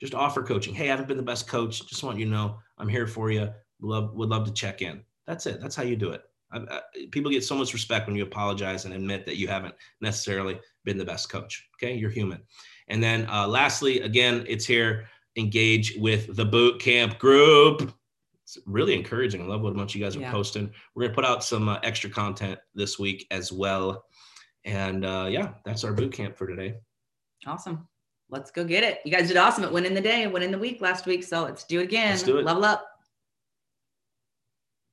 Just 0.01 0.13
offer 0.13 0.43
coaching. 0.43 0.73
Hey, 0.73 0.85
I 0.85 0.91
haven't 0.91 1.07
been 1.07 1.17
the 1.17 1.23
best 1.23 1.47
coach. 1.47 1.87
Just 1.87 2.03
want 2.03 2.19
you 2.19 2.25
to 2.25 2.31
know 2.31 2.57
I'm 2.77 2.89
here 2.89 3.07
for 3.07 3.31
you. 3.31 3.49
Love 3.81 4.13
would 4.13 4.29
love 4.29 4.45
to 4.45 4.53
check 4.53 4.81
in. 4.81 5.01
That's 5.27 5.45
it. 5.45 5.61
That's 5.61 5.75
how 5.75 5.83
you 5.83 5.95
do 5.95 6.11
it. 6.11 6.23
I, 6.51 6.59
I, 6.59 6.81
people 7.11 7.31
get 7.31 7.43
so 7.43 7.55
much 7.55 7.73
respect 7.73 8.07
when 8.07 8.15
you 8.15 8.23
apologize 8.23 8.85
and 8.85 8.93
admit 8.93 9.25
that 9.25 9.37
you 9.37 9.47
haven't 9.47 9.75
necessarily 10.01 10.59
been 10.83 10.97
the 10.97 11.05
best 11.05 11.29
coach. 11.29 11.67
Okay, 11.77 11.95
you're 11.95 12.09
human. 12.09 12.41
And 12.87 13.01
then 13.01 13.27
uh, 13.29 13.47
lastly, 13.47 14.01
again, 14.01 14.45
it's 14.47 14.65
here. 14.65 15.07
Engage 15.37 15.95
with 15.97 16.35
the 16.35 16.45
boot 16.45 16.79
camp 16.79 17.19
group 17.19 17.93
really 18.65 18.93
encouraging. 18.93 19.41
I 19.41 19.45
love 19.45 19.61
what 19.61 19.71
a 19.71 19.75
bunch 19.75 19.91
of 19.91 19.99
you 19.99 20.05
guys 20.05 20.15
are 20.15 20.21
yeah. 20.21 20.31
posting. 20.31 20.71
We're 20.93 21.03
gonna 21.03 21.15
put 21.15 21.25
out 21.25 21.43
some 21.43 21.69
uh, 21.69 21.79
extra 21.83 22.09
content 22.09 22.59
this 22.73 22.99
week 22.99 23.27
as 23.31 23.51
well. 23.51 24.05
And 24.63 25.05
uh, 25.05 25.27
yeah, 25.29 25.53
that's 25.63 25.83
our 25.83 25.93
boot 25.93 26.13
camp 26.13 26.35
for 26.35 26.47
today. 26.47 26.75
Awesome. 27.45 27.87
Let's 28.29 28.49
go 28.51 28.63
get 28.63 28.83
it. 28.83 28.99
You 29.05 29.11
guys 29.11 29.27
did 29.27 29.37
awesome 29.37 29.63
It 29.63 29.71
went 29.71 29.85
in 29.85 29.93
the 29.93 30.01
day, 30.01 30.23
it 30.23 30.31
went 30.31 30.43
in 30.43 30.51
the 30.51 30.57
week 30.57 30.81
last 30.81 31.05
week. 31.05 31.23
So 31.23 31.43
let's 31.43 31.63
do 31.63 31.79
it 31.79 31.83
again. 31.83 32.11
Let's 32.11 32.23
do 32.23 32.37
it. 32.37 32.45
Level 32.45 32.65
up. 32.65 32.85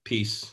Peace. 0.05 0.51